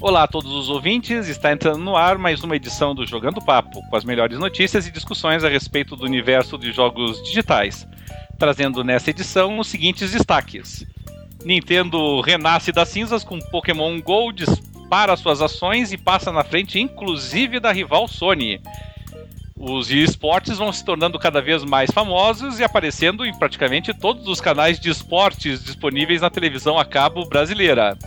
Olá 0.00 0.22
a 0.22 0.26
todos 0.26 0.50
os 0.50 0.70
ouvintes, 0.70 1.28
está 1.28 1.52
entrando 1.52 1.76
no 1.76 1.94
ar 1.94 2.16
mais 2.16 2.42
uma 2.42 2.56
edição 2.56 2.94
do 2.94 3.06
Jogando 3.06 3.38
Papo, 3.44 3.86
com 3.86 3.96
as 3.96 4.02
melhores 4.02 4.38
notícias 4.38 4.86
e 4.86 4.90
discussões 4.90 5.44
a 5.44 5.48
respeito 5.50 5.94
do 5.94 6.06
universo 6.06 6.56
de 6.56 6.72
jogos 6.72 7.22
digitais, 7.22 7.86
trazendo 8.38 8.82
nessa 8.82 9.10
edição 9.10 9.58
os 9.58 9.68
seguintes 9.68 10.10
destaques. 10.10 10.86
Nintendo 11.44 12.22
renasce 12.22 12.72
das 12.72 12.88
cinzas 12.88 13.22
com 13.22 13.38
Pokémon 13.50 14.00
GO, 14.00 14.32
dispara 14.32 15.14
suas 15.18 15.42
ações 15.42 15.92
e 15.92 15.98
passa 15.98 16.32
na 16.32 16.42
frente 16.44 16.80
inclusive 16.80 17.60
da 17.60 17.70
rival 17.70 18.08
Sony. 18.08 18.58
Os 19.54 19.90
esportes 19.90 20.56
vão 20.56 20.72
se 20.72 20.82
tornando 20.82 21.18
cada 21.18 21.42
vez 21.42 21.62
mais 21.62 21.90
famosos 21.90 22.58
e 22.58 22.64
aparecendo 22.64 23.26
em 23.26 23.38
praticamente 23.38 23.92
todos 23.92 24.26
os 24.26 24.40
canais 24.40 24.80
de 24.80 24.88
esportes 24.88 25.62
disponíveis 25.62 26.22
na 26.22 26.30
televisão 26.30 26.78
a 26.78 26.86
cabo 26.86 27.26
brasileira. 27.26 27.98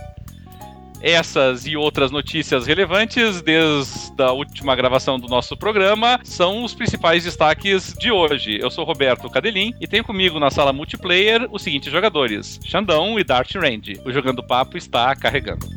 Essas 1.06 1.66
e 1.66 1.76
outras 1.76 2.10
notícias 2.10 2.66
relevantes 2.66 3.42
desde 3.42 4.22
a 4.22 4.32
última 4.32 4.74
gravação 4.74 5.20
do 5.20 5.28
nosso 5.28 5.54
programa 5.54 6.18
são 6.24 6.64
os 6.64 6.72
principais 6.72 7.24
destaques 7.24 7.94
de 8.00 8.10
hoje. 8.10 8.58
Eu 8.58 8.70
sou 8.70 8.86
Roberto 8.86 9.28
Cadelin 9.28 9.74
e 9.78 9.86
tenho 9.86 10.02
comigo 10.02 10.40
na 10.40 10.50
sala 10.50 10.72
multiplayer 10.72 11.46
os 11.52 11.60
seguintes 11.60 11.92
jogadores: 11.92 12.58
Xandão 12.64 13.18
e 13.20 13.22
Dart 13.22 13.54
Range. 13.54 14.00
O 14.02 14.10
Jogando 14.10 14.42
Papo 14.42 14.78
está 14.78 15.14
carregando. 15.14 15.68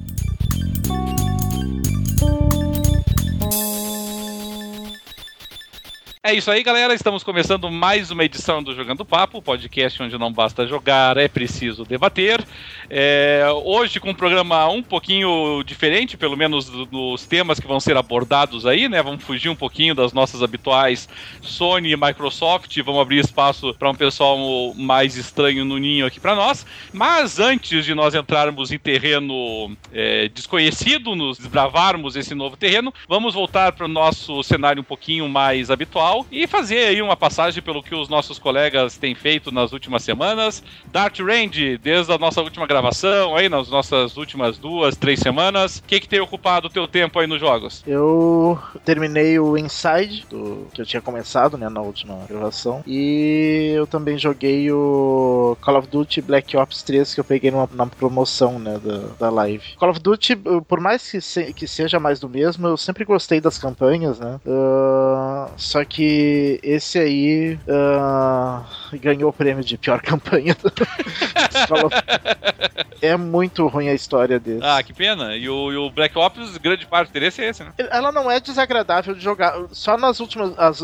É 6.24 6.34
isso 6.34 6.50
aí, 6.50 6.64
galera. 6.64 6.96
Estamos 6.96 7.24
começando 7.24 7.70
mais 7.70 8.10
uma 8.10 8.26
edição 8.26 8.62
do 8.64 8.74
Jogando 8.74 9.06
Papo, 9.06 9.40
podcast 9.40 10.02
onde 10.02 10.18
não 10.18 10.34
basta 10.34 10.66
jogar, 10.66 11.16
é 11.16 11.28
preciso 11.28 11.86
debater. 11.86 12.44
É, 12.90 13.46
hoje 13.64 14.00
com 14.00 14.10
um 14.10 14.16
programa 14.16 14.68
um 14.68 14.82
pouquinho 14.82 15.62
diferente, 15.64 16.18
pelo 16.18 16.36
menos 16.36 16.70
dos 16.70 17.26
temas 17.28 17.60
que 17.60 17.68
vão 17.68 17.80
ser 17.80 17.96
abordados 17.96 18.66
aí, 18.66 18.90
né? 18.90 19.02
Vamos 19.04 19.24
fugir 19.24 19.48
um 19.50 19.56
pouquinho 19.56 19.94
das 19.94 20.12
nossas 20.12 20.42
habituais 20.42 21.08
Sony 21.40 21.92
e 21.92 21.96
Microsoft, 21.96 22.76
vamos 22.82 23.02
abrir 23.02 23.20
espaço 23.20 23.74
para 23.76 23.90
um 23.90 23.96
pessoal 23.96 24.74
mais 24.74 25.16
estranho 25.16 25.64
no 25.64 25.78
ninho 25.78 26.06
aqui 26.06 26.20
para 26.20 26.36
nós. 26.36 26.66
Mas 26.92 27.38
antes 27.38 27.86
de 27.86 27.94
nós 27.94 28.16
entrarmos 28.16 28.72
em 28.72 28.80
terreno 28.80 29.72
é, 29.94 30.28
desconhecido, 30.30 31.16
nos 31.16 31.38
desbravarmos 31.38 32.16
esse 32.16 32.34
novo 32.34 32.58
terreno, 32.58 32.92
vamos 33.08 33.36
voltar 33.36 33.72
para 33.74 33.86
o 33.86 33.90
nosso 33.90 34.42
cenário 34.42 34.82
um 34.82 34.86
pouquinho 34.86 35.30
mais 35.30 35.70
habitual 35.70 36.07
e 36.32 36.48
fazer 36.48 36.88
aí 36.88 37.02
uma 37.02 37.16
passagem 37.16 37.62
pelo 37.62 37.84
que 37.84 37.94
os 37.94 38.08
nossos 38.08 38.40
colegas 38.40 38.98
têm 38.98 39.14
feito 39.14 39.52
nas 39.52 39.74
últimas 39.74 40.04
semanas. 40.04 40.64
Dart 40.92 41.20
Range, 41.20 41.78
desde 41.78 42.12
a 42.12 42.18
nossa 42.18 42.42
última 42.42 42.66
gravação, 42.66 43.36
aí 43.36 43.50
nas 43.50 43.70
nossas 43.70 44.16
últimas 44.18 44.58
duas, 44.58 44.96
três 44.96 45.20
semanas, 45.20 45.78
o 45.78 45.84
que, 45.84 46.00
que 46.00 46.08
tem 46.08 46.20
ocupado 46.20 46.68
o 46.68 46.70
teu 46.70 46.88
tempo 46.88 47.20
aí 47.20 47.28
nos 47.28 47.40
jogos? 47.40 47.84
Eu 47.86 48.58
terminei 48.86 49.40
o 49.40 49.58
Inside, 49.58 50.26
do, 50.30 50.68
que 50.74 50.82
eu 50.82 50.86
tinha 50.86 51.02
começado 51.02 51.58
né, 51.58 51.70
na 51.70 51.82
última 51.82 52.26
gravação, 52.28 52.84
e 52.86 53.74
eu 53.76 53.86
também 53.86 54.18
joguei 54.18 54.72
o 54.72 55.58
Call 55.62 55.78
of 55.78 55.88
Duty 55.88 56.22
Black 56.22 56.56
Ops 56.56 56.84
3 56.84 57.14
que 57.14 57.20
eu 57.20 57.26
peguei 57.26 57.52
numa, 57.52 57.68
numa 57.72 57.88
promoção 57.88 58.60
né, 58.60 58.80
da, 58.84 58.98
da 59.20 59.30
live. 59.30 59.76
Call 59.78 59.90
of 59.90 60.00
Duty, 60.00 60.36
por 60.68 60.80
mais 60.80 61.10
que, 61.10 61.20
se, 61.20 61.54
que 61.54 61.68
seja 61.68 62.00
mais 62.00 62.20
do 62.20 62.30
mesmo, 62.30 62.68
eu 62.68 62.78
sempre 62.78 63.04
gostei 63.04 63.42
das 63.42 63.58
campanhas, 63.58 64.20
né? 64.20 64.40
Uh, 64.46 65.52
só 65.58 65.84
que 65.84 65.97
esse 66.64 67.00
aí 67.00 67.60
uh, 67.68 68.98
ganhou 69.00 69.30
o 69.30 69.34
prêmio 69.34 69.64
de 69.64 69.78
pior 69.78 70.02
campanha. 70.04 70.56
é 73.02 73.16
muito 73.16 73.68
ruim 73.68 73.90
a 73.90 73.94
história 73.94 74.40
dele. 74.40 74.62
Ah, 74.64 74.82
que 74.82 74.94
pena. 74.94 75.36
E 75.36 75.50
o, 75.50 75.72
e 75.72 75.78
o, 75.78 75.90
Black 75.90 76.18
Ops, 76.18 76.58
grande 76.58 76.86
parte 76.86 77.12
dele 77.12 77.26
é 77.26 77.28
esse, 77.30 77.64
né? 77.64 77.74
Ela 77.78 78.12
não 78.12 78.30
é 78.30 78.40
desagradável 78.40 79.14
de 79.14 79.22
jogar. 79.22 79.56
Só 79.72 79.98
nas 79.98 80.20
últimas. 80.20 80.58
As, 80.58 80.82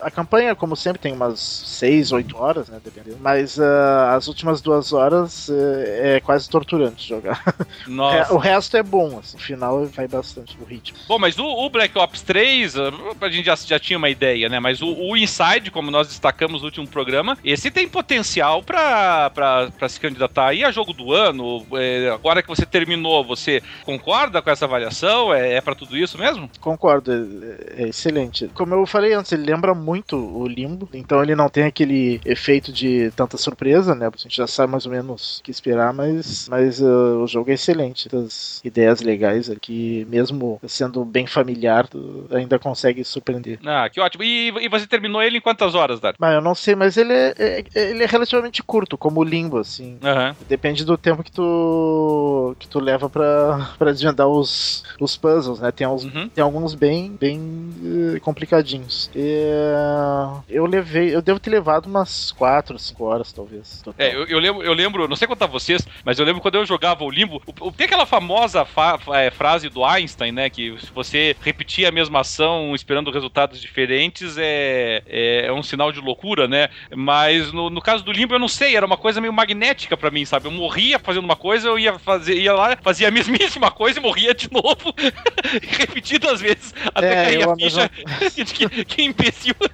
a 0.00 0.10
campanha, 0.10 0.54
como 0.54 0.76
sempre, 0.76 1.00
tem 1.00 1.12
umas 1.12 1.38
6, 1.40 2.12
8 2.12 2.36
horas, 2.36 2.68
né? 2.68 2.80
Dependendo. 2.82 3.18
Mas 3.20 3.58
uh, 3.58 3.62
as 4.10 4.26
últimas 4.28 4.60
duas 4.60 4.92
horas 4.92 5.48
uh, 5.48 5.54
é 5.86 6.20
quase 6.20 6.48
torturante 6.48 7.08
jogar. 7.08 7.42
Nossa. 7.86 8.32
o 8.32 8.38
resto 8.38 8.76
é 8.76 8.82
bom, 8.82 9.18
assim. 9.18 9.36
O 9.36 9.40
final 9.40 9.84
vai 9.86 10.08
bastante 10.08 10.56
no 10.58 10.64
ritmo. 10.66 10.98
Bom, 11.06 11.18
mas 11.18 11.38
o, 11.38 11.44
o 11.44 11.70
Black 11.70 11.96
Ops 11.98 12.22
3, 12.22 12.76
a 12.78 13.28
gente 13.28 13.46
já, 13.46 13.54
já 13.54 13.78
tinha 13.78 13.98
uma 13.98 14.10
ideia, 14.10 14.48
né? 14.48 14.51
Mas 14.60 14.82
o, 14.82 14.88
o 14.88 15.16
Inside, 15.16 15.70
como 15.70 15.90
nós 15.90 16.08
destacamos 16.08 16.62
no 16.62 16.66
último 16.66 16.86
programa, 16.86 17.36
esse 17.44 17.70
tem 17.70 17.88
potencial 17.88 18.62
para 18.62 19.70
se 19.88 20.00
candidatar 20.00 20.48
aí 20.48 20.64
a 20.64 20.70
jogo 20.70 20.92
do 20.92 21.12
ano. 21.12 21.64
É, 21.74 22.10
agora 22.10 22.42
que 22.42 22.48
você 22.48 22.64
terminou, 22.64 23.24
você 23.24 23.62
concorda 23.84 24.40
com 24.40 24.50
essa 24.50 24.64
avaliação? 24.64 25.32
É, 25.32 25.54
é 25.54 25.60
para 25.60 25.74
tudo 25.74 25.96
isso 25.96 26.18
mesmo? 26.18 26.50
Concordo, 26.60 27.12
é, 27.12 27.82
é, 27.82 27.88
excelente. 27.88 28.48
Como 28.54 28.74
eu 28.74 28.86
falei 28.86 29.12
antes, 29.12 29.32
ele 29.32 29.44
lembra 29.44 29.74
muito 29.74 30.16
o 30.16 30.46
Limbo, 30.46 30.88
então 30.92 31.22
ele 31.22 31.34
não 31.34 31.48
tem 31.48 31.64
aquele 31.64 32.20
efeito 32.24 32.72
de 32.72 33.10
tanta 33.16 33.36
surpresa, 33.36 33.94
né? 33.94 34.06
A 34.06 34.16
gente 34.16 34.36
já 34.36 34.46
sabe 34.46 34.72
mais 34.72 34.86
ou 34.86 34.92
menos 34.92 35.38
o 35.38 35.42
que 35.42 35.50
esperar, 35.50 35.92
mas, 35.92 36.48
mas 36.48 36.80
uh, 36.80 37.22
o 37.22 37.26
jogo 37.26 37.50
é 37.50 37.54
excelente. 37.54 38.08
As 38.14 38.60
ideias 38.64 39.00
legais 39.00 39.50
aqui, 39.50 40.06
mesmo 40.08 40.60
sendo 40.66 41.04
bem 41.04 41.26
familiar, 41.26 41.88
ainda 42.30 42.58
consegue 42.58 43.04
surpreender. 43.04 43.58
Ah, 43.64 43.88
que 43.88 44.00
ótimo. 44.00 44.24
E, 44.24 44.41
e 44.48 44.68
você 44.68 44.86
terminou 44.86 45.22
ele 45.22 45.38
em 45.38 45.40
quantas 45.40 45.74
horas, 45.74 46.00
Dar? 46.00 46.14
Mas 46.18 46.34
eu 46.34 46.40
não 46.40 46.54
sei, 46.54 46.74
mas 46.74 46.96
ele 46.96 47.12
é, 47.12 47.34
é, 47.38 47.64
ele 47.74 48.02
é 48.02 48.06
relativamente 48.06 48.62
curto, 48.62 48.96
como 48.98 49.20
o 49.20 49.24
Limbo, 49.24 49.58
assim. 49.58 49.98
Uhum. 50.02 50.34
Depende 50.48 50.84
do 50.84 50.96
tempo 50.96 51.22
que 51.22 51.32
tu 51.32 52.54
que 52.58 52.68
tu 52.68 52.78
leva 52.80 53.08
pra, 53.08 53.70
pra 53.78 53.92
desvendar 53.92 54.26
os, 54.26 54.84
os 55.00 55.16
puzzles, 55.16 55.60
né? 55.60 55.70
Tem, 55.70 55.86
uns, 55.86 56.04
uhum. 56.04 56.28
tem 56.28 56.42
alguns 56.42 56.74
bem, 56.74 57.16
bem 57.18 57.38
uh, 57.38 58.20
complicadinhos. 58.20 59.10
E, 59.14 59.20
uh, 59.20 60.42
eu 60.48 60.66
levei, 60.66 61.14
eu 61.14 61.22
devo 61.22 61.40
ter 61.40 61.50
levado 61.50 61.86
umas 61.86 62.32
4, 62.32 62.78
5 62.78 63.04
horas, 63.04 63.32
talvez. 63.32 63.82
Total. 63.82 64.06
É, 64.06 64.14
eu, 64.14 64.26
eu, 64.26 64.38
lembro, 64.38 64.62
eu 64.62 64.72
lembro, 64.72 65.08
não 65.08 65.16
sei 65.16 65.28
contar 65.28 65.46
vocês, 65.46 65.86
mas 66.04 66.18
eu 66.18 66.24
lembro 66.24 66.40
quando 66.40 66.56
eu 66.56 66.66
jogava 66.66 67.04
o 67.04 67.10
Limbo, 67.10 67.42
o, 67.60 67.72
tem 67.72 67.86
aquela 67.86 68.06
famosa 68.06 68.64
fa, 68.64 68.98
é, 69.14 69.30
frase 69.30 69.68
do 69.68 69.84
Einstein, 69.84 70.32
né? 70.32 70.50
Que 70.50 70.76
se 70.78 70.90
você 70.92 71.36
repetir 71.40 71.86
a 71.86 71.92
mesma 71.92 72.20
ação 72.20 72.74
esperando 72.74 73.10
resultados 73.10 73.60
diferentes, 73.60 74.31
é 74.38 75.02
é, 75.06 75.46
é, 75.46 75.52
um 75.52 75.62
sinal 75.62 75.92
de 75.92 76.00
loucura, 76.00 76.46
né? 76.46 76.68
Mas 76.94 77.52
no, 77.52 77.70
no 77.70 77.80
caso 77.80 78.04
do 78.04 78.12
Limbo, 78.12 78.34
eu 78.34 78.38
não 78.38 78.48
sei, 78.48 78.76
era 78.76 78.86
uma 78.86 78.96
coisa 78.96 79.20
meio 79.20 79.32
magnética 79.32 79.96
para 79.96 80.10
mim, 80.10 80.24
sabe? 80.24 80.46
Eu 80.46 80.50
morria 80.50 80.98
fazendo 80.98 81.24
uma 81.24 81.36
coisa, 81.36 81.68
eu 81.68 81.78
ia 81.78 81.98
fazer, 81.98 82.34
ia 82.34 82.52
lá, 82.52 82.76
fazia 82.82 83.08
a 83.08 83.10
mesmíssima 83.10 83.70
coisa 83.70 83.98
e 83.98 84.02
morria 84.02 84.34
de 84.34 84.50
novo, 84.52 84.94
repetidas 85.78 86.40
vezes, 86.40 86.74
até 86.94 87.12
é, 87.12 87.24
cair 87.24 87.48
a 87.48 87.56
ficha. 87.56 87.90
Mesma... 88.20 88.44
que, 88.70 88.84
que 88.84 89.02
imbecil. 89.02 89.54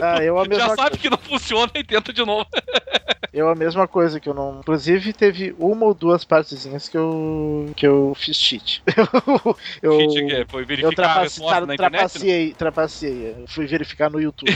Ah, 0.00 0.20
mesma 0.20 0.54
Já 0.54 0.68
sabe 0.68 0.76
coisa. 0.76 0.98
que 0.98 1.10
não 1.10 1.18
funciona 1.18 1.70
e 1.74 1.84
tenta 1.84 2.12
de 2.12 2.24
novo. 2.24 2.46
Eu 3.32 3.48
a 3.48 3.54
mesma 3.54 3.88
coisa 3.88 4.20
que 4.20 4.28
eu 4.28 4.34
não. 4.34 4.60
Inclusive, 4.60 5.12
teve 5.12 5.54
uma 5.58 5.86
ou 5.86 5.94
duas 5.94 6.24
partezinhas 6.24 6.88
que 6.88 6.96
eu. 6.96 7.72
que 7.74 7.86
eu 7.86 8.14
fiz 8.14 8.36
cheat. 8.36 8.82
eu, 9.82 9.98
cheat 9.98 10.26
que 10.26 10.32
é? 10.34 10.44
Foi 10.46 10.64
verificar 10.64 11.18
a 11.18 11.22
resposta 11.22 11.66
na 11.66 11.74
internet? 11.74 11.98
Trapacei, 11.98 12.48
né? 12.48 12.54
trapacei. 12.58 13.44
Fui 13.48 13.66
verificar 13.66 14.10
no 14.10 14.20
YouTube. 14.20 14.52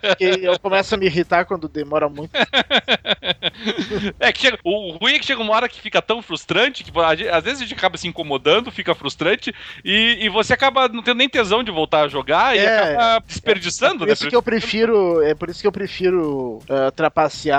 Porque 0.00 0.40
eu 0.42 0.58
começo 0.58 0.94
a 0.94 0.98
me 0.98 1.06
irritar 1.06 1.44
quando 1.44 1.68
demora 1.68 2.08
muito. 2.08 2.30
é 4.20 4.32
que 4.32 4.40
chega, 4.40 4.58
o 4.64 4.92
ruim 4.98 5.14
é 5.14 5.18
que 5.18 5.26
chega 5.26 5.40
uma 5.40 5.54
hora 5.54 5.68
que 5.68 5.80
fica 5.80 6.02
tão 6.02 6.22
frustrante 6.22 6.84
que 6.84 6.92
às 7.00 7.44
vezes 7.44 7.60
a 7.60 7.64
gente 7.64 7.74
acaba 7.74 7.96
se 7.96 8.06
incomodando, 8.06 8.70
fica 8.70 8.94
frustrante 8.94 9.54
e, 9.84 10.18
e 10.20 10.28
você 10.28 10.52
acaba 10.52 10.88
não 10.88 11.02
tendo 11.02 11.18
nem 11.18 11.28
tesão 11.28 11.62
de 11.62 11.70
voltar 11.70 12.04
a 12.04 12.08
jogar 12.08 12.56
é, 12.56 12.62
e 12.62 12.66
acaba 12.66 13.24
desperdiçando, 13.26 13.92
é, 13.92 13.96
é 13.96 13.98
por 13.98 14.06
né? 14.06 14.12
isso 14.12 14.28
que 14.28 14.36
eu 14.36 14.42
prefiro, 14.42 15.22
é 15.22 15.34
por 15.34 15.48
isso 15.48 15.60
que 15.60 15.66
eu 15.66 15.72
prefiro 15.72 16.58
uh, 16.58 16.90
trapacear 16.94 17.57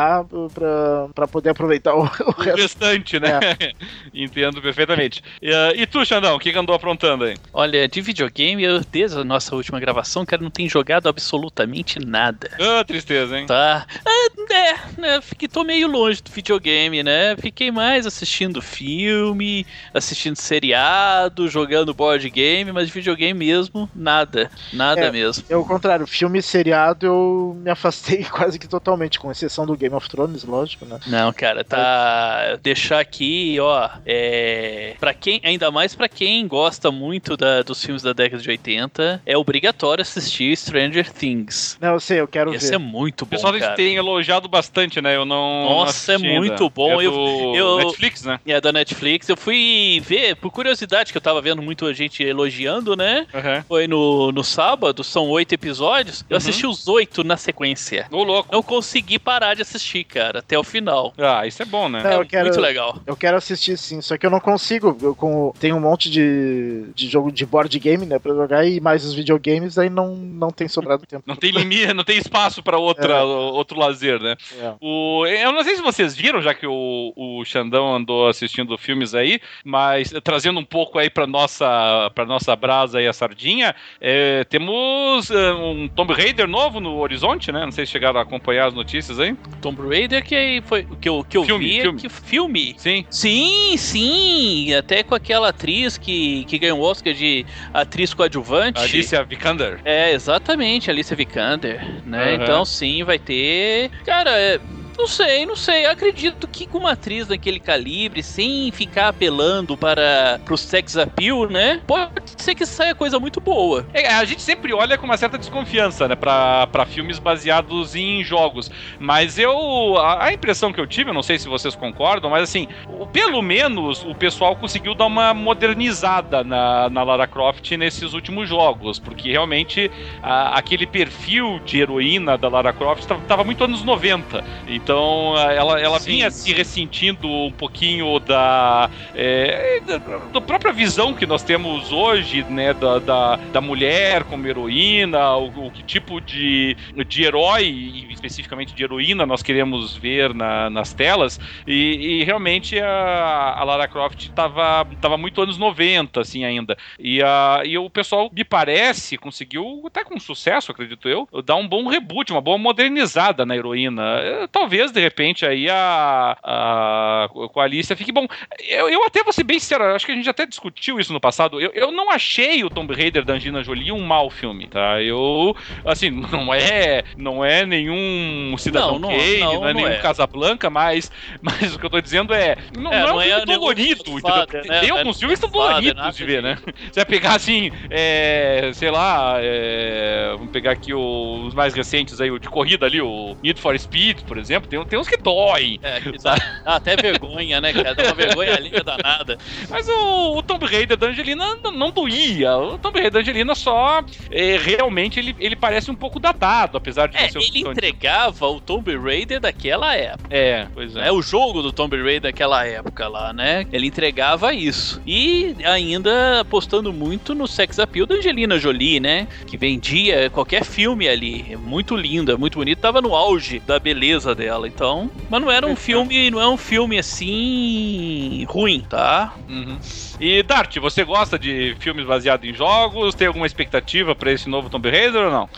pra, 1.13 1.27
poder 1.27 1.49
aproveitar 1.49 1.95
o, 1.95 2.03
o, 2.25 2.29
o 2.37 2.41
restante, 2.41 3.19
né? 3.19 3.39
É. 3.59 3.73
Entendo 4.13 4.61
perfeitamente. 4.61 5.23
E, 5.41 5.51
uh, 5.51 5.75
e 5.75 5.85
tu, 5.85 6.05
Xandão, 6.05 6.35
o 6.35 6.39
que 6.39 6.57
andou 6.57 6.75
aprontando 6.75 7.23
aí? 7.23 7.37
Olha, 7.53 7.87
de 7.87 8.01
videogame, 8.01 8.63
eu, 8.63 8.81
desde 8.91 9.19
a 9.19 9.23
nossa 9.23 9.55
última 9.55 9.79
gravação, 9.79 10.25
cara, 10.25 10.41
não 10.41 10.49
tenho 10.49 10.69
jogado 10.69 11.07
absolutamente 11.07 11.99
nada. 11.99 12.49
Ah, 12.59 12.83
tristeza, 12.83 13.37
hein? 13.37 13.45
Tá. 13.45 13.85
Ah, 14.05 14.29
é, 14.51 14.73
né? 14.99 15.21
Fiquei, 15.21 15.47
tô 15.47 15.63
meio 15.63 15.87
longe 15.87 16.21
do 16.21 16.31
videogame, 16.31 17.03
né? 17.03 17.35
Fiquei 17.37 17.71
mais 17.71 18.05
assistindo 18.05 18.61
filme, 18.61 19.65
assistindo 19.93 20.35
seriado, 20.35 21.47
jogando 21.47 21.93
board 21.93 22.29
game, 22.29 22.71
mas 22.71 22.87
de 22.87 22.93
videogame 22.93 23.37
mesmo, 23.37 23.89
nada. 23.95 24.51
Nada 24.73 25.01
é, 25.01 25.11
mesmo. 25.11 25.43
É 25.49 25.55
o 25.55 25.65
contrário, 25.65 26.05
filme 26.07 26.39
e 26.39 26.43
seriado 26.43 27.05
eu 27.05 27.57
me 27.61 27.69
afastei 27.69 28.23
quase 28.29 28.57
que 28.57 28.67
totalmente, 28.67 29.19
com 29.19 29.31
exceção 29.31 29.65
do 29.65 29.75
Game 29.79 29.95
of 29.95 30.07
Thrones, 30.09 30.43
lógico, 30.43 30.85
né? 30.85 30.99
Não, 31.07 31.31
cara, 31.33 31.63
tá. 31.63 32.57
Deixar 32.61 32.99
aqui, 32.99 33.57
ó. 33.59 33.89
É. 34.05 34.95
Pra 34.99 35.13
quem, 35.13 35.39
ainda 35.43 35.71
mais 35.71 35.95
para 35.95 36.07
quem 36.09 36.47
gosta 36.47 36.91
muito 36.91 37.35
da, 37.37 37.61
dos 37.61 37.83
filmes 37.83 38.01
da 38.03 38.13
década 38.13 38.41
de 38.41 38.49
80, 38.49 39.21
é 39.25 39.37
obrigatório 39.37 40.01
assistir 40.01 40.55
Stranger 40.57 41.11
Things. 41.11 41.77
Não, 41.79 41.93
eu 41.93 41.99
sei, 41.99 42.19
eu 42.19 42.27
quero 42.27 42.49
Esse 42.51 42.59
ver. 42.59 42.65
Esse 42.65 42.75
é 42.75 42.77
muito 42.77 43.25
bom. 43.25 43.29
O 43.29 43.31
pessoal 43.31 43.53
cara. 43.57 43.75
tem 43.75 43.95
elogiado 43.95 44.47
bastante, 44.49 45.01
né? 45.01 45.15
Eu 45.15 45.25
não, 45.25 45.65
Nossa, 45.69 46.13
é 46.13 46.17
muito 46.17 46.69
bom. 46.69 47.01
É 47.01 47.05
eu, 47.05 47.11
do 47.11 47.55
eu- 47.55 47.77
Netflix, 47.77 48.23
né? 48.23 48.39
É 48.45 48.59
da 48.59 48.71
Netflix. 48.71 49.29
Eu 49.29 49.37
fui 49.37 50.01
ver, 50.05 50.35
por 50.35 50.51
curiosidade, 50.51 51.11
que 51.11 51.17
eu 51.17 51.21
tava 51.21 51.41
vendo 51.41 51.61
muita 51.61 51.93
gente 51.93 52.21
elogiando, 52.23 52.95
né? 52.95 53.25
Aham. 53.33 53.63
Foi 53.67 53.87
no, 53.87 54.31
no 54.31 54.43
sábado, 54.43 55.03
são 55.03 55.29
oito 55.29 55.53
episódios. 55.53 56.25
Eu 56.29 56.33
Uhum. 56.33 56.37
assisti 56.37 56.65
os 56.67 56.87
oito 56.87 57.23
na 57.23 57.37
sequência. 57.37 58.07
Ô, 58.11 58.23
louco. 58.23 58.49
Não 58.51 58.61
consegui 58.63 59.17
parar 59.19 59.53
de 59.53 59.61
assistir, 59.61 59.68
cara, 60.07 60.39
até 60.39 60.57
o 60.57 60.63
final. 60.63 61.13
Ah, 61.17 61.45
isso 61.45 61.61
é 61.61 61.65
bom, 61.65 61.87
né? 61.89 62.01
Não, 62.03 62.09
é 62.11 62.15
eu 62.15 62.25
quero- 62.25 62.45
muito 62.45 62.59
legal. 62.59 62.97
Eu 63.05 63.15
quero 63.15 63.37
assistir 63.37 63.77
sim, 63.77 64.01
só 64.01 64.17
que 64.17 64.25
eu 64.25 64.29
não 64.29 64.39
consigo. 64.39 64.97
Eu 65.01 65.13
com, 65.15 65.53
tem 65.59 65.73
um 65.73 65.79
monte 65.79 66.09
de, 66.09 66.85
de 66.95 67.07
jogo 67.07 67.31
de 67.31 67.45
board 67.45 67.77
game, 67.79 68.05
né, 68.05 68.17
pra 68.19 68.33
jogar, 68.33 68.65
e 68.65 68.79
mais 68.79 69.05
os 69.05 69.13
videogames, 69.13 69.77
aí 69.77 69.89
não, 69.89 70.15
não 70.15 70.49
tem 70.49 70.67
sobrado 70.67 71.05
tempo. 71.05 71.23
Não 71.25 71.35
tem 71.35 71.51
limite, 71.51 71.93
não 71.93 72.03
tem 72.03 72.17
espaço 72.17 72.61
pra 72.63 72.77
outra, 72.77 73.13
É. 73.15 73.23
outro 73.23 73.77
lazer, 73.77 74.19
né? 74.21 74.35
É. 74.59 74.73
O, 74.81 75.25
eu 75.25 75.51
não 75.51 75.63
sei 75.63 75.75
se 75.75 75.81
vocês 75.81 76.15
viram, 76.15 76.41
já 76.41 76.53
que 76.53 76.65
o, 76.67 77.13
o 77.15 77.43
Xandão 77.45 77.93
andou 77.95 78.27
assistindo 78.27 78.77
filmes 78.77 79.13
aí, 79.13 79.39
mas 79.63 80.11
trazendo 80.23 80.59
um 80.59 80.65
pouco 80.65 80.97
aí 80.99 81.09
pra 81.09 81.27
nossa, 81.27 82.11
pra 82.15 82.25
nossa 82.25 82.55
brasa 82.55 82.99
aí 82.99 83.07
a 83.07 83.13
sardinha, 83.13 83.75
eh, 84.01 84.43
temos 84.49 85.29
eh, 85.31 85.53
um 85.53 85.87
Tomb 85.87 86.13
Raider 86.13 86.47
novo 86.47 86.79
no 86.79 86.97
horizonte, 86.97 87.51
né? 87.51 87.63
Não 87.65 87.71
sei 87.71 87.85
se 87.85 87.91
chegaram 87.91 88.19
a 88.19 88.23
acompanhar 88.23 88.67
as 88.67 88.73
notícias 88.73 89.19
aí. 89.19 89.35
Tomb 89.59 89.81
Raider 89.87 90.23
que 90.23 90.61
foi 90.65 90.87
que 90.99 91.07
eu, 91.09 91.23
que 91.23 91.37
eu 91.37 91.43
Filme, 91.43 91.65
vi 91.65 91.77
é 91.77 91.81
filme. 91.81 91.99
que 91.99 92.09
filme. 92.09 92.75
Sim. 92.77 93.05
Sim, 93.09 93.75
sim, 93.77 94.73
até 94.73 95.03
com 95.03 95.13
aquela 95.15 95.49
atriz 95.49 95.97
que, 95.97 96.45
que 96.45 96.57
ganhou 96.57 96.79
o 96.79 96.81
Oscar 96.83 97.13
de 97.13 97.45
atriz 97.73 98.13
coadjuvante. 98.13 98.79
Alicia 98.79 99.23
Vikander. 99.23 99.79
É, 99.83 100.11
exatamente, 100.13 100.89
Alicia 100.89 101.15
Vikander, 101.15 101.83
né? 102.05 102.35
Aham. 102.35 102.43
Então 102.43 102.65
sim, 102.65 103.03
vai 103.03 103.19
ter. 103.19 103.91
Cara, 104.05 104.31
é, 104.31 104.59
não 104.99 105.07
sei, 105.07 105.45
não 105.45 105.55
sei. 105.55 105.85
Eu 105.85 105.91
acredito 105.91 106.47
que 106.47 106.67
com 106.67 106.77
uma 106.79 106.91
atriz 106.91 107.27
daquele 107.27 107.59
calibre, 107.59 108.21
sem 108.21 108.71
ficar 108.71 109.07
apelando 109.07 109.75
para 109.77 110.39
pro 110.45 110.57
sex 110.57 110.97
appeal, 110.97 111.47
né? 111.49 111.81
Pode 111.87 112.11
ser 112.37 112.53
que 112.53 112.65
saia 112.65 112.93
coisa 112.93 113.19
muito 113.19 113.39
boa. 113.39 113.85
É, 113.93 114.07
a 114.13 114.25
gente 114.25 114.41
sempre 114.41 114.73
olha 114.73 114.97
com 114.97 115.05
uma 115.05 115.17
certa 115.17 115.37
desconfiança, 115.37 116.07
né, 116.07 116.15
pra 116.15 116.85
filmes 116.87 117.17
baseados 117.19 117.95
em 117.95 118.23
jogos. 118.23 118.69
Mas 118.99 119.39
eu. 119.39 119.97
A, 119.97 120.25
a 120.25 120.33
impressão 120.33 120.71
que 120.73 120.79
eu 120.79 120.85
tive, 120.87 121.09
eu 121.09 121.13
não 121.13 121.23
sei 121.23 121.39
se 121.39 121.47
vocês 121.47 121.75
concordam, 121.75 122.29
mas 122.29 122.43
assim, 122.43 122.67
o- 122.87 123.05
pelo 123.07 123.41
menos 123.41 124.03
o 124.03 124.13
pessoal 124.13 124.55
conseguiu 124.55 124.93
dar 124.93 125.05
uma 125.05 125.33
modernizada 125.33 126.43
na, 126.43 126.89
na 126.89 127.03
Lara 127.03 127.25
Croft 127.27 127.71
nesses 127.71 128.13
últimos 128.13 128.47
jogos. 128.49 128.99
Porque 128.99 129.31
realmente 129.31 129.89
a- 130.21 130.57
aquele 130.57 130.85
perfil 130.85 131.59
de 131.65 131.79
heroína 131.79 132.37
da 132.37 132.49
Lara 132.49 132.73
Croft 132.73 133.05
tava, 133.05 133.21
tava 133.21 133.43
muito 133.43 133.63
anos 133.63 133.83
90. 133.83 134.43
Então 134.89 135.35
a- 135.35 135.53
ela, 135.53 135.79
ela 135.79 135.99
Sim, 135.99 136.11
vinha 136.13 136.31
se 136.31 136.51
ressentindo 136.51 137.27
um 137.29 137.53
pouquinho 137.53 138.19
da, 138.19 138.89
é, 139.13 139.81
da, 139.85 139.99
da 140.33 140.41
própria 140.41 140.73
visão 140.73 141.13
que 141.13 141.27
nós 141.27 141.43
temos 141.43 141.91
hoje, 141.91 142.43
né, 142.49 142.73
da, 142.73 142.97
da, 142.97 143.39
da 143.51 143.61
mulher 143.61 144.23
como 144.23 144.47
heroína, 144.47 145.35
o, 145.37 145.67
o 145.67 145.71
que 145.71 145.83
tipo 145.83 146.19
de, 146.19 146.75
de 147.07 147.23
herói, 147.23 147.65
especificamente 148.09 148.73
de 148.73 148.83
heroína, 148.83 149.27
nós 149.27 149.43
queremos 149.43 149.95
ver 149.95 150.33
na- 150.33 150.71
nas 150.71 150.91
telas, 150.91 151.37
e, 151.67 152.21
e 152.21 152.23
realmente 152.23 152.79
a, 152.79 153.53
a 153.59 153.63
Lara 153.63 153.87
Croft 153.87 154.25
estava 154.25 154.87
tava 154.99 155.17
muito 155.17 155.39
anos 155.41 155.57
90, 155.59 156.21
assim, 156.21 156.43
ainda. 156.45 156.75
E, 156.97 157.21
a, 157.21 157.61
e 157.65 157.77
o 157.77 157.89
pessoal, 157.91 158.29
me 158.33 158.43
parece, 158.43 159.17
conseguiu, 159.17 159.83
até 159.85 160.03
com 160.03 160.19
sucesso, 160.19 160.71
acredito 160.71 161.07
eu, 161.07 161.27
dar 161.45 161.55
um 161.55 161.67
bom 161.67 161.87
reboot, 161.87 162.31
uma 162.31 162.41
boa 162.41 162.57
modernizada 162.57 163.45
na 163.45 163.55
heroína. 163.55 164.01
Eh, 164.21 164.47
Talvez, 164.79 164.91
de 164.91 165.01
repente, 165.01 165.45
aí 165.45 165.69
a, 165.69 166.37
a 166.41 167.29
com 167.29 167.59
a 167.59 167.63
Alicia 167.63 167.95
fique 167.95 168.11
bom. 168.11 168.25
Eu, 168.67 168.89
eu 168.89 169.03
até 169.03 169.23
vou 169.23 169.33
ser 169.33 169.43
bem 169.43 169.59
sincero, 169.59 169.83
acho 169.83 170.05
que 170.05 170.11
a 170.11 170.15
gente 170.15 170.29
até 170.29 170.45
discutiu 170.45 170.99
isso 170.99 171.11
no 171.11 171.19
passado. 171.19 171.59
Eu, 171.59 171.71
eu 171.73 171.91
não 171.91 172.09
achei 172.09 172.63
o 172.63 172.69
Tomb 172.69 172.93
Raider 172.93 173.25
da 173.25 173.33
Angelina 173.33 173.63
Jolie 173.63 173.91
um 173.91 173.99
mau 174.05 174.29
filme, 174.29 174.67
tá? 174.67 175.01
Eu, 175.01 175.55
assim, 175.85 176.09
não 176.31 176.53
é, 176.53 177.03
não 177.17 177.43
é 177.43 177.65
nenhum 177.65 178.55
Cidadão 178.57 178.99
Não, 178.99 179.09
não- 179.09 179.09
Kane, 179.09 179.39
não, 179.39 179.53
não, 179.55 179.67
é 179.67 179.73
nenhum 179.73 179.87
é. 179.89 179.97
Casablanca, 179.97 180.69
mas, 180.69 181.11
mas 181.41 181.75
o 181.75 181.79
que 181.79 181.85
eu 181.85 181.89
tô 181.89 181.99
dizendo 181.99 182.33
é, 182.33 182.55
não, 182.77 182.93
É, 182.93 182.99
não 183.01 183.09
é 183.09 183.13
um 183.13 183.21
é 183.21 183.25
filme 183.25 183.45
nenhum 183.45 183.59
dolorido, 183.59 184.19
entendeu? 184.19 184.35
né? 184.35 184.79
Tem 184.79 184.89
é 184.89 184.91
alguns 184.91 185.19
filmes 185.19 185.39
que 185.39 185.45
são 185.45 185.51
doloridos 185.51 185.95
nada 185.95 186.11
de 186.11 186.25
ver, 186.25 186.41
né? 186.41 186.57
Você 186.91 186.99
vai 187.01 187.05
pegar 187.05 187.35
assim, 187.35 187.69
é, 187.89 188.71
sei 188.73 188.91
lá, 188.91 189.35
é, 189.39 190.31
vamos 190.37 190.51
pegar 190.51 190.71
aqui 190.71 190.93
os 190.93 191.53
mais 191.53 191.73
recentes 191.73 192.21
aí, 192.21 192.31
o 192.31 192.39
de 192.39 192.49
corrida 192.49 192.85
ali, 192.85 193.01
o 193.01 193.35
Need 193.43 193.59
for 193.59 193.77
Speed, 193.77 194.21
por 194.25 194.37
exemplo, 194.37 194.58
tem, 194.67 194.83
tem 194.85 194.99
uns 194.99 195.07
que 195.07 195.17
doem. 195.17 195.79
É, 195.81 196.01
que 196.01 196.17
dá, 196.17 196.35
dá 196.63 196.75
até 196.75 196.95
vergonha, 196.95 197.61
né, 197.61 197.73
cara? 197.73 197.95
Dá 197.95 198.03
uma 198.03 198.13
vergonha 198.13 198.55
ali 198.55 198.71
danada. 198.83 199.37
Mas 199.69 199.87
o, 199.87 200.37
o 200.37 200.43
Tomb 200.43 200.65
Raider 200.65 200.97
da 200.97 201.07
Angelina 201.07 201.55
não, 201.63 201.71
não 201.71 201.91
doía. 201.91 202.57
O 202.57 202.77
Tomb 202.77 202.95
Raider 202.99 203.11
da 203.11 203.19
Angelina 203.19 203.55
só 203.55 204.03
é, 204.31 204.57
realmente 204.57 205.19
ele, 205.19 205.35
ele 205.39 205.55
parece 205.55 205.89
um 205.91 205.95
pouco 205.95 206.19
datado, 206.19 206.77
apesar 206.77 207.07
de 207.07 207.17
É, 207.17 207.29
ser 207.29 207.39
ele 207.39 207.59
entregava 207.59 208.47
o 208.47 208.59
Tomb 208.59 208.95
Raider 208.97 209.39
daquela 209.39 209.95
época. 209.95 210.29
É, 210.29 210.67
pois 210.73 210.95
é. 210.95 211.07
É 211.07 211.11
o 211.11 211.21
jogo 211.21 211.61
do 211.61 211.71
Tomb 211.71 211.95
Raider 211.95 212.21
daquela 212.21 212.65
época 212.65 213.07
lá, 213.07 213.33
né? 213.33 213.65
Ele 213.71 213.87
entregava 213.87 214.53
isso. 214.53 215.01
E 215.05 215.55
ainda 215.63 216.41
apostando 216.41 216.91
muito 216.91 217.33
no 217.33 217.47
sex 217.47 217.79
appeal 217.79 218.05
da 218.05 218.15
Angelina 218.15 218.57
Jolie, 218.57 218.99
né? 218.99 219.27
Que 219.47 219.57
vendia 219.57 220.29
qualquer 220.29 220.63
filme 220.63 221.07
ali. 221.07 221.45
É 221.49 221.55
Muito 221.57 221.95
linda, 221.95 222.37
muito 222.37 222.57
bonita. 222.57 222.81
Tava 222.81 223.01
no 223.01 223.15
auge 223.15 223.59
da 223.59 223.79
beleza 223.79 224.33
dela. 224.35 224.48
Então. 224.67 225.09
Mas 225.29 225.41
não 225.41 225.51
era 225.51 225.65
um 225.67 225.75
filme. 225.75 226.29
Não 226.31 226.41
é 226.41 226.47
um 226.47 226.57
filme 226.57 226.97
assim. 226.97 228.45
ruim, 228.47 228.81
tá? 228.81 229.33
Uhum. 229.47 229.77
E 230.19 230.43
Dart, 230.43 230.77
você 230.77 231.03
gosta 231.03 231.37
de 231.37 231.75
filmes 231.79 232.05
baseados 232.05 232.47
em 232.47 232.53
jogos? 232.53 233.15
Tem 233.15 233.27
alguma 233.27 233.45
expectativa 233.45 234.15
pra 234.15 234.31
esse 234.31 234.49
novo 234.49 234.69
Tomb 234.69 234.89
Raider 234.89 235.25
ou 235.25 235.31
não? 235.31 235.49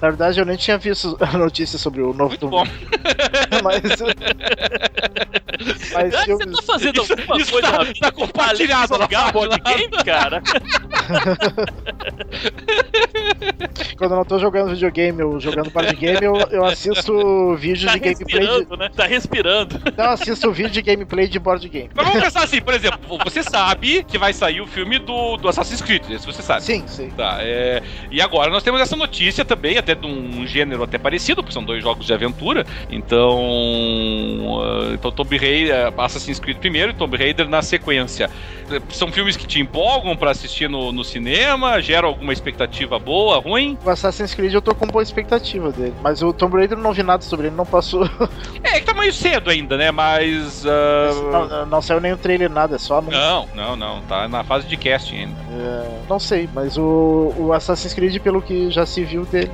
Na 0.00 0.08
verdade, 0.08 0.38
eu 0.40 0.46
nem 0.46 0.56
tinha 0.56 0.78
visto 0.78 1.16
a 1.20 1.36
notícia 1.36 1.76
sobre 1.78 2.00
o 2.02 2.12
novo 2.12 2.28
Muito 2.28 2.48
bom. 2.48 2.64
mas. 3.64 3.82
mas 5.92 6.14
Ah, 6.14 6.24
Você 6.26 6.46
tá 6.46 6.62
fazendo 6.62 7.02
Isso- 7.02 7.12
alguma 7.12 7.36
isso 7.38 7.50
coisa 7.52 7.70
tá- 7.70 7.78
na 7.78 7.84
vida 7.84 7.98
tá 8.00 8.12
compartilhado 8.12 8.98
na 8.98 9.32
board 9.32 9.58
game, 9.64 9.90
cara? 10.04 10.42
Quando 13.96 14.12
eu 14.12 14.16
não 14.18 14.24
tô 14.24 14.38
jogando 14.38 14.70
videogame 14.70 15.20
ou 15.22 15.40
jogando 15.40 15.70
board 15.70 15.94
game, 15.96 16.18
eu, 16.22 16.36
eu 16.50 16.64
assisto 16.64 17.56
vídeo 17.56 17.86
Tá 17.86 17.94
de 17.94 18.00
gameplay. 18.00 18.26
De, 18.26 18.36
respirando, 18.46 18.76
né? 18.76 18.90
Tá 18.94 19.06
respirando. 19.06 19.80
não, 19.96 20.04
eu 20.04 20.10
assisto 20.12 20.52
vídeo 20.52 20.70
de 20.70 20.82
gameplay 20.82 21.26
de 21.26 21.38
board 21.38 21.66
game. 21.68 21.90
Mas 21.94 22.06
vamos 22.06 22.22
pensar 22.22 22.44
assim, 22.44 22.60
por 22.60 22.74
exemplo, 22.74 23.00
você 23.24 23.42
sabe 23.42 24.04
que 24.04 24.16
vai 24.18 24.32
sair 24.32 24.60
o 24.60 24.66
filme 24.66 24.98
do, 25.00 25.36
do 25.36 25.48
Assassin's 25.48 25.82
Creed, 25.82 26.08
esse 26.10 26.24
você 26.26 26.42
sabe. 26.42 26.62
Sim, 26.62 26.84
sim. 26.86 27.10
Tá, 27.10 27.38
é... 27.40 27.82
E 28.10 28.20
agora 28.22 28.50
nós 28.50 28.62
temos 28.62 28.80
essa 28.80 28.94
notícia 28.96 29.44
também, 29.44 29.76
até 29.78 29.87
de 29.94 30.06
um 30.06 30.46
gênero 30.46 30.82
até 30.82 30.98
parecido, 30.98 31.42
porque 31.42 31.52
são 31.52 31.64
dois 31.64 31.82
jogos 31.82 32.06
de 32.06 32.12
aventura. 32.12 32.64
Então. 32.90 33.38
uh, 33.40 34.94
Então, 34.94 35.10
Tomb 35.10 35.36
Raider, 35.36 35.92
Assassin's 35.98 36.38
Creed 36.38 36.58
primeiro 36.58 36.90
e 36.92 36.94
Tomb 36.94 37.16
Raider 37.16 37.48
na 37.48 37.62
sequência. 37.62 38.30
São 38.90 39.10
filmes 39.10 39.36
que 39.36 39.46
te 39.46 39.60
empolgam 39.60 40.14
pra 40.16 40.30
assistir 40.30 40.68
no, 40.68 40.92
no 40.92 41.02
cinema, 41.02 41.80
geram 41.80 42.08
alguma 42.08 42.32
expectativa 42.32 42.98
boa, 42.98 43.38
ruim? 43.38 43.78
O 43.84 43.90
Assassin's 43.90 44.34
Creed 44.34 44.52
eu 44.52 44.60
tô 44.62 44.74
com 44.74 44.86
boa 44.86 45.02
expectativa 45.02 45.72
dele. 45.72 45.94
Mas 46.02 46.22
o 46.22 46.32
Tomb 46.32 46.56
Raider 46.56 46.76
eu 46.76 46.82
não 46.82 46.92
vi 46.92 47.02
nada 47.02 47.22
sobre 47.22 47.46
ele, 47.46 47.56
não 47.56 47.66
passou. 47.66 48.08
É, 48.62 48.80
que 48.80 48.86
tá 48.86 48.92
meio 48.92 49.12
cedo 49.12 49.50
ainda, 49.50 49.76
né? 49.76 49.90
Mas. 49.90 50.64
uh, 50.64 51.30
não, 51.30 51.66
não 51.66 51.82
saiu 51.82 52.00
nem 52.00 52.12
o 52.12 52.16
trailer, 52.16 52.50
nada, 52.50 52.76
é 52.76 52.78
só. 52.78 53.00
Não, 53.00 53.48
não, 53.54 53.76
não. 53.76 54.00
Tá 54.02 54.28
na 54.28 54.42
fase 54.44 54.66
de 54.66 54.76
casting 54.76 55.16
ainda. 55.16 55.34
É, 55.52 55.98
não 56.08 56.18
sei, 56.18 56.48
mas 56.52 56.76
o, 56.76 57.32
o 57.38 57.52
Assassin's 57.52 57.94
Creed, 57.94 58.18
pelo 58.20 58.42
que 58.42 58.70
já 58.70 58.84
se 58.84 59.04
viu 59.04 59.24
dele, 59.24 59.50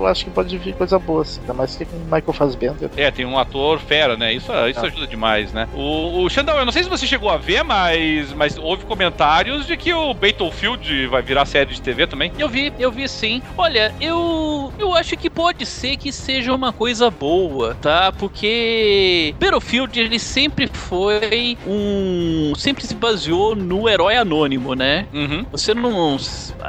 eu 0.00 0.06
acho 0.06 0.24
que 0.24 0.30
pode 0.30 0.56
vir 0.58 0.74
coisa 0.74 0.98
boa, 0.98 1.22
assim. 1.22 1.40
Ainda 1.40 1.54
mais 1.54 1.76
que 1.76 1.84
com 1.84 1.96
o 1.96 2.00
Michael 2.04 2.32
Fassbender. 2.32 2.90
É, 2.96 3.10
tem 3.10 3.24
um 3.26 3.38
ator 3.38 3.78
fera, 3.78 4.16
né? 4.16 4.32
Isso, 4.32 4.50
isso 4.68 4.80
Ah. 4.80 4.86
ajuda 4.86 5.06
demais, 5.06 5.52
né? 5.52 5.68
O, 5.74 6.22
o 6.24 6.30
Xandão, 6.30 6.56
eu 6.58 6.64
não 6.64 6.72
sei 6.72 6.82
se 6.82 6.88
você 6.88 7.06
chegou 7.06 7.30
a 7.30 7.36
ver, 7.36 7.62
mas, 7.62 8.32
mas 8.32 8.56
houve 8.58 8.84
comentários 8.84 9.66
de 9.66 9.76
que 9.76 9.92
o 9.92 10.12
Battlefield 10.14 11.06
vai 11.06 11.22
virar 11.22 11.44
série 11.44 11.74
de 11.74 11.80
TV 11.80 12.06
também. 12.06 12.32
Eu 12.38 12.48
vi, 12.48 12.72
eu 12.78 12.90
vi 12.90 13.08
sim. 13.08 13.42
Olha, 13.56 13.92
eu 14.00 14.72
eu 14.78 14.94
acho 14.94 15.16
que 15.16 15.28
pode 15.30 15.66
ser 15.66 15.96
que 15.96 16.12
seja 16.12 16.54
uma 16.54 16.72
coisa 16.72 17.10
boa, 17.10 17.74
tá? 17.80 18.12
Porque 18.12 19.34
Battlefield 19.38 19.98
ele 20.00 20.18
sempre 20.18 20.68
foi 20.72 21.56
um, 21.66 22.52
sempre 22.56 22.86
se 22.86 22.94
baseou 22.94 23.54
no 23.54 23.88
herói 23.88 24.16
anônimo, 24.16 24.74
né? 24.74 25.06
Uhum. 25.12 25.44
Você 25.52 25.74
não. 25.74 26.16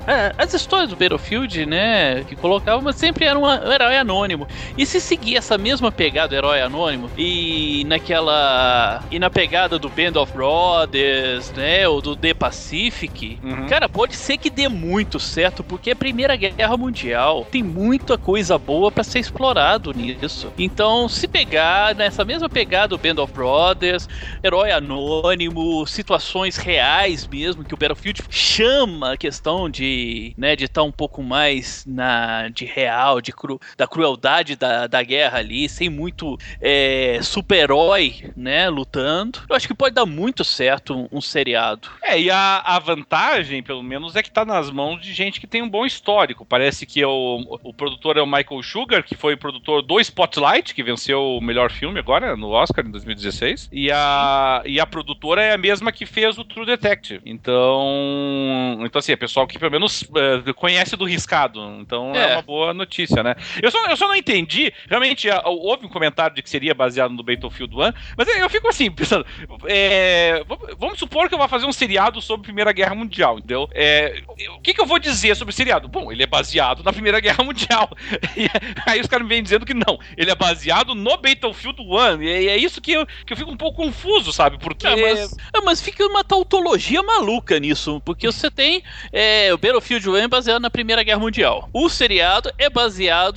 é, 0.07 0.33
As 0.37 0.53
histórias 0.53 0.89
do 0.89 0.95
Battlefield, 0.95 1.65
né, 1.65 2.23
que 2.27 2.35
colocavam, 2.35 2.81
mas 2.81 2.95
sempre 2.95 3.20
sempre 3.21 3.25
era 3.27 3.37
um 3.37 3.71
herói 3.71 3.97
anônimo. 3.97 4.47
E 4.77 4.85
se 4.85 4.99
seguir 4.99 5.37
essa 5.37 5.57
mesma 5.57 5.91
pegada 5.91 6.35
herói 6.35 6.61
anônimo 6.61 7.09
e 7.17 7.83
naquela 7.85 9.03
e 9.11 9.19
na 9.19 9.29
pegada 9.29 9.77
do 9.77 9.89
Band 9.89 10.19
of 10.19 10.33
Brothers, 10.33 11.51
né, 11.51 11.87
ou 11.87 12.01
do 12.01 12.15
The 12.15 12.33
Pacific, 12.33 13.39
uhum. 13.43 13.67
cara, 13.67 13.87
pode 13.87 14.15
ser 14.15 14.37
que 14.37 14.49
dê 14.49 14.67
muito 14.67 15.19
certo 15.19 15.63
porque 15.63 15.91
é 15.91 15.93
a 15.93 15.95
Primeira 15.95 16.35
Guerra 16.35 16.75
Mundial 16.77 17.45
tem 17.51 17.61
muita 17.61 18.17
coisa 18.17 18.57
boa 18.57 18.91
para 18.91 19.03
ser 19.03 19.19
explorado 19.19 19.93
nisso. 19.93 20.51
Então, 20.57 21.07
se 21.07 21.27
pegar 21.27 21.93
nessa 21.93 22.25
mesma 22.25 22.49
pegada 22.49 22.89
do 22.89 22.97
Band 22.97 23.21
of 23.21 23.33
Brothers, 23.33 24.09
herói 24.43 24.71
anônimo, 24.71 25.85
situações 25.85 26.57
reais 26.57 27.27
mesmo 27.27 27.63
que 27.63 27.73
o 27.73 27.77
Battlefield 27.77 28.23
chama 28.29 29.13
a 29.13 29.17
questão 29.17 29.69
de, 29.69 30.33
né, 30.37 30.55
de 30.55 30.65
estar 30.65 30.81
tá 30.81 30.87
um 30.87 30.91
pouco 30.91 31.21
mais 31.21 31.85
na 31.85 32.49
de 32.49 32.65
real, 32.65 33.10
de 33.19 33.31
cru, 33.31 33.59
da 33.75 33.87
crueldade 33.87 34.55
da, 34.55 34.87
da 34.87 35.01
guerra 35.01 35.39
ali, 35.39 35.67
sem 35.67 35.89
muito 35.89 36.37
é, 36.61 37.19
super-herói, 37.23 38.31
né, 38.35 38.69
lutando. 38.69 39.39
Eu 39.49 39.55
acho 39.55 39.67
que 39.67 39.73
pode 39.73 39.95
dar 39.95 40.05
muito 40.05 40.43
certo 40.43 40.95
um, 40.95 41.17
um 41.17 41.21
seriado. 41.21 41.89
É, 42.03 42.19
e 42.19 42.29
a, 42.29 42.61
a, 42.63 42.79
vantagem, 42.79 43.63
pelo 43.63 43.81
menos, 43.81 44.15
é 44.15 44.21
que 44.21 44.31
tá 44.31 44.45
nas 44.45 44.69
mãos 44.69 45.01
de 45.01 45.13
gente 45.13 45.39
que 45.39 45.47
tem 45.47 45.61
um 45.61 45.69
bom 45.69 45.85
histórico. 45.85 46.45
Parece 46.45 46.85
que 46.85 47.01
é 47.01 47.07
o, 47.07 47.59
o 47.63 47.73
produtor 47.73 48.17
é 48.17 48.21
o 48.21 48.27
Michael 48.27 48.63
Sugar, 48.63 49.03
que 49.03 49.15
foi 49.15 49.35
produtor 49.35 49.81
do 49.81 49.99
Spotlight, 49.99 50.75
que 50.75 50.83
venceu 50.83 51.37
o 51.37 51.41
melhor 51.41 51.71
filme 51.71 51.99
agora 51.99 52.35
no 52.35 52.49
Oscar 52.49 52.85
em 52.85 52.91
2016. 52.91 53.69
E 53.71 53.91
a, 53.91 54.61
e 54.65 54.79
a 54.79 54.85
produtora 54.85 55.41
é 55.41 55.53
a 55.53 55.57
mesma 55.57 55.91
que 55.91 56.05
fez 56.05 56.37
o 56.37 56.43
True 56.43 56.65
Detective. 56.65 57.21
Então, 57.25 58.79
então 58.83 58.99
assim, 58.99 59.13
é 59.13 59.15
pessoal 59.15 59.47
que 59.47 59.57
pelo 59.57 59.71
menos 59.71 60.01
uh, 60.03 60.53
conhece 60.55 60.95
do 60.95 61.05
riscado. 61.05 61.59
Então 61.79 62.13
é. 62.15 62.31
é. 62.31 62.33
uma 62.33 62.41
boa 62.41 62.73
notícia, 62.73 63.00
né? 63.09 63.35
Eu 63.61 63.71
só, 63.71 63.85
eu 63.87 63.97
só 63.97 64.07
não 64.07 64.15
entendi. 64.15 64.71
Realmente, 64.89 65.27
houve 65.45 65.85
um 65.85 65.89
comentário 65.89 66.35
de 66.35 66.41
que 66.41 66.49
seria 66.49 66.73
baseado 66.73 67.11
no 67.11 67.23
Battlefield 67.23 67.73
1, 67.75 67.79
mas 68.17 68.27
eu 68.27 68.49
fico 68.49 68.67
assim, 68.67 68.89
pensando. 68.91 69.25
É, 69.67 70.43
vamos 70.77 70.99
supor 70.99 71.27
que 71.27 71.33
eu 71.33 71.39
vou 71.39 71.47
fazer 71.47 71.65
um 71.65 71.71
seriado 71.71 72.21
sobre 72.21 72.41
a 72.41 72.45
Primeira 72.45 72.71
Guerra 72.71 72.95
Mundial, 72.95 73.37
entendeu? 73.37 73.69
É, 73.73 74.21
o 74.55 74.61
que, 74.61 74.73
que 74.73 74.81
eu 74.81 74.85
vou 74.85 74.99
dizer 74.99 75.35
sobre 75.35 75.53
o 75.53 75.55
seriado? 75.55 75.87
Bom, 75.87 76.11
ele 76.11 76.23
é 76.23 76.27
baseado 76.27 76.83
na 76.83 76.93
Primeira 76.93 77.19
Guerra 77.19 77.43
Mundial. 77.43 77.89
E 78.37 78.47
aí 78.85 78.99
os 78.99 79.07
caras 79.07 79.27
me 79.27 79.33
vêm 79.33 79.43
dizendo 79.43 79.65
que 79.65 79.73
não, 79.73 79.99
ele 80.17 80.31
é 80.31 80.35
baseado 80.35 80.95
no 80.95 81.17
Battlefield 81.17 81.81
1. 81.81 82.21
E 82.21 82.47
é 82.47 82.57
isso 82.57 82.81
que 82.81 82.93
eu, 82.93 83.05
que 83.25 83.33
eu 83.33 83.37
fico 83.37 83.51
um 83.51 83.57
pouco 83.57 83.83
confuso, 83.83 84.31
sabe? 84.31 84.57
Porque. 84.57 84.87
Mas, 84.87 85.35
mas 85.63 85.81
fica 85.81 86.05
uma 86.05 86.23
tautologia 86.23 87.03
maluca 87.03 87.59
nisso, 87.59 88.01
porque 88.05 88.25
você 88.25 88.49
tem 88.49 88.83
é, 89.11 89.53
o 89.53 89.57
Battlefield 89.57 90.09
1 90.09 90.15
é 90.17 90.27
baseado 90.27 90.61
na 90.61 90.69
Primeira 90.69 91.03
Guerra 91.03 91.19
Mundial. 91.19 91.69
O 91.73 91.89
seriado 91.89 92.51
é 92.57 92.69
baseado 92.69 92.90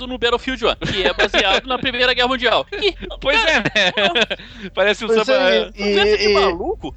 no 0.07 0.17
Battlefield 0.17 0.65
1, 0.65 0.75
que 0.91 1.03
é 1.03 1.13
baseado 1.13 1.67
na 1.67 1.77
Primeira 1.77 2.13
Guerra 2.13 2.27
Mundial. 2.27 2.65
E, 2.71 2.95
pois 3.21 3.41
cara, 3.43 3.63
é, 3.73 3.85
né? 3.85 4.71
Parece 4.73 5.05
um 5.05 5.09
samba. 5.09 5.33
É, 5.33 5.71
e, 5.75 6.29
e, 6.29 6.33
maluco. 6.33 6.93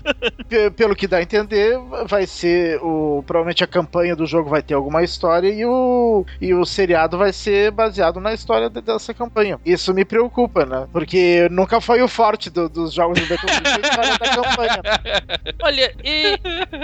Pelo 0.76 0.96
que 0.96 1.06
dá 1.06 1.18
a 1.18 1.22
entender, 1.22 1.78
vai 2.06 2.26
ser 2.26 2.78
o. 2.82 3.22
Provavelmente 3.26 3.64
a 3.64 3.66
campanha 3.66 4.16
do 4.16 4.26
jogo 4.26 4.48
vai 4.48 4.62
ter 4.62 4.74
alguma 4.74 5.02
história 5.02 5.48
e 5.48 5.64
o, 5.64 6.24
e 6.40 6.54
o 6.54 6.64
seriado 6.64 7.18
vai 7.18 7.32
ser 7.32 7.70
baseado 7.70 8.20
na 8.20 8.32
história 8.32 8.68
dessa 8.68 9.14
campanha. 9.14 9.58
Isso 9.64 9.94
me 9.94 10.04
preocupa, 10.04 10.64
né? 10.64 10.88
Porque 10.92 11.48
nunca 11.50 11.80
foi 11.80 12.02
o 12.02 12.08
forte 12.08 12.50
do, 12.50 12.68
dos 12.68 12.92
jogos 12.92 13.20
do 13.20 13.26
Battlefield 13.26 13.68
a 13.68 13.88
história 13.88 14.18
da 14.18 14.42
campanha. 14.42 14.82
Olha, 15.62 15.94
e, 16.04 16.38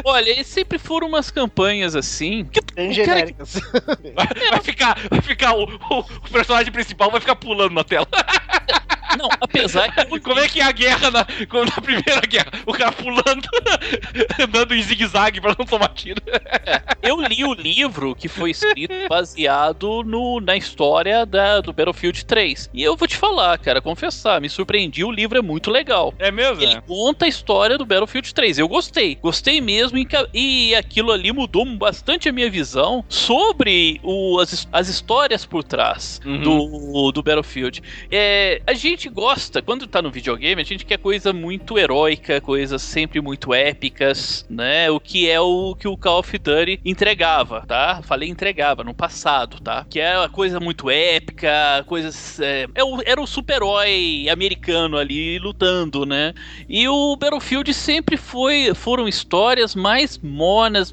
olha, 0.04 0.40
e 0.40 0.44
sempre 0.44 0.78
foram 0.78 1.08
umas 1.08 1.30
campanhas 1.30 1.96
assim. 1.96 2.44
Que, 2.44 2.60
Bem 2.74 2.92
genéricas. 2.92 3.54
Que... 3.54 4.10
Vai, 4.12 4.60
ficar, 4.62 4.95
vai 5.10 5.20
ficar 5.20 5.54
o, 5.54 5.64
o, 5.64 5.98
o 5.98 6.30
personagem 6.30 6.72
principal 6.72 7.10
vai 7.10 7.20
ficar 7.20 7.36
pulando 7.36 7.74
na 7.74 7.84
tela. 7.84 8.06
Não, 9.16 9.28
apesar 9.40 9.90
que. 9.92 10.20
Como 10.20 10.38
é 10.38 10.48
que 10.48 10.60
é 10.60 10.64
a 10.64 10.72
guerra 10.72 11.10
na, 11.10 11.20
na 11.20 11.80
primeira 11.80 12.20
guerra? 12.20 12.50
O 12.66 12.72
cara 12.72 12.92
pulando, 12.92 13.48
andando 14.38 14.74
em 14.74 14.82
zigue-zague 14.82 15.40
pra 15.40 15.54
não 15.58 15.64
tomar 15.64 15.88
tiro. 15.88 16.20
É, 16.66 16.82
eu 17.02 17.20
li 17.20 17.44
o 17.44 17.54
livro 17.54 18.14
que 18.14 18.28
foi 18.28 18.50
escrito 18.50 18.92
baseado 19.08 20.02
no, 20.04 20.40
na 20.40 20.56
história 20.56 21.24
da, 21.24 21.60
do 21.60 21.72
Battlefield 21.72 22.24
3. 22.24 22.70
E 22.74 22.82
eu 22.82 22.96
vou 22.96 23.08
te 23.08 23.16
falar, 23.16 23.58
cara, 23.58 23.80
confessar, 23.80 24.40
me 24.40 24.48
surpreendi, 24.48 25.04
o 25.04 25.10
livro 25.10 25.38
é 25.38 25.42
muito 25.42 25.70
legal. 25.70 26.12
É 26.18 26.30
mesmo? 26.30 26.62
Ele 26.62 26.80
conta 26.82 27.24
a 27.24 27.28
história 27.28 27.78
do 27.78 27.86
Battlefield 27.86 28.34
3. 28.34 28.58
Eu 28.58 28.68
gostei. 28.68 29.16
Gostei 29.16 29.60
mesmo 29.60 29.98
e, 29.98 30.06
e 30.34 30.74
aquilo 30.74 31.12
ali 31.12 31.32
mudou 31.32 31.64
bastante 31.76 32.28
a 32.28 32.32
minha 32.32 32.50
visão 32.50 33.04
sobre 33.08 34.00
o, 34.02 34.38
as, 34.40 34.68
as 34.72 34.85
histórias 34.88 35.44
por 35.44 35.62
trás 35.64 36.20
uhum. 36.24 36.40
do, 36.40 37.12
do 37.12 37.22
Battlefield. 37.22 37.82
É, 38.10 38.60
a 38.66 38.74
gente 38.74 39.08
gosta, 39.08 39.62
quando 39.62 39.86
tá 39.86 40.00
no 40.02 40.10
videogame, 40.10 40.60
a 40.60 40.64
gente 40.64 40.84
quer 40.84 40.98
coisa 40.98 41.32
muito 41.32 41.78
heróica, 41.78 42.40
coisas 42.40 42.82
sempre 42.82 43.20
muito 43.20 43.52
épicas, 43.52 44.46
né? 44.48 44.90
O 44.90 45.00
que 45.00 45.28
é 45.28 45.40
o 45.40 45.74
que 45.74 45.88
o 45.88 45.96
Call 45.96 46.20
of 46.20 46.38
Duty 46.38 46.80
entregava, 46.84 47.64
tá? 47.66 48.00
Falei 48.02 48.28
entregava 48.28 48.84
no 48.84 48.94
passado, 48.94 49.60
tá? 49.60 49.86
Que 49.88 50.00
é 50.00 50.18
uma 50.18 50.28
coisa 50.28 50.60
muito 50.60 50.90
épica, 50.90 51.84
coisas. 51.86 52.40
É, 52.40 52.66
é 52.74 53.10
era 53.10 53.20
o 53.20 53.26
super-herói 53.26 54.28
americano 54.30 54.96
ali 54.96 55.38
lutando, 55.38 56.04
né? 56.04 56.34
E 56.68 56.88
o 56.88 57.16
Battlefield 57.16 57.72
sempre 57.74 58.16
foi. 58.16 58.74
Foram 58.74 59.08
histórias 59.08 59.74
mais 59.74 60.18
monas, 60.18 60.92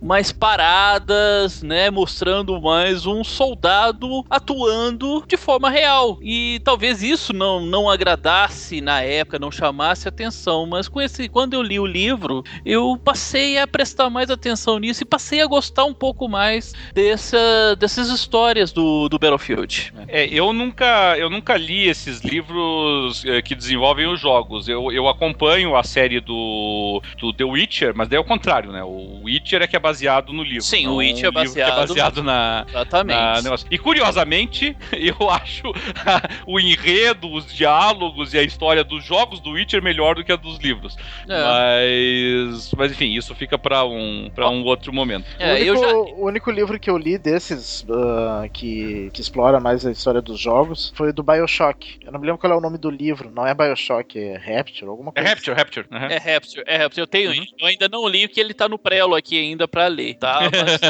mais 0.00 0.32
paradas, 0.32 1.62
né? 1.62 1.90
Mostrando 1.90 2.60
mais 2.60 3.06
um 3.06 3.17
soldado 3.24 4.24
atuando 4.28 5.24
de 5.26 5.36
forma 5.36 5.70
real. 5.70 6.18
E 6.22 6.60
talvez 6.64 7.02
isso 7.02 7.32
não, 7.32 7.60
não 7.60 7.88
agradasse 7.88 8.80
na 8.80 9.02
época, 9.02 9.38
não 9.38 9.50
chamasse 9.50 10.08
atenção, 10.08 10.66
mas 10.66 10.88
com 10.88 11.00
esse, 11.00 11.28
quando 11.28 11.54
eu 11.54 11.62
li 11.62 11.78
o 11.78 11.86
livro, 11.86 12.42
eu 12.64 12.98
passei 13.02 13.58
a 13.58 13.66
prestar 13.66 14.10
mais 14.10 14.30
atenção 14.30 14.78
nisso 14.78 15.02
e 15.02 15.06
passei 15.06 15.40
a 15.40 15.46
gostar 15.46 15.84
um 15.84 15.94
pouco 15.94 16.28
mais 16.28 16.74
dessa, 16.94 17.76
dessas 17.76 18.08
histórias 18.08 18.72
do, 18.72 19.08
do 19.08 19.18
Battlefield. 19.18 19.92
É, 20.08 20.26
eu 20.26 20.52
nunca, 20.52 21.16
eu 21.18 21.30
nunca 21.30 21.56
li 21.56 21.88
esses 21.88 22.20
livros 22.20 23.24
é, 23.24 23.42
que 23.42 23.54
desenvolvem 23.54 24.06
os 24.06 24.20
jogos. 24.20 24.68
Eu, 24.68 24.90
eu 24.92 25.08
acompanho 25.08 25.76
a 25.76 25.82
série 25.82 26.20
do, 26.20 27.02
do 27.18 27.32
The 27.32 27.44
Witcher, 27.44 27.92
mas 27.94 28.08
daí 28.08 28.16
é 28.16 28.20
o 28.20 28.24
contrário, 28.24 28.72
né? 28.72 28.82
O 28.82 29.22
Witcher 29.24 29.62
é 29.62 29.66
que 29.66 29.76
é 29.76 29.78
baseado 29.78 30.32
no 30.32 30.42
livro. 30.42 30.62
Sim, 30.62 30.86
o 30.86 30.96
Witcher 30.96 31.26
é 31.26 31.30
baseado, 31.30 31.72
é 31.72 31.86
baseado 31.86 32.22
na. 32.22 32.66
Exatamente. 33.12 33.64
Na 33.64 33.70
e 33.70 33.78
curiosamente, 33.78 34.76
eu 34.92 35.30
acho 35.30 35.72
o 36.46 36.58
enredo 36.58 37.32
os 37.32 37.52
diálogos 37.52 38.34
e 38.34 38.38
a 38.38 38.42
história 38.42 38.84
dos 38.84 39.04
jogos 39.04 39.40
do 39.40 39.50
Witcher 39.50 39.82
melhor 39.82 40.14
do 40.14 40.24
que 40.24 40.32
a 40.32 40.36
dos 40.36 40.58
livros. 40.58 40.96
É. 41.28 41.42
Mas, 41.42 42.72
mas 42.74 42.92
enfim, 42.92 43.14
isso 43.14 43.34
fica 43.34 43.58
para 43.58 43.84
um, 43.84 44.30
pra 44.34 44.48
um 44.48 44.64
outro 44.64 44.92
momento. 44.92 45.26
É, 45.38 45.54
o, 45.54 45.72
único, 45.72 45.78
já... 45.78 45.96
o, 45.96 46.26
único, 46.26 46.50
livro 46.50 46.78
que 46.78 46.90
eu 46.90 46.96
li 46.96 47.18
desses 47.18 47.82
uh, 47.82 48.48
que, 48.52 49.10
que 49.12 49.20
explora 49.20 49.60
mais 49.60 49.84
a 49.84 49.90
história 49.90 50.20
dos 50.20 50.40
jogos 50.40 50.92
foi 50.94 51.10
o 51.10 51.12
do 51.12 51.22
Bioshock. 51.22 51.98
Eu 52.04 52.12
não 52.12 52.20
me 52.20 52.26
lembro 52.26 52.40
qual 52.40 52.52
é 52.52 52.56
o 52.56 52.60
nome 52.60 52.78
do 52.78 52.90
livro. 52.90 53.30
Não 53.30 53.46
é 53.46 53.54
Bioshock, 53.54 54.18
é 54.18 54.36
Rapture, 54.36 54.88
alguma 54.88 55.10
é 55.10 55.12
coisa. 55.14 55.28
É 55.28 55.32
Rapture, 55.32 55.52
assim. 55.52 55.60
Rapture. 55.60 55.86
Uhum. 55.90 55.98
É 55.98 56.16
Rapture, 56.18 56.64
é 56.66 56.76
Rapture. 56.76 57.00
Eu 57.00 57.06
tenho, 57.06 57.30
uhum. 57.30 57.46
eu 57.60 57.66
ainda 57.66 57.88
não 57.88 58.06
li 58.08 58.28
que 58.28 58.40
ele 58.40 58.54
tá 58.54 58.68
no 58.68 58.78
prelo 58.78 59.14
aqui 59.14 59.38
ainda 59.38 59.68
para 59.68 59.86
ler, 59.86 60.14
tá? 60.14 60.40
Mas 60.52 60.80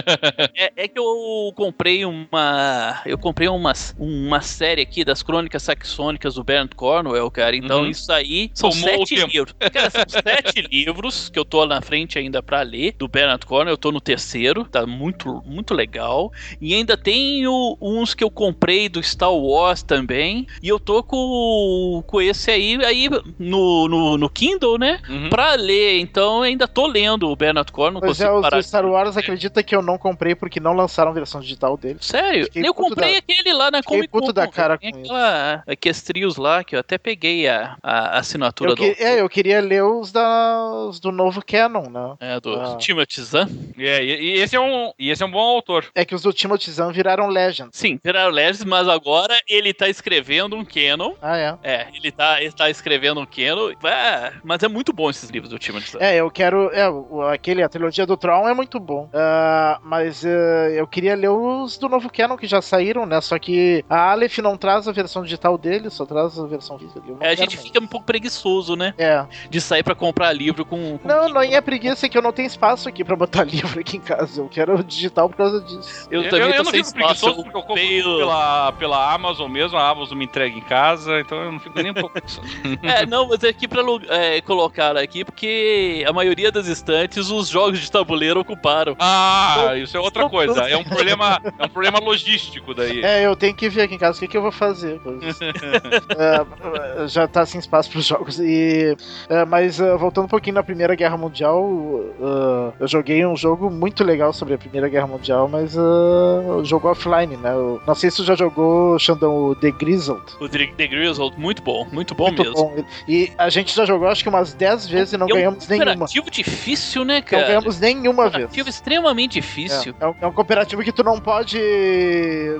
é, 0.54 0.72
é, 0.76 0.88
que 0.88 0.98
eu 0.98 1.52
comprei 1.54 2.04
uma, 2.08 3.00
eu 3.04 3.18
comprei 3.18 3.48
uma, 3.48 3.72
uma 3.98 4.40
série 4.40 4.82
aqui 4.82 5.04
das 5.04 5.22
Crônicas 5.22 5.62
Saxônicas 5.62 6.34
do 6.34 6.44
Bernd 6.44 6.74
Cornwell, 6.74 7.30
cara. 7.30 7.56
Então 7.56 7.82
uhum. 7.82 7.90
isso 7.90 8.10
aí 8.12 8.50
são 8.54 8.70
Tomou 8.70 9.06
sete 9.06 9.26
livros. 9.26 9.54
Cara, 9.58 9.90
são 9.90 10.04
sete 10.08 10.62
livros 10.62 11.28
que 11.28 11.38
eu 11.38 11.44
tô 11.44 11.66
na 11.66 11.80
frente 11.80 12.18
ainda 12.18 12.42
para 12.42 12.62
ler 12.62 12.94
do 12.98 13.08
Bernard 13.08 13.44
Cornwell. 13.46 13.74
Eu 13.74 13.78
tô 13.78 13.92
no 13.92 14.00
terceiro, 14.00 14.64
tá 14.64 14.86
muito, 14.86 15.42
muito 15.46 15.74
legal. 15.74 16.32
E 16.60 16.74
ainda 16.74 16.96
tenho 16.96 17.76
uns 17.80 18.14
que 18.14 18.24
eu 18.24 18.30
comprei 18.30 18.88
do 18.88 19.02
Star 19.02 19.32
Wars 19.32 19.82
também. 19.82 20.46
E 20.62 20.68
eu 20.68 20.78
tô 20.78 21.02
com, 21.02 22.02
com 22.06 22.20
esse 22.20 22.50
aí, 22.50 22.78
aí 22.84 23.08
no, 23.38 23.88
no, 23.88 24.18
no 24.18 24.30
Kindle, 24.30 24.78
né? 24.78 25.00
Uhum. 25.08 25.28
Pra 25.28 25.54
ler. 25.54 26.00
Então 26.00 26.42
ainda 26.42 26.66
tô 26.66 26.86
lendo 26.86 27.28
o 27.28 27.36
Bernard 27.36 27.70
Cornwell. 27.72 28.00
Pois 28.00 28.20
é, 28.20 28.30
os 28.30 28.48
do 28.48 28.62
Star 28.62 28.86
Wars 28.86 29.16
acredita 29.16 29.62
que 29.62 29.74
eu 29.74 29.82
não 29.82 29.98
comprei 29.98 30.34
porque 30.34 30.60
não 30.60 30.72
lançaram 30.72 31.10
a 31.10 31.14
versão 31.14 31.40
digital 31.40 31.76
dele. 31.76 31.97
Sério? 32.00 32.44
Fiquei 32.44 32.66
eu 32.66 32.74
comprei 32.74 33.12
da... 33.12 33.18
aquele 33.18 33.52
lá 33.52 33.70
na 33.70 33.82
Comic 33.82 34.08
Con. 34.08 34.32
da 34.32 34.46
cara 34.46 34.78
com 34.78 34.86
aquela, 34.86 35.62
aqueles 35.66 36.02
trios 36.02 36.36
lá 36.36 36.62
que 36.64 36.76
eu 36.76 36.80
até 36.80 36.98
peguei 36.98 37.48
a, 37.48 37.76
a 37.82 38.18
assinatura 38.18 38.72
eu 38.72 38.76
que, 38.76 38.94
do. 38.94 39.02
É, 39.02 39.20
eu 39.20 39.28
queria 39.28 39.60
ler 39.60 39.82
os, 39.82 40.12
da, 40.12 40.86
os 40.88 41.00
do 41.00 41.10
novo 41.10 41.44
Canon, 41.44 41.88
né? 41.90 42.16
É, 42.20 42.40
do 42.40 42.54
ah. 42.54 42.76
Timothy 42.76 43.22
Zahn. 43.22 43.48
É, 43.78 44.02
e, 44.02 44.10
e, 44.10 44.32
esse 44.40 44.56
é 44.56 44.60
um, 44.60 44.92
e 44.98 45.10
esse 45.10 45.22
é 45.22 45.26
um 45.26 45.30
bom 45.30 45.40
autor. 45.40 45.86
É 45.94 46.04
que 46.04 46.14
os 46.14 46.22
do 46.22 46.32
Timothy 46.32 46.70
Zahn 46.70 46.92
viraram 46.92 47.28
Legends. 47.28 47.70
Sim, 47.72 47.98
viraram 48.02 48.30
Legends, 48.30 48.64
mas 48.64 48.88
agora 48.88 49.38
ele 49.48 49.72
tá 49.72 49.88
escrevendo 49.88 50.56
um 50.56 50.64
Canon. 50.64 51.14
Ah, 51.20 51.36
é? 51.36 51.58
É, 51.62 51.86
ele 51.94 52.10
tá, 52.10 52.40
ele 52.40 52.52
tá 52.52 52.70
escrevendo 52.70 53.20
um 53.20 53.26
Canon. 53.26 53.70
É, 53.84 54.32
mas 54.44 54.62
é 54.62 54.68
muito 54.68 54.92
bom 54.92 55.10
esses 55.10 55.30
livros 55.30 55.50
do 55.50 55.58
Timothy 55.58 55.92
Zahn. 55.92 56.02
É, 56.02 56.16
eu 56.16 56.30
quero. 56.30 56.70
É, 56.72 56.86
aquele, 57.32 57.62
a 57.62 57.68
trilogia 57.68 58.06
do 58.06 58.16
Tron 58.16 58.48
é 58.48 58.54
muito 58.54 58.78
bom. 58.78 59.04
Uh, 59.06 59.80
mas 59.82 60.22
uh, 60.22 60.28
eu 60.74 60.86
queria 60.86 61.14
ler 61.14 61.30
os 61.30 61.78
do 61.78 61.87
novo 61.88 62.10
Canon 62.10 62.36
que 62.36 62.46
já 62.46 62.60
saíram, 62.60 63.06
né? 63.06 63.20
Só 63.20 63.38
que 63.38 63.84
a 63.88 64.10
Aleph 64.12 64.38
não 64.38 64.56
traz 64.56 64.86
a 64.88 64.92
versão 64.92 65.22
digital 65.22 65.56
dele, 65.56 65.90
só 65.90 66.04
traz 66.04 66.38
a 66.38 66.46
versão 66.46 66.78
física. 66.78 67.00
É, 67.20 67.30
a 67.30 67.34
gente 67.34 67.56
mais. 67.56 67.66
fica 67.66 67.82
um 67.82 67.86
pouco 67.86 68.06
preguiçoso, 68.06 68.76
né? 68.76 68.94
É. 68.98 69.24
De 69.48 69.60
sair 69.60 69.82
para 69.82 69.94
comprar 69.94 70.32
livro 70.32 70.64
com. 70.64 70.98
com 70.98 71.08
não, 71.08 71.28
não 71.28 71.42
é 71.42 71.60
preguiça, 71.60 72.06
é 72.06 72.08
que 72.08 72.16
eu 72.16 72.22
não 72.22 72.32
tenho 72.32 72.46
espaço 72.46 72.88
aqui 72.88 73.04
para 73.04 73.16
botar 73.16 73.44
livro 73.48 73.80
aqui 73.80 73.96
em 73.96 74.00
casa. 74.00 74.40
Eu 74.40 74.48
quero 74.48 74.82
digital 74.84 75.28
por 75.28 75.36
causa 75.36 75.60
disso. 75.60 76.08
Eu, 76.10 76.22
eu 76.22 76.30
também 76.30 76.46
eu, 76.46 76.52
tô 76.52 76.58
eu 76.58 76.64
não 76.64 76.70
sem 76.70 76.80
espaço. 76.80 77.26
Eu, 77.26 77.36
eu 77.36 77.62
compro 77.62 77.74
pela, 77.74 78.72
pela 78.72 79.14
Amazon 79.14 79.50
mesmo, 79.50 79.78
a 79.78 79.88
Amazon 79.88 80.18
me 80.18 80.24
entrega 80.24 80.56
em 80.56 80.62
casa, 80.62 81.20
então 81.20 81.38
eu 81.38 81.52
não 81.52 81.60
fico 81.60 81.80
nem 81.80 81.90
um 81.90 81.94
pouco. 81.94 82.18
é, 82.82 83.06
não, 83.06 83.28
mas 83.28 83.42
é 83.42 83.48
aqui 83.48 83.66
pra 83.66 83.82
é, 84.08 84.40
colocar 84.40 84.96
aqui, 84.96 85.24
porque 85.24 86.04
a 86.06 86.12
maioria 86.12 86.50
das 86.50 86.66
estantes 86.66 87.30
os 87.30 87.48
jogos 87.48 87.78
de 87.78 87.90
tabuleiro 87.90 88.40
ocuparam. 88.40 88.96
Ah, 88.98 89.56
então, 89.58 89.76
isso 89.76 89.96
é 89.96 90.00
outra 90.00 90.28
coisa. 90.28 90.68
É 90.68 90.76
um 90.76 90.84
problema, 90.84 91.40
é 91.58 91.64
um 91.64 91.68
problema 91.78 92.00
logístico 92.00 92.74
daí. 92.74 93.04
É, 93.04 93.24
eu 93.24 93.36
tenho 93.36 93.54
que 93.54 93.68
ver 93.68 93.82
aqui 93.82 93.94
em 93.94 93.98
casa 93.98 94.16
o 94.16 94.20
que, 94.20 94.28
que 94.28 94.36
eu 94.36 94.42
vou 94.42 94.50
fazer. 94.50 95.00
é, 96.18 97.06
já 97.06 97.28
tá 97.28 97.46
sem 97.46 97.60
espaço 97.60 97.90
para 97.90 98.00
os 98.00 98.06
jogos. 98.06 98.40
E, 98.40 98.96
é, 99.28 99.44
mas 99.44 99.78
uh, 99.78 99.96
voltando 99.96 100.24
um 100.24 100.28
pouquinho 100.28 100.54
na 100.54 100.62
Primeira 100.62 100.96
Guerra 100.96 101.16
Mundial, 101.16 101.62
uh, 101.62 102.72
eu 102.80 102.88
joguei 102.88 103.24
um 103.24 103.36
jogo 103.36 103.70
muito 103.70 104.02
legal 104.02 104.32
sobre 104.32 104.54
a 104.54 104.58
Primeira 104.58 104.88
Guerra 104.88 105.06
Mundial, 105.06 105.48
mas 105.48 105.76
uh, 105.76 106.64
jogo 106.64 106.88
offline, 106.88 107.36
né? 107.36 107.52
Eu, 107.52 107.80
não 107.86 107.94
sei 107.94 108.10
se 108.10 108.18
você 108.18 108.24
já 108.24 108.34
jogou, 108.34 108.98
Xandão, 108.98 109.50
o 109.50 109.54
The 109.54 109.70
Grizzled. 109.70 110.24
O 110.40 110.48
The 110.48 110.86
Grizzled, 110.86 111.38
muito 111.38 111.62
bom, 111.62 111.86
muito 111.92 112.14
bom 112.14 112.26
muito 112.26 112.42
mesmo. 112.42 112.56
Bom. 112.56 112.84
E 113.06 113.32
a 113.38 113.48
gente 113.48 113.74
já 113.74 113.84
jogou 113.84 114.08
acho 114.08 114.24
que 114.24 114.28
umas 114.28 114.52
10 114.52 114.88
vezes 114.88 115.12
e 115.12 115.16
não 115.16 115.26
é 115.26 115.32
ganhamos 115.32 115.64
um 115.64 115.68
nenhuma. 115.68 115.86
cooperativo 115.86 116.30
difícil, 116.30 117.04
né, 117.04 117.22
cara? 117.22 117.42
Não 117.42 117.48
ganhamos 117.48 117.78
nenhuma 117.78 118.24
vez. 118.24 118.32
Cooperativo 118.32 118.68
extremamente 118.68 119.32
difícil. 119.34 119.94
É, 120.00 120.04
é, 120.04 120.08
um, 120.08 120.14
é 120.22 120.26
um 120.26 120.32
cooperativo 120.32 120.82
que 120.82 120.92
tu 120.92 121.04
não 121.04 121.20
pode 121.20 121.58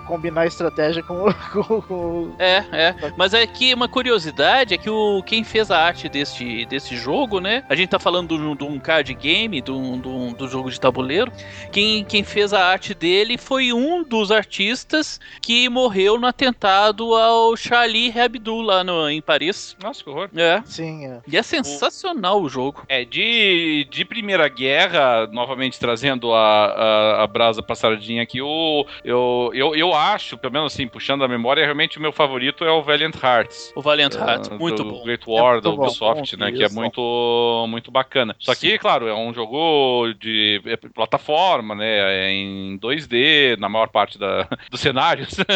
combinar 0.07 0.47
estratégia 0.47 1.03
com, 1.03 1.33
com, 1.53 1.83
com... 1.83 2.35
É, 2.39 2.65
é. 2.73 2.95
Mas 3.17 3.35
é 3.35 3.47
que 3.47 3.73
uma 3.75 3.89
curiosidade 3.89 4.75
é 4.75 4.79
que 4.79 4.91
o, 4.91 5.23
quem 5.23 5.45
fez 5.45 5.71
a 5.71 5.79
arte 5.79 6.09
desse, 6.09 6.65
desse 6.67 6.97
jogo, 6.97 7.41
né? 7.41 7.65
A 7.69 7.75
gente 7.75 7.91
tá 7.91 7.99
falando 7.99 8.57
de 8.57 8.65
um 8.65 8.79
card 8.79 9.13
game, 9.15 9.61
do, 9.61 9.97
do, 9.97 10.35
do 10.35 10.49
jogo 10.49 10.71
de 10.71 10.81
tabuleiro. 10.81 11.33
Quem, 11.71 12.05
quem 12.05 12.25
fez 12.25 12.53
a 12.53 12.65
arte 12.65 12.95
dele 12.95 13.37
foi 13.37 13.73
um 13.73 14.03
dos 14.03 14.31
artistas 14.31 15.21
que 15.41 15.69
morreu 15.69 16.19
no 16.19 16.27
atentado 16.27 17.15
ao 17.15 17.57
Charlie 17.57 18.13
Hebdo 18.17 18.61
lá 18.61 18.83
no, 18.83 19.09
em 19.09 19.21
Paris. 19.21 19.77
Nossa, 19.83 20.03
que 20.03 20.11
horror. 20.11 20.29
É. 20.35 20.63
Sim, 20.65 21.07
é. 21.07 21.21
E 21.27 21.37
é 21.37 21.43
sensacional 21.43 22.41
o, 22.41 22.45
o 22.45 22.49
jogo. 22.49 22.85
É, 22.89 23.05
de, 23.05 23.87
de 23.91 24.05
Primeira 24.05 24.49
Guerra, 24.49 25.27
novamente 25.33 25.79
trazendo 25.79 26.33
a, 26.33 26.67
a, 26.67 27.23
a 27.25 27.27
brasa 27.27 27.63
passaradinha 27.63 28.23
aqui, 28.23 28.41
o, 28.41 28.87
eu, 29.05 29.51
eu, 29.55 29.75
eu 29.75 29.95
acho, 29.95 30.37
pelo 30.37 30.53
menos 30.53 30.73
assim, 30.73 30.87
puxando 30.87 31.25
a 31.25 31.29
memória, 31.29 31.65
realmente 31.65 31.99
o 31.99 32.01
meu 32.01 32.13
favorito 32.13 32.65
é 32.65 32.71
o 32.71 32.83
Valiant 32.83 33.15
Hearts. 33.23 33.73
O 33.75 33.83
Valiant 33.83 34.15
uh, 34.15 34.19
Hearts, 34.19 34.49
muito 34.51 34.85
bom. 34.85 35.03
Great 35.05 35.25
War 35.27 35.59
é 35.59 35.61
da 35.61 35.71
Ubisoft, 35.71 36.37
né? 36.37 36.53
Que 36.53 36.65
é 36.65 36.69
muito, 36.69 37.67
muito 37.69 37.91
bacana. 37.91 38.35
Só 38.39 38.55
que, 38.55 38.71
Sim. 38.71 38.79
claro, 38.79 39.07
é 39.07 39.15
um 39.15 39.33
jogo 39.33 40.13
de 40.15 40.61
é 40.67 40.77
plataforma, 40.77 41.75
né? 41.75 42.27
É 42.27 42.31
em 42.31 42.79
2D, 42.79 43.59
na 43.59 43.69
maior 43.69 43.89
parte 43.89 44.19
da, 44.19 44.49
dos 44.71 44.81
cenários. 44.81 45.37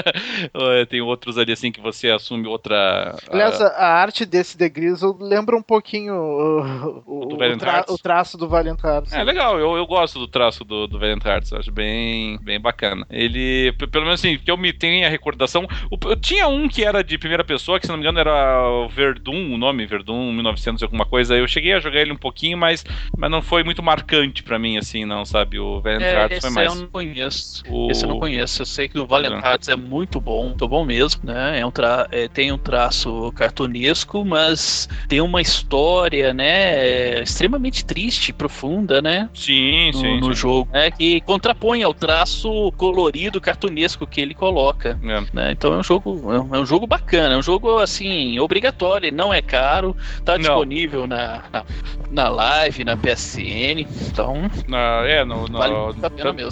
É, 0.55 0.85
tem 0.85 1.01
outros 1.01 1.39
ali 1.39 1.53
assim 1.53 1.71
que 1.73 1.81
você 1.81 2.11
assume 2.11 2.47
outra. 2.47 3.17
Aliás, 3.31 3.61
a, 3.61 3.69
a 3.69 3.95
arte 3.95 4.25
desse 4.25 4.57
The 4.57 4.69
Grizzle 4.69 5.17
lembra 5.21 5.57
um 5.57 5.63
pouquinho 5.63 6.15
o, 6.15 7.03
o, 7.07 7.35
o, 7.35 7.57
tra 7.59 7.85
o 7.89 7.97
traço 7.97 8.37
do 8.37 8.49
Valiant 8.49 8.83
Hearts. 8.83 9.13
É 9.13 9.23
legal, 9.23 9.59
eu, 9.59 9.77
eu 9.77 9.87
gosto 9.87 10.19
do 10.19 10.29
traço 10.29 10.65
do, 10.65 10.87
do 10.87 10.99
Valiant 10.99 11.25
Hearts, 11.25 11.53
acho 11.53 11.71
bem, 11.71 12.39
bem 12.43 12.61
bacana. 12.61 13.07
Ele, 13.25 13.73
pelo 13.73 14.05
menos 14.05 14.21
assim, 14.21 14.39
que 14.39 14.51
eu 14.51 14.57
me 14.57 14.73
tenho 14.73 15.07
a 15.07 15.11
recordação. 15.11 15.67
Eu 15.91 16.17
tinha 16.17 16.49
um 16.49 16.69
que 16.69 16.85
era 16.85 17.03
de 17.03 17.19
primeira 17.19 17.45
pessoa, 17.45 17.79
que 17.79 17.87
se 17.87 17.91
não 17.91 17.99
me 17.99 18.03
engano 18.03 18.19
era 18.19 18.69
o 18.69 18.89
Verdun, 18.89 19.55
o 19.55 19.59
nome, 19.59 19.87
Verdun 19.87 20.33
1900 20.33 20.83
alguma 20.83 21.05
coisa. 21.05 21.37
Eu 21.37 21.47
cheguei 21.47 21.73
a 21.73 21.81
jogar 21.81 22.01
ele 22.01 22.13
um 22.13 22.17
pouquinho, 22.17 22.57
mas, 22.59 22.85
mas 23.17 23.31
não 23.31 23.43
foi 23.43 23.63
muito 23.63 23.83
marcante 23.83 24.43
pra 24.43 24.59
mim, 24.59 24.77
assim, 24.77 25.05
não, 25.05 25.25
sabe? 25.25 25.59
O 25.59 25.81
Valiant 25.81 26.03
é, 26.03 26.15
Hearts 26.15 26.41
foi 26.41 26.51
mais. 26.51 26.69
Esse 26.69 26.77
eu 26.77 26.83
não 26.83 26.91
conheço. 26.91 27.65
O... 27.69 27.91
Esse 27.91 28.05
eu 28.05 28.09
não 28.09 28.19
conheço. 28.19 28.63
Eu 28.63 28.67
sei 28.67 28.89
que 28.89 28.99
o 28.99 29.07
Valiant 29.07 29.43
Hearts 29.45 29.69
é 29.69 29.77
muito 29.77 30.21
bom, 30.21 30.49
muito 30.49 30.67
bom 30.69 30.85
mesmo, 30.85 31.23
né? 31.25 31.61
É 31.61 31.67
um 31.67 31.71
tra... 31.71 32.09
É, 32.11 32.29
tem 32.29 32.53
um 32.53 32.59
traço 32.59 33.33
cartunesco, 33.33 34.25
mas 34.25 34.89
tem 35.09 35.21
uma 35.21 35.41
história, 35.41 36.33
né? 36.33 37.23
Extremamente 37.23 37.85
triste, 37.85 38.33
profunda, 38.33 39.01
né? 39.01 39.29
Sim, 39.35 39.93
no, 39.93 39.99
sim. 39.99 40.21
No 40.21 40.35
sim. 40.35 40.41
jogo, 40.41 40.71
né? 40.73 40.91
Que 40.91 41.21
contrapõe 41.21 41.83
ao 41.83 41.95
traço 41.95 42.73
colorido, 42.77 43.12
cartunesco 43.41 44.07
que 44.07 44.21
ele 44.21 44.35
coloca. 44.35 44.99
É. 45.03 45.23
Né? 45.33 45.53
Então 45.53 45.73
é 45.73 45.79
um 45.79 45.83
jogo, 45.83 46.33
é 46.33 46.59
um 46.59 46.67
jogo 46.67 46.87
bacana, 46.87 47.35
é 47.35 47.37
um 47.37 47.43
jogo 47.43 47.79
assim 47.79 48.39
obrigatório, 48.39 49.13
não 49.13 49.33
é 49.33 49.43
caro, 49.43 49.97
tá 50.25 50.37
disponível 50.37 51.07
na, 51.07 51.43
na, 51.53 51.65
na, 52.11 52.29
live, 52.29 52.85
na 52.85 52.97
PSN, 52.97 53.87
então. 54.09 54.51
Na, 54.67 55.03
é, 55.07 55.25
no, 55.25 55.47
no, 55.47 55.59
vale 55.59 55.75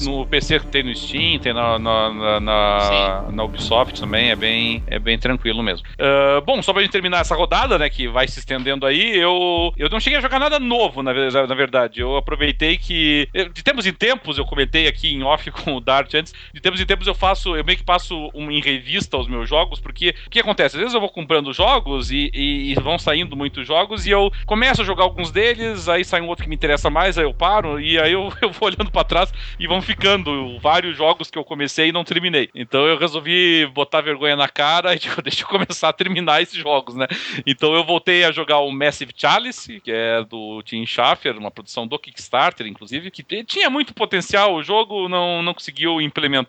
no 0.03 0.27
PC 0.27 0.61
tem 0.61 0.83
no 0.83 0.95
Steam, 0.95 1.39
tem 1.39 1.53
na, 1.53 1.79
na, 1.79 2.41
na, 2.41 3.31
na, 3.31 3.45
Ubisoft 3.45 4.01
também, 4.01 4.31
é 4.31 4.37
bem, 4.37 4.83
é 4.87 4.99
bem 4.99 5.19
tranquilo 5.19 5.63
mesmo. 5.63 5.87
Uh, 5.95 6.41
bom, 6.45 6.63
só 6.63 6.73
pra 6.73 6.83
gente 6.83 6.93
terminar 6.93 7.21
essa 7.21 7.35
rodada, 7.35 7.79
né, 7.79 7.89
que 7.89 8.09
vai 8.09 8.29
se 8.29 8.39
estendendo 8.39 8.87
aí, 8.87 9.17
eu, 9.17 9.73
eu 9.77 9.89
não 9.89 10.01
cheguei 10.01 10.19
a 10.19 10.23
jogar 10.23 10.39
nada 10.39 10.59
novo, 10.59 11.03
na, 11.03 11.13
na 11.13 11.55
verdade. 11.55 12.01
Eu 12.01 12.17
aproveitei 12.17 12.77
que. 12.77 13.29
De 13.53 13.63
tempos 13.63 13.87
em 13.87 13.93
tempos, 13.93 14.39
eu 14.39 14.45
comentei 14.45 14.87
aqui 14.87 15.13
em 15.13 15.23
off 15.23 15.51
com 15.53 15.77
o 15.77 15.81
Dart 15.81 16.13
antes, 16.15 16.35
de 16.53 16.61
tempos 16.61 16.81
em 16.81 16.87
tempos 16.87 17.07
eu 17.07 17.15
faço, 17.15 17.57
eu 17.57 17.65
meio 17.65 17.79
que 17.79 17.85
passo 17.85 18.31
um, 18.35 18.51
em 18.51 18.61
revista 18.61 19.17
os 19.17 19.29
meus 19.29 19.49
jogos, 19.49 19.81
porque 19.81 20.15
o 20.27 20.31
que 20.31 20.41
acontece? 20.41 20.77
Às 20.77 20.81
vezes 20.81 20.95
eu 20.95 21.01
vou 21.01 21.09
comprando 21.09 21.53
jogos 21.53 22.11
e, 22.11 22.31
e, 22.35 22.73
e, 22.73 22.75
vão 22.75 22.99
saindo 22.99 23.37
muitos 23.37 23.67
jogos 23.67 24.07
e 24.07 24.11
eu 24.11 24.31
começo 24.47 24.83
a 24.83 24.85
jogar 24.85 25.05
alguns 25.05 25.31
deles, 25.31 25.89
aí 25.89 26.05
sai 26.05 26.21
um 26.21 26.29
outro 26.29 26.45
que 26.45 26.49
me 26.49 26.57
interessa 26.57 26.91
mais, 26.91 27.17
aí 27.17 27.25
eu 27.25 27.35
paro 27.35 27.81
e 27.81 27.99
aí 27.99 28.13
eu, 28.13 28.33
eu 28.43 28.51
vou 28.51 28.69
olhando 28.69 28.91
para 28.91 29.05
trás 29.05 29.33
e 29.59 29.67
vão 29.67 29.81
ficando 29.81 30.59
vários 30.59 30.97
jogos 30.97 31.31
que 31.31 31.39
eu 31.39 31.45
comecei 31.45 31.89
e 31.89 31.93
não 31.93 32.05
terminei. 32.05 32.51
Então 32.55 32.87
eu 32.87 32.99
resolvi 32.99 33.67
botar 33.73 34.01
vergonha 34.01 34.37
na 34.37 34.49
cara 34.49 34.95
e 34.95 34.99
tipo, 34.99 35.21
deixa 35.23 35.45
eu 35.45 35.49
começar 35.49 35.89
a 35.89 35.93
terminar 35.93 36.43
esses 36.43 36.59
jogos, 36.59 36.95
né? 36.95 37.07
Então 37.47 37.75
eu 37.75 37.85
voltei 37.85 38.25
a 38.25 38.33
jogar 38.33 38.59
o 38.59 38.71
Massive 38.71 39.13
Chalice, 39.17 39.81
que 39.81 39.91
é 39.93 40.25
do 40.25 40.63
Tim 40.63 40.85
Schafer, 40.85 41.37
uma 41.39 41.51
produção 41.51 41.87
do 41.87 41.99
Kickstarter, 41.99 42.67
inclusive, 42.67 43.11
que 43.11 43.23
tinha 43.45 43.71
muito 43.71 43.95
potencial. 43.95 44.55
O 44.55 44.63
jogo 44.63 45.09
não, 45.09 45.43
não 45.43 45.55
conseguiu 45.55 46.01
implementar 46.01 46.40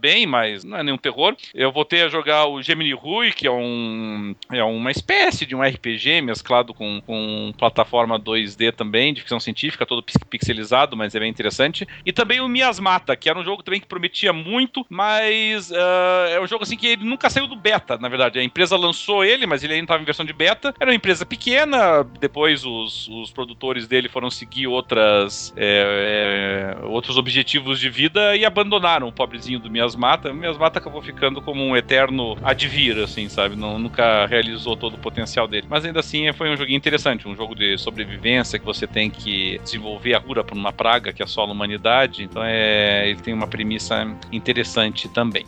bem, 0.00 0.26
mas 0.26 0.64
não 0.64 0.78
é 0.78 0.82
nenhum 0.82 0.98
terror. 0.98 1.36
Eu 1.54 1.72
voltei 1.72 2.02
a 2.02 2.08
jogar 2.08 2.46
o 2.46 2.62
Gemini 2.62 2.92
Rui, 2.92 3.32
que 3.32 3.46
é 3.46 3.50
um 3.50 4.34
é 4.50 4.62
uma 4.64 4.90
espécie 4.90 5.46
de 5.46 5.54
um 5.54 5.62
RPG 5.62 6.20
mesclado 6.22 6.74
com, 6.74 7.00
com 7.06 7.52
plataforma 7.56 8.18
2D 8.18 8.72
também, 8.72 9.12
de 9.12 9.20
ficção 9.20 9.40
científica, 9.40 9.86
todo 9.86 10.02
pixelizado, 10.02 10.96
mas 10.96 11.14
é 11.14 11.20
bem 11.20 11.30
interessante. 11.30 11.86
E 12.04 12.12
também 12.12 12.40
o 12.40 12.48
Miasmata, 12.48 13.16
que 13.16 13.28
era 13.28 13.38
um 13.38 13.44
jogo 13.44 13.62
também 13.62 13.80
que 13.80 13.86
prometia 13.86 14.32
muito, 14.32 14.84
mas 14.88 15.70
uh, 15.70 16.28
é 16.30 16.40
um 16.40 16.46
jogo 16.46 16.62
assim 16.64 16.76
que 16.76 16.86
ele 16.86 17.04
nunca 17.04 17.30
saiu 17.30 17.46
do 17.46 17.56
beta, 17.56 17.98
na 17.98 18.08
verdade. 18.08 18.38
A 18.38 18.42
empresa 18.42 18.76
lançou 18.76 19.24
ele, 19.24 19.46
mas 19.46 19.62
ele 19.62 19.74
ainda 19.74 19.84
estava 19.84 20.02
em 20.02 20.06
versão 20.06 20.24
de 20.24 20.32
beta. 20.32 20.74
Era 20.80 20.90
uma 20.90 20.96
empresa 20.96 21.24
pequena, 21.24 22.04
depois 22.20 22.64
os, 22.64 23.08
os 23.08 23.30
produtores 23.30 23.86
dele 23.86 24.08
foram 24.08 24.30
seguir 24.30 24.66
outras 24.66 25.52
é, 25.56 26.76
é, 26.80 26.86
outros 26.86 27.16
objetivos 27.16 27.78
de 27.78 27.88
vida 27.88 28.36
e 28.36 28.44
abandonaram 28.44 29.08
o 29.08 29.12
pobrezinho 29.38 29.58
do 29.60 29.70
Miasmata. 29.70 30.30
O 30.30 30.34
Miasmata 30.34 30.78
acabou 30.78 31.00
ficando 31.00 31.40
como 31.40 31.64
um 31.64 31.76
eterno 31.76 32.36
advir, 32.42 32.98
assim, 32.98 33.28
sabe? 33.28 33.56
Não, 33.56 33.78
nunca 33.78 34.26
realizou 34.26 34.76
todo 34.76 34.94
o 34.94 34.98
potencial 34.98 35.46
dele. 35.46 35.66
Mas 35.70 35.84
ainda 35.84 36.00
assim 36.00 36.32
foi 36.32 36.50
um 36.50 36.56
joguinho 36.56 36.76
interessante, 36.76 37.28
um 37.28 37.36
jogo 37.36 37.54
de 37.54 37.78
sobrevivência 37.78 38.58
que 38.58 38.64
você 38.64 38.86
tem 38.86 39.08
que 39.08 39.60
desenvolver 39.62 40.14
a 40.14 40.20
cura 40.20 40.42
para 40.42 40.54
uma 40.54 40.72
praga 40.72 41.12
que 41.12 41.22
assola 41.22 41.50
a 41.50 41.52
humanidade. 41.52 42.24
Então 42.24 42.42
é, 42.44 43.08
ele 43.08 43.20
tem 43.20 43.32
uma 43.32 43.46
premissa 43.46 44.06
interessante 44.32 45.08
também. 45.08 45.44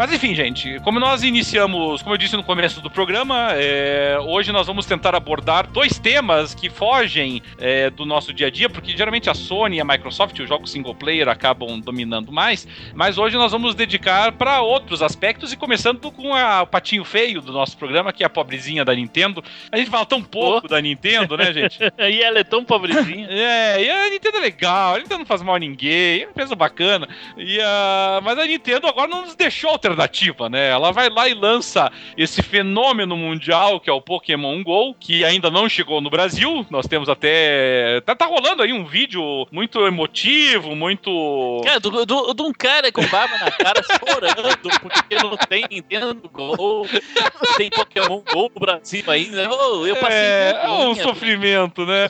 Mas 0.00 0.10
enfim, 0.14 0.34
gente, 0.34 0.80
como 0.80 0.98
nós 0.98 1.22
iniciamos, 1.22 2.00
como 2.00 2.14
eu 2.14 2.16
disse 2.16 2.34
no 2.34 2.42
começo 2.42 2.80
do 2.80 2.90
programa, 2.90 3.50
é, 3.52 4.16
hoje 4.18 4.50
nós 4.50 4.66
vamos 4.66 4.86
tentar 4.86 5.14
abordar 5.14 5.66
dois 5.66 5.98
temas 5.98 6.54
que 6.54 6.70
fogem 6.70 7.42
é, 7.58 7.90
do 7.90 8.06
nosso 8.06 8.32
dia 8.32 8.46
a 8.46 8.50
dia, 8.50 8.70
porque 8.70 8.96
geralmente 8.96 9.28
a 9.28 9.34
Sony 9.34 9.76
e 9.76 9.80
a 9.82 9.84
Microsoft, 9.84 10.38
os 10.38 10.48
jogos 10.48 10.70
single 10.70 10.94
player, 10.94 11.28
acabam 11.28 11.78
dominando 11.78 12.32
mais, 12.32 12.66
mas 12.94 13.18
hoje 13.18 13.36
nós 13.36 13.52
vamos 13.52 13.74
dedicar 13.74 14.32
para 14.32 14.62
outros 14.62 15.02
aspectos 15.02 15.52
e 15.52 15.56
começando 15.58 16.10
com 16.10 16.34
a, 16.34 16.62
o 16.62 16.66
patinho 16.66 17.04
feio 17.04 17.42
do 17.42 17.52
nosso 17.52 17.76
programa, 17.76 18.10
que 18.10 18.22
é 18.22 18.26
a 18.26 18.30
pobrezinha 18.30 18.86
da 18.86 18.94
Nintendo. 18.94 19.44
A 19.70 19.76
gente 19.76 19.90
fala 19.90 20.06
tão 20.06 20.22
pouco 20.22 20.64
oh. 20.64 20.68
da 20.70 20.80
Nintendo, 20.80 21.36
né, 21.36 21.52
gente? 21.52 21.78
e 22.10 22.22
ela 22.22 22.38
é 22.38 22.44
tão 22.44 22.64
pobrezinha. 22.64 23.28
é, 23.28 23.84
e 23.84 23.90
a 23.90 24.08
Nintendo 24.08 24.38
é 24.38 24.40
legal, 24.40 24.94
a 24.94 24.98
Nintendo 24.98 25.18
não 25.18 25.26
faz 25.26 25.42
mal 25.42 25.56
a 25.56 25.58
ninguém, 25.58 26.22
é 26.22 26.24
uma 26.24 26.30
empresa 26.30 26.56
bacana. 26.56 27.06
E, 27.36 27.58
uh, 27.58 28.22
mas 28.22 28.38
a 28.38 28.46
Nintendo 28.46 28.86
agora 28.86 29.06
não 29.06 29.26
nos 29.26 29.34
deixou 29.34 29.78
ter 29.78 29.89
alternativa, 29.90 30.48
né? 30.48 30.70
Ela 30.70 30.92
vai 30.92 31.08
lá 31.08 31.28
e 31.28 31.34
lança 31.34 31.90
esse 32.16 32.42
fenômeno 32.42 33.16
mundial 33.16 33.80
que 33.80 33.90
é 33.90 33.92
o 33.92 34.00
Pokémon 34.00 34.62
GO, 34.62 34.94
que 34.94 35.24
ainda 35.24 35.50
não 35.50 35.68
chegou 35.68 36.00
no 36.00 36.10
Brasil. 36.10 36.66
Nós 36.70 36.86
temos 36.86 37.08
até. 37.08 38.00
Tá, 38.02 38.14
tá 38.14 38.26
rolando 38.26 38.62
aí 38.62 38.72
um 38.72 38.84
vídeo 38.84 39.46
muito 39.50 39.86
emotivo, 39.86 40.74
muito. 40.74 41.60
Cara, 41.64 41.80
do, 41.80 42.06
do, 42.06 42.34
de 42.34 42.42
um 42.42 42.52
cara 42.52 42.92
com 42.92 43.06
barba 43.06 43.36
na 43.38 43.50
cara 43.50 43.82
chorando 43.82 44.80
porque 44.80 45.16
não 45.16 45.36
tem 45.36 45.64
Nintendo 45.70 46.28
Go, 46.32 46.86
não 46.86 47.56
tem 47.56 47.70
Pokémon 47.70 48.22
Go 48.32 48.50
no 48.54 48.60
Brasil 48.60 49.04
ainda. 49.08 49.48
Oh, 49.50 49.86
eu 49.86 49.96
passei 49.96 50.18
é, 50.18 50.60
é 50.64 50.70
um 50.70 50.94
sofrimento, 50.94 51.84
né? 51.84 52.08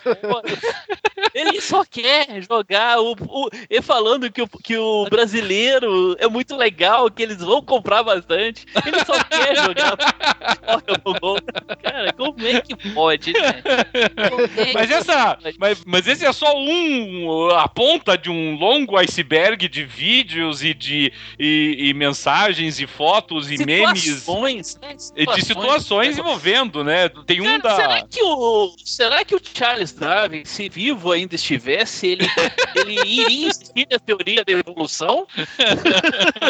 Ele 1.35 1.61
só 1.61 1.85
quer 1.85 2.43
jogar 2.43 3.01
o, 3.01 3.12
o 3.12 3.49
e 3.69 3.81
falando 3.81 4.31
que 4.31 4.43
o, 4.43 4.49
que 4.49 4.77
o 4.77 5.05
brasileiro 5.05 6.16
é 6.19 6.27
muito 6.29 6.57
legal, 6.57 7.11
que 7.11 7.23
eles 7.23 7.38
vão 7.38 7.62
comprar 7.71 8.03
bastante. 8.03 8.67
Ele 8.85 9.05
só 9.05 9.23
quer 9.25 9.55
jogar 9.55 9.97
Pokémon. 10.57 11.37
Cara, 11.81 12.13
como 12.15 12.45
é 12.45 12.61
que 12.61 12.75
pode, 12.93 13.33
né? 13.33 13.63
É 14.57 14.73
mas 14.73 14.91
essa, 14.91 15.39
mas, 15.57 15.85
mas 15.87 16.07
esse 16.09 16.27
é 16.27 16.33
só 16.33 16.59
um 16.59 17.51
a 17.51 17.69
ponta 17.69 18.19
de 18.19 18.29
um 18.29 18.57
longo 18.57 18.97
iceberg 18.99 19.69
de 19.69 19.85
vídeos 19.85 20.65
e 20.65 20.75
de 20.75 21.13
e, 21.39 21.77
e 21.89 21.95
mensagens 21.95 22.81
e 22.81 22.87
fotos 22.87 23.51
e 23.51 23.57
situações, 23.57 24.79
memes 24.81 25.13
né? 25.17 25.35
de 25.35 25.45
situações 25.45 26.19
envolvendo, 26.19 26.83
né? 26.83 27.09
Tem 27.27 27.41
um 27.41 27.61
Cara, 27.61 27.63
da 27.63 27.77
será 27.77 28.03
que 28.03 28.23
o 28.23 28.75
será 28.85 29.25
que 29.25 29.35
o 29.37 29.41
Charles 29.43 29.93
Darwin, 29.93 30.45
se 30.45 30.69
vivo 30.69 31.13
ainda 31.13 31.37
estivesse, 31.37 32.09
ele 32.09 32.27
ele 32.75 32.95
iria 33.01 33.49
insistir 33.49 33.87
na 33.91 33.99
teoria 33.99 34.45
da 34.45 34.53
evolução? 34.53 35.27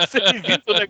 Você 0.01 0.21
viu 0.41 0.59
um 0.69 0.79
negócio 0.79 0.89
desse? 0.89 0.90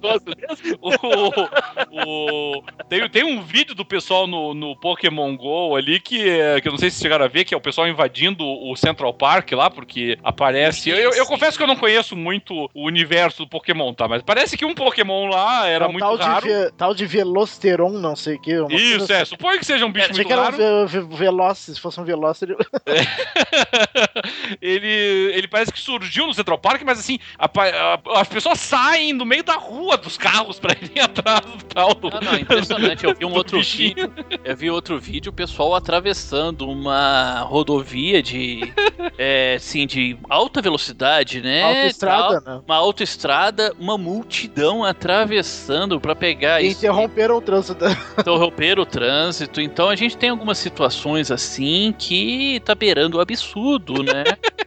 O, 1.93 2.59
o, 2.59 2.63
tem, 2.89 3.09
tem 3.11 3.25
vídeo 3.51 3.75
do 3.75 3.85
pessoal 3.85 4.27
no, 4.27 4.55
no 4.55 4.77
Pokémon 4.77 5.37
GO 5.37 5.77
ali 5.77 5.99
que, 5.99 6.61
que 6.61 6.69
eu 6.69 6.73
não 6.73 6.79
sei 6.79 6.91
se 6.91 7.01
chegaram 7.01 7.25
a 7.25 7.29
ver, 7.29 7.45
que 7.45 7.53
é 7.53 7.57
o 7.57 7.61
pessoal 7.61 7.89
invadindo 7.89 8.45
o 8.45 8.75
Central 8.77 9.13
Park 9.13 9.51
lá, 9.53 9.69
porque 9.69 10.19
aparece. 10.23 10.91
Eu, 10.91 10.97
eu, 10.97 11.13
eu 11.13 11.27
confesso 11.27 11.57
que 11.57 11.63
eu 11.63 11.67
não 11.67 11.77
conheço 11.77 12.17
muito 12.17 12.71
o 12.73 12.87
universo 12.87 13.45
do 13.45 13.49
Pokémon, 13.49 13.93
tá? 13.93 14.07
Mas 14.07 14.23
parece 14.23 14.57
que 14.57 14.65
um 14.65 14.75
Pokémon 14.75 15.27
lá 15.27 15.67
era 15.67 15.89
muito 15.89 16.01
tal 16.01 16.17
raro. 16.17 16.47
De, 16.47 16.71
tal 16.73 16.95
de 16.95 17.07
Velosteron, 17.07 17.91
não 17.91 18.15
sei 18.15 18.37
o 18.37 18.41
que. 18.41 18.53
Isso, 18.71 19.05
assim. 19.05 19.13
é. 19.15 19.25
Suponho 19.25 19.59
que 19.59 19.67
seja 19.67 19.85
um 19.85 19.93
bicho 19.93 20.11
é, 20.11 20.15
muito 20.15 20.35
raro. 20.35 20.57
Que 20.57 20.63
era 20.63 20.85
um 20.85 20.87
Veloce, 20.87 21.75
se 21.75 21.81
fosse 21.81 22.01
um 22.01 22.05
Veloce. 22.05 22.45
Ele... 22.45 22.55
ele, 24.61 25.33
ele 25.35 25.49
parece 25.49 25.73
que 25.73 25.81
surgiu 25.81 26.27
no 26.27 26.35
Central 26.35 26.59
Park, 26.59 26.83
mas 26.85 26.99
assim, 26.99 27.19
a, 27.39 27.47
a, 27.47 28.21
as 28.21 28.29
pessoas 28.29 28.61
saem 28.61 29.13
no 29.13 29.25
meio 29.25 29.43
da 29.43 29.55
rua 29.55 29.97
dos 29.97 30.17
carros 30.17 30.59
pra 30.59 30.75
irem 30.81 30.99
atrás 31.03 31.41
do 31.41 31.65
tal. 31.65 31.95
Do, 31.95 32.11
não, 32.11 32.21
não, 32.21 32.39
impressionante. 32.39 33.05
Eu 33.05 33.15
vi 33.15 33.25
um 33.25 33.33
outro 33.41 33.59
bichinho. 33.59 33.95
vídeo. 33.95 34.13
Eu 34.45 34.57
vi 34.57 34.71
outro 34.71 34.99
vídeo, 34.99 35.31
o 35.31 35.33
pessoal 35.33 35.75
atravessando 35.75 36.69
uma 36.69 37.41
rodovia 37.41 38.23
de. 38.23 38.73
é, 39.19 39.55
assim, 39.57 39.87
de 39.87 40.17
alta 40.29 40.63
velocidade, 40.63 41.41
né? 41.41 41.63
Autoestrada, 41.63 42.41
né? 42.41 42.61
Uma 42.67 42.77
autoestrada, 42.77 43.75
uma 43.79 43.99
multidão 43.99 44.85
atravessando 44.85 46.01
pra 46.01 46.15
pegar 46.15 46.61
e 46.61 46.69
isso. 46.69 46.79
Interromperam 46.79 47.37
o 47.37 47.41
trânsito. 47.41 47.85
Interromperam 48.19 48.83
o 48.83 48.87
trânsito. 48.87 49.61
Então 49.61 49.89
a 49.89 49.97
gente 49.97 50.17
tem 50.17 50.31
algumas 50.31 50.59
situações 50.59 51.31
assim 51.31 51.95
que 51.99 52.61
tá 52.65 52.75
beirando 52.75 53.19
o 53.19 53.21
absurdo, 53.21 54.03
né? 54.03 54.25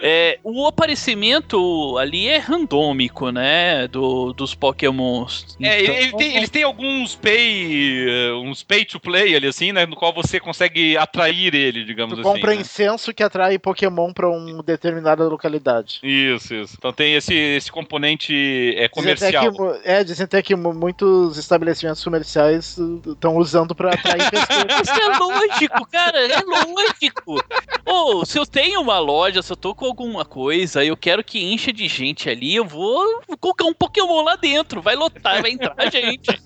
É, 0.00 0.38
o 0.44 0.66
aparecimento 0.66 1.96
ali 1.98 2.28
é 2.28 2.38
randômico, 2.38 3.30
né? 3.30 3.88
Do, 3.88 4.32
dos 4.32 4.54
Pokémons. 4.54 5.56
É, 5.60 5.82
então... 5.82 5.94
ele 5.94 6.12
tem, 6.12 6.36
eles 6.36 6.50
têm 6.50 6.62
alguns 6.62 7.14
pay. 7.14 8.06
Eh, 8.08 8.32
uns 8.34 8.62
pay 8.62 8.84
to 8.84 9.00
play 9.00 9.34
ali, 9.34 9.46
assim, 9.46 9.72
né? 9.72 9.86
No 9.86 9.96
qual 9.96 10.12
você 10.12 10.38
consegue 10.38 10.96
atrair 10.96 11.54
ele, 11.54 11.84
digamos 11.84 12.14
tu 12.14 12.20
assim. 12.20 12.30
Compra 12.30 12.54
né? 12.54 12.60
incenso 12.60 13.12
que 13.14 13.22
atrai 13.22 13.58
Pokémon 13.58 14.12
pra 14.12 14.28
uma 14.28 14.62
determinada 14.62 15.24
localidade. 15.24 16.00
Isso, 16.02 16.54
isso. 16.54 16.74
Então 16.78 16.92
tem 16.92 17.14
esse, 17.14 17.34
esse 17.34 17.70
componente 17.70 18.74
é, 18.76 18.88
comercial. 18.88 19.50
Dizem 19.50 19.52
que, 19.52 19.88
é, 19.88 20.04
dizem 20.04 20.24
até 20.24 20.42
que 20.42 20.54
muitos 20.54 21.38
estabelecimentos 21.38 22.02
comerciais 22.02 22.76
estão 23.06 23.36
usando 23.36 23.74
pra 23.74 23.90
atrair 23.90 24.30
pessoas. 24.30 24.66
Isso 24.82 25.00
é 25.00 25.18
lógico, 25.18 25.86
cara, 25.90 26.18
é 26.26 26.40
lógico. 26.42 27.44
Ou, 27.84 28.20
oh, 28.20 28.24
se 28.24 28.38
eu 28.38 28.46
tenho 28.46 28.80
uma 28.80 28.98
loja, 28.98 29.42
se 29.46 29.52
eu 29.52 29.56
tô 29.56 29.76
com 29.76 29.86
alguma 29.86 30.24
coisa, 30.24 30.84
eu 30.84 30.96
quero 30.96 31.22
que 31.22 31.38
encha 31.40 31.72
de 31.72 31.86
gente 31.86 32.28
ali, 32.28 32.56
eu 32.56 32.64
vou 32.64 33.22
colocar 33.38 33.64
um 33.64 33.72
Pokémon 33.72 34.24
lá 34.24 34.34
dentro, 34.34 34.82
vai 34.82 34.96
lotar, 34.96 35.40
vai 35.40 35.52
entrar 35.52 35.76
gente. 35.88 36.26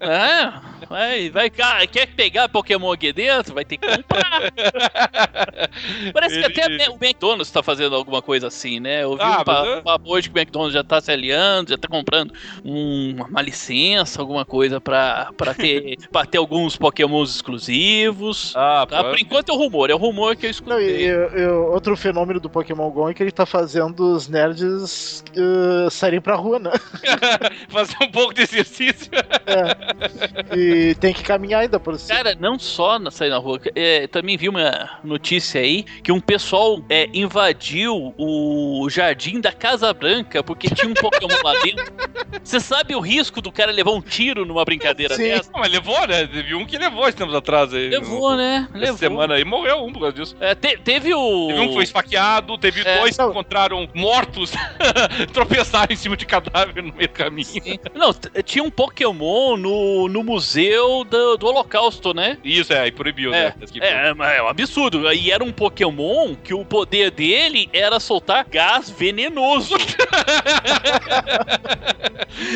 É, 0.00 0.86
vai, 0.88 1.28
vai, 1.28 1.50
cara, 1.50 1.86
quer 1.86 2.06
pegar 2.06 2.48
Pokémon 2.48 2.92
aqui 2.92 3.12
dentro? 3.12 3.52
Vai 3.52 3.64
ter 3.64 3.76
que 3.76 3.86
comprar. 3.86 4.52
Parece 6.14 6.38
que 6.38 6.60
até 6.60 6.88
o 6.88 6.94
McDonald's 6.94 7.50
tá 7.50 7.62
fazendo 7.62 7.94
alguma 7.94 8.22
coisa 8.22 8.46
assim, 8.46 8.80
né? 8.80 9.02
Eu 9.02 9.16
vi 9.16 9.22
ah, 9.22 9.40
um 9.40 9.82
papo 9.82 10.10
hoje 10.10 10.30
que 10.30 10.38
o 10.38 10.38
McDonald's 10.38 10.72
já 10.72 10.84
tá 10.84 11.00
se 11.00 11.10
aliando, 11.10 11.70
já 11.70 11.76
tá 11.76 11.88
comprando 11.88 12.32
um, 12.64 13.16
uma 13.28 13.42
licença, 13.42 14.20
alguma 14.20 14.44
coisa 14.44 14.80
pra, 14.80 15.30
pra, 15.36 15.52
ter, 15.52 15.98
pra 16.10 16.24
ter 16.24 16.38
alguns 16.38 16.76
Pokémons 16.76 17.34
exclusivos. 17.34 18.54
Ah, 18.56 18.86
tá? 18.88 19.04
Por 19.04 19.18
enquanto 19.18 19.50
é 19.50 19.52
o 19.52 19.58
rumor, 19.58 19.90
é 19.90 19.94
o 19.94 19.98
rumor 19.98 20.36
que 20.36 20.46
eu 20.46 20.50
escutei. 20.50 20.74
Não, 20.74 20.80
eu, 20.80 21.28
eu, 21.30 21.72
outro 21.72 21.97
fenômeno 21.98 22.40
do 22.40 22.48
Pokémon 22.48 22.90
GO 22.90 23.08
é 23.08 23.14
que 23.14 23.22
ele 23.22 23.30
tá 23.30 23.44
fazendo 23.44 24.14
os 24.14 24.28
nerds 24.28 25.24
uh, 25.36 25.90
saírem 25.90 26.20
pra 26.20 26.36
rua, 26.36 26.58
né? 26.58 26.70
Fazer 27.68 27.96
um 28.02 28.10
pouco 28.10 28.32
de 28.32 28.42
exercício. 28.42 29.10
É. 29.46 30.56
E 30.56 30.94
tem 30.94 31.12
que 31.12 31.22
caminhar 31.22 31.62
ainda 31.62 31.78
por 31.78 31.98
cima. 31.98 32.16
Cara, 32.16 32.36
não 32.38 32.58
só 32.58 32.98
na, 32.98 33.10
sair 33.10 33.30
na 33.30 33.38
rua. 33.38 33.60
É, 33.74 34.06
também 34.06 34.36
vi 34.36 34.48
uma 34.48 34.98
notícia 35.04 35.60
aí 35.60 35.82
que 36.02 36.12
um 36.12 36.20
pessoal 36.20 36.80
é, 36.88 37.08
invadiu 37.12 38.14
o 38.16 38.88
jardim 38.90 39.40
da 39.40 39.52
Casa 39.52 39.92
Branca 39.92 40.42
porque 40.42 40.70
tinha 40.70 40.90
um 40.90 40.94
Pokémon 40.94 41.36
lá 41.42 41.54
dentro. 41.62 41.92
Você 42.42 42.60
sabe 42.60 42.94
o 42.94 43.00
risco 43.00 43.42
do 43.42 43.50
cara 43.52 43.72
levar 43.72 43.90
um 43.90 44.00
tiro 44.00 44.44
numa 44.44 44.64
brincadeira 44.64 45.14
Sim. 45.14 45.24
dessa? 45.24 45.50
Não, 45.52 45.60
mas 45.60 45.70
levou, 45.70 46.06
né? 46.06 46.26
Teve 46.26 46.54
um 46.54 46.64
que 46.64 46.78
levou 46.78 47.10
tempos 47.12 47.34
atrás 47.34 47.74
aí. 47.74 47.88
Levou, 47.88 48.36
né? 48.36 48.68
Levou. 48.72 48.88
Essa 48.88 48.98
semana 48.98 49.34
aí 49.34 49.44
morreu 49.44 49.84
um 49.84 49.92
por 49.92 50.00
causa 50.00 50.16
disso. 50.16 50.36
É, 50.40 50.54
te, 50.54 50.76
teve 50.78 51.12
o. 51.12 51.48
Teve 51.48 51.60
um 51.60 51.68
que 51.68 51.74
foi 51.74 51.84
esfaqueado, 51.88 52.56
teve 52.58 52.80
é, 52.80 52.98
dois 52.98 53.16
não. 53.16 53.26
que 53.26 53.30
encontraram 53.32 53.88
mortos, 53.94 54.52
tropeçaram 55.32 55.92
em 55.92 55.96
cima 55.96 56.16
de 56.16 56.26
cadáver 56.26 56.82
no 56.82 56.92
meio 56.92 57.08
do 57.08 57.14
caminho. 57.14 57.44
Sim. 57.44 57.78
Não, 57.94 58.12
tinha 58.44 58.62
um 58.62 58.70
Pokémon 58.70 59.56
no, 59.56 60.08
no 60.08 60.22
museu 60.22 61.04
do, 61.04 61.36
do 61.36 61.46
Holocausto, 61.46 62.14
né? 62.14 62.38
Isso, 62.44 62.72
é, 62.72 62.86
e 62.86 62.92
proibiu, 62.92 63.34
é, 63.34 63.46
né? 63.46 63.54
É, 63.80 64.08
é, 64.08 64.36
é 64.38 64.42
um 64.42 64.48
absurdo. 64.48 65.10
E 65.12 65.30
era 65.30 65.42
um 65.42 65.52
Pokémon 65.52 66.34
que 66.34 66.54
o 66.54 66.64
poder 66.64 67.10
dele 67.10 67.68
era 67.72 67.98
soltar 68.00 68.44
gás 68.44 68.90
venenoso. 68.90 69.76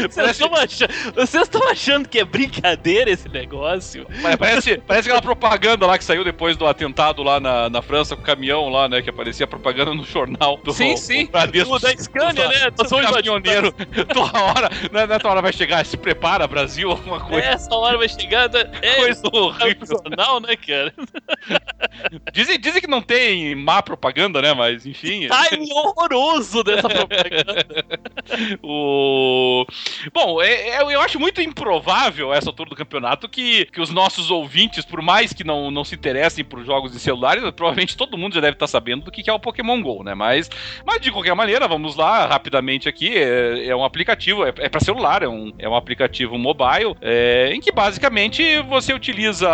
Vocês 0.09 0.31
estão 0.31 0.55
achando, 0.55 1.71
achando, 1.71 2.09
que 2.09 2.19
é 2.19 2.25
brincadeira 2.25 3.11
esse 3.11 3.29
negócio? 3.29 4.07
Parece, 4.39 4.79
parece 4.79 5.09
aquela 5.09 5.23
propaganda 5.23 5.87
lá 5.87 5.99
que 5.99 6.05
saiu 6.05 6.25
depois 6.25 6.57
do 6.57 6.67
atentado 6.67 7.23
lá 7.23 7.41
na, 7.41 7.69
na 7.71 7.83
França 7.83 8.15
com 8.15 8.23
o 8.23 8.25
caminhão 8.25 8.69
lá, 8.69 8.89
né? 8.89 9.03
Que 9.03 9.11
aparecia 9.23 9.47
propaganda 9.47 9.95
no 9.95 10.05
jornal 10.05 10.59
do 10.65 10.73
Sim, 10.73 10.97
sim. 10.97 11.29
O 11.69 11.79
da 11.79 11.97
Scania, 11.97 12.49
né? 12.49 12.71
Do 12.71 12.85
caminhoneiro. 12.89 13.73
Toda 14.13 14.43
hora, 14.43 14.69
né, 14.91 15.07
nessa 15.07 15.29
hora 15.29 15.41
vai 15.41 15.53
chegar, 15.53 15.87
se 15.87 15.97
prepara, 15.97 16.49
Brasil, 16.49 16.91
alguma 16.91 17.21
coisa. 17.21 17.47
Essa 17.47 17.73
hora 17.75 17.97
vai 17.97 18.09
chegar. 18.09 18.51
É 18.83 18.97
coisa 18.97 19.23
horrível. 19.33 20.03
Não, 20.17 20.41
né, 20.41 20.57
cara? 20.57 20.93
Dizem, 22.33 22.59
dizem 22.59 22.81
que 22.81 22.89
não 22.89 23.03
tem 23.03 23.55
má 23.55 23.83
propaganda, 23.83 24.41
né? 24.41 24.53
Mas 24.55 24.87
enfim. 24.87 25.29
Time 25.49 25.73
horroroso 25.73 26.65
dessa 26.65 26.89
propaganda. 26.89 27.67
o... 28.63 29.65
Bom, 30.13 30.43
é, 30.43 30.69
é, 30.71 30.83
eu 30.83 31.01
acho 31.01 31.21
muito 31.21 31.41
improvável 31.41 32.33
essa 32.33 32.49
altura 32.49 32.71
do 32.71 32.77
campeonato 32.77 33.29
que, 33.29 33.67
que 33.67 33.81
os 33.81 33.91
nossos 33.91 34.31
ouvintes, 34.31 34.85
por 34.85 35.03
mais 35.03 35.33
que 35.33 35.45
não, 35.45 35.71
não 35.71 35.85
se 35.85 35.95
interessem 35.95 36.45
por 36.45 36.65
jogos 36.65 36.93
de 36.93 36.99
celulares, 36.99 37.43
provavelmente 37.55 37.97
todo 37.97 38.19
mundo 38.19 38.35
já 38.35 38.41
deve 38.41 38.55
estar 38.55 38.67
sabendo 38.67 39.05
do 39.05 39.12
que 39.13 39.29
é 39.29 39.33
o 39.33 39.39
Pokémon 39.39 39.81
GO, 39.83 40.03
né? 40.03 40.15
Mas, 40.15 40.49
mas 40.85 41.01
de 41.01 41.11
qualquer 41.11 41.35
maneira, 41.35 41.69
vamos 41.69 41.97
lá 41.97 42.27
rapidamente 42.27 42.89
aqui. 42.89 43.17
É, 43.17 43.67
é 43.67 43.77
um 43.77 43.85
aplicativo, 43.85 44.45
é, 44.45 44.53
é 44.59 44.69
para 44.69 44.81
celular, 44.81 45.23
é 45.23 45.29
um, 45.29 45.53
é 45.59 45.69
um 45.69 45.75
aplicativo 45.75 46.39
mobile, 46.39 46.97
é, 47.01 47.51
em 47.53 47.61
que 47.61 47.73
basicamente 47.73 48.61
você 48.63 48.95
utiliza 48.95 49.49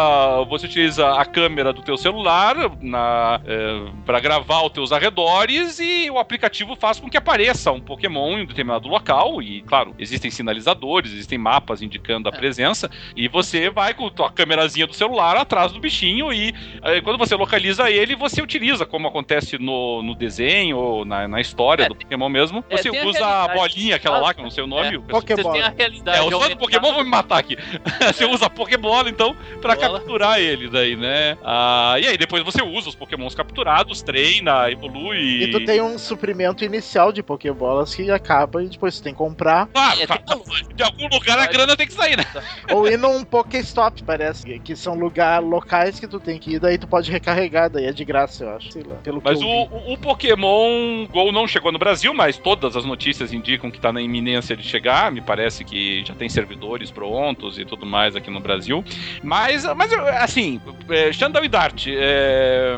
você 0.49 0.67
utiliza 0.67 1.15
a 1.15 1.25
câmera 1.25 1.73
do 1.73 1.83
teu 1.83 1.97
celular 1.97 2.57
na, 2.81 3.41
é, 3.45 3.91
para 4.05 4.21
gravar 4.21 4.63
os 4.63 4.73
teus 4.73 4.93
arredores 4.93 5.79
e 5.81 6.11
o 6.11 6.19
aplicativo 6.19 6.77
faz 6.77 7.01
com 7.01 7.09
que 7.09 7.17
apareça 7.17 7.73
um 7.73 7.81
Pokémon 7.81 8.39
em 8.39 8.43
um 8.43 8.47
determinado 8.47 8.89
local 8.89 9.43
e, 9.43 9.63
claro, 9.63 9.95
existem 9.99 10.31
sinalizadores, 10.31 11.13
existem 11.13 11.39
mapas 11.39 11.83
indicando 11.83 12.29
a 12.29 12.33
é. 12.33 12.37
presença 12.37 12.91
e 13.17 13.27
você 13.29 13.71
vai 13.71 13.95
com 13.95 14.07
a 14.07 14.11
tua 14.11 14.31
câmerazinha 14.31 14.87
do 14.87 14.95
celular 14.95 15.37
atrás 15.37 15.73
do 15.73 15.81
bichinho 15.81 16.33
e 16.33 16.55
quando 17.03 17.19
você 17.19 17.35
localiza 17.35 17.91
ele, 17.91 18.15
você 18.15 18.43
utiliza, 18.43 18.85
como 18.85 19.09
acontece 19.09 19.48
no 19.57 19.79
no, 19.79 20.03
no 20.03 20.15
desenho, 20.15 20.77
ou 20.77 21.05
na, 21.05 21.29
na 21.29 21.41
história 21.41 21.85
É, 21.85 21.89
do 21.89 21.95
Pokémon 21.95 22.29
mesmo, 22.29 22.65
é, 22.71 22.77
você 22.77 22.89
usa 22.91 23.25
a 23.25 23.49
bolinha, 23.49 23.97
aquela 23.97 24.17
Ah, 24.17 24.21
lá, 24.21 24.35
que 24.35 24.41
eu 24.41 24.45
não 24.45 24.51
sei 24.51 24.65
o 24.65 24.67
nome. 24.67 24.95
é, 24.95 24.99
o 24.99 25.03
Você 25.03 25.37
tem 25.37 25.63
a 25.63 25.69
realidade. 25.77 26.17
É, 26.19 26.21
do 26.29 26.35
aumentada. 26.35 26.57
Pokémon 26.57 26.93
vão 26.93 27.05
me 27.05 27.11
matar 27.11 27.39
aqui. 27.39 27.57
Você 28.13 28.25
usa 28.25 28.47
a 28.47 28.51
Pokébola, 28.51 29.09
então, 29.09 29.37
pra 29.61 29.75
Bola. 29.77 29.99
capturar 29.99 30.41
ele 30.41 30.69
daí, 30.69 30.97
né? 30.97 31.37
Ah, 31.45 31.97
e 32.01 32.07
aí 32.07 32.17
depois 32.19 32.43
você 32.43 32.63
usa 32.63 32.89
os 32.89 32.95
Pokémons 32.95 33.35
capturados, 33.35 34.03
treina, 34.03 34.71
evolui. 34.71 35.43
E 35.45 35.51
tu 35.51 35.65
tem 35.65 35.81
um 35.81 35.99
suprimento 35.99 36.65
inicial 36.65 37.13
de 37.13 37.23
Pokébolas 37.23 37.95
que 37.95 38.11
acaba 38.11 38.63
e 38.63 38.69
depois 38.69 38.97
tu 38.99 39.03
tem 39.03 39.13
que 39.13 39.19
comprar. 39.19 39.67
Claro, 39.67 40.01
É, 40.01 40.75
de 40.75 40.83
algum 40.83 41.09
lugar 41.09 41.39
a 41.39 41.47
grana 41.47 41.77
tem 41.77 41.87
que 41.87 41.93
sair, 41.93 42.17
né? 42.17 42.25
ou 42.73 42.89
ir 42.89 42.97
num 42.99 43.23
Pokéstop, 43.25 44.03
parece. 44.03 44.59
Que 44.61 44.75
são 44.75 44.95
lugar, 44.95 45.43
locais 45.43 46.01
que 46.01 46.09
tu 46.09 46.19
tem 46.19 46.39
que 46.39 46.55
ir, 46.55 46.61
daí 46.61 46.79
tu 46.79 46.87
pode 46.89 47.11
recarregar, 47.11 47.71
daí 47.71 47.85
é 47.87 47.93
de 47.93 48.05
graça, 48.05 48.45
eu 48.45 48.57
acho. 48.57 48.73
Sei 48.73 48.83
lá. 48.83 48.97
Pelo 48.97 49.21
Mas 49.29 49.43
o, 49.43 49.47
o- 49.47 49.93
o 49.95 49.99
Pokémon 49.99 51.07
GO 51.07 51.33
não 51.33 51.47
chegou 51.47 51.73
no 51.73 51.79
Brasil, 51.79 52.13
mas 52.15 52.37
todas 52.39 52.77
as 52.77 52.85
notícias 52.85 53.33
indicam 53.33 53.71
que 53.71 53.81
tá 53.81 53.93
na 53.93 54.01
iminência 54.01 54.57
de 54.57 54.63
chegar. 54.63 55.11
Me 55.13 55.21
parece 55.21 55.65
que 55.65 56.05
já 56.05 56.15
tem 56.15 56.29
servidores 56.29 56.91
prontos 56.91 57.59
e 57.59 57.65
tudo 57.65 57.85
mais 57.87 58.15
aqui 58.17 58.31
no 58.31 58.41
Brasil. 58.41 58.85
Mas, 59.23 59.65
mas 59.77 59.93
assim, 59.93 60.61
é, 60.91 61.13
Xandão 61.13 61.45
e 61.45 61.49
Dart, 61.49 61.87
é, 61.89 62.77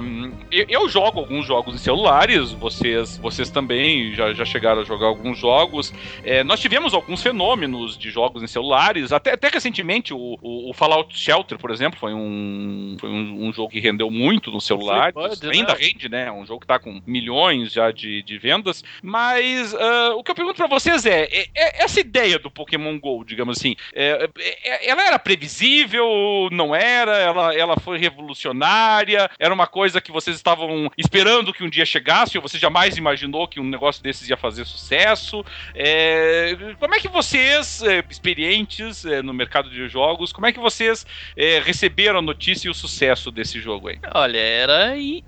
eu, 0.51 0.67
eu 0.69 0.89
jogo 0.89 1.19
alguns 1.21 1.47
jogos 1.47 1.75
em 1.75 1.79
celulares, 1.79 2.53
vocês, 2.53 3.19
vocês 3.19 3.51
também 3.51 4.13
já, 4.15 4.33
já 4.33 4.45
chegaram 4.45 4.81
a 4.83 4.85
jogar 4.85 5.07
alguns 5.07 5.39
jogos. 5.39 5.93
É, 6.25 6.43
nós 6.45 6.61
tivemos 6.61 6.95
alguns 6.95 7.23
fenômenos 7.23 7.97
de 7.99 8.11
jogos 8.11 8.43
em 8.43 8.47
celulares, 8.47 9.13
até, 9.13 9.33
até 9.33 9.49
recentemente 9.49 10.13
o, 10.15 10.39
o- 10.41 10.71
o 10.71 10.73
Fallout 10.73 11.17
Shelter, 11.19 11.59
por 11.59 11.71
exemplo, 11.71 11.99
foi 11.99 12.15
um, 12.15 12.97
foi 12.99 13.09
um, 13.11 13.49
um 13.49 13.53
jogo 13.53 13.71
que 13.71 13.81
rendeu 13.81 14.11
muito 14.11 14.51
no 14.51 14.61
celular. 14.61 15.13
Flipboard, 15.13 15.47
né? 15.47 15.53
Ainda 15.53 15.75
rende, 15.75 16.09
né? 16.09 16.31
É 16.41 16.43
um 16.43 16.47
jogo 16.47 16.61
que 16.61 16.67
tá 16.67 16.79
com 16.79 17.01
milhões 17.07 17.73
já 17.73 17.91
de, 17.91 18.23
de 18.23 18.39
vendas. 18.39 18.83
Mas 19.03 19.75
ah, 19.75 20.15
o 20.17 20.23
que 20.25 20.31
eu 20.31 20.35
pergunto 20.35 20.57
pra 20.57 20.67
vocês 20.67 21.05
é, 21.07 21.25
é- 21.25 21.49
é 21.55 21.85
essa 21.85 22.01
ideia 22.01 22.39
do 22.39 22.51
Pokémon 22.51 22.99
GO, 22.99 23.25
digamos 23.25 23.59
assim, 23.59 23.77
é- 23.95 24.29
é- 24.39 24.89
ela 24.91 25.07
era 25.07 25.19
previsível, 25.19 26.49
não 26.51 26.75
era? 26.75 27.17
Ela, 27.19 27.55
ela 27.55 27.77
foi 27.81 27.99
revolucionária? 27.99 29.31
Era 29.39 29.53
uma 29.53 29.67
coisa 29.67 30.01
que 30.01 30.11
vocês 30.13 30.37
estavam 30.37 30.91
esperando 30.97 31.53
que 31.53 31.63
um 31.63 31.69
dia 31.71 31.85
chegasse, 31.85 32.37
ou 32.39 32.43
você 32.43 32.59
jamais 32.59 32.97
imaginou 32.97 33.47
que 33.47 33.61
um 33.61 33.65
negócio 33.69 34.03
desses 34.03 34.29
ia 34.29 34.37
fazer 34.37 34.65
sucesso? 34.65 35.45
É, 35.75 36.57
como 36.79 36.95
é 36.95 36.99
que 37.01 37.09
vocês, 37.09 37.83
é, 37.83 38.03
experientes 38.09 39.05
é, 39.05 39.23
no 39.23 39.33
mercado 39.35 39.69
de 39.71 39.89
jogos, 39.89 40.33
como 40.33 40.47
é 40.47 40.53
que 40.53 40.59
vocês 40.61 41.05
é, 41.37 41.61
receberam 41.61 42.19
a 42.19 42.23
notícia 42.23 42.69
e 42.69 42.71
o 42.71 42.75
sucesso 42.75 43.31
desse 43.31 43.61
jogo 43.61 43.89
aí? 43.89 43.99
Olha, 44.15 44.39
era 44.39 44.97
i- 44.97 45.23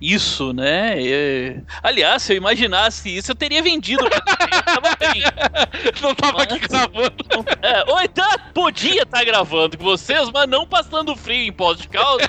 isso, 0.00 0.52
né? 0.52 0.94
É, 1.02 1.56
Aliás, 1.82 2.22
se 2.22 2.32
eu 2.32 2.36
imaginasse 2.36 3.16
isso, 3.16 3.30
eu 3.32 3.34
teria 3.36 3.62
vendido. 3.62 4.04
Eu 4.04 4.10
tava. 4.10 4.88
Não 6.02 6.14
tava 6.14 6.42
aqui 6.42 6.58
Mas- 6.60 6.68
gravando. 6.68 7.14
É, 7.62 7.84
ou 7.90 8.00
então 8.00 8.26
podia 8.54 9.02
estar 9.02 9.24
gravando 9.24 9.76
com 9.78 9.84
vocês, 9.84 10.28
mas 10.32 10.48
não 10.48 10.66
passando 10.66 11.14
frio 11.16 11.42
em 11.44 11.52
Poços 11.52 11.82
de 11.82 11.88
Caldas, 11.88 12.26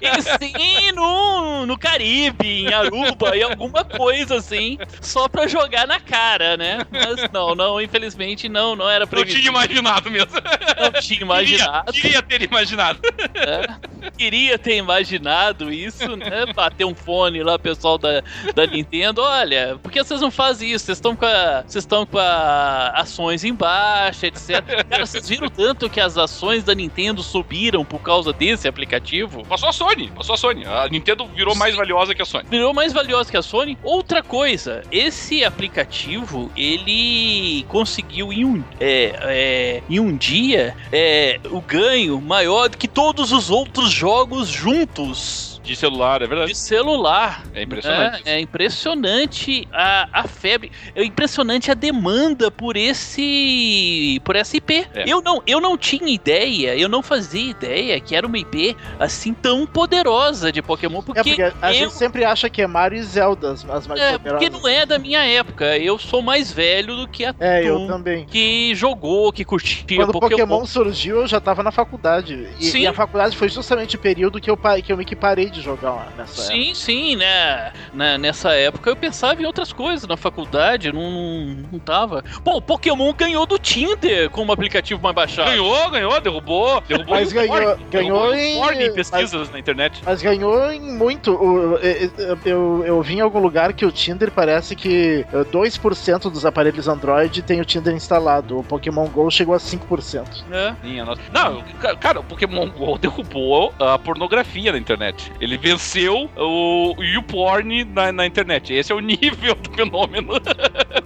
e 0.00 0.22
sim 0.22 0.92
no, 0.92 1.66
no 1.66 1.76
Caribe, 1.78 2.46
em 2.66 2.72
Aruba, 2.72 3.36
e 3.36 3.42
alguma 3.42 3.84
coisa 3.84 4.36
assim, 4.36 4.78
só 5.00 5.28
pra 5.28 5.46
jogar 5.46 5.86
na 5.86 5.98
cara, 6.00 6.56
né? 6.56 6.78
Mas 6.90 7.30
não, 7.32 7.54
não, 7.54 7.80
infelizmente 7.80 8.48
não, 8.48 8.76
não 8.76 8.88
era 8.88 9.04
Não 9.04 9.10
tinha 9.10 9.24
previsível. 9.24 9.50
imaginado 9.52 10.10
mesmo. 10.10 10.32
Não 10.80 11.00
tinha 11.00 11.20
imaginado. 11.22 11.92
Queria, 11.92 12.22
queria 12.22 12.22
ter 12.22 12.42
imaginado. 12.42 13.00
né? 13.34 13.80
Queria 14.16 14.58
ter 14.58 14.76
imaginado 14.76 15.72
isso, 15.72 16.16
né? 16.16 16.46
Bater 16.62 16.84
um 16.84 16.94
fone 16.94 17.42
lá, 17.42 17.58
pessoal 17.58 17.98
da, 17.98 18.22
da 18.54 18.66
Nintendo. 18.66 19.20
Olha, 19.26 19.76
por 19.82 19.90
que 19.90 20.02
vocês 20.02 20.20
não 20.20 20.30
fazem 20.30 20.70
isso? 20.70 20.84
Vocês 20.84 20.98
estão 20.98 21.16
com 21.16 21.26
a, 21.26 21.64
vocês 21.66 21.82
estão 21.82 22.06
com 22.06 22.18
a 22.18 22.92
ações 22.94 23.42
em 23.42 23.52
baixa, 23.52 24.28
etc. 24.28 24.86
Cara, 24.88 25.04
vocês 25.04 25.28
viram 25.28 25.48
tanto 25.48 25.90
que 25.90 26.00
as 26.00 26.16
ações 26.16 26.62
da 26.62 26.72
Nintendo 26.72 27.20
subiram 27.20 27.84
por 27.84 28.00
causa 28.00 28.32
desse 28.32 28.68
aplicativo? 28.68 29.44
Passou 29.46 29.68
a 29.68 29.72
Sony, 29.72 30.08
passou 30.14 30.34
a 30.34 30.38
Sony. 30.38 30.64
A 30.64 30.88
Nintendo 30.88 31.26
virou 31.26 31.56
mais 31.56 31.74
valiosa 31.74 32.14
que 32.14 32.22
a 32.22 32.24
Sony. 32.24 32.44
Virou 32.48 32.72
mais 32.72 32.92
valiosa 32.92 33.28
que 33.28 33.36
a 33.36 33.42
Sony. 33.42 33.76
Outra 33.82 34.22
coisa, 34.22 34.82
esse 34.92 35.44
aplicativo 35.44 36.48
ele 36.56 37.64
conseguiu 37.68 38.32
em 38.32 38.44
um, 38.44 38.62
é, 38.78 39.12
é, 39.22 39.82
em 39.90 39.98
um 39.98 40.16
dia 40.16 40.76
é, 40.92 41.40
o 41.50 41.60
ganho 41.60 42.20
maior 42.20 42.68
do 42.68 42.78
que 42.78 42.86
todos 42.86 43.32
os 43.32 43.50
outros 43.50 43.90
jogos 43.90 44.48
juntos. 44.48 45.51
De 45.62 45.76
celular, 45.76 46.22
é 46.22 46.26
verdade. 46.26 46.52
De 46.52 46.58
celular. 46.58 47.44
É 47.54 47.62
impressionante. 47.62 48.22
É, 48.24 48.34
é 48.36 48.40
impressionante 48.40 49.68
a, 49.72 50.08
a 50.12 50.28
febre, 50.28 50.72
é 50.94 51.04
impressionante 51.04 51.70
a 51.70 51.74
demanda 51.74 52.50
por 52.50 52.76
esse 52.76 54.20
por 54.24 54.36
essa 54.36 54.56
IP. 54.56 54.86
É. 54.94 55.04
Eu 55.06 55.22
não 55.22 55.42
eu 55.46 55.60
não 55.60 55.76
tinha 55.78 56.08
ideia, 56.12 56.76
eu 56.76 56.88
não 56.88 57.02
fazia 57.02 57.50
ideia 57.50 58.00
que 58.00 58.14
era 58.14 58.26
uma 58.26 58.38
IP 58.38 58.76
assim 58.98 59.32
tão 59.32 59.66
poderosa 59.66 60.50
de 60.50 60.60
Pokémon 60.62 61.02
porque, 61.02 61.20
É 61.20 61.22
porque 61.22 61.42
a 61.60 61.72
eu, 61.72 61.74
gente 61.74 61.94
sempre 61.94 62.24
acha 62.24 62.48
que 62.50 62.60
é 62.62 62.66
Mario 62.66 62.98
e 62.98 63.02
Zelda 63.02 63.52
as 63.52 63.64
mais 63.64 64.00
é, 64.00 64.18
porque 64.18 64.50
poderosas. 64.50 64.50
não 64.50 64.68
é 64.68 64.84
da 64.86 64.98
minha 64.98 65.24
época. 65.24 65.78
Eu 65.78 65.98
sou 65.98 66.22
mais 66.22 66.52
velho 66.52 66.96
do 66.96 67.08
que 67.08 67.24
a 67.24 67.34
É, 67.38 67.62
eu 67.64 67.86
também. 67.86 68.26
que 68.26 68.74
jogou, 68.74 69.32
que 69.32 69.44
curtia 69.44 69.84
Quando 69.96 70.10
o 70.10 70.12
Pokémon. 70.12 70.30
Pokémon 70.30 70.66
surgiu, 70.66 71.20
eu 71.20 71.26
já 71.26 71.40
tava 71.40 71.62
na 71.62 71.70
faculdade. 71.70 72.48
E, 72.58 72.64
Sim. 72.64 72.80
e 72.80 72.86
a 72.86 72.92
faculdade 72.92 73.36
foi 73.36 73.48
justamente 73.48 73.96
o 73.96 73.98
período 73.98 74.40
que 74.40 74.50
eu, 74.50 74.58
que 74.84 74.92
eu 74.92 74.96
me 74.96 75.04
que 75.04 75.14
parei 75.16 75.51
de 75.52 75.60
jogar 75.60 75.90
lá 75.92 76.08
nessa 76.16 76.42
época. 76.42 76.56
Sim, 76.56 76.74
sim, 76.74 77.16
né? 77.16 77.72
Na- 77.92 78.18
Nessa 78.18 78.52
época 78.54 78.88
eu 78.90 78.96
pensava 78.96 79.40
em 79.42 79.44
outras 79.46 79.72
coisas 79.72 80.06
na 80.08 80.16
faculdade, 80.16 80.92
não, 80.92 81.10
não, 81.10 81.56
não 81.72 81.78
tava. 81.78 82.24
Pô, 82.44 82.56
o 82.56 82.62
Pokémon 82.62 83.12
ganhou 83.12 83.46
do 83.46 83.58
Tinder 83.58 84.30
como 84.30 84.52
aplicativo 84.52 85.00
mais 85.02 85.14
baixado. 85.14 85.46
Ganhou, 85.50 85.90
ganhou, 85.90 86.20
derrubou. 86.20 86.80
Derrubou 86.82 87.14
Mas 87.16 87.32
ganhou- 87.32 87.76
ganhou 87.90 88.32
derrubou 88.32 88.34
em- 88.34 88.86
em 88.86 88.94
pesquisas 88.94 89.50
na 89.50 89.58
internet. 89.58 90.02
Mas 90.04 90.22
ganhou 90.22 90.70
em 90.72 90.80
muito. 90.96 91.30
Eu, 91.32 91.78
eu- 91.78 92.38
eu, 92.44 92.84
eu 92.86 93.02
vi 93.02 93.14
em 93.16 93.20
algum 93.20 93.38
lugar 93.40 93.72
que 93.72 93.84
o 93.84 93.92
Tinder 93.92 94.30
parece 94.30 94.74
que 94.76 95.26
eh, 95.32 95.44
2% 95.50 96.30
dos 96.30 96.46
aparelhos 96.46 96.88
Android 96.88 97.42
tem 97.42 97.60
o 97.60 97.64
Tinder 97.64 97.94
instalado. 97.94 98.58
O 98.58 98.64
Pokémon 98.64 99.06
GO 99.08 99.30
chegou 99.30 99.54
a 99.54 99.58
5%. 99.58 100.44
né? 100.48 100.76
Minha 100.82 101.04
nossa. 101.04 101.20
Não, 101.32 101.62
ca- 101.80 101.96
cara, 101.96 102.20
o 102.20 102.24
Pokémon 102.24 102.68
GO 102.70 102.96
derrubou 103.02 103.74
a 103.78 103.98
pornografia 103.98 104.72
na 104.72 104.78
internet. 104.78 105.32
Ele 105.42 105.58
venceu 105.58 106.30
o 106.36 106.94
YouPorn 107.02 107.84
na, 107.86 108.12
na 108.12 108.24
internet. 108.24 108.72
Esse 108.72 108.92
é 108.92 108.94
o 108.94 109.00
nível 109.00 109.56
do 109.56 109.72
fenômeno. 109.72 110.34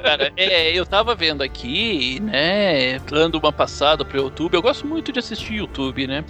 Cara, 0.02 0.30
é, 0.36 0.78
eu 0.78 0.84
tava 0.84 1.14
vendo 1.14 1.42
aqui, 1.42 2.20
né? 2.20 2.98
Dando 2.98 3.38
uma 3.38 3.50
passada 3.50 4.04
pro 4.04 4.20
YouTube. 4.20 4.52
Eu 4.52 4.60
gosto 4.60 4.86
muito 4.86 5.10
de 5.10 5.18
assistir 5.20 5.54
YouTube, 5.54 6.06
né? 6.06 6.22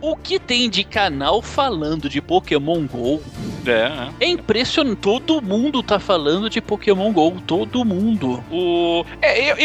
O 0.00 0.16
que 0.16 0.38
tem 0.38 0.70
de 0.70 0.82
canal 0.82 1.42
falando 1.42 2.08
de 2.08 2.22
Pokémon 2.22 2.86
GO 2.86 3.20
É, 3.66 3.70
é. 3.70 4.08
é 4.20 4.28
impressionante. 4.30 5.00
Todo 5.02 5.42
mundo 5.42 5.82
tá 5.82 5.98
falando 5.98 6.48
de 6.48 6.58
Pokémon 6.62 7.12
GO. 7.12 7.38
Todo 7.46 7.84
mundo. 7.84 8.42
O, 8.50 9.04
é, 9.20 9.52
eu, 9.52 9.56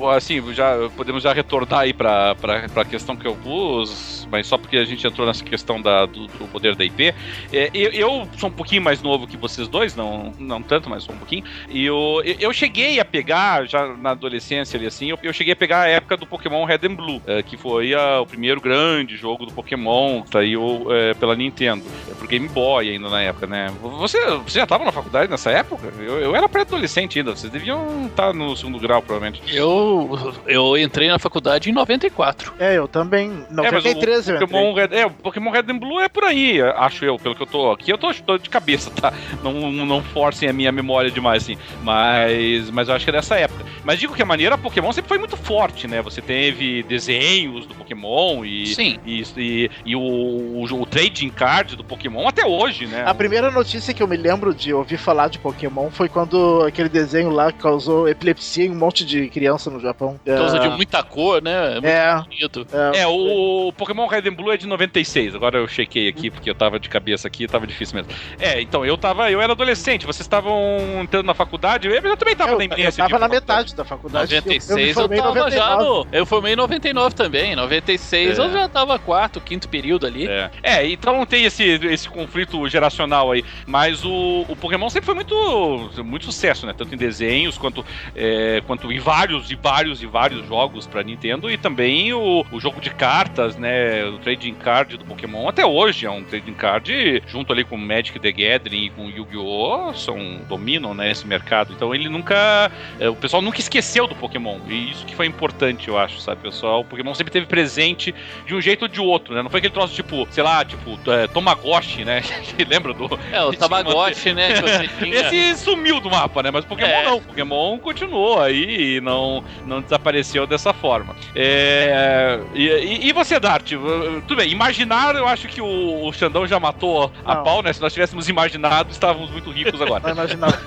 eu, 0.00 0.10
assim, 0.10 0.40
já 0.54 0.88
podemos 0.96 1.24
já 1.24 1.32
retornar 1.32 1.80
aí 1.80 1.92
pra, 1.92 2.36
pra, 2.36 2.68
pra 2.68 2.84
questão 2.84 3.16
que 3.16 3.26
eu 3.26 3.34
pus, 3.34 4.15
mas 4.30 4.46
só 4.46 4.56
porque 4.58 4.76
a 4.76 4.84
gente 4.84 5.06
entrou 5.06 5.26
nessa 5.26 5.44
questão 5.44 5.80
da, 5.80 6.06
do, 6.06 6.26
do 6.26 6.46
poder 6.48 6.74
da 6.74 6.84
IP. 6.84 7.14
É, 7.52 7.70
eu, 7.74 7.90
eu 7.92 8.28
sou 8.38 8.48
um 8.48 8.52
pouquinho 8.52 8.82
mais 8.82 9.02
novo 9.02 9.26
que 9.26 9.36
vocês 9.36 9.68
dois, 9.68 9.94
não, 9.96 10.32
não 10.38 10.62
tanto, 10.62 10.88
mas 10.90 11.04
só 11.04 11.12
um 11.12 11.16
pouquinho. 11.18 11.44
E 11.68 11.84
eu, 11.84 12.22
eu 12.38 12.52
cheguei 12.52 12.98
a 13.00 13.04
pegar, 13.04 13.66
já 13.66 13.86
na 13.96 14.10
adolescência 14.10 14.76
ali 14.76 14.86
assim, 14.86 15.10
eu, 15.10 15.18
eu 15.22 15.32
cheguei 15.32 15.52
a 15.52 15.56
pegar 15.56 15.82
a 15.82 15.88
época 15.88 16.16
do 16.16 16.26
Pokémon 16.26 16.64
Red 16.64 16.80
and 16.84 16.94
Blue, 16.94 17.22
é, 17.26 17.42
que 17.42 17.56
foi 17.56 17.94
a- 17.94 18.20
o 18.20 18.26
primeiro 18.26 18.60
grande 18.60 19.16
jogo 19.16 19.46
do 19.46 19.52
Pokémon 19.52 20.22
que 20.22 20.30
saiu 20.30 20.86
é, 20.90 21.14
pela 21.14 21.34
Nintendo, 21.36 21.84
é, 22.10 22.14
pro 22.14 22.26
Game 22.28 22.48
Boy 22.48 22.90
ainda 22.90 23.08
na 23.08 23.22
época, 23.22 23.46
né? 23.46 23.72
Você, 23.82 24.18
você 24.38 24.58
já 24.58 24.66
tava 24.66 24.84
na 24.84 24.92
faculdade 24.92 25.30
nessa 25.30 25.50
época? 25.50 25.92
Eu, 25.98 26.18
eu 26.20 26.36
era 26.36 26.48
pré-adolescente 26.48 27.18
ainda, 27.18 27.34
vocês 27.34 27.52
deviam 27.52 28.06
estar 28.06 28.32
no 28.32 28.56
segundo 28.56 28.78
grau, 28.78 29.00
provavelmente. 29.02 29.42
Eu, 29.54 30.34
eu 30.46 30.76
entrei 30.76 31.08
na 31.08 31.18
faculdade 31.18 31.70
em 31.70 31.72
94. 31.72 32.54
É, 32.58 32.74
eu 32.76 32.88
também. 32.88 33.30
É, 33.30 33.70
mas 33.70 33.72
93 33.72 34.15
o 34.15 34.15
eu 34.28 34.38
Pokémon 34.40 34.70
entrei. 34.70 34.86
Red, 34.86 34.96
é, 35.02 35.06
o 35.06 35.10
Pokémon 35.10 35.50
Red 35.50 35.64
and 35.70 35.78
Blue 35.78 36.00
é 36.00 36.08
por 36.08 36.24
aí, 36.24 36.60
acho 36.62 37.04
eu, 37.04 37.18
pelo 37.18 37.34
que 37.34 37.42
eu 37.42 37.46
tô 37.46 37.70
aqui. 37.70 37.90
Eu 37.92 37.98
tô, 37.98 38.12
tô 38.14 38.38
de 38.38 38.48
cabeça, 38.50 38.90
tá? 38.90 39.12
Não, 39.42 39.52
não 39.72 40.02
forcem 40.02 40.48
a 40.48 40.52
minha 40.52 40.72
memória 40.72 41.10
demais, 41.10 41.42
assim. 41.42 41.56
Mas, 41.82 42.70
mas 42.70 42.88
eu 42.88 42.94
acho 42.94 43.04
que 43.04 43.10
é 43.10 43.12
dessa 43.12 43.36
época. 43.36 43.64
Mas 43.84 43.98
digo 43.98 44.14
que 44.14 44.22
a 44.22 44.26
maneira 44.26 44.58
Pokémon 44.58 44.92
sempre 44.92 45.08
foi 45.08 45.18
muito 45.18 45.36
forte, 45.36 45.86
né? 45.86 46.02
Você 46.02 46.20
teve 46.20 46.82
desenhos 46.82 47.66
do 47.66 47.74
Pokémon 47.74 48.44
e, 48.44 48.66
Sim. 48.66 48.98
e, 49.04 49.22
e, 49.36 49.70
e 49.84 49.96
o, 49.96 50.00
o, 50.00 50.62
o 50.64 50.86
trading 50.86 51.30
card 51.30 51.76
do 51.76 51.84
Pokémon 51.84 52.26
até 52.28 52.44
hoje, 52.44 52.86
né? 52.86 53.04
A 53.06 53.14
primeira 53.14 53.50
notícia 53.50 53.94
que 53.94 54.02
eu 54.02 54.08
me 54.08 54.16
lembro 54.16 54.54
de 54.54 54.72
ouvir 54.72 54.96
falar 54.98 55.28
de 55.28 55.38
Pokémon 55.38 55.90
foi 55.90 56.08
quando 56.08 56.62
aquele 56.66 56.88
desenho 56.88 57.30
lá 57.30 57.52
causou 57.52 58.08
epilepsia 58.08 58.64
em 58.66 58.70
um 58.70 58.74
monte 58.74 59.04
de 59.04 59.28
criança 59.28 59.70
no 59.70 59.80
Japão. 59.80 60.18
Por 60.24 60.36
causa 60.36 60.56
É, 60.56 60.60
de 60.60 60.68
muita 60.70 61.02
cor, 61.02 61.42
né? 61.42 61.72
Muito 61.74 61.86
É. 61.86 62.14
bonito. 62.22 62.66
é, 62.94 63.00
É, 63.00 63.06
o 63.06 63.72
Pokémon 63.76 64.05
Red 64.06 64.28
and 64.28 64.34
Blue 64.34 64.52
é 64.52 64.56
de 64.56 64.66
96. 64.66 65.34
Agora 65.34 65.58
eu 65.58 65.68
chequei 65.68 66.08
aqui 66.08 66.30
porque 66.30 66.48
eu 66.50 66.54
tava 66.54 66.78
de 66.78 66.88
cabeça 66.88 67.26
aqui, 67.28 67.46
tava 67.46 67.66
difícil 67.66 67.96
mesmo. 67.96 68.12
É, 68.38 68.60
então 68.60 68.84
eu 68.84 68.96
tava, 68.96 69.30
eu 69.30 69.40
era 69.40 69.52
adolescente, 69.52 70.06
vocês 70.06 70.24
estavam 70.24 70.58
entrando 71.02 71.26
na 71.26 71.34
faculdade, 71.34 71.88
eu, 71.88 71.94
eu 71.94 72.16
também 72.16 72.36
tava 72.36 72.52
eu, 72.52 72.58
na 72.58 72.64
eu 72.64 72.66
iminência 72.66 73.02
tava 73.04 73.16
ir 73.16 73.20
na 73.20 73.28
metade 73.28 73.74
da 73.74 73.84
faculdade. 73.84 74.34
eu- 74.34 74.40
96 74.42 74.96
eu, 74.96 75.08
me 75.08 75.16
eu, 75.16 75.20
em 75.20 75.22
tava 75.22 75.50
já 75.50 75.70
99. 75.76 75.84
no. 75.84 76.06
Eu 76.16 76.26
formei 76.26 76.52
em 76.52 76.56
99 76.56 77.14
também. 77.14 77.56
96 77.56 78.38
É. 78.38 78.42
eu 78.42 78.52
já 78.52 78.68
tava 78.68 78.98
quarto, 78.98 79.40
quinto 79.40 79.68
período 79.68 80.06
ali. 80.06 80.26
É. 80.26 80.50
É, 80.62 80.86
então 80.86 81.24
tem 81.26 81.44
esse, 81.44 81.62
esse 81.64 82.08
conflito 82.08 82.68
geracional 82.68 83.32
aí. 83.32 83.44
Mas 83.66 84.04
o, 84.04 84.44
o 84.48 84.56
Pokémon 84.56 84.88
sempre 84.90 85.06
foi 85.06 85.14
muito, 85.14 85.90
muito 86.04 86.24
sucesso, 86.26 86.66
né? 86.66 86.74
Tanto 86.76 86.94
em 86.94 86.98
desenhos 86.98 87.56
quanto, 87.58 87.84
é, 88.14 88.62
quanto 88.66 88.90
em 88.92 88.98
vários 88.98 89.50
e 89.50 89.54
vários 89.54 90.02
e 90.02 90.06
vários 90.06 90.46
jogos 90.46 90.86
pra 90.86 91.02
Nintendo. 91.02 91.50
E 91.50 91.56
também 91.56 92.12
o, 92.12 92.44
o 92.50 92.60
jogo 92.60 92.80
de 92.80 92.90
cartas, 92.90 93.56
né? 93.56 93.95
O 94.04 94.18
trading 94.18 94.54
card 94.54 94.96
do 94.96 95.04
Pokémon 95.04 95.48
até 95.48 95.64
hoje 95.64 96.06
é 96.06 96.10
um 96.10 96.22
trading 96.24 96.54
card 96.54 97.22
junto 97.26 97.52
ali 97.52 97.64
com 97.64 97.76
Magic 97.76 98.18
the 98.18 98.32
Gathering 98.32 98.86
e 98.86 98.90
com 98.90 99.08
Yu-Gi-Oh! 99.08 99.92
São, 99.94 100.40
dominam 100.48 100.94
né, 100.94 101.10
esse 101.10 101.26
mercado. 101.26 101.72
Então 101.72 101.94
ele 101.94 102.08
nunca. 102.08 102.70
é, 103.00 103.08
o 103.08 103.16
pessoal 103.16 103.42
nunca 103.42 103.60
esqueceu 103.60 104.06
do 104.06 104.14
Pokémon. 104.14 104.58
E 104.68 104.90
isso 104.90 105.04
que 105.06 105.14
foi 105.14 105.26
importante, 105.26 105.88
eu 105.88 105.98
acho, 105.98 106.20
sabe, 106.20 106.42
pessoal? 106.42 106.80
O 106.80 106.84
Pokémon 106.84 107.14
sempre 107.14 107.32
teve 107.32 107.46
presente 107.46 108.14
de 108.46 108.54
um 108.54 108.60
jeito 108.60 108.82
ou 108.82 108.88
de 108.88 109.00
outro, 109.00 109.34
né? 109.34 109.42
Não 109.42 109.50
foi 109.50 109.58
aquele 109.58 109.72
troço 109.74 109.94
tipo, 109.94 110.26
sei 110.30 110.42
lá, 110.42 110.64
tipo, 110.64 110.98
é, 111.10 111.26
Tomagotchi, 111.28 112.04
né? 112.04 112.22
Lembra 112.68 112.92
do. 112.92 113.08
É, 113.32 113.42
o 113.42 113.52
Tamagotchi, 113.56 114.32
né? 114.32 114.48
Tinha. 114.98 115.16
Esse 115.16 115.56
sumiu 115.64 116.00
do 116.00 116.10
mapa, 116.10 116.42
né? 116.42 116.50
Mas 116.50 116.64
o 116.64 116.68
Pokémon 116.68 116.88
É. 116.90 117.04
não. 117.04 117.16
O 117.18 117.22
Pokémon 117.22 117.78
continuou 117.78 118.40
aí 118.40 118.96
e 118.96 119.00
não, 119.00 119.42
não 119.66 119.80
desapareceu 119.80 120.46
dessa 120.46 120.72
forma. 120.72 121.14
É, 121.34 122.38
e, 122.54 122.66
e- 122.68 123.08
e 123.08 123.12
você, 123.12 123.38
Dart? 123.38 123.72
Uh, 123.86 124.20
Tudo 124.22 124.36
bem, 124.36 124.50
imaginar, 124.50 125.14
eu 125.14 125.26
acho 125.26 125.46
que 125.48 125.60
o, 125.60 126.06
o 126.06 126.12
Xandão 126.12 126.46
já 126.46 126.58
matou 126.58 127.12
a 127.24 127.36
Não. 127.36 127.44
pau, 127.44 127.62
né? 127.62 127.72
Se 127.72 127.80
nós 127.80 127.92
tivéssemos 127.92 128.28
imaginado, 128.28 128.90
estávamos 128.90 129.30
muito 129.30 129.50
ricos 129.50 129.80
agora. 129.80 130.02
Não 130.02 130.10
imaginava. 130.10 130.60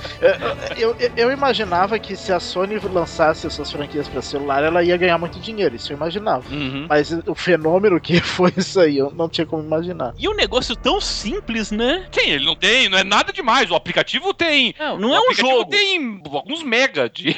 eu, 0.78 0.96
eu, 1.00 1.12
eu 1.18 1.32
imaginava 1.32 2.00
que 2.00 2.16
se 2.16 2.32
a 2.32 2.40
Sony 2.40 2.80
lançasse 2.80 3.46
as 3.46 3.54
suas 3.54 3.72
franquias 3.72 4.08
pra 4.08 4.22
celular, 4.22 4.64
ela 4.64 4.82
ia 4.84 4.96
ganhar 4.96 5.18
muito 5.18 5.40
dinheiro. 5.40 5.76
Isso 5.76 5.92
eu 5.92 5.98
imaginava. 5.98 6.48
Uhum. 6.50 6.86
Mas 6.88 7.12
o 7.12 7.36
fenômeno 7.36 8.00
que 8.00 8.20
foi 8.22 8.54
isso 8.56 8.80
aí, 8.80 8.98
eu 8.98 9.12
não 9.12 9.28
tinha 9.28 9.46
como 9.46 9.64
imaginar. 9.64 10.14
E 10.18 10.28
um 10.30 10.36
negócio 10.36 10.76
tão 10.76 11.02
simples, 11.02 11.72
né? 11.72 12.08
Sim, 12.12 12.30
ele 12.30 12.46
não 12.46 12.56
tem, 12.56 12.88
não 12.88 12.98
é 12.98 13.04
nada 13.04 13.34
demais. 13.34 13.70
O 13.70 13.76
aplicativo 13.76 14.34
tem. 14.34 14.74
Não, 14.80 14.98
não 14.98 15.14
é 15.14 15.20
um 15.20 15.24
aplicativo 15.24 15.50
jogo. 15.50 15.72
tem 15.72 16.22
alguns 16.32 16.64
mega 16.64 17.10
de. 17.10 17.36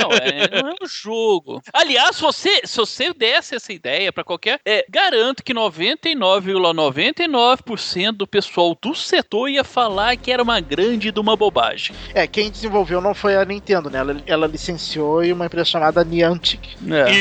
Não, 0.00 0.10
é, 0.12 0.62
não 0.62 0.70
é 0.70 0.74
um 0.82 0.86
jogo. 0.86 1.62
Aliás, 1.72 2.16
se 2.16 2.22
você, 2.22 2.60
se 2.64 2.76
você 2.76 3.12
desse 3.14 3.54
essa 3.54 3.72
ideia 3.72 4.12
pra 4.12 4.24
qualquer. 4.24 4.60
É, 4.64 4.84
garanto 4.88 5.21
que 5.44 5.54
99,99% 5.54 8.12
do 8.12 8.26
pessoal 8.26 8.76
do 8.80 8.94
setor 8.94 9.48
ia 9.48 9.62
falar 9.64 10.16
que 10.16 10.30
era 10.32 10.42
uma 10.42 10.60
grande 10.60 11.10
de 11.12 11.20
uma 11.20 11.36
bobagem. 11.36 11.94
É, 12.14 12.26
quem 12.26 12.50
desenvolveu 12.50 13.00
não 13.00 13.14
foi 13.14 13.36
a 13.36 13.44
Nintendo, 13.44 13.88
né? 13.90 13.98
Ela, 14.00 14.16
ela 14.26 14.46
licenciou 14.46 15.22
uma 15.32 15.46
empresa 15.46 15.64
chamada 15.66 16.02
Niantic. 16.04 16.60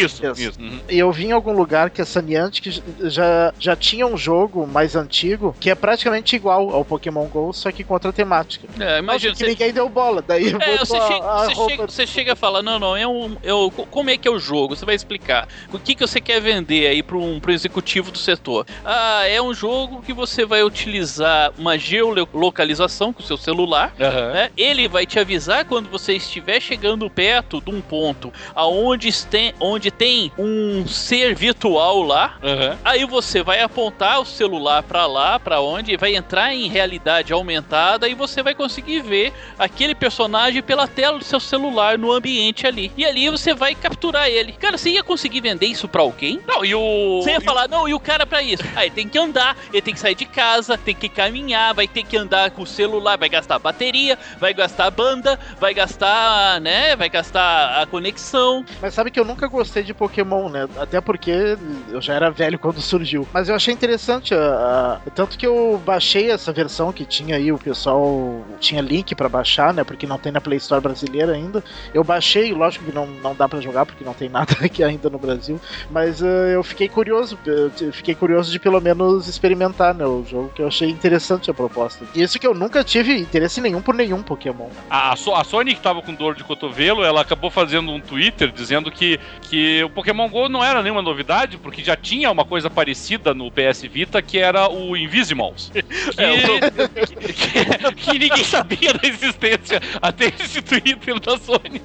Isso, 0.03 0.25
Isso. 0.25 0.41
isso. 0.41 0.59
Uhum. 0.61 0.79
E 0.89 0.97
eu 0.97 1.11
vi 1.11 1.25
em 1.27 1.31
algum 1.31 1.51
lugar 1.53 1.89
que 1.89 2.01
essa 2.01 2.21
Niantic 2.21 2.81
já, 3.03 3.53
já 3.59 3.75
tinha 3.75 4.05
um 4.07 4.17
jogo 4.17 4.65
mais 4.67 4.95
antigo 4.95 5.55
que 5.59 5.69
é 5.69 5.75
praticamente 5.75 6.35
igual 6.35 6.71
ao 6.73 6.83
Pokémon 6.85 7.25
GO, 7.27 7.51
só 7.53 7.71
que 7.71 7.83
com 7.83 7.93
outra 7.93 8.11
temática. 8.13 8.67
É, 8.79 8.99
imagina, 8.99 9.35
você, 9.35 9.45
ninguém 9.47 9.71
deu 9.73 9.87
bola. 9.89 10.23
Daí 10.25 10.47
É, 10.47 10.51
botou 10.51 10.77
você, 10.85 10.97
a- 10.97 11.07
chega, 11.07 11.25
a 11.25 11.37
você, 11.45 11.53
roupa- 11.53 11.71
chega, 11.71 11.87
você 11.87 12.07
chega 12.07 12.33
a 12.33 12.35
falar, 12.35 12.61
não, 12.63 12.79
não, 12.79 12.95
é 12.97 13.07
um, 13.07 13.35
é 13.43 13.53
o- 13.53 13.69
como 13.71 14.09
é 14.09 14.17
que 14.17 14.27
é 14.27 14.31
o 14.31 14.39
jogo? 14.39 14.75
Você 14.75 14.85
vai 14.85 14.95
explicar. 14.95 15.47
O 15.71 15.79
que, 15.79 15.93
que 15.95 16.05
você 16.07 16.19
quer 16.21 16.39
vender 16.41 16.87
aí 16.87 17.03
para 17.03 17.17
um 17.17 17.39
pro 17.39 17.51
executivo 17.51 17.90
do 17.99 18.17
setor? 18.17 18.65
Ah, 18.85 19.27
é 19.27 19.41
um 19.41 19.53
jogo 19.53 20.01
que 20.01 20.13
você 20.13 20.45
vai 20.45 20.63
utilizar 20.63 21.51
uma 21.57 21.77
geolocalização 21.77 23.11
com 23.11 23.21
o 23.21 23.25
seu 23.25 23.37
celular. 23.37 23.93
Aham. 23.99 24.31
né? 24.33 24.51
Ele 24.55 24.87
vai 24.87 25.05
te 25.05 25.19
avisar 25.19 25.65
quando 25.65 25.89
você 25.89 26.13
estiver 26.13 26.59
chegando 26.61 27.09
perto 27.09 27.59
de 27.59 27.71
um 27.71 27.81
ponto 27.81 28.31
aonde 28.55 29.11
tem, 29.25 29.53
onde 29.59 29.91
tem 29.91 30.31
um 30.37 30.87
ser 30.87 31.35
virtual 31.35 32.01
lá. 32.03 32.37
Aham. 32.43 32.77
Aí 32.85 33.05
você 33.05 33.43
vai 33.43 33.61
apontar 33.61 34.21
o 34.21 34.25
celular 34.25 34.83
pra 34.83 35.05
lá, 35.05 35.39
pra 35.39 35.59
onde, 35.59 35.97
vai 35.97 36.15
entrar 36.15 36.53
em 36.53 36.67
realidade 36.69 37.33
aumentada 37.33 38.07
e 38.07 38.13
você 38.13 38.41
vai 38.43 38.55
conseguir 38.55 39.01
ver 39.01 39.33
aquele 39.57 39.95
personagem 39.95 40.61
pela 40.61 40.87
tela 40.87 41.17
do 41.17 41.23
seu 41.23 41.39
celular 41.39 41.97
no 41.97 42.11
ambiente 42.11 42.67
ali. 42.67 42.91
E 42.95 43.05
ali 43.05 43.29
você 43.29 43.53
vai 43.53 43.73
capturar 43.75 44.27
ele. 44.27 44.53
Cara, 44.53 44.77
você 44.77 44.91
ia 44.91 45.03
conseguir 45.03 45.41
vender 45.41 45.65
isso 45.65 45.87
pra 45.87 46.01
alguém? 46.01 46.39
Não, 46.47 46.63
e 46.63 46.75
o. 46.75 47.21
Você 47.21 47.31
ia 47.31 47.41
falar, 47.41 47.67
não, 47.67 47.80
e 47.87 47.93
o 47.93 47.99
cara 47.99 48.25
pra 48.25 48.41
isso? 48.41 48.63
Aí 48.75 48.89
tem 48.89 49.07
que 49.07 49.17
andar, 49.17 49.55
ele 49.71 49.81
tem 49.81 49.93
que 49.93 49.99
sair 49.99 50.15
de 50.15 50.25
casa, 50.25 50.77
tem 50.77 50.95
que 50.95 51.09
caminhar, 51.09 51.73
vai 51.73 51.87
ter 51.87 52.03
que 52.03 52.17
andar 52.17 52.51
com 52.51 52.61
o 52.63 52.67
celular, 52.67 53.17
vai 53.17 53.29
gastar 53.29 53.59
bateria, 53.59 54.17
vai 54.39 54.53
gastar 54.53 54.89
banda, 54.91 55.39
vai 55.59 55.73
gastar, 55.73 56.59
né, 56.61 56.95
vai 56.95 57.09
gastar 57.09 57.81
a 57.81 57.85
conexão. 57.85 58.65
Mas 58.81 58.93
sabe 58.93 59.11
que 59.11 59.19
eu 59.19 59.25
nunca 59.25 59.47
gostei 59.47 59.83
de 59.83 59.93
Pokémon, 59.93 60.49
né? 60.49 60.67
Até 60.77 60.99
porque 61.01 61.57
eu 61.91 62.01
já 62.01 62.13
era 62.13 62.29
velho 62.31 62.57
quando 62.59 62.81
surgiu. 62.81 63.27
Mas 63.33 63.49
eu 63.49 63.55
achei 63.55 63.73
interessante, 63.73 64.33
a, 64.33 64.99
a- 65.05 65.09
tanto 65.11 65.37
que 65.37 65.45
eu 65.47 65.81
baixei 65.85 66.31
essa 66.31 66.51
versão 66.51 66.91
que 66.91 67.05
tinha 67.05 67.35
aí, 67.35 67.51
o 67.51 67.57
pessoal 67.57 68.43
tinha 68.59 68.81
link 68.81 69.13
pra 69.15 69.29
baixar, 69.29 69.73
né? 69.73 69.83
Porque 69.83 70.05
não 70.07 70.17
tem 70.17 70.31
na 70.31 70.41
Play 70.41 70.57
Store 70.57 70.81
brasileira 70.81 71.33
ainda. 71.33 71.63
Eu 71.93 72.03
baixei, 72.03 72.53
lógico 72.53 72.85
que 72.85 72.91
não, 72.93 73.05
não 73.07 73.35
dá 73.35 73.47
pra 73.47 73.59
jogar 73.61 73.85
porque 73.85 74.03
não 74.03 74.13
tem 74.13 74.27
nada 74.29 74.53
aqui 74.63 74.83
ainda 74.83 75.09
no 75.09 75.17
Brasil. 75.19 75.59
Mas 75.89 76.21
eh, 76.21 76.55
eu 76.55 76.63
fiquei 76.63 76.87
curioso, 76.87 77.37
eu 77.79 77.93
fiquei 77.93 78.13
curioso 78.15 78.51
de 78.51 78.59
pelo 78.59 78.79
menos 78.81 79.27
experimentar, 79.27 79.93
né? 79.93 80.05
O 80.05 80.23
jogo 80.29 80.49
que 80.55 80.61
eu 80.61 80.67
achei 80.67 80.89
interessante 80.89 81.49
a 81.49 81.53
proposta. 81.53 82.05
E 82.13 82.21
isso 82.21 82.39
que 82.39 82.45
eu 82.47 82.53
nunca 82.53 82.83
tive 82.83 83.17
interesse 83.17 83.61
nenhum 83.61 83.81
por 83.81 83.93
nenhum 83.95 84.21
Pokémon. 84.21 84.67
A, 84.89 85.13
a 85.13 85.15
So- 85.15 85.33
a 85.35 85.43
Sony 85.43 85.73
que 85.75 85.81
tava 85.81 86.01
com 86.01 86.13
dor 86.13 86.35
de 86.35 86.43
cotovelo, 86.43 87.03
ela 87.03 87.21
acabou 87.21 87.49
fazendo 87.49 87.91
um 87.91 87.99
Twitter 87.99 88.51
dizendo 88.51 88.91
que, 88.91 89.19
que 89.43 89.83
o 89.83 89.89
Pokémon 89.89 90.27
GO 90.29 90.49
não 90.49 90.63
era 90.63 90.81
nenhuma 90.81 91.01
novidade, 91.01 91.57
porque 91.57 91.83
já 91.83 91.95
tinha 91.95 92.29
uma 92.31 92.43
coisa 92.45 92.69
parecida 92.69 93.33
no 93.33 93.51
PS 93.51 93.83
Vita, 93.83 94.21
que 94.21 94.37
era 94.37 94.69
o 94.69 94.95
Invisimals. 94.97 95.71
Que, 95.71 95.81
É, 96.21 96.71
que- 97.91 97.95
que 97.95 98.19
ninguém 98.19 98.43
sabia 98.43 98.93
da 98.93 99.07
existência 99.07 99.79
até 100.01 100.25
esse 100.25 100.61
Twitter 100.61 101.19
da 101.19 101.37
Sony. 101.37 101.81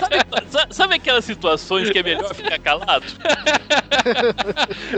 Sabe, 0.00 0.46
sa- 0.50 0.66
sabe 0.70 0.94
aquelas 0.96 1.24
situações 1.24 1.90
que 1.90 1.98
é 1.98 2.02
melhor 2.02 2.34
ficar 2.34 2.58
calado? 2.58 3.04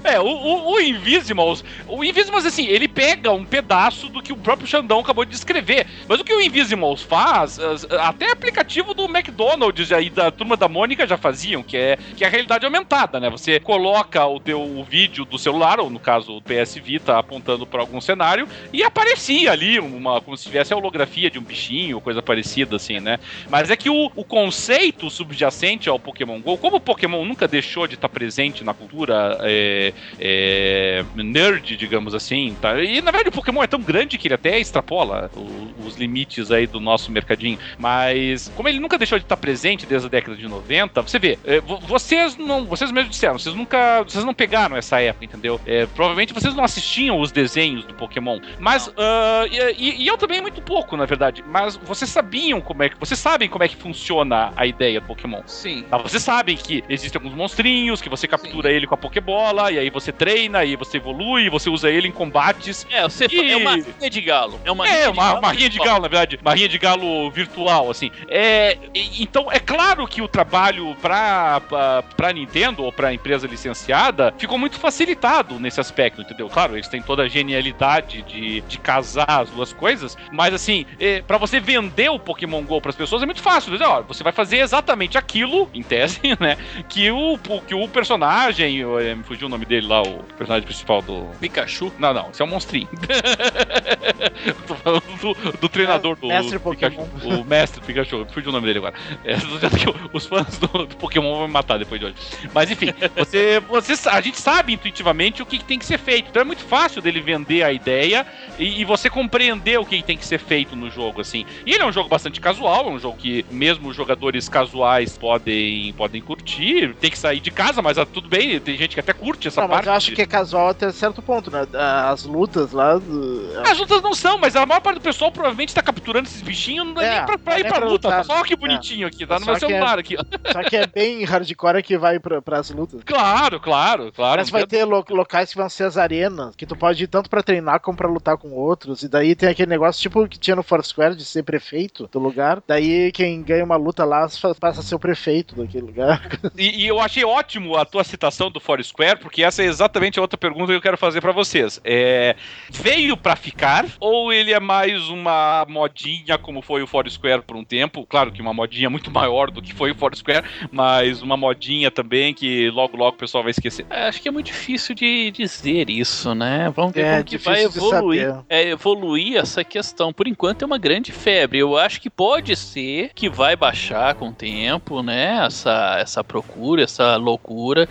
É, 0.04 0.20
o, 0.20 0.26
o, 0.26 0.72
o 0.74 0.80
Invisimals, 0.80 1.64
o 1.88 2.04
Invisimals, 2.04 2.44
assim, 2.44 2.66
ele 2.66 2.86
pega 2.86 3.32
um 3.32 3.44
pedaço 3.44 4.08
do 4.08 4.22
que 4.22 4.32
o 4.32 4.36
próprio 4.36 4.66
Xandão 4.66 5.00
acabou 5.00 5.24
de 5.24 5.30
descrever. 5.30 5.86
Mas 6.06 6.20
o 6.20 6.24
que 6.24 6.32
o 6.32 6.40
Invisimals 6.40 7.02
faz, 7.02 7.58
até 8.00 8.30
aplicativo 8.30 8.94
do 8.94 9.04
McDonald's 9.04 9.92
aí 9.92 10.10
da 10.10 10.30
turma 10.30 10.56
da 10.56 10.68
Mônica 10.68 11.06
já 11.06 11.16
faziam, 11.16 11.62
que 11.62 11.76
é, 11.76 11.98
que 12.16 12.24
é 12.24 12.26
a 12.26 12.30
realidade 12.30 12.64
aumentada, 12.64 13.18
né? 13.18 13.30
Você 13.30 13.58
coloca 13.58 14.24
o 14.26 14.38
teu 14.38 14.60
o 14.60 14.84
vídeo 14.84 15.24
do 15.24 15.38
celular, 15.38 15.80
ou 15.80 15.88
no 15.90 15.98
caso 15.98 16.36
o 16.36 16.42
PS 16.42 16.76
Vita, 16.76 17.18
apontando 17.18 17.66
para 17.66 17.80
algum 17.80 18.00
cenário, 18.00 18.48
e 18.72 18.82
aparecia 18.82 19.52
ali 19.52 19.78
uma, 19.78 20.20
como 20.20 20.36
se 20.36 20.44
tivesse 20.44 20.72
a 20.72 20.76
holografia 20.76 21.30
de 21.30 21.38
um 21.38 21.42
bichinho, 21.42 22.00
coisa 22.00 22.22
parecida, 22.22 22.76
assim, 22.76 23.00
né? 23.00 23.18
Mas 23.48 23.70
é 23.70 23.76
que 23.76 23.88
o, 23.88 24.10
o 24.14 24.24
conceito 24.24 25.08
subjacente 25.10 25.88
ao 25.88 25.98
Pokémon 25.98 26.40
GO, 26.40 26.58
como 26.58 26.76
o 26.76 26.80
Pokémon 26.80 27.24
nunca 27.24 27.48
deixou 27.48 27.86
de 27.86 27.94
estar 27.94 28.08
presente 28.08 28.64
na 28.64 28.74
cultura 28.74 29.15
é, 29.40 29.92
é, 30.18 31.04
nerd, 31.16 31.76
digamos 31.76 32.14
assim, 32.14 32.56
tá? 32.60 32.82
E 32.82 33.00
na 33.00 33.10
verdade 33.10 33.28
o 33.28 33.32
Pokémon 33.32 33.62
é 33.62 33.66
tão 33.66 33.80
grande 33.80 34.18
que 34.18 34.26
ele 34.28 34.34
até 34.34 34.58
extrapola 34.58 35.30
o- 35.36 35.86
os 35.86 35.96
limites 35.96 36.50
aí 36.50 36.66
do 36.66 36.80
nosso 36.80 37.10
mercadinho. 37.10 37.58
Mas 37.78 38.50
como 38.56 38.68
ele 38.68 38.78
nunca 38.80 38.98
deixou 38.98 39.18
de 39.18 39.24
estar 39.24 39.36
presente 39.36 39.86
desde 39.86 40.06
a 40.06 40.10
década 40.10 40.36
de 40.36 40.46
90, 40.48 41.02
você 41.02 41.18
vê, 41.18 41.38
é, 41.44 41.60
vo- 41.60 41.78
vocês 41.80 42.36
não, 42.36 42.64
vocês 42.64 42.90
mesmos 42.90 43.10
disseram, 43.12 43.38
vocês 43.38 43.54
nunca, 43.54 44.02
vocês 44.02 44.24
não 44.24 44.34
pegaram 44.34 44.76
essa 44.76 45.00
época, 45.00 45.24
entendeu? 45.24 45.60
É, 45.66 45.86
provavelmente 45.86 46.32
vocês 46.32 46.54
não 46.54 46.64
assistiam 46.64 47.20
os 47.20 47.30
desenhos 47.32 47.84
do 47.84 47.94
Pokémon, 47.94 48.38
mas 48.58 48.90
ah, 48.96 49.44
e, 49.76 50.02
e- 50.02 50.06
eu 50.06 50.16
também 50.18 50.40
muito 50.40 50.60
pouco, 50.62 50.96
na 50.96 51.04
verdade. 51.06 51.44
Mas 51.46 51.76
vocês 51.76 52.10
sabiam 52.10 52.60
como 52.60 52.82
é 52.82 52.88
que, 52.88 52.96
vocês 52.98 53.18
sabem 53.18 53.48
como 53.48 53.64
é 53.64 53.68
que 53.68 53.76
funciona 53.76 54.52
a 54.56 54.66
ideia 54.66 55.00
do 55.00 55.06
Pokémon. 55.06 55.42
Sim. 55.46 55.84
Tá, 55.90 55.98
vocês 55.98 56.22
sabem 56.22 56.56
que 56.56 56.82
existem 56.88 57.18
alguns 57.20 57.36
monstrinhos, 57.36 58.00
que 58.00 58.08
você 58.08 58.26
captura 58.26 58.70
ele 58.72 58.86
com 58.86 58.94
a 58.94 58.98
Pokébola, 59.06 59.70
e 59.72 59.78
aí 59.78 59.90
você 59.90 60.10
treina, 60.12 60.64
e 60.64 60.76
você 60.76 60.96
evolui, 60.96 61.44
e 61.46 61.48
você 61.50 61.70
usa 61.70 61.88
ele 61.90 62.08
em 62.08 62.12
combates. 62.12 62.86
É, 62.90 63.02
você 63.02 63.26
E- 63.30 63.52
é 63.52 63.56
uma 63.56 63.74
rinha 63.74 64.10
de 64.10 64.20
galo. 64.20 64.60
É 64.64 64.70
uma 64.70 64.86
É, 64.86 64.90
rinha 65.00 65.10
uma, 65.10 65.38
uma 65.38 65.52
rinha 65.52 65.68
de 65.68 65.78
galo, 65.78 66.02
na 66.02 66.08
verdade. 66.08 66.38
Uma 66.42 66.54
rinha 66.54 66.68
de 66.68 66.78
galo 66.78 67.30
virtual, 67.30 67.90
assim. 67.90 68.10
É, 68.28 68.76
então 69.18 69.50
é 69.50 69.58
claro 69.58 70.06
que 70.06 70.20
o 70.20 70.28
trabalho 70.28 70.94
pra, 71.00 71.60
pra, 71.60 72.02
pra 72.16 72.32
Nintendo 72.32 72.82
ou 72.84 72.92
pra 72.92 73.12
empresa 73.14 73.46
licenciada 73.46 74.34
ficou 74.38 74.58
muito 74.58 74.78
facilitado 74.78 75.58
nesse 75.60 75.80
aspecto, 75.80 76.20
entendeu? 76.22 76.48
Claro, 76.48 76.74
eles 76.76 76.88
têm 76.88 77.00
toda 77.02 77.22
a 77.22 77.28
genialidade 77.28 78.22
de, 78.22 78.60
de 78.62 78.78
casar 78.78 79.26
as 79.42 79.50
duas 79.50 79.72
coisas, 79.72 80.16
mas 80.32 80.52
assim, 80.54 80.84
é, 80.98 81.22
para 81.22 81.38
você 81.38 81.60
vender 81.60 82.08
o 82.10 82.18
Pokémon 82.18 82.62
GO 82.62 82.80
pras 82.80 82.94
pessoas 82.96 83.22
é 83.22 83.26
muito 83.26 83.42
fácil. 83.42 83.70
Dizer, 83.72 83.84
ó, 83.84 84.02
você 84.02 84.22
vai 84.22 84.32
fazer 84.32 84.58
exatamente 84.58 85.16
aquilo, 85.18 85.68
em 85.74 85.82
tese, 85.82 86.20
né? 86.40 86.56
Que 86.88 87.10
o, 87.10 87.38
que 87.66 87.74
o 87.74 87.88
personagem, 87.88 88.84
é, 88.98 89.14
me 89.14 89.22
fugiu 89.22 89.46
o 89.46 89.50
nome 89.50 89.64
dele 89.64 89.86
lá, 89.86 90.02
o 90.02 90.22
personagem 90.36 90.66
principal 90.66 91.02
do. 91.02 91.26
Pikachu? 91.40 91.92
Não, 91.98 92.12
não, 92.12 92.30
esse 92.30 92.42
é 92.42 92.44
um 92.44 92.48
monstrinho. 92.48 92.88
Tô 94.66 94.74
falando 94.74 95.02
do, 95.20 95.52
do 95.52 95.68
treinador 95.68 96.16
do. 96.16 96.28
Mestre 96.28 96.58
Pikachu. 96.58 97.00
O 97.24 97.44
mestre 97.44 97.80
Pikachu, 97.80 98.18
me 98.18 98.32
fugiu 98.32 98.50
o 98.50 98.52
nome 98.52 98.66
dele 98.66 98.78
agora. 98.78 98.94
É, 99.24 99.36
os 100.12 100.26
fãs 100.26 100.58
do, 100.58 100.86
do, 100.86 100.96
Pokémon 100.96 101.34
vão 101.34 101.46
me 101.46 101.52
matar 101.52 101.78
depois 101.78 102.00
de 102.00 102.06
hoje. 102.06 102.16
Mas 102.52 102.70
enfim, 102.70 102.92
você, 103.16 103.60
você, 103.60 104.08
a 104.08 104.20
gente 104.20 104.40
sabe 104.40 104.72
intuitivamente 104.72 105.42
o 105.42 105.46
que, 105.46 105.58
que 105.58 105.64
tem 105.64 105.78
que 105.78 105.86
ser 105.86 105.98
feito. 105.98 106.28
Então 106.30 106.42
é 106.42 106.44
muito 106.44 106.62
fácil 106.64 107.00
dele 107.02 107.20
vender 107.20 107.62
a 107.62 107.72
ideia 107.72 108.26
e, 108.58 108.80
e, 108.80 108.84
você 108.84 109.10
compreender 109.10 109.78
o 109.78 109.84
que 109.84 110.02
tem 110.02 110.16
que 110.16 110.26
ser 110.26 110.38
feito 110.38 110.76
no 110.76 110.90
jogo, 110.90 111.20
assim. 111.20 111.44
E 111.64 111.72
ele 111.72 111.82
é 111.82 111.86
um 111.86 111.92
jogo 111.92 112.08
bastante 112.08 112.40
casual, 112.40 112.88
é 112.88 112.90
um 112.90 112.98
jogo 112.98 113.16
que 113.16 113.44
mesmo 113.50 113.92
jogadores 113.92 114.48
casuais 114.48 115.16
podem, 115.16 115.92
podem 115.94 116.22
curtir. 116.22 116.94
Tem 117.00 117.10
que 117.10 117.18
sair 117.18 117.40
de 117.40 117.50
casa, 117.50 117.82
mas 117.82 117.98
ah, 117.98 118.06
tudo 118.06 118.28
bem, 118.28 118.58
tem 118.60 118.76
gente 118.76 118.85
que 118.94 119.00
até 119.00 119.12
curte 119.12 119.48
essa 119.48 119.62
não, 119.62 119.68
parte. 119.68 119.86
Mas 119.86 119.86
eu 119.86 119.96
acho 119.96 120.12
que 120.12 120.22
é 120.22 120.26
casual 120.26 120.68
até 120.68 120.90
certo 120.92 121.22
ponto, 121.22 121.50
né? 121.50 121.66
As 122.10 122.24
lutas 122.24 122.72
lá. 122.72 122.98
Do... 122.98 123.60
As 123.66 123.78
lutas 123.78 124.02
não 124.02 124.14
são, 124.14 124.38
mas 124.38 124.56
a 124.56 124.64
maior 124.64 124.80
parte 124.80 124.98
do 124.98 125.02
pessoal 125.02 125.30
provavelmente 125.30 125.74
tá 125.74 125.82
capturando 125.82 126.28
esses 126.28 126.42
bichinhos 126.42 126.86
não 126.86 127.00
é, 127.00 127.06
é 127.06 127.10
nem 127.16 127.26
pra, 127.26 127.38
pra 127.38 127.58
ir 127.58 127.64
pra, 127.64 127.74
pra 127.74 127.86
luta. 127.86 128.08
Lutar. 128.08 128.24
Só 128.24 128.42
que 128.44 128.56
bonitinho 128.56 129.04
é. 129.04 129.08
aqui, 129.08 129.26
tá 129.26 129.38
no 129.38 129.44
só 129.44 129.50
meu 129.52 129.60
celular 129.60 129.98
é, 129.98 130.00
aqui. 130.00 130.16
Só 130.52 130.62
que 130.62 130.76
é 130.76 130.86
bem 130.86 131.24
hardcore 131.24 131.82
que 131.82 131.98
vai 131.98 132.18
pra, 132.18 132.40
pras 132.40 132.70
lutas. 132.70 133.02
Claro, 133.04 133.60
claro, 133.60 134.12
claro. 134.12 134.40
Mas 134.40 134.50
vai 134.50 134.66
ter 134.66 134.84
lo 134.84 135.04
locais 135.10 135.50
que 135.50 135.58
vão 135.58 135.68
ser 135.68 135.84
as 135.84 135.96
arenas, 135.96 136.54
que 136.56 136.66
tu 136.66 136.76
pode 136.76 137.04
ir 137.04 137.06
tanto 137.06 137.28
pra 137.28 137.42
treinar 137.42 137.80
como 137.80 137.96
pra 137.96 138.08
lutar 138.08 138.36
com 138.36 138.52
outros. 138.52 139.02
E 139.02 139.08
daí 139.08 139.34
tem 139.34 139.48
aquele 139.48 139.68
negócio 139.68 140.00
tipo 140.00 140.26
que 140.28 140.38
tinha 140.38 140.56
no 140.56 140.62
Foursquare 140.62 141.14
de 141.14 141.24
ser 141.24 141.42
prefeito 141.42 142.08
do 142.10 142.18
lugar. 142.18 142.62
Daí 142.66 143.12
quem 143.12 143.42
ganha 143.42 143.64
uma 143.64 143.76
luta 143.76 144.04
lá 144.04 144.26
passa 144.60 144.80
a 144.80 144.82
ser 144.82 144.94
o 144.94 144.98
prefeito 144.98 145.56
daquele 145.56 145.86
lugar. 145.86 146.22
E, 146.56 146.84
e 146.84 146.86
eu 146.86 147.00
achei 147.00 147.24
ótimo 147.24 147.76
a 147.76 147.84
tua 147.84 148.02
citação 148.02 148.50
do 148.50 148.60
Foursquare, 148.60 148.75
porque 149.20 149.42
essa 149.42 149.62
é 149.62 149.66
exatamente 149.66 150.18
a 150.18 150.22
outra 150.22 150.38
pergunta 150.38 150.66
que 150.66 150.76
eu 150.76 150.82
quero 150.82 150.98
fazer 150.98 151.20
para 151.20 151.32
vocês. 151.32 151.80
É, 151.84 152.36
veio 152.70 153.16
para 153.16 153.36
ficar 153.36 153.86
ou 154.00 154.32
ele 154.32 154.52
é 154.52 154.60
mais 154.60 155.08
uma 155.08 155.64
modinha 155.68 156.38
como 156.38 156.62
foi 156.62 156.82
o 156.82 156.86
Foursquare 156.86 157.42
por 157.42 157.56
um 157.56 157.64
tempo? 157.64 158.06
Claro 158.06 158.32
que 158.32 158.40
uma 158.40 158.54
modinha 158.54 158.90
muito 158.90 159.10
maior 159.10 159.50
do 159.50 159.62
que 159.62 159.74
foi 159.74 159.90
o 159.90 159.94
Foursquare, 159.94 160.44
mas 160.70 161.22
uma 161.22 161.36
modinha 161.36 161.90
também 161.90 162.34
que 162.34 162.70
logo 162.70 162.96
logo 162.96 163.16
o 163.16 163.18
pessoal 163.18 163.42
vai 163.42 163.50
esquecer. 163.50 163.86
É, 163.90 164.08
acho 164.08 164.20
que 164.20 164.28
é 164.28 164.30
muito 164.30 164.46
difícil 164.46 164.94
de 164.94 165.30
dizer 165.30 165.90
isso, 165.90 166.34
né? 166.34 166.72
Vamos 166.74 166.92
ver 166.92 167.04
é, 167.04 167.12
como 167.12 167.24
que 167.24 167.38
vai 167.38 167.64
evoluir, 167.64 168.36
é, 168.48 168.68
evoluir 168.68 169.36
essa 169.36 169.64
questão. 169.64 170.12
Por 170.12 170.26
enquanto 170.26 170.62
é 170.62 170.66
uma 170.66 170.78
grande 170.78 171.12
febre. 171.12 171.58
Eu 171.58 171.76
acho 171.76 172.00
que 172.00 172.10
pode 172.10 172.54
ser 172.56 173.10
que 173.14 173.28
vai 173.28 173.56
baixar 173.56 174.14
com 174.14 174.28
o 174.28 174.32
tempo, 174.32 175.02
né? 175.02 175.44
Essa, 175.46 175.96
essa 176.00 176.24
procura, 176.24 176.82
essa 176.82 177.16
loucura. 177.16 177.88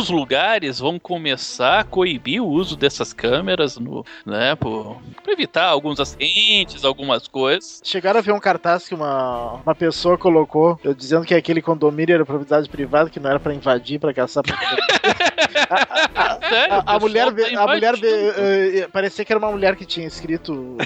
Muitos 0.00 0.16
lugares 0.16 0.78
vão 0.78 0.98
começar 0.98 1.80
a 1.80 1.84
coibir 1.84 2.42
o 2.42 2.48
uso 2.48 2.74
dessas 2.74 3.12
câmeras, 3.12 3.76
no, 3.76 4.02
né? 4.24 4.56
Para 4.56 5.30
evitar 5.30 5.66
alguns 5.66 6.00
acidentes, 6.00 6.86
algumas 6.86 7.28
coisas. 7.28 7.82
Chegaram 7.84 8.18
a 8.18 8.22
ver 8.22 8.32
um 8.32 8.40
cartaz 8.40 8.88
que 8.88 8.94
uma, 8.94 9.60
uma 9.62 9.74
pessoa 9.74 10.16
colocou 10.16 10.80
dizendo 10.96 11.26
que 11.26 11.34
aquele 11.34 11.60
condomínio 11.60 12.14
era 12.14 12.24
propriedade 12.24 12.66
privada, 12.70 13.10
que 13.10 13.20
não 13.20 13.28
era 13.28 13.38
para 13.38 13.52
invadir, 13.52 14.00
para 14.00 14.14
caçar. 14.14 14.42
Pra... 14.42 14.56
a, 15.70 16.24
a, 16.24 16.92
a, 16.92 16.96
a, 16.96 16.98
mulher, 16.98 17.32
tá 17.32 17.62
a 17.62 17.66
mulher 17.66 17.94
uh, 17.94 18.90
parecia 18.90 19.24
que 19.24 19.32
era 19.32 19.38
uma 19.38 19.50
mulher 19.50 19.76
que 19.76 19.84
tinha 19.84 20.06
escrito 20.06 20.76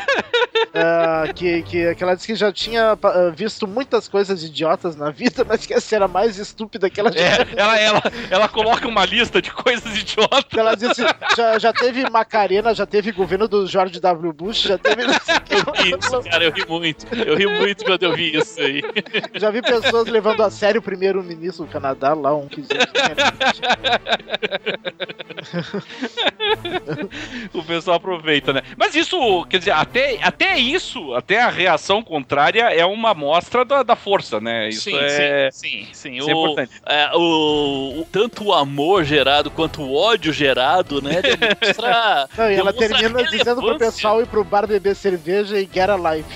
uh, 0.75 1.33
que, 1.35 1.63
que, 1.63 1.95
que 1.95 2.03
ela 2.03 2.15
disse 2.15 2.27
que 2.27 2.35
já 2.35 2.53
tinha 2.53 2.95
uh, 2.95 3.33
visto 3.35 3.67
muitas 3.67 4.09
coisas 4.09 4.43
idiotas 4.43 4.97
na 4.97 5.11
vida, 5.11 5.45
mas 5.49 5.65
que 5.67 5.75
essa 5.75 5.95
era 5.97 6.09
mais 6.09 6.39
estúpida 6.39 6.91
que 6.91 7.01
ela 7.01 7.13
já 7.13 7.21
é, 7.21 7.47
ela, 7.57 7.79
ela, 7.79 8.03
ela 8.31 8.49
coloca 8.49 8.87
uma 8.89 9.05
lista 9.05 9.41
de 9.41 9.51
coisas 9.51 9.97
idiotas. 9.97 10.45
Ela 10.57 10.75
disse 10.75 11.03
já, 11.37 11.59
já 11.59 11.73
teve 11.73 12.09
Macarena, 12.11 12.75
já 12.75 12.87
teve 12.87 13.13
governo 13.13 13.49
do 13.49 13.67
George 13.67 14.01
W. 14.01 14.33
Bush, 14.33 14.63
já 14.63 14.79
teve. 14.79 15.03
eu 15.03 15.09
vi 15.09 15.97
isso, 15.99 16.23
cara, 16.23 16.45
eu 16.45 16.51
ri 16.51 16.67
muito. 16.67 17.07
Eu 17.15 17.37
ri 17.37 17.47
muito 17.47 17.85
quando 17.85 18.03
eu 18.03 18.15
vi 18.15 18.37
isso 18.37 18.61
aí. 18.61 18.83
Já 19.35 19.51
vi 19.51 19.63
pessoas 19.63 20.09
levando 20.09 20.43
a 20.43 20.51
sério 20.51 20.81
o 20.81 20.83
primeiro-ministro 20.83 21.67
do 21.67 21.73
Canadá, 21.73 22.15
lá, 22.15 22.35
um 22.35 22.49
que. 22.49 22.65
o 27.53 27.63
pessoal 27.63 27.97
aproveita, 27.97 28.53
né? 28.53 28.63
Mas 28.77 28.95
isso, 28.95 29.45
quer 29.47 29.59
dizer, 29.59 29.73
até, 29.73 30.19
até 30.23 30.59
isso, 30.59 31.15
até 31.15 31.41
a 31.41 31.49
reação 31.49 32.03
contrária 32.03 32.65
é 32.65 32.85
uma 32.85 33.11
amostra 33.11 33.65
da, 33.65 33.83
da 33.83 33.97
força, 33.97 34.41
né? 34.41 34.69
Isso 34.69 34.83
sim, 34.83 34.97
é, 34.97 35.49
sim, 35.53 35.89
sim, 35.93 35.93
sim. 35.93 36.17
Isso 36.19 36.31
é 36.31 36.35
o, 36.35 36.37
é 36.37 36.43
importante. 36.43 36.73
É, 36.87 37.11
o, 37.15 38.01
o, 38.01 38.07
tanto 38.11 38.45
o 38.45 38.53
amor 38.53 39.05
gerado 39.05 39.51
quanto 39.51 39.83
o 39.83 39.95
ódio 39.95 40.33
gerado, 40.33 41.01
né? 41.01 41.23
Demonstra. 41.23 42.29
Não, 42.37 42.51
e 42.51 42.55
ela 42.55 42.73
termina 42.73 43.25
dizendo 43.25 43.61
pro 43.61 43.79
pessoal 43.79 44.21
ir 44.21 44.27
pro 44.27 44.45
bar 44.45 44.67
beber 44.67 44.95
cerveja 44.95 45.59
e 45.59 45.69
get 45.73 45.89
a 45.89 45.97
life. 45.97 46.29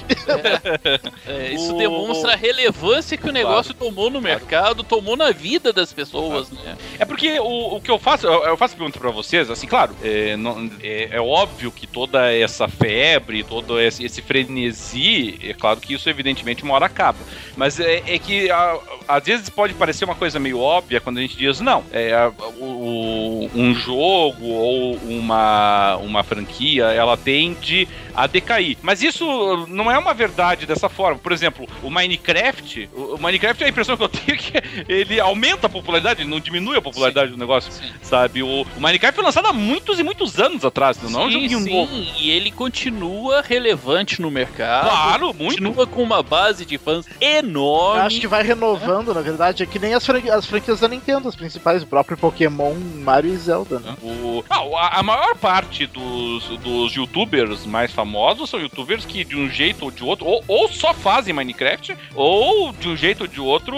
É, 1.26 1.32
é, 1.32 1.52
isso 1.52 1.74
o, 1.74 1.78
demonstra 1.78 2.32
a 2.32 2.36
relevância 2.36 3.16
que 3.16 3.28
o 3.28 3.32
negócio 3.32 3.74
claro, 3.74 3.94
tomou 3.94 4.10
no 4.10 4.20
claro. 4.20 4.38
mercado, 4.38 4.84
tomou 4.84 5.16
na 5.16 5.30
vida 5.30 5.72
das 5.72 5.92
pessoas, 5.92 6.48
claro. 6.48 6.64
né? 6.64 6.76
É 6.98 7.04
porque 7.04 7.38
o, 7.40 7.76
o 7.76 7.80
que 7.80 7.90
eu 7.90 7.97
faço, 7.98 8.26
eu, 8.26 8.44
eu 8.44 8.56
faço 8.56 8.76
pergunta 8.76 8.98
pra 8.98 9.10
vocês, 9.10 9.50
assim, 9.50 9.66
claro, 9.66 9.94
é, 10.02 10.36
não, 10.36 10.70
é, 10.82 11.08
é, 11.12 11.20
óbvio 11.20 11.70
que 11.70 11.86
toda 11.86 12.32
essa 12.32 12.68
febre, 12.68 13.42
todo 13.42 13.80
esse, 13.80 14.04
esse, 14.04 14.22
frenesi, 14.22 15.38
é 15.42 15.54
claro 15.54 15.80
que 15.80 15.94
isso 15.94 16.08
evidentemente 16.08 16.62
uma 16.62 16.74
hora 16.74 16.86
acaba. 16.86 17.18
Mas 17.56 17.78
é, 17.80 18.02
é 18.06 18.18
que 18.18 18.50
a, 18.50 18.78
às 19.06 19.24
vezes 19.24 19.48
pode 19.48 19.74
parecer 19.74 20.04
uma 20.04 20.14
coisa 20.14 20.38
meio 20.38 20.58
óbvia 20.58 21.00
quando 21.00 21.18
a 21.18 21.20
gente 21.20 21.36
diz, 21.36 21.60
não, 21.60 21.84
é, 21.92 22.30
o, 22.58 23.48
um 23.54 23.74
jogo 23.74 24.46
ou 24.46 24.96
uma, 24.96 25.96
uma 25.96 26.22
franquia, 26.22 26.84
ela 26.84 27.16
tende 27.16 27.88
a 28.14 28.26
decair. 28.26 28.76
Mas 28.82 29.02
isso 29.02 29.66
não 29.68 29.90
é 29.90 29.96
uma 29.96 30.12
verdade 30.12 30.66
dessa 30.66 30.88
forma. 30.88 31.18
Por 31.18 31.32
exemplo, 31.32 31.68
o 31.82 31.90
Minecraft, 31.90 32.90
o 32.92 33.16
Minecraft, 33.18 33.62
a 33.64 33.68
impressão 33.68 33.96
que 33.96 34.02
eu 34.02 34.08
tenho 34.08 34.34
é 34.34 34.36
que 34.36 34.52
ele 34.88 35.20
aumenta 35.20 35.66
a 35.68 35.70
popularidade, 35.70 36.24
não 36.24 36.40
diminui 36.40 36.76
a 36.76 36.82
popularidade 36.82 37.28
sim, 37.28 37.34
do 37.34 37.38
negócio, 37.38 37.70
sim. 37.72 37.87
Sabe? 38.02 38.42
O, 38.42 38.62
o, 38.62 38.80
Minecraft 38.80 39.14
foi 39.14 39.24
lançado 39.24 39.46
há 39.46 39.52
muitos 39.52 39.98
e 39.98 40.02
muitos 40.02 40.38
anos 40.38 40.64
atrás, 40.64 41.00
não 41.02 41.22
é 41.22 41.26
um 41.26 41.30
joguinho 41.30 41.60
sim, 41.60 41.72
novo. 41.72 41.92
e 42.18 42.30
ele 42.30 42.50
continua 42.50 43.42
relevante 43.42 44.20
no 44.20 44.30
mercado. 44.30 44.88
Claro, 44.88 45.34
muito. 45.34 45.62
Continua 45.62 45.86
com 45.86 46.02
uma 46.02 46.22
base 46.22 46.64
de 46.64 46.78
fãs 46.78 47.06
enorme. 47.20 48.02
Acho 48.02 48.20
que 48.20 48.26
vai 48.26 48.42
renovando, 48.42 49.10
é. 49.10 49.14
na 49.14 49.20
verdade, 49.20 49.62
é 49.62 49.66
que 49.66 49.78
nem 49.78 49.94
as, 49.94 50.04
fran 50.04 50.20
as 50.32 50.46
franquias 50.46 50.80
da 50.80 50.88
Nintendo, 50.88 51.28
as 51.28 51.36
principais, 51.36 51.82
o 51.82 51.86
próprio 51.86 52.16
Pokémon, 52.16 52.74
Mario 52.74 53.32
e 53.32 53.36
Zelda, 53.36 53.78
né? 53.78 53.94
O, 54.02 54.44
a, 54.48 55.00
a 55.00 55.02
maior 55.02 55.34
parte 55.36 55.86
dos, 55.86 56.44
dos 56.58 56.92
youtubers 56.92 57.66
mais 57.66 57.92
famosos 57.92 58.50
são 58.50 58.60
youtubers 58.60 59.04
que 59.04 59.24
de 59.24 59.36
um 59.36 59.48
jeito 59.48 59.84
ou 59.84 59.90
de 59.90 60.04
outro, 60.04 60.26
ou, 60.26 60.44
ou 60.46 60.68
só 60.68 60.92
fazem 60.94 61.34
Minecraft, 61.34 61.96
ou 62.14 62.72
de 62.72 62.88
um 62.88 62.96
jeito 62.96 63.22
ou 63.22 63.26
de 63.26 63.40
outro 63.40 63.76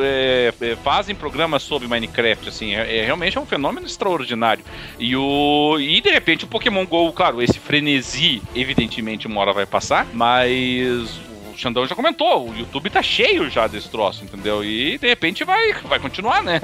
é, 0.00 0.52
é, 0.60 0.76
fazem 0.76 1.14
programas 1.14 1.62
sobre 1.62 1.88
Minecraft, 1.88 2.48
assim, 2.48 2.74
é, 2.74 2.98
é, 2.98 3.04
realmente 3.04 3.35
é 3.38 3.42
um 3.42 3.46
fenômeno 3.46 3.86
extraordinário. 3.86 4.64
E 4.98 5.16
o 5.16 5.78
e 5.78 6.00
de 6.00 6.10
repente 6.10 6.44
o 6.44 6.48
Pokémon 6.48 6.84
GO, 6.86 7.12
claro, 7.12 7.42
esse 7.42 7.58
frenesi, 7.58 8.42
evidentemente 8.54 9.26
uma 9.26 9.40
hora 9.40 9.52
vai 9.52 9.66
passar, 9.66 10.06
mas 10.12 11.25
Xandão 11.56 11.86
já 11.86 11.94
comentou, 11.94 12.48
o 12.48 12.56
YouTube 12.56 12.90
tá 12.90 13.02
cheio 13.02 13.50
já 13.50 13.66
desse 13.66 13.88
troço, 13.88 14.24
entendeu? 14.24 14.64
E 14.64 14.98
de 14.98 15.06
repente 15.06 15.44
vai, 15.44 15.72
vai 15.84 15.98
continuar, 15.98 16.42
né? 16.42 16.60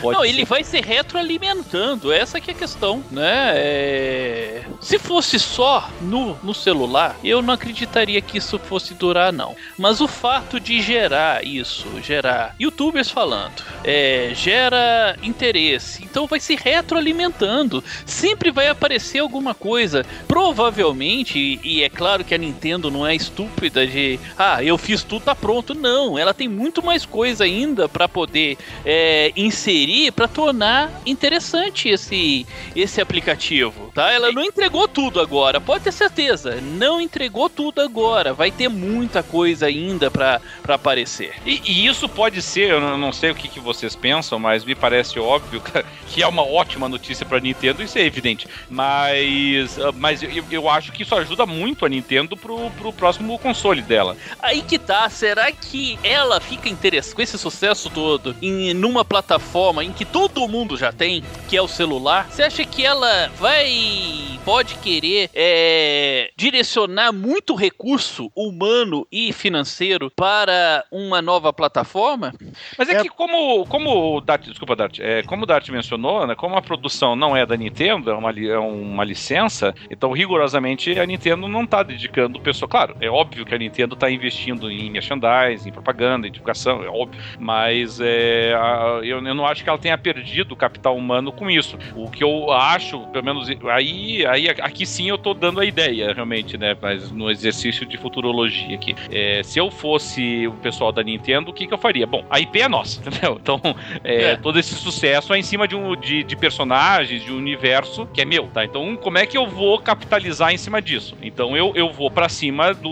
Pode 0.00 0.16
não, 0.16 0.24
ser. 0.24 0.30
ele 0.30 0.44
vai 0.44 0.64
se 0.64 0.80
retroalimentando, 0.80 2.12
essa 2.12 2.40
que 2.40 2.50
é 2.50 2.54
a 2.54 2.56
questão, 2.56 3.02
né? 3.10 3.52
É... 3.54 4.62
Se 4.80 4.98
fosse 4.98 5.38
só 5.38 5.90
no, 6.00 6.34
no 6.42 6.54
celular, 6.54 7.16
eu 7.22 7.42
não 7.42 7.54
acreditaria 7.54 8.20
que 8.20 8.38
isso 8.38 8.58
fosse 8.58 8.94
durar, 8.94 9.32
não. 9.32 9.54
Mas 9.78 10.00
o 10.00 10.08
fato 10.08 10.58
de 10.58 10.80
gerar 10.80 11.44
isso, 11.44 11.86
gerar 12.02 12.54
youtubers 12.58 13.10
falando, 13.10 13.62
é, 13.84 14.32
gera 14.34 15.16
interesse, 15.22 16.02
então 16.04 16.26
vai 16.26 16.40
se 16.40 16.56
retroalimentando. 16.56 17.82
Sempre 18.06 18.50
vai 18.50 18.68
aparecer 18.68 19.18
alguma 19.18 19.54
coisa. 19.54 20.04
Provavelmente, 20.26 21.60
e 21.62 21.82
é 21.82 21.88
claro 21.88 22.24
que 22.24 22.34
a 22.34 22.38
Nintendo 22.38 22.90
não 22.90 23.06
é 23.06 23.14
estúpida 23.14 23.86
de 23.86 24.18
ah, 24.38 24.62
eu 24.62 24.76
fiz 24.78 25.02
tudo, 25.02 25.24
tá 25.24 25.34
pronto. 25.34 25.74
Não, 25.74 26.18
ela 26.18 26.34
tem 26.34 26.48
muito 26.48 26.82
mais 26.82 27.04
coisa 27.04 27.44
ainda 27.44 27.88
para 27.88 28.08
poder 28.08 28.56
é, 28.84 29.32
inserir, 29.36 30.12
para 30.12 30.28
tornar 30.28 30.90
interessante 31.06 31.88
esse, 31.88 32.46
esse 32.74 33.00
aplicativo, 33.00 33.90
tá? 33.94 34.10
Ela 34.10 34.32
não 34.32 34.42
entregou 34.42 34.86
tudo 34.88 35.20
agora, 35.20 35.60
pode 35.60 35.84
ter 35.84 35.92
certeza. 35.92 36.60
Não 36.60 37.00
entregou 37.00 37.48
tudo 37.48 37.80
agora. 37.80 38.32
Vai 38.32 38.50
ter 38.50 38.68
muita 38.68 39.22
coisa 39.22 39.66
ainda 39.66 40.10
para 40.10 40.40
aparecer. 40.68 41.34
E, 41.44 41.60
e, 41.64 41.86
isso 41.86 42.08
pode 42.08 42.42
ser, 42.42 42.70
eu 42.70 42.80
não 42.80 43.12
sei 43.12 43.30
o 43.30 43.34
que, 43.34 43.48
que 43.48 43.60
vocês 43.60 43.96
pensam, 43.96 44.38
mas 44.38 44.64
me 44.64 44.74
parece 44.74 45.18
óbvio 45.18 45.62
que 46.08 46.22
é 46.22 46.26
uma 46.26 46.42
ótima 46.42 46.88
notícia 46.88 47.24
para 47.26 47.40
Nintendo, 47.40 47.82
isso 47.82 47.98
é 47.98 48.02
evidente. 48.02 48.46
Mas, 48.68 49.78
ah, 49.78 49.92
mas 49.96 50.22
eu, 50.22 50.44
eu 50.50 50.68
acho 50.68 50.92
que 50.92 51.02
isso 51.02 51.14
ajuda 51.14 51.46
muito 51.46 51.84
a 51.84 51.88
Nintendo 51.88 52.36
pro, 52.36 52.70
pro 52.70 52.92
próximo 52.92 53.38
console 53.38 53.82
dela. 53.82 54.16
Aí 54.40 54.62
que 54.62 54.78
tá, 54.78 55.08
será 55.08 55.50
que 55.52 55.98
ela 56.02 56.40
fica 56.40 56.68
interessada 56.68 57.14
com 57.14 57.22
esse 57.22 57.38
sucesso 57.38 57.90
todo 57.90 58.36
em 58.42 58.74
numa 58.74 59.04
plataforma 59.04 59.84
em 59.84 59.92
que 59.92 60.04
todo 60.04 60.46
mundo 60.48 60.76
já 60.76 60.92
tem, 60.92 61.22
que 61.48 61.56
é 61.56 61.62
o 61.62 61.68
celular? 61.68 62.28
Você 62.30 62.42
acha 62.42 62.64
que 62.64 62.84
ela 62.84 63.28
vai 63.38 64.38
pode 64.44 64.76
querer 64.76 65.30
é, 65.34 66.30
direcionar 66.36 67.12
muito 67.12 67.54
recurso 67.54 68.30
humano 68.34 69.06
e 69.12 69.32
financeiro 69.32 70.10
para 70.10 70.84
uma 70.90 71.20
nova 71.20 71.52
plataforma? 71.52 72.32
Mas 72.78 72.88
é, 72.88 72.94
é... 72.94 73.02
que 73.02 73.08
como 73.08 73.66
como 73.66 74.16
o 74.16 74.20
Dart, 74.20 74.46
desculpa 74.46 74.76
Dart, 74.76 74.98
é, 75.00 75.22
como 75.22 75.44
o 75.44 75.46
Dart 75.46 75.68
mencionou, 75.68 76.26
né, 76.26 76.34
como 76.34 76.56
a 76.56 76.62
produção 76.62 77.14
não 77.14 77.36
é 77.36 77.44
da 77.44 77.56
Nintendo, 77.56 78.10
é 78.10 78.14
uma, 78.14 78.30
é 78.30 78.58
uma 78.58 79.04
licença, 79.04 79.74
então 79.90 80.12
rigorosamente 80.12 80.98
a 80.98 81.06
Nintendo 81.06 81.48
não 81.48 81.64
está 81.64 81.82
dedicando 81.82 82.40
pessoa. 82.40 82.68
Claro, 82.68 82.96
é 83.00 83.08
óbvio 83.08 83.44
que 83.44 83.54
a 83.54 83.58
Nintendo 83.58 83.94
está 83.94 84.09
investindo 84.10 84.70
em 84.70 84.90
merchandising, 84.90 85.68
em 85.68 85.72
propaganda, 85.72 86.26
em 86.26 86.30
divulgação, 86.30 86.82
é 86.82 86.88
óbvio, 86.88 87.20
mas 87.38 88.00
é, 88.00 88.54
a, 88.54 89.00
eu, 89.02 89.24
eu 89.24 89.34
não 89.34 89.46
acho 89.46 89.62
que 89.62 89.68
ela 89.68 89.78
tenha 89.78 89.96
perdido 89.96 90.52
o 90.52 90.56
capital 90.56 90.96
humano 90.96 91.32
com 91.32 91.50
isso. 91.50 91.78
O 91.94 92.10
que 92.10 92.22
eu 92.22 92.52
acho, 92.52 93.00
pelo 93.08 93.24
menos 93.24 93.48
aí, 93.70 94.26
aí 94.26 94.48
aqui 94.48 94.86
sim 94.86 95.08
eu 95.08 95.16
estou 95.16 95.34
dando 95.34 95.60
a 95.60 95.64
ideia, 95.64 96.12
realmente, 96.12 96.56
né? 96.56 96.76
Mas 96.80 97.10
no 97.10 97.30
exercício 97.30 97.86
de 97.86 97.96
futurologia 97.96 98.74
aqui. 98.74 98.94
É, 99.10 99.42
se 99.42 99.58
eu 99.58 99.70
fosse 99.70 100.46
o 100.46 100.52
pessoal 100.54 100.92
da 100.92 101.02
Nintendo, 101.02 101.50
o 101.50 101.54
que, 101.54 101.66
que 101.66 101.74
eu 101.74 101.78
faria? 101.78 102.06
Bom, 102.06 102.24
a 102.30 102.40
IP 102.40 102.60
é 102.60 102.68
nossa, 102.68 103.00
entendeu? 103.06 103.38
Então, 103.40 103.60
é, 104.02 104.22
é. 104.22 104.36
todo 104.36 104.58
esse 104.58 104.74
sucesso 104.74 105.32
é 105.34 105.38
em 105.38 105.42
cima 105.42 105.66
de, 105.66 105.76
um, 105.76 105.96
de, 105.96 106.22
de 106.22 106.36
personagens, 106.36 107.24
de 107.24 107.32
um 107.32 107.36
universo 107.36 108.06
que 108.12 108.20
é 108.20 108.24
meu, 108.24 108.48
tá? 108.48 108.64
Então, 108.64 108.96
como 108.96 109.18
é 109.18 109.26
que 109.26 109.36
eu 109.36 109.46
vou 109.46 109.78
capitalizar 109.78 110.52
em 110.52 110.56
cima 110.56 110.80
disso? 110.80 111.16
Então, 111.22 111.56
eu, 111.56 111.72
eu 111.74 111.92
vou 111.92 112.10
para 112.10 112.28
cima 112.28 112.72
do, 112.72 112.88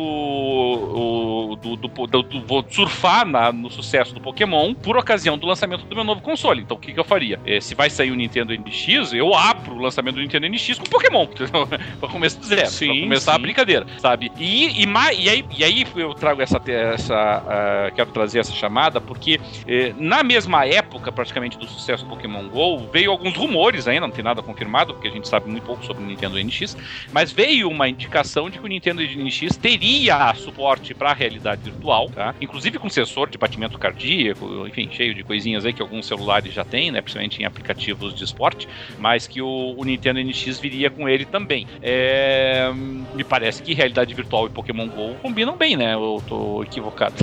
do, 1.56 1.76
do, 1.76 2.06
do, 2.06 2.22
do, 2.22 2.46
Vou 2.46 2.64
surfar 2.68 3.26
na, 3.26 3.52
no 3.52 3.70
sucesso 3.70 4.14
do 4.14 4.20
Pokémon 4.20 4.74
por 4.74 4.96
ocasião 4.96 5.36
do 5.36 5.46
lançamento 5.46 5.84
do 5.84 5.94
meu 5.94 6.04
novo 6.04 6.20
console. 6.20 6.62
Então, 6.62 6.76
o 6.76 6.80
que, 6.80 6.92
que 6.92 7.00
eu 7.00 7.04
faria? 7.04 7.40
É, 7.46 7.60
se 7.60 7.74
vai 7.74 7.90
sair 7.90 8.10
o 8.10 8.14
Nintendo 8.14 8.52
NX, 8.52 9.12
eu 9.12 9.34
abro 9.34 9.74
o 9.74 9.78
lançamento 9.78 10.16
do 10.16 10.20
Nintendo 10.20 10.48
NX 10.48 10.78
com 10.78 10.84
Pokémon, 10.84 11.26
pra 12.00 12.08
começar 12.08 12.40
do 12.40 12.46
zero, 12.46 12.68
sim, 12.68 12.86
pra 12.86 13.00
começar 13.00 13.32
sim. 13.32 13.36
a 13.36 13.38
brincadeira, 13.38 13.86
sabe? 13.98 14.32
E, 14.38 14.82
e, 14.82 14.86
e, 14.86 15.28
aí, 15.28 15.44
e 15.56 15.64
aí 15.64 15.86
eu 15.96 16.14
trago 16.14 16.42
essa, 16.42 16.60
essa 16.66 17.42
uh, 17.42 17.94
quero 17.94 18.10
trazer 18.10 18.40
essa 18.40 18.52
chamada, 18.52 19.00
porque 19.00 19.40
eh, 19.66 19.92
na 19.96 20.22
mesma 20.22 20.66
época, 20.66 21.10
praticamente, 21.10 21.58
do 21.58 21.66
sucesso 21.66 22.04
do 22.04 22.10
Pokémon 22.10 22.48
GO, 22.48 22.88
veio 22.92 23.10
alguns 23.10 23.36
rumores 23.36 23.88
ainda, 23.88 24.06
não 24.06 24.14
tem 24.14 24.24
nada 24.24 24.42
confirmado, 24.42 24.94
porque 24.94 25.08
a 25.08 25.10
gente 25.10 25.28
sabe 25.28 25.50
muito 25.50 25.64
pouco 25.64 25.84
sobre 25.84 26.02
o 26.02 26.06
Nintendo 26.06 26.38
NX, 26.38 26.76
mas 27.12 27.32
veio 27.32 27.68
uma 27.68 27.88
indicação 27.88 28.48
de 28.50 28.58
que 28.58 28.64
o 28.64 28.68
Nintendo 28.68 29.02
NX 29.02 29.56
teria 29.56 30.34
suporte 30.34 30.87
para 30.94 31.10
a 31.10 31.14
realidade 31.14 31.62
virtual, 31.62 32.08
tá? 32.08 32.34
Inclusive 32.40 32.78
com 32.78 32.88
sensor 32.88 33.28
de 33.28 33.38
batimento 33.38 33.78
cardíaco, 33.78 34.66
enfim, 34.66 34.88
cheio 34.90 35.14
de 35.14 35.22
coisinhas 35.22 35.64
aí 35.64 35.72
que 35.72 35.82
alguns 35.82 36.06
celulares 36.06 36.52
já 36.52 36.64
têm, 36.64 36.90
né? 36.90 37.00
Principalmente 37.00 37.42
em 37.42 37.44
aplicativos 37.44 38.14
de 38.14 38.24
esporte, 38.24 38.68
mas 38.98 39.26
que 39.26 39.40
o, 39.42 39.74
o 39.76 39.84
Nintendo 39.84 40.20
NX 40.20 40.58
viria 40.58 40.90
com 40.90 41.08
ele 41.08 41.24
também. 41.24 41.66
É, 41.82 42.70
me 43.14 43.24
parece 43.24 43.62
que 43.62 43.74
realidade 43.74 44.14
virtual 44.14 44.46
e 44.46 44.50
Pokémon 44.50 44.88
GO 44.88 45.14
combinam 45.22 45.56
bem, 45.56 45.76
né? 45.76 45.94
Eu 45.94 46.22
tô 46.26 46.62
equivocado. 46.62 47.14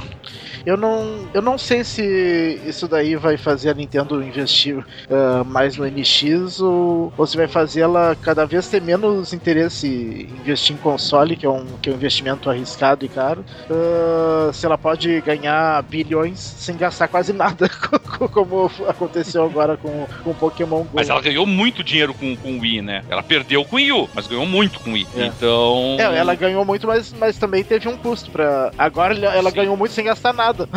Eu 0.66 0.76
não, 0.76 1.28
eu 1.34 1.42
não 1.42 1.58
sei 1.58 1.84
se 1.84 2.60
isso 2.66 2.88
daí 2.88 3.16
vai 3.16 3.38
fazer 3.38 3.70
a 3.70 3.74
Nintendo 3.74 4.24
investir 4.24 4.78
uh, 4.80 5.46
mais 5.46 5.78
no 5.78 5.86
NX 5.86 6.60
ou, 6.60 7.14
ou 7.16 7.28
se 7.28 7.38
vai 7.38 7.48
fazer 7.48 7.82
ela 7.82 8.18
cada 8.20 8.46
vez 8.46 8.68
ter 8.68 8.82
menos 8.82 9.32
interesse 9.32 9.88
em 9.88 10.42
investir 10.42 10.76
em 10.76 10.80
console, 10.80 11.36
que 11.36 11.46
é 11.46 11.50
um, 11.50 11.66
que 11.82 11.90
é 11.90 11.94
um 11.94 11.96
investimento 11.96 12.50
arriscado 12.50 13.06
e 13.06 13.10
caro. 13.10 13.46
Uh, 13.70 14.52
se 14.54 14.66
ela 14.66 14.78
pode 14.78 15.22
ganhar 15.22 15.84
bilhões 15.84 16.40
sem 16.40 16.76
gastar 16.76 17.08
quase 17.08 17.32
nada, 17.32 17.70
como 18.34 18.72
aconteceu 18.88 19.44
agora 19.44 19.78
com, 19.78 20.08
com 20.24 20.34
Pokémon 20.34 20.80
Go. 20.80 20.90
Mas 20.94 21.10
ela 21.10 21.22
ganhou 21.22 21.46
muito 21.46 21.84
dinheiro 21.84 22.14
com, 22.14 22.36
com 22.36 22.58
o 22.58 22.62
Wii, 22.62 22.82
né? 22.82 23.04
Ela 23.08 23.22
perdeu 23.22 23.64
com 23.66 23.76
o 23.76 23.78
Wii 23.78 23.92
U, 23.92 24.10
mas 24.16 24.26
ganhou 24.26 24.46
muito 24.46 24.80
com 24.80 24.90
o 24.90 24.94
Wii. 24.94 25.08
É. 25.16 25.26
Então. 25.26 25.98
É, 26.00 26.18
ela 26.18 26.34
ganhou 26.34 26.66
muito, 26.66 26.88
mas, 26.88 27.14
mas 27.14 27.38
também 27.38 27.64
teve 27.64 27.88
um 27.88 27.98
custo 27.98 28.32
para. 28.32 28.72
Agora 28.78 29.14
ela 29.14 29.52
Sim. 29.52 29.56
ganhou 29.56 29.78
muito 29.78 29.94
sem 29.94 30.06
gastar 30.06 30.34
nada 30.34 30.55
nada. 30.58 30.68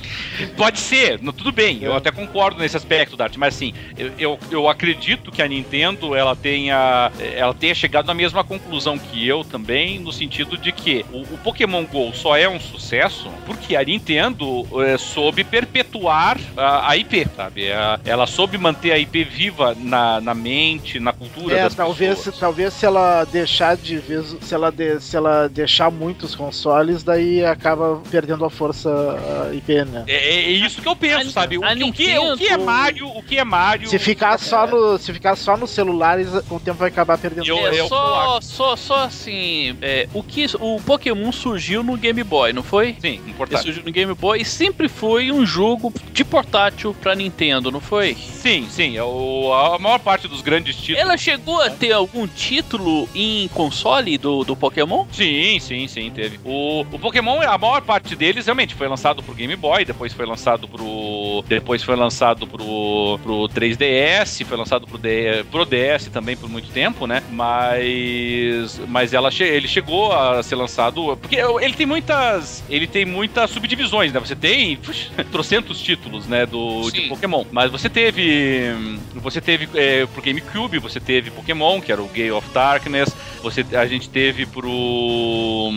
Pode 0.56 0.78
ser, 0.80 1.18
tudo 1.18 1.52
bem, 1.52 1.78
eu 1.82 1.94
é. 1.94 1.96
até 1.96 2.10
concordo 2.10 2.60
nesse 2.60 2.76
aspecto, 2.76 3.16
Dart, 3.16 3.36
mas 3.36 3.54
assim, 3.54 3.72
eu, 3.96 4.12
eu, 4.18 4.38
eu, 4.50 4.68
acredito 4.68 5.30
que 5.30 5.42
a 5.42 5.48
Nintendo 5.48 6.14
ela 6.14 6.34
tenha, 6.36 7.10
ela 7.34 7.54
tenha 7.54 7.74
chegado 7.74 8.10
à 8.10 8.14
mesma 8.14 8.44
conclusão 8.44 8.98
que 8.98 9.26
eu 9.26 9.44
também, 9.44 9.98
no 9.98 10.12
sentido 10.12 10.56
de 10.56 10.72
que 10.72 11.04
o, 11.12 11.22
o 11.22 11.38
Pokémon 11.38 11.84
GO 11.84 12.12
só 12.14 12.36
é 12.36 12.48
um 12.48 12.60
sucesso 12.60 13.30
porque 13.46 13.76
a 13.76 13.84
Nintendo 13.84 14.66
é, 14.84 14.98
soube 14.98 15.44
perpetuar 15.44 16.38
a, 16.56 16.90
a 16.90 16.96
IP, 16.96 17.26
sabe? 17.36 17.72
A, 17.72 18.00
ela 18.04 18.26
soube 18.26 18.58
manter 18.58 18.92
a 18.92 18.98
IP 18.98 19.24
viva 19.24 19.74
na, 19.78 20.20
na 20.20 20.34
mente, 20.34 20.98
na 20.98 21.12
cultura 21.12 21.56
é, 21.56 21.62
das 21.62 21.74
talvez, 21.74 22.18
pessoas. 22.18 22.38
Talvez 22.38 22.74
se 22.74 22.86
ela 22.86 23.24
deixar 23.24 23.76
de 23.76 23.98
vez, 23.98 24.36
se 24.40 24.54
ela, 24.54 24.70
de, 24.70 25.00
se 25.00 25.16
ela 25.16 25.48
deixar 25.48 25.90
muitos 25.90 26.34
consoles, 26.34 27.02
daí 27.02 27.44
acaba 27.44 28.00
perdendo 28.10 28.44
a 28.44 28.50
força 28.50 28.74
força 28.74 29.50
IP, 29.52 29.84
né? 29.84 30.04
É, 30.06 30.23
é, 30.24 30.50
isso 30.50 30.80
que 30.80 30.88
eu 30.88 30.96
penso, 30.96 31.28
a, 31.28 31.32
sabe? 31.32 31.58
O, 31.58 31.60
o, 31.60 31.92
que, 31.92 32.18
o 32.18 32.36
que 32.36 32.48
é 32.48 32.56
Mario, 32.56 33.08
o 33.08 33.22
que 33.22 33.38
é 33.38 33.44
Mario. 33.44 33.88
Se 33.88 33.98
ficar 33.98 34.38
só 34.38 34.66
no, 34.66 34.98
se 34.98 35.12
ficar 35.12 35.36
só 35.36 35.56
nos 35.56 35.70
celulares, 35.70 36.28
com 36.48 36.56
o 36.56 36.60
tempo 36.60 36.78
vai 36.78 36.88
acabar 36.88 37.18
perdendo. 37.18 37.46
Eu, 37.46 37.58
é, 37.66 37.86
só, 37.86 38.40
só, 38.40 38.76
só 38.76 39.04
assim, 39.04 39.76
é, 39.82 40.08
o 40.14 40.22
que 40.22 40.46
o 40.60 40.80
Pokémon 40.80 41.30
surgiu 41.32 41.82
no 41.82 41.96
Game 41.96 42.22
Boy, 42.22 42.52
não 42.52 42.62
foi? 42.62 42.96
Sim, 43.00 43.20
importante. 43.26 43.60
Ele 43.60 43.62
surgiu 43.62 43.84
no 43.84 43.92
Game 43.92 44.14
Boy 44.14 44.40
e 44.40 44.44
sempre 44.44 44.88
foi 44.88 45.30
um 45.30 45.44
jogo 45.44 45.92
de 46.12 46.24
portátil 46.24 46.94
para 46.94 47.14
Nintendo, 47.14 47.70
não 47.70 47.80
foi? 47.80 48.14
Sim, 48.14 48.66
sim. 48.70 48.96
É 48.96 49.02
o, 49.02 49.52
a 49.52 49.78
maior 49.78 49.98
parte 49.98 50.26
dos 50.26 50.40
grandes 50.40 50.76
títulos. 50.76 51.00
Ela 51.00 51.16
chegou 51.16 51.60
a 51.60 51.70
ter 51.70 51.92
algum 51.92 52.26
título 52.26 53.08
em 53.14 53.48
console 53.48 54.16
do, 54.16 54.44
do 54.44 54.56
Pokémon? 54.56 55.06
Sim, 55.12 55.58
sim, 55.60 55.86
sim, 55.86 56.10
teve. 56.10 56.40
O, 56.44 56.80
o 56.80 56.98
Pokémon, 56.98 57.40
a 57.42 57.58
maior 57.58 57.82
parte 57.82 58.16
deles 58.16 58.46
realmente 58.46 58.74
foi 58.74 58.88
lançado 58.88 59.22
pro 59.22 59.34
Game 59.34 59.54
Boy, 59.56 59.84
depois 59.84 60.13
foi 60.14 60.26
lançado 60.26 60.68
pro. 60.68 61.44
Depois 61.46 61.82
foi 61.82 61.96
lançado 61.96 62.46
pro, 62.46 63.18
pro 63.22 63.48
3DS, 63.48 64.44
foi 64.44 64.56
lançado 64.56 64.86
pro, 64.86 64.98
D, 64.98 65.44
pro 65.50 65.64
DS 65.64 66.08
também 66.12 66.36
por 66.36 66.48
muito 66.48 66.68
tempo, 66.70 67.06
né? 67.06 67.22
Mas. 67.30 68.80
Mas 68.88 69.12
ela 69.12 69.30
ele 69.40 69.68
chegou 69.68 70.12
a 70.12 70.42
ser 70.42 70.56
lançado. 70.56 71.16
Porque 71.16 71.36
ele 71.36 71.74
tem 71.74 71.86
muitas. 71.86 72.62
Ele 72.68 72.86
tem 72.86 73.04
muitas 73.04 73.50
subdivisões, 73.50 74.12
né? 74.12 74.20
Você 74.20 74.36
tem 74.36 74.76
puxa, 74.76 75.10
trocentos 75.30 75.80
títulos, 75.80 76.26
né? 76.26 76.46
Do, 76.46 76.90
de 76.90 77.02
Pokémon. 77.02 77.44
Mas 77.50 77.70
você 77.70 77.88
teve. 77.88 78.72
Você 79.16 79.40
teve 79.40 79.68
é, 79.74 80.06
pro 80.06 80.22
GameCube, 80.22 80.78
você 80.78 81.00
teve 81.00 81.30
Pokémon, 81.30 81.80
que 81.80 81.92
era 81.92 82.02
o 82.02 82.08
Gale 82.08 82.32
of 82.32 82.48
Darkness. 82.50 83.14
Você, 83.42 83.64
a 83.76 83.86
gente 83.86 84.08
teve 84.08 84.46
pro. 84.46 85.72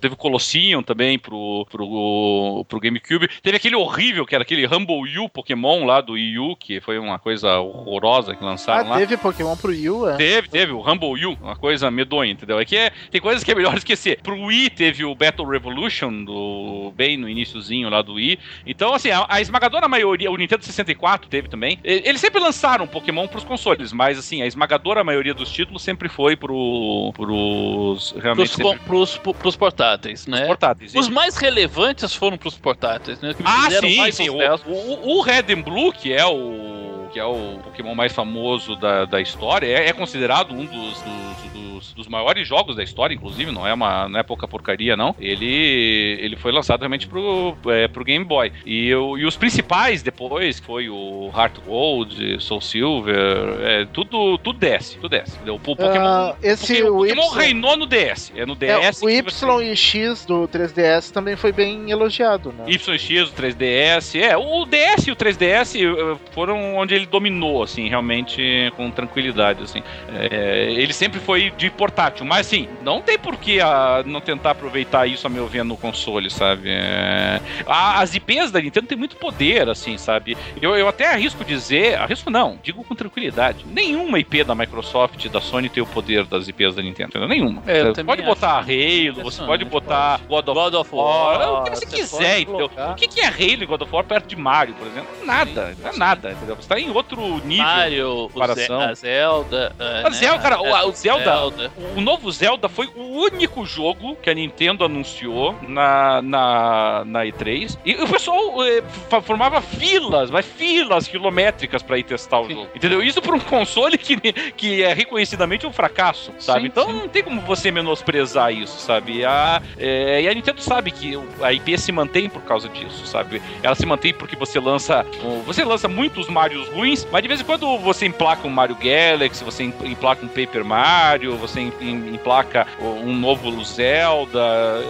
Teve 0.00 0.14
o 0.14 0.16
Colosseum 0.16 0.82
também 0.82 1.18
pro, 1.18 1.66
pro 1.70 2.62
pro, 2.68 2.80
GameCube. 2.80 3.28
Teve 3.42 3.56
aquele 3.62 3.76
horrível, 3.76 4.26
que 4.26 4.34
era 4.34 4.42
aquele 4.42 4.66
Rumble 4.66 5.18
U 5.20 5.28
Pokémon 5.28 5.84
lá 5.84 6.00
do 6.00 6.14
Wii 6.14 6.38
U, 6.40 6.56
que 6.56 6.80
foi 6.80 6.98
uma 6.98 7.16
coisa 7.16 7.60
horrorosa 7.60 8.34
que 8.34 8.42
lançaram 8.42 8.86
ah, 8.86 8.90
lá. 8.90 8.96
teve 8.96 9.16
Pokémon 9.16 9.56
pro 9.56 9.70
Wii 9.70 9.90
U, 9.90 10.08
é? 10.08 10.16
Teve, 10.16 10.48
teve, 10.48 10.72
o 10.72 10.80
Rumble 10.80 11.26
U, 11.26 11.38
uma 11.40 11.54
coisa 11.54 11.88
medonha, 11.88 12.32
entendeu? 12.32 12.58
É 12.58 12.64
que 12.64 12.76
é, 12.76 12.90
tem 13.08 13.20
coisas 13.20 13.44
que 13.44 13.52
é 13.52 13.54
melhor 13.54 13.74
esquecer. 13.78 14.20
Pro 14.20 14.46
Wii 14.46 14.70
teve 14.70 15.04
o 15.04 15.14
Battle 15.14 15.48
Revolution, 15.48 16.24
do, 16.24 16.92
bem 16.96 17.16
no 17.16 17.28
iníciozinho 17.28 17.88
lá 17.88 18.02
do 18.02 18.14
Wii. 18.14 18.36
Então, 18.66 18.94
assim, 18.94 19.10
a, 19.10 19.24
a 19.28 19.40
esmagadora 19.40 19.86
maioria, 19.86 20.28
o 20.28 20.36
Nintendo 20.36 20.64
64 20.64 21.28
teve 21.28 21.48
também. 21.48 21.78
Eles 21.84 22.20
sempre 22.20 22.40
lançaram 22.40 22.84
Pokémon 22.88 23.28
pros 23.28 23.44
consoles, 23.44 23.92
mas, 23.92 24.18
assim, 24.18 24.42
a 24.42 24.46
esmagadora 24.46 25.04
maioria 25.04 25.34
dos 25.34 25.52
títulos 25.52 25.82
sempre 25.82 26.08
foi 26.08 26.34
pro, 26.34 27.12
pros... 27.14 28.12
Realmente 28.20 28.56
pros, 28.56 28.70
sempre... 28.70 28.86
pros, 28.86 29.18
pros 29.18 29.56
portáteis, 29.56 30.26
né? 30.26 30.40
Os 30.40 30.46
portáteis. 30.48 30.94
Os 30.96 31.08
mais 31.08 31.36
relevantes 31.36 32.12
foram 32.12 32.36
pros 32.36 32.58
portáteis, 32.58 33.20
né? 33.20 33.32
Ah, 33.52 33.70
sim, 33.70 34.12
sim. 34.12 34.30
O, 34.30 34.36
o, 34.36 35.18
o, 35.18 35.20
Red 35.22 35.52
and 35.52 35.62
Blue, 35.62 35.92
que 35.92 36.12
é 36.12 36.24
o 36.24 37.01
que 37.12 37.18
é 37.18 37.24
o 37.24 37.58
Pokémon 37.62 37.94
mais 37.94 38.12
famoso 38.12 38.74
da, 38.74 39.04
da 39.04 39.20
história, 39.20 39.66
é, 39.66 39.88
é 39.88 39.92
considerado 39.92 40.52
um 40.52 40.64
dos, 40.64 41.02
dos, 41.02 41.52
dos, 41.52 41.92
dos, 41.92 42.08
maiores 42.08 42.48
jogos 42.48 42.74
da 42.74 42.82
história, 42.82 43.14
inclusive, 43.14 43.52
não 43.52 43.66
é, 43.66 43.74
uma, 43.74 44.08
não 44.08 44.18
é 44.18 44.22
pouca 44.22 44.48
porcaria, 44.48 44.96
não. 44.96 45.14
Ele, 45.20 46.18
ele 46.20 46.36
foi 46.36 46.50
lançado 46.52 46.80
realmente 46.80 47.06
pro, 47.06 47.56
é, 47.66 47.86
pro 47.86 48.04
Game 48.04 48.24
Boy. 48.24 48.52
E, 48.64 48.88
eu, 48.88 49.18
e 49.18 49.26
os 49.26 49.36
principais 49.36 50.02
depois, 50.02 50.58
que 50.58 50.66
foi 50.66 50.88
o 50.88 51.30
Heart 51.36 51.58
Gold, 51.66 52.40
Soul 52.40 52.60
Silver, 52.60 53.14
é, 53.60 53.84
tudo, 53.92 54.38
tudo 54.38 54.58
desce, 54.58 54.96
tudo 54.96 55.10
desce. 55.10 55.38
O 55.48 55.58
Pokémon, 55.58 56.30
uh, 56.30 56.36
esse, 56.42 56.82
o 56.82 56.98
Pokémon 56.98 57.22
y... 57.22 57.36
reinou 57.36 57.76
no 57.76 57.86
DS. 57.86 58.32
É 58.34 58.46
no 58.46 58.54
DS. 58.54 59.02
É, 59.02 59.04
o 59.04 59.10
Y 59.10 59.22
você... 59.22 59.64
e 59.64 59.76
X 59.76 60.24
do 60.24 60.48
3DS 60.48 61.10
também 61.12 61.36
foi 61.36 61.52
bem 61.52 61.90
elogiado, 61.90 62.52
né? 62.52 62.64
Y 62.66 62.94
e 62.94 62.98
X, 62.98 63.28
o 63.28 63.32
3DS. 63.32 64.20
É, 64.20 64.36
o 64.36 64.64
DS 64.64 65.08
e 65.08 65.10
o 65.10 65.16
3DS 65.16 65.76
eh, 65.76 66.18
foram 66.32 66.76
onde 66.76 66.94
ele 66.94 67.01
dominou, 67.06 67.62
assim, 67.62 67.88
realmente 67.88 68.72
com 68.76 68.90
tranquilidade, 68.90 69.62
assim. 69.62 69.82
É, 70.08 70.72
ele 70.76 70.92
sempre 70.92 71.20
foi 71.20 71.50
de 71.56 71.70
portátil, 71.70 72.24
mas 72.24 72.46
assim, 72.46 72.68
não 72.82 73.00
tem 73.00 73.18
por 73.18 73.36
que 73.36 73.60
a, 73.60 74.02
não 74.06 74.20
tentar 74.20 74.50
aproveitar 74.52 75.06
isso, 75.06 75.26
a 75.26 75.30
meu 75.30 75.46
ver, 75.46 75.64
no 75.64 75.76
console, 75.76 76.30
sabe? 76.30 76.68
É, 76.70 77.40
a, 77.66 78.00
as 78.00 78.14
IPs 78.14 78.50
da 78.50 78.60
Nintendo 78.60 78.86
têm 78.86 78.98
muito 78.98 79.16
poder, 79.16 79.68
assim, 79.68 79.96
sabe? 79.98 80.36
Eu, 80.60 80.76
eu 80.76 80.88
até 80.88 81.12
arrisco 81.12 81.44
dizer, 81.44 81.98
arrisco 81.98 82.30
não, 82.30 82.58
digo 82.62 82.84
com 82.84 82.94
tranquilidade, 82.94 83.64
nenhuma 83.66 84.18
IP 84.18 84.44
da 84.44 84.54
Microsoft 84.54 85.28
da 85.28 85.40
Sony 85.40 85.68
tem 85.68 85.82
o 85.82 85.86
poder 85.86 86.24
das 86.24 86.48
IPs 86.48 86.74
da 86.74 86.82
Nintendo, 86.82 87.10
entendeu? 87.10 87.28
Nenhuma. 87.28 87.62
É, 87.66 87.84
você 87.84 88.04
pode 88.04 88.22
botar 88.22 88.58
Halo, 88.58 89.22
você 89.22 89.42
pode 89.44 89.64
botar 89.64 90.20
God 90.28 90.48
of, 90.48 90.60
God 90.60 90.74
of 90.74 90.94
War, 90.94 91.38
War, 91.38 91.60
o 91.60 91.64
que 91.64 91.70
você, 91.70 91.86
você 91.86 91.96
quiser, 91.96 92.40
entendeu? 92.40 92.70
O 92.90 92.94
que, 92.94 93.08
que 93.08 93.20
é 93.20 93.28
Halo 93.28 93.62
e 93.62 93.66
God 93.66 93.82
of 93.82 93.94
War 93.94 94.04
perto 94.04 94.28
de 94.28 94.36
Mario, 94.36 94.74
por 94.74 94.86
exemplo? 94.86 95.08
Nada, 95.24 95.76
não 95.80 95.90
é 95.90 95.96
nada, 95.96 96.32
entendeu? 96.32 96.56
Você 96.56 96.68
tá 96.68 96.78
em 96.78 96.90
outro 96.94 97.20
nível 97.44 97.64
Mario, 97.64 98.30
comparação. 98.32 98.80
a 98.80 98.94
Zelda. 98.94 99.72
Uh, 99.78 100.06
a 100.06 100.10
né? 100.10 100.16
Zelda, 100.16 100.38
cara, 100.38 100.60
o, 100.60 100.88
o 100.88 100.92
Zelda, 100.92 101.24
Zelda, 101.24 101.72
o 101.96 102.00
novo 102.00 102.30
Zelda 102.30 102.68
foi 102.68 102.86
o 102.94 103.02
único 103.02 103.64
jogo 103.64 104.16
que 104.16 104.30
a 104.30 104.34
Nintendo 104.34 104.84
anunciou 104.84 105.56
na, 105.66 106.22
na, 106.22 107.04
na 107.06 107.20
E3. 107.24 107.78
E 107.84 107.94
o 107.94 108.08
pessoal 108.08 108.64
eh, 108.64 108.82
formava 109.22 109.60
filas, 109.60 110.30
mas 110.30 110.46
filas 110.46 111.08
quilométricas 111.08 111.82
pra 111.82 111.98
ir 111.98 112.04
testar 112.04 112.40
o 112.40 112.46
sim. 112.46 112.54
jogo. 112.54 112.68
Entendeu? 112.74 113.02
Isso 113.02 113.20
pra 113.20 113.34
um 113.34 113.40
console 113.40 113.96
que, 113.98 114.16
que 114.52 114.82
é 114.82 114.92
reconhecidamente 114.92 115.66
um 115.66 115.72
fracasso, 115.72 116.32
sabe? 116.38 116.60
Sim, 116.60 116.66
então 116.66 116.86
sim. 116.86 116.92
não 116.92 117.08
tem 117.08 117.22
como 117.22 117.40
você 117.42 117.70
menosprezar 117.70 118.52
isso, 118.52 118.78
sabe? 118.78 119.24
A, 119.24 119.62
é, 119.78 120.22
e 120.22 120.28
a 120.28 120.34
Nintendo 120.34 120.60
sabe 120.60 120.90
que 120.90 121.18
a 121.40 121.52
IP 121.52 121.78
se 121.78 121.92
mantém 121.92 122.28
por 122.28 122.42
causa 122.42 122.68
disso, 122.68 123.06
sabe? 123.06 123.42
Ela 123.62 123.74
se 123.74 123.86
mantém 123.86 124.12
porque 124.12 124.36
você 124.36 124.58
lança. 124.58 125.04
Você 125.46 125.64
lança 125.64 125.88
muitos 125.88 126.28
Marios 126.28 126.68
ruins, 126.68 126.81
mas 127.10 127.22
de 127.22 127.28
vez 127.28 127.40
em 127.40 127.44
quando 127.44 127.78
você 127.78 128.06
emplaca 128.06 128.46
um 128.46 128.50
Mario 128.50 128.76
Galaxy, 128.76 129.44
você 129.44 129.62
emplaca 129.64 130.24
um 130.24 130.28
Paper 130.28 130.64
Mario, 130.64 131.36
você 131.36 131.60
emplaca 131.60 132.66
um 132.80 133.14
novo 133.14 133.62
Zelda. 133.64 134.82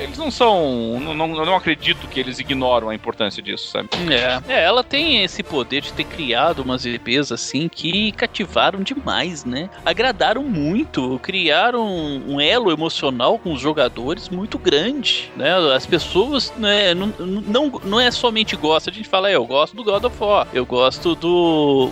Eles 0.00 0.18
não 0.18 0.30
são. 0.30 0.98
Não, 1.00 1.14
não, 1.14 1.28
não 1.28 1.56
acredito 1.56 2.08
que 2.08 2.18
eles 2.18 2.38
ignoram 2.38 2.88
a 2.88 2.94
importância 2.94 3.42
disso, 3.42 3.68
sabe? 3.68 3.88
É. 4.10 4.54
é, 4.54 4.64
ela 4.64 4.82
tem 4.82 5.22
esse 5.22 5.42
poder 5.42 5.82
de 5.82 5.92
ter 5.92 6.04
criado 6.04 6.60
umas 6.60 6.84
IPs 6.84 7.32
assim 7.32 7.68
que 7.68 8.12
cativaram 8.12 8.80
demais, 8.80 9.44
né? 9.44 9.70
Agradaram 9.84 10.42
muito, 10.42 11.18
criaram 11.22 11.86
um 11.86 12.40
elo 12.40 12.70
emocional 12.70 13.38
com 13.38 13.52
os 13.52 13.60
jogadores 13.60 14.28
muito 14.28 14.58
grande, 14.58 15.30
né? 15.36 15.54
As 15.74 15.86
pessoas 15.86 16.52
né, 16.56 16.94
não, 16.94 17.12
não, 17.18 17.80
não 17.84 18.00
é 18.00 18.10
somente 18.10 18.56
gosta, 18.56 18.90
a 18.90 18.92
gente 18.92 19.08
fala, 19.08 19.30
eu 19.30 19.44
gosto 19.44 19.76
do 19.76 19.84
God 19.84 20.04
of 20.04 20.16
War, 20.18 20.46
eu 20.52 20.64
gosto 20.64 21.14
do 21.14 21.25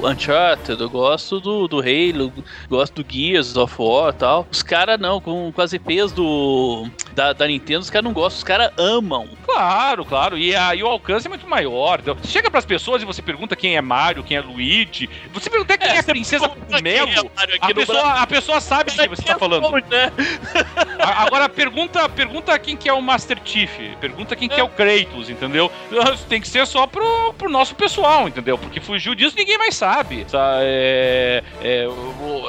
Uncharted, 0.05 0.81
eu 0.81 0.91
gosto 0.91 1.41
do, 1.41 1.69
do 1.69 1.81
Halo, 1.81 2.33
gosto 2.69 3.03
do 3.03 3.13
Gears 3.13 3.57
of 3.57 3.75
War 3.79 4.11
e 4.11 4.17
tal. 4.17 4.47
Os 4.51 4.63
caras 4.63 4.99
não, 5.01 5.21
com, 5.21 5.53
com 5.53 5.61
as 5.61 5.73
IPs 5.73 6.13
do, 6.13 6.89
da, 7.15 7.33
da 7.33 7.47
Nintendo, 7.47 7.81
os 7.81 7.91
caras 7.91 8.05
não 8.05 8.13
gostam, 8.13 8.39
os 8.39 8.45
caras 8.45 8.71
amam. 8.77 9.29
Claro, 9.45 10.05
claro, 10.05 10.37
e, 10.37 10.55
a, 10.55 10.75
e 10.75 10.83
o 10.83 10.87
alcance 10.87 11.27
é 11.27 11.31
muito 11.31 11.49
maior. 11.49 12.01
Então, 12.01 12.17
chega 12.25 12.51
pras 12.51 12.65
pessoas 12.65 13.03
e 13.03 13.05
você 13.05 13.23
pergunta 13.23 13.57
quem 13.57 13.77
é 13.77 13.81
Mario, 13.81 14.25
quem 14.25 14.37
é 14.37 14.41
Luigi, 14.41 15.09
você 15.33 15.49
pergunta 15.49 15.77
quem 15.79 15.89
é, 15.89 15.97
é 15.97 15.99
a 15.99 16.03
Princesa 16.03 16.51
Melo, 16.83 17.11
é 17.11 17.57
a, 17.61 17.75
pessoa, 17.75 18.13
a 18.13 18.27
pessoa 18.27 18.61
sabe 18.61 18.91
de 18.91 18.99
quem 18.99 19.09
você 19.09 19.23
tá 19.23 19.39
falando. 19.39 19.65
Né? 19.85 20.11
Agora 20.99 21.49
pergunta, 21.49 22.09
pergunta 22.09 22.59
quem 22.59 22.77
que 22.77 22.89
é 22.89 22.93
o 22.93 23.03
Master 23.03 23.39
Chief, 23.45 23.71
pergunta 24.01 24.35
quem 24.35 24.49
que 24.49 24.59
é 24.59 24.63
o 24.63 24.69
Kratos, 24.69 25.29
entendeu? 25.29 25.71
Tem 26.29 26.41
que 26.41 26.49
ser 26.49 26.67
só 26.67 26.87
pro, 26.87 27.35
pro 27.37 27.51
nosso 27.51 27.75
pessoal, 27.75 28.27
entendeu? 28.27 28.57
Porque 28.57 28.81
fugiu 28.81 29.15
disso 29.25 29.37
ninguém 29.37 29.59
mais 29.59 29.75
sabe. 29.75 30.27
É, 30.61 31.43
é, 31.63 31.87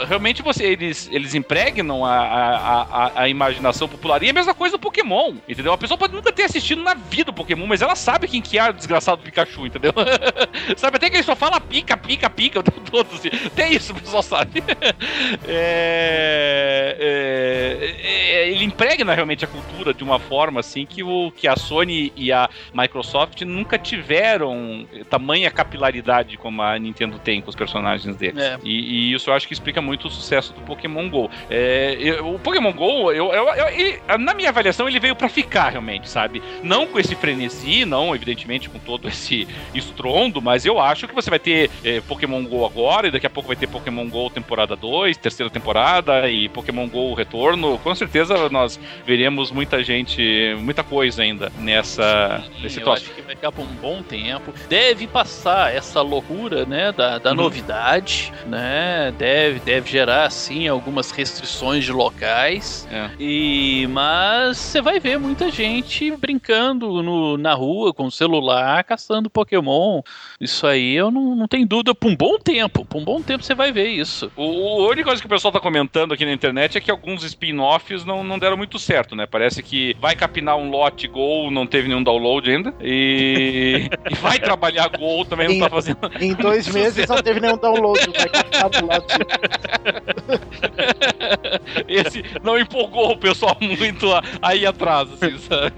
realmente 0.08 0.42
você, 0.42 0.64
eles, 0.66 1.10
eles 1.12 1.34
impregnam 1.34 2.06
a, 2.06 2.16
a, 2.16 2.82
a, 2.82 3.22
a, 3.22 3.30
imaginação 3.30 3.88
popular. 3.88 4.22
E 4.22 4.28
é 4.28 4.30
a 4.30 4.34
mesma 4.34 4.54
coisa 4.54 4.78
do 4.78 4.82
Pokémon, 4.82 5.36
entendeu? 5.48 5.74
A 5.74 5.78
pessoa 5.78 5.98
pode 5.98 6.14
nunca 6.14 6.32
ter 6.32 6.44
assistido 6.44 6.82
na 6.84 6.94
vida 6.94 7.32
o 7.32 7.34
Pokémon, 7.34 7.66
mas 7.66 7.82
ela 7.82 7.96
sabe 7.96 8.28
quem 8.28 8.42
que 8.42 8.58
é 8.58 8.70
o 8.70 8.74
desgraçado 8.74 9.22
Pikachu, 9.22 9.66
entendeu? 9.66 9.94
sabe 10.76 10.98
até 10.98 11.10
que 11.10 11.16
ele 11.18 11.24
só 11.24 11.36
fala 11.36 11.60
pica, 11.60 11.96
pica, 11.98 12.30
pica 12.30 12.62
todo. 12.64 13.08
Assim. 13.14 13.30
Até 13.46 13.70
isso 13.70 13.94
o 13.94 13.96
pessoal 13.96 14.24
sabe. 14.24 14.64
é, 15.48 16.98
é, 17.00 17.96
é, 18.02 18.50
ele 18.50 18.64
impregna 18.64 19.14
realmente 19.14 19.46
a 19.46 19.48
cultura 19.48 19.94
de 19.94 20.04
uma 20.04 20.20
forma 20.20 20.60
assim 20.60 20.86
que, 20.86 21.04
o, 21.04 21.32
que 21.32 21.48
a 21.48 21.56
Sony 21.56 22.12
e 22.16 22.32
a 22.32 22.50
Microsoft 22.74 23.42
nunca 23.42 23.78
tiveram 23.78 24.88
tamanha 25.10 25.52
capilaridade 25.52 26.38
como 26.38 26.62
a 26.62 26.65
Nintendo 26.80 27.20
tem 27.20 27.42
com 27.42 27.50
os 27.50 27.56
personagens 27.56 28.16
deles. 28.16 28.42
É. 28.42 28.58
E, 28.64 29.10
e, 29.10 29.14
isso 29.14 29.30
eu 29.30 29.34
acho 29.34 29.48
que 29.48 29.54
explica 29.54 29.82
muito 29.82 30.08
o 30.08 30.12
sucesso 30.12 30.54
do 30.54 30.62
Pokémon 30.62 31.10
GO. 31.10 31.30
É, 31.50 31.98
eu, 32.00 32.36
o 32.36 32.40
Pokémon 32.40 32.74
GO, 32.74 33.12
eu, 33.12 33.32
eu, 33.34 33.68
ele, 33.70 34.00
na 34.20 34.34
minha 34.34 34.50
avaliação, 34.50 34.88
ele 34.88 35.00
veio 35.00 35.16
para 35.16 35.30
ficar 35.30 35.70
realmente, 35.70 36.10
sabe? 36.10 36.42
Não 36.64 36.88
com 36.88 37.00
esse 37.00 37.16
frenesi, 37.16 37.86
não, 37.86 38.16
evidentemente, 38.16 38.70
com 38.70 38.80
todo 38.80 39.08
esse 39.08 39.48
estrondo, 39.74 40.42
mas 40.42 40.66
eu 40.66 40.80
acho 40.80 41.08
que 41.08 41.16
você 41.16 41.30
vai 41.30 41.40
ter 41.40 41.70
é, 41.84 42.02
Pokémon 42.02 42.44
GO 42.44 42.66
agora, 42.66 43.08
e 43.08 43.12
daqui 43.12 43.28
a 43.28 43.30
pouco 43.30 43.48
vai 43.48 43.56
ter 43.56 43.68
Pokémon 43.68 44.08
GO 44.08 44.30
temporada 44.30 44.76
2, 44.76 45.18
terceira 45.18 45.50
temporada, 45.50 46.30
e 46.30 46.50
Pokémon 46.50 46.88
GO 46.88 47.14
retorno. 47.14 47.78
Com 47.80 47.94
certeza 47.96 48.50
nós 48.50 48.80
veremos 49.06 49.52
muita 49.52 49.84
gente, 49.84 50.56
muita 50.60 50.84
coisa 50.84 51.22
ainda 51.22 51.52
nessa, 51.60 52.44
Sim, 52.46 52.62
nesse 52.62 52.82
eu 52.82 52.92
acho 52.92 53.10
que 53.12 53.22
vai 53.22 53.36
ficar 53.36 53.52
por 53.52 53.64
um 53.64 53.76
bom 53.76 54.02
tempo. 54.02 54.54
Deve 54.70 55.08
passar 55.08 55.74
essa 55.74 56.02
loucura, 56.02 56.55
né, 56.64 56.92
da, 56.92 57.18
da 57.18 57.32
uhum. 57.32 57.36
novidade, 57.36 58.32
né? 58.46 59.14
Deve, 59.18 59.60
deve 59.60 59.90
gerar, 59.90 60.30
sim, 60.30 60.68
algumas 60.68 61.12
restrições 61.12 61.84
de 61.84 61.92
locais. 61.92 62.88
É. 62.92 63.10
E, 63.20 63.88
mas 63.88 64.58
você 64.58 64.82
vai 64.82 65.00
ver 65.00 65.18
muita 65.20 65.50
gente 65.50 66.12
brincando 66.12 67.02
no, 67.02 67.38
na 67.38 67.54
rua 67.54 67.94
com 67.94 68.06
o 68.06 68.12
celular, 68.12 68.84
caçando 68.84 69.30
Pokémon. 69.30 70.02
Isso 70.40 70.68
aí 70.68 70.94
eu 70.94 71.10
não, 71.10 71.36
não 71.36 71.48
tenho 71.48 71.68
dúvida. 71.68 71.96
Por 71.96 72.10
um 72.10 72.16
bom 72.16 72.38
tempo, 72.38 72.86
por 72.86 73.00
um 73.00 73.04
bom 73.04 73.22
tempo 73.22 73.44
você 73.44 73.56
vai 73.56 73.72
ver 73.72 73.88
isso. 73.88 74.32
O, 74.36 74.86
a 74.86 74.90
única 74.90 75.06
coisa 75.06 75.22
que 75.22 75.26
o 75.26 75.30
pessoal 75.30 75.52
tá 75.52 75.60
comentando 75.60 76.14
aqui 76.14 76.26
na 76.26 76.32
internet 76.32 76.78
é 76.78 76.82
que 76.82 76.92
alguns 76.92 77.24
spin-offs 77.24 78.06
não, 78.06 78.24
não 78.24 78.38
deram 78.38 78.58
muito 78.58 78.78
certo, 78.78 79.16
né? 79.16 79.26
Parece 79.26 79.64
que 79.64 79.96
vai 80.00 80.16
capinar 80.16 80.58
um 80.58 80.70
lote 80.70 81.08
Gol, 81.08 81.50
não 81.52 81.66
teve 81.66 81.88
nenhum 81.88 82.04
download 82.04 82.50
ainda. 82.50 82.74
E, 82.82 83.90
e 84.12 84.16
vai 84.16 84.40
trabalhar 84.40 84.90
Gol, 84.90 85.26
também 85.26 85.48
não 85.48 85.60
tá 85.60 85.70
fazendo. 85.70 85.98
Dois 86.46 86.68
meses 86.68 87.08
não 87.08 87.24
teve 87.24 87.40
nenhum 87.40 87.58
download, 87.58 88.00
vai 88.16 88.30
capinar 88.30 88.70
do 88.70 88.86
lado. 88.86 89.06
Esse 91.88 92.24
não 92.44 92.58
empolgou 92.58 93.12
o 93.12 93.18
pessoal 93.18 93.58
muito 93.60 94.08
aí 94.42 94.66
atrás, 94.66 95.10
assim, 95.14 95.38
sabe? 95.38 95.74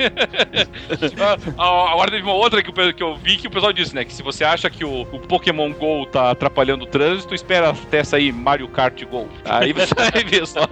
Agora 1.57 2.11
teve 2.11 2.23
uma 2.23 2.33
outra 2.33 2.61
que 2.61 2.69
eu, 2.69 2.93
que 2.93 3.03
eu 3.03 3.15
vi 3.15 3.37
que 3.37 3.47
o 3.47 3.51
pessoal 3.51 3.73
disse, 3.73 3.95
né? 3.95 4.05
Que 4.05 4.13
se 4.13 4.23
você 4.23 4.43
acha 4.43 4.69
que 4.69 4.83
o, 4.83 5.01
o 5.01 5.19
Pokémon 5.19 5.71
GO 5.73 6.05
tá 6.05 6.31
atrapalhando 6.31 6.83
o 6.83 6.87
trânsito, 6.87 7.33
espera 7.33 7.69
até 7.69 8.03
sair 8.03 8.31
Mario 8.31 8.67
Kart 8.67 9.03
Go. 9.05 9.27
Aí 9.45 9.73
você 9.73 9.93
vai 9.95 10.23
ver 10.23 10.47
só. 10.47 10.67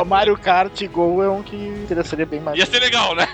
o 0.00 0.04
Mario 0.04 0.36
Kart 0.36 0.82
Go 0.86 1.22
é 1.22 1.28
um 1.28 1.42
que 1.42 1.86
seria 2.04 2.26
bem 2.26 2.40
mais. 2.40 2.58
Ia 2.58 2.66
ser 2.66 2.80
legal, 2.80 3.14
né? 3.14 3.26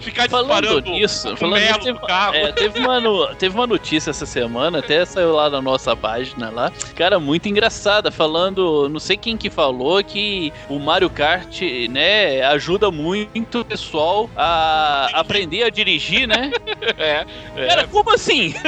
Ficar 0.00 0.28
falando 0.28 0.80
nisso, 0.82 1.36
falando 1.36 1.60
nisso, 1.60 1.80
teve, 1.80 1.98
é, 2.32 2.52
teve, 2.52 2.80
uma, 2.80 3.34
teve 3.34 3.54
uma 3.54 3.66
notícia 3.66 4.10
essa 4.10 4.26
semana, 4.26 4.78
até 4.78 5.04
saiu 5.04 5.32
lá 5.32 5.50
na 5.50 5.60
nossa 5.60 5.94
página 5.94 6.50
lá. 6.50 6.72
Cara, 6.96 7.18
muito 7.18 7.48
engraçada, 7.50 8.10
falando, 8.10 8.88
não 8.88 9.00
sei 9.00 9.16
quem 9.16 9.36
que 9.36 9.50
falou 9.50 10.02
que 10.02 10.52
o 10.68 10.78
Mario 10.78 11.10
Kart, 11.10 11.60
né, 11.90 12.42
ajuda 12.42 12.90
muito 12.90 13.60
o 13.60 13.64
pessoal 13.64 14.30
a 14.36 15.10
aprender 15.14 15.64
a 15.64 15.70
dirigir, 15.70 16.26
né? 16.26 16.50
É. 16.98 17.24
é. 17.56 17.66
Cara, 17.66 17.86
como 17.86 18.10
assim? 18.12 18.54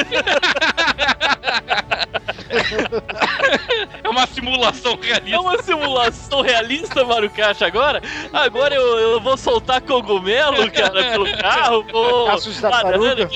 é 4.03 4.09
uma 4.09 4.27
simulação 4.27 4.99
É 5.03 5.07
realista. 5.07 5.41
uma 5.41 5.63
simulação 5.63 6.41
realista, 6.41 7.05
Mario 7.05 7.31
Kart, 7.31 7.61
agora? 7.63 8.03
Agora 8.33 8.75
eu, 8.75 8.99
eu 8.99 9.21
vou 9.21 9.37
soltar 9.37 9.81
cogumelo, 9.83 10.71
cara, 10.71 11.11
pelo 11.11 11.37
carro. 11.37 11.85
Vou... 11.91 12.27
Casco 12.33 12.51
de 12.51 12.61
tartaruga. 12.61 13.29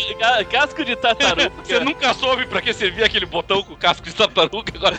Casco 0.51 0.85
de 0.85 0.97
tartaruga. 0.97 1.53
Você 1.63 1.81
nunca 1.81 2.15
soube 2.15 2.47
pra 2.47 2.61
que 2.61 2.73
servia 2.73 3.07
aquele 3.07 3.27
botão 3.27 3.63
com 3.63 3.75
o 3.75 3.77
casco 3.77 4.07
de 4.07 4.15
tartaruga 4.15 4.73
agora. 4.75 4.97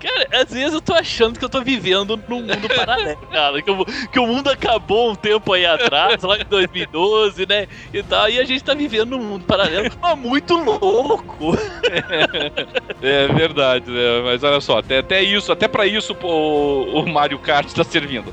Cara, 0.00 0.42
às 0.42 0.50
vezes 0.52 0.72
eu 0.72 0.80
tô 0.80 0.92
achando 0.94 1.38
que 1.38 1.44
eu 1.44 1.48
tô 1.48 1.60
vivendo 1.62 2.18
num 2.28 2.40
mundo 2.42 2.68
paralelo, 2.74 3.20
cara. 3.30 3.62
Que, 3.62 3.70
o- 3.70 3.84
que 3.84 4.18
o 4.18 4.26
mundo 4.26 4.48
acabou 4.50 5.10
um 5.12 5.14
tempo 5.14 5.52
aí 5.52 5.64
atrás, 5.66 6.22
lá 6.22 6.38
em 6.38 6.44
2012, 6.44 7.46
né? 7.46 7.66
E 7.92 8.02
tal. 8.02 8.28
E 8.28 8.40
a 8.40 8.44
gente 8.44 8.64
tá 8.64 8.74
vivendo 8.74 9.10
num 9.10 9.22
mundo 9.22 9.44
paralelo, 9.44 9.90
mas 10.00 10.18
muito 10.18 10.54
louco. 10.56 11.56
É 13.02 13.28
verdade, 13.28 13.90
né? 13.90 14.20
Mas 14.24 14.42
olha 14.42 14.60
só, 14.60 14.78
até, 14.78 14.98
até 14.98 15.22
isso, 15.22 15.52
até 15.52 15.68
pra 15.68 15.86
isso 15.86 16.14
pô, 16.14 16.28
o 16.84 17.06
Mario 17.08 17.38
Kart 17.38 17.70
tá 17.72 17.84
servindo. 17.84 18.32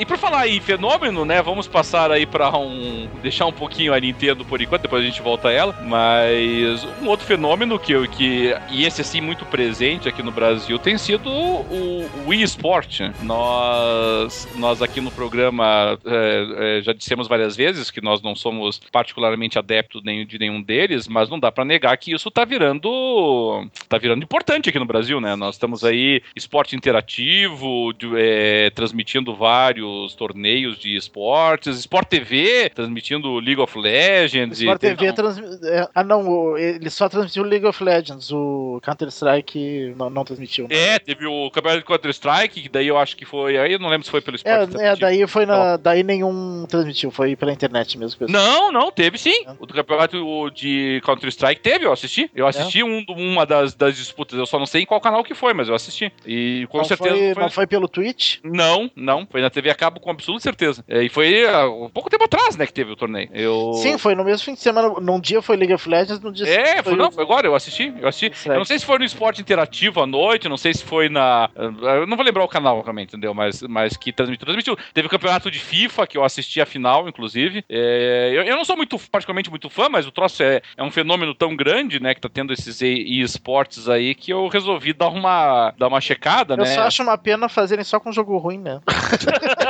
E 0.00 0.06
por 0.06 0.16
falar 0.16 0.48
em 0.48 0.58
fenômeno, 0.60 1.26
né? 1.26 1.42
Vamos 1.42 1.68
passar 1.68 2.10
aí 2.10 2.24
pra 2.24 2.56
um. 2.56 3.06
deixar 3.22 3.44
um 3.44 3.52
pouquinho 3.52 3.92
a 3.92 4.00
Nintendo 4.00 4.46
por 4.46 4.58
enquanto, 4.62 4.80
depois 4.80 5.02
a 5.02 5.06
gente 5.06 5.20
volta 5.20 5.48
a 5.48 5.52
ela. 5.52 5.76
Mas 5.82 6.82
um 7.02 7.06
outro 7.06 7.26
fenômeno 7.26 7.78
que, 7.78 8.08
que 8.08 8.56
e 8.70 8.86
esse 8.86 9.02
assim 9.02 9.20
muito 9.20 9.44
presente 9.44 10.08
aqui 10.08 10.22
no 10.22 10.32
Brasil 10.32 10.78
tem 10.78 10.96
sido 10.96 11.28
o, 11.30 12.06
o 12.24 12.28
Wii 12.28 12.42
Sport. 12.44 13.00
Nós, 13.22 14.48
nós 14.56 14.80
aqui 14.80 15.02
no 15.02 15.10
programa 15.10 15.98
é, 16.06 16.78
é, 16.78 16.82
já 16.82 16.94
dissemos 16.94 17.28
várias 17.28 17.54
vezes 17.54 17.90
que 17.90 18.00
nós 18.00 18.22
não 18.22 18.34
somos 18.34 18.80
particularmente 18.90 19.58
adeptos 19.58 20.02
de 20.02 20.38
nenhum 20.38 20.62
deles, 20.62 21.06
mas 21.08 21.28
não 21.28 21.38
dá 21.38 21.52
pra 21.52 21.62
negar 21.62 21.94
que 21.98 22.14
isso 22.14 22.30
tá 22.30 22.46
virando. 22.46 23.66
tá 23.86 23.98
virando 23.98 24.22
importante 24.24 24.70
aqui 24.70 24.78
no 24.78 24.86
Brasil, 24.86 25.20
né? 25.20 25.36
Nós 25.36 25.56
estamos 25.56 25.84
aí 25.84 26.22
esporte 26.34 26.74
interativo, 26.74 27.92
de- 27.92 28.10
é, 28.16 28.70
transmitindo 28.70 29.34
vários 29.34 29.89
torneios 30.16 30.78
de 30.78 30.96
esportes, 30.96 31.78
Sport 31.78 32.08
TV 32.08 32.70
transmitindo 32.74 33.38
League 33.38 33.60
of 33.60 33.78
Legends. 33.78 34.60
Sport 34.60 34.80
tem- 34.80 34.96
TV 34.96 35.12
transmi... 35.12 35.46
é, 35.64 35.88
Ah, 35.94 36.04
não, 36.04 36.56
ele 36.56 36.88
só 36.90 37.08
transmitiu 37.08 37.42
League 37.44 37.66
of 37.66 37.82
Legends, 37.82 38.30
o 38.32 38.80
Counter-Strike 38.82 39.94
não, 39.96 40.10
não 40.10 40.24
transmitiu. 40.24 40.66
né? 40.68 40.76
É, 40.94 40.98
teve 40.98 41.26
o 41.26 41.50
campeonato 41.50 41.80
de 41.82 41.86
Counter-Strike, 41.86 42.62
que 42.62 42.68
daí 42.68 42.86
eu 42.88 42.98
acho 42.98 43.16
que 43.16 43.24
foi. 43.24 43.56
Aí 43.58 43.72
eu 43.72 43.78
não 43.78 43.88
lembro 43.88 44.04
se 44.04 44.10
foi 44.10 44.20
pelo. 44.20 44.36
É, 44.44 44.50
é, 44.60 44.64
interativo. 44.64 45.00
daí 45.00 45.26
foi 45.26 45.46
na. 45.46 45.76
Daí 45.76 46.02
nenhum 46.02 46.66
transmitiu, 46.68 47.10
foi 47.10 47.36
pela 47.36 47.52
internet 47.52 47.96
mesmo. 47.98 48.24
eu- 48.24 48.28
Não, 48.28 48.70
não, 48.72 48.90
teve 48.90 49.18
sim. 49.18 49.44
É. 49.46 49.52
O 49.58 49.66
do 49.66 49.74
campeonato 49.74 50.50
de 50.54 51.00
Counter-Strike 51.04 51.60
teve, 51.60 51.84
eu 51.84 51.92
assisti. 51.92 52.30
Eu 52.34 52.46
assisti 52.46 52.82
um, 52.82 53.04
uma 53.08 53.44
das, 53.46 53.74
das 53.74 53.96
disputas, 53.96 54.38
eu 54.38 54.46
só 54.46 54.58
não 54.58 54.66
sei 54.66 54.82
em 54.82 54.86
qual 54.86 55.00
canal 55.00 55.22
que 55.24 55.34
foi, 55.34 55.52
mas 55.54 55.68
eu 55.68 55.74
assisti. 55.74 56.12
E 56.26 56.66
com 56.70 56.78
não 56.78 56.84
certeza 56.84 57.10
foi, 57.10 57.26
não 57.28 57.34
foi. 57.34 57.42
não 57.42 57.50
foi 57.50 57.66
pelo 57.66 57.88
Twitch? 57.88 58.38
Não, 58.44 58.90
não, 58.94 59.26
foi 59.30 59.40
na 59.40 59.50
TV 59.50 59.70
a 59.70 59.74
cabo 59.80 59.98
com 60.00 60.10
absoluta 60.10 60.42
certeza. 60.42 60.84
É, 60.88 61.02
E 61.02 61.08
foi 61.08 61.46
há 61.46 61.68
um 61.68 61.88
pouco 61.88 62.08
tempo 62.10 62.24
atrás, 62.24 62.56
né, 62.56 62.66
que 62.66 62.72
teve 62.72 62.92
o 62.92 62.96
torneio. 62.96 63.28
Eu... 63.32 63.72
Sim, 63.74 63.96
foi 63.98 64.14
no 64.14 64.24
mesmo 64.24 64.44
fim 64.44 64.54
de 64.54 64.60
semana. 64.60 64.88
Num 65.00 65.20
dia 65.20 65.40
foi 65.42 65.56
League 65.56 65.72
of 65.74 65.88
Legends, 65.88 66.20
no 66.20 66.32
dia 66.32 66.46
É, 66.46 66.82
foi, 66.82 66.94
não, 66.96 67.08
o- 67.08 67.12
foi 67.12 67.24
agora, 67.24 67.46
eu 67.46 67.54
assisti, 67.54 67.92
eu 68.00 68.06
assisti. 68.08 68.36
Certo. 68.36 68.54
Eu 68.54 68.58
não 68.58 68.64
sei 68.64 68.78
se 68.78 68.84
foi 68.84 68.98
no 68.98 69.04
esporte 69.04 69.40
interativo 69.40 70.00
à 70.02 70.06
noite, 70.06 70.48
não 70.48 70.56
sei 70.56 70.74
se 70.74 70.84
foi 70.84 71.08
na. 71.08 71.48
Eu 71.56 72.06
não 72.06 72.16
vou 72.16 72.24
lembrar 72.24 72.44
o 72.44 72.48
canal 72.48 72.80
realmente, 72.82 73.08
entendeu? 73.10 73.32
Mas, 73.34 73.62
mas 73.62 73.96
que 73.96 74.12
transmitiu. 74.12 74.44
Transmitiu. 74.46 74.76
Teve 74.94 75.06
o 75.06 75.10
campeonato 75.10 75.50
de 75.50 75.58
FIFA, 75.58 76.06
que 76.06 76.16
eu 76.18 76.24
assisti 76.24 76.60
a 76.60 76.66
final, 76.66 77.08
inclusive. 77.08 77.64
É, 77.68 78.32
eu, 78.34 78.42
eu 78.42 78.56
não 78.56 78.64
sou 78.64 78.76
muito, 78.76 78.98
particularmente 79.10 79.48
muito 79.50 79.68
fã, 79.70 79.88
mas 79.88 80.06
o 80.06 80.10
troço 80.12 80.42
é, 80.42 80.60
é 80.76 80.82
um 80.82 80.90
fenômeno 80.90 81.34
tão 81.34 81.54
grande, 81.56 82.00
né, 82.00 82.14
que 82.14 82.20
tá 82.20 82.28
tendo 82.28 82.52
esses 82.52 82.80
e- 82.80 83.20
e-sports 83.20 83.88
aí, 83.88 84.14
que 84.14 84.32
eu 84.32 84.48
resolvi 84.48 84.92
dar 84.92 85.08
uma, 85.08 85.72
dar 85.78 85.88
uma 85.88 86.00
checada, 86.00 86.54
Eu 86.54 86.58
né? 86.58 86.74
só 86.74 86.82
acho 86.82 87.02
uma 87.02 87.16
pena 87.16 87.48
fazerem 87.48 87.84
só 87.84 87.98
com 88.00 88.10
jogo 88.12 88.36
ruim, 88.38 88.58
né? 88.58 88.80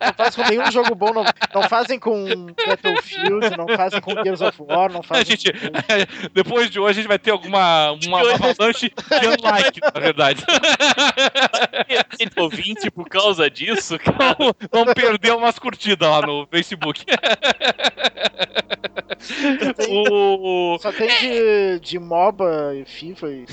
não 0.00 0.14
fazem 0.14 0.44
com 0.44 0.50
nenhum 0.50 0.70
jogo 0.70 0.94
bom, 0.94 1.12
não, 1.12 1.24
não 1.54 1.62
fazem 1.68 1.98
com 1.98 2.46
Battlefield, 2.66 3.56
não 3.56 3.68
fazem 3.76 4.00
com 4.00 4.12
Gears 4.22 4.40
of 4.40 4.62
War, 4.62 4.92
não 4.92 5.00
A 5.00 5.02
fazem 5.02 5.36
gente, 5.36 5.52
com... 5.52 6.28
depois 6.32 6.70
de 6.70 6.78
hoje 6.78 6.90
a 6.90 7.02
gente 7.02 7.08
vai 7.08 7.18
ter 7.18 7.30
alguma 7.30 7.56
uma, 7.56 7.92
uma 7.92 8.20
avalanche 8.34 8.88
de 9.20 9.26
unlike, 9.26 9.80
na 9.80 10.00
verdade. 10.00 10.44
Ouvinte 12.36 12.90
por 12.90 13.08
causa 13.08 13.50
disso, 13.50 13.98
cara. 14.00 14.36
Vamos 14.70 14.94
perder 14.94 15.34
umas 15.34 15.58
curtidas 15.58 16.08
lá 16.08 16.22
no 16.22 16.46
Facebook. 16.46 17.04
o... 19.88 20.78
Só 20.78 20.92
tem 20.92 21.08
de, 21.08 21.80
de 21.80 21.98
MOBA 21.98 22.74
e 22.74 22.84
FIFA 22.84 23.28
e... 23.28 23.46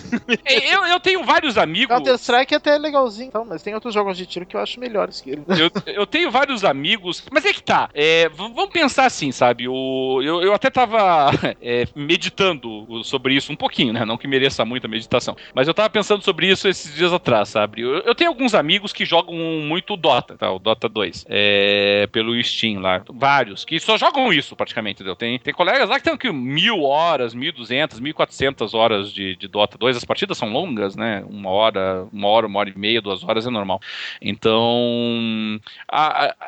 eu, 0.46 0.86
eu 0.86 1.00
tenho 1.00 1.24
vários 1.24 1.58
amigos. 1.58 1.96
Counter-Strike 1.96 2.56
até 2.56 2.76
é 2.76 2.78
legalzinho, 2.78 3.30
então, 3.30 3.46
mas 3.46 3.64
tem 3.64 3.74
outros 3.74 3.94
jogos 3.94 4.18
de 4.18 4.26
tiro 4.26 4.46
que 4.46 4.56
eu 4.56 4.62
acho 4.62 4.80
melhores 4.80 5.22
que 5.22 5.32
ele. 5.32 5.44
Eu, 5.48 5.94
eu 5.94 6.06
tenho 6.14 6.30
vários 6.30 6.64
amigos, 6.64 7.26
mas 7.32 7.44
é 7.44 7.52
que 7.52 7.64
tá. 7.64 7.90
é, 7.92 8.30
vamos 8.30 8.70
pensar 8.70 9.06
assim, 9.08 9.32
sabe? 9.32 9.68
O, 9.68 10.22
eu, 10.22 10.44
eu 10.44 10.54
até 10.54 10.70
tava 10.70 11.32
é, 11.60 11.88
meditando 11.96 13.04
sobre 13.04 13.34
isso 13.34 13.52
um 13.52 13.56
pouquinho, 13.56 13.92
né? 13.92 14.06
Não 14.06 14.16
que 14.16 14.28
mereça 14.28 14.64
muita 14.64 14.88
meditação. 14.88 15.36
Mas 15.56 15.68
eu 15.68 15.74
tava 15.74 15.90
pensando 15.90 16.24
sobre 16.24 16.48
isso 16.48 16.68
esses 16.68 16.94
dias 16.94 17.12
atrás, 17.12 17.50
sabe? 17.50 17.82
Eu, 17.82 17.98
eu 18.02 18.14
tenho 18.14 18.30
alguns 18.30 18.54
amigos 18.54 18.94
que 18.94 19.06
jogam 19.06 19.34
muito 19.34 19.98
Dota, 19.98 20.38
tá? 20.38 20.52
O 20.52 20.60
Dota 20.60 20.88
2. 20.88 21.26
É, 21.28 22.08
pelo 22.12 22.42
Steam 22.44 22.80
lá. 22.80 23.02
Vários, 23.12 23.66
que 23.66 23.80
só 23.80 23.98
jogam 23.98 24.32
isso 24.32 24.56
praticamente, 24.56 24.98
entendeu? 24.98 25.16
Tem, 25.16 25.40
tem 25.40 25.54
colegas 25.54 25.90
lá 25.90 25.98
que 26.00 26.04
tem 26.04 26.16
que 26.16 26.32
mil 26.32 26.84
horas, 26.84 27.34
mil 27.34 27.52
duzentas, 27.52 28.00
mil 28.00 28.14
quatrocentas 28.14 28.76
horas 28.76 29.12
de, 29.12 29.36
de 29.36 29.48
Dota 29.48 29.80
2. 29.80 29.98
As 29.98 30.06
partidas 30.06 30.38
são 30.38 30.54
longas, 30.54 30.96
né? 30.96 31.26
Uma 31.28 31.50
hora, 31.50 32.08
uma 32.14 32.28
hora, 32.28 32.46
uma 32.46 32.60
hora 32.60 32.70
e 32.70 32.78
meia, 32.78 33.02
duas 33.02 33.24
horas 33.24 33.48
é 33.48 33.50
normal. 33.50 33.82
Então, 34.22 35.60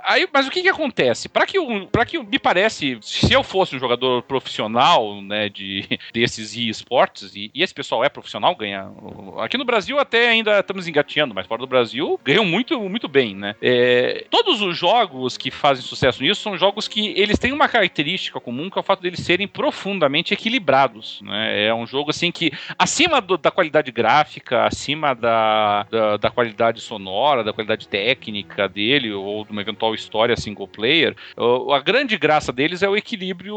aí, 0.04 0.28
mas 0.34 0.48
o 0.48 0.52
que 0.52 0.62
que 0.62 0.70
acontece? 0.70 1.30
Para 1.30 1.46
que, 1.46 1.58
pra 1.91 2.06
que 2.06 2.18
me 2.18 2.39
parece, 2.39 2.98
se 3.02 3.32
eu 3.32 3.43
fosse 3.43 3.76
um 3.76 3.80
jogador 3.80 4.24
profissional, 4.24 5.22
né, 5.22 5.50
de 5.50 5.86
desses 6.14 6.56
esportes 6.56 7.36
e, 7.36 7.52
e 7.54 7.62
esse 7.62 7.74
pessoal 7.74 8.04
é 8.04 8.10
profissional, 8.10 8.56
ganha. 8.56 8.89
Aqui 9.39 9.58
no 9.58 9.66
Brasil 9.66 10.00
até 10.00 10.30
ainda 10.30 10.60
estamos 10.60 10.88
engateando, 10.88 11.34
mas 11.36 11.46
fora 11.48 11.62
do 11.62 11.68
Brasil 11.68 12.20
ganham 12.24 12.46
muito, 12.46 12.80
muito 12.89 13.08
bem, 13.08 13.36
né? 13.36 13.56
É, 13.62 14.26
todos 14.30 14.62
os 14.62 14.78
jogos 14.78 15.38
que 15.38 15.52
fazem 15.52 15.84
sucesso 15.84 16.24
nisso 16.24 16.41
são 16.41 16.58
jogos 16.58 16.88
que 16.88 17.14
eles 17.18 17.38
têm 17.38 17.52
uma 17.52 17.68
característica 17.68 18.39
comum, 18.39 18.70
que 18.70 18.78
é 18.78 18.82
o 18.82 18.84
fato 18.84 19.02
deles 19.02 19.20
serem 19.20 19.48
profundamente 19.48 20.34
equilibrados, 20.34 21.22
né? 21.22 21.66
É 21.68 21.74
um 21.74 21.86
jogo 21.86 22.10
assim 22.10 22.32
que 22.32 22.52
acima 22.78 23.22
do- 23.22 23.38
da 23.38 23.52
qualidade 23.52 23.91
gráfica, 23.91 24.66
acima 24.66 25.14
da, 25.14 25.84
da, 25.84 26.18
da 26.18 26.30
qualidade 26.32 26.82
sonora, 26.82 27.43
da 27.43 27.54
qualidade 27.54 27.88
técnica 27.88 28.68
dele, 28.68 29.12
ou 29.12 29.35
de 29.44 29.52
uma 29.52 29.62
eventual 29.62 29.94
história 29.94 30.38
single 30.38 30.68
player, 30.68 31.16
a 31.74 31.80
grande 31.80 32.18
graça 32.18 32.52
deles 32.54 32.82
é 32.84 32.90
o 32.90 32.96
equilíbrio 32.96 33.56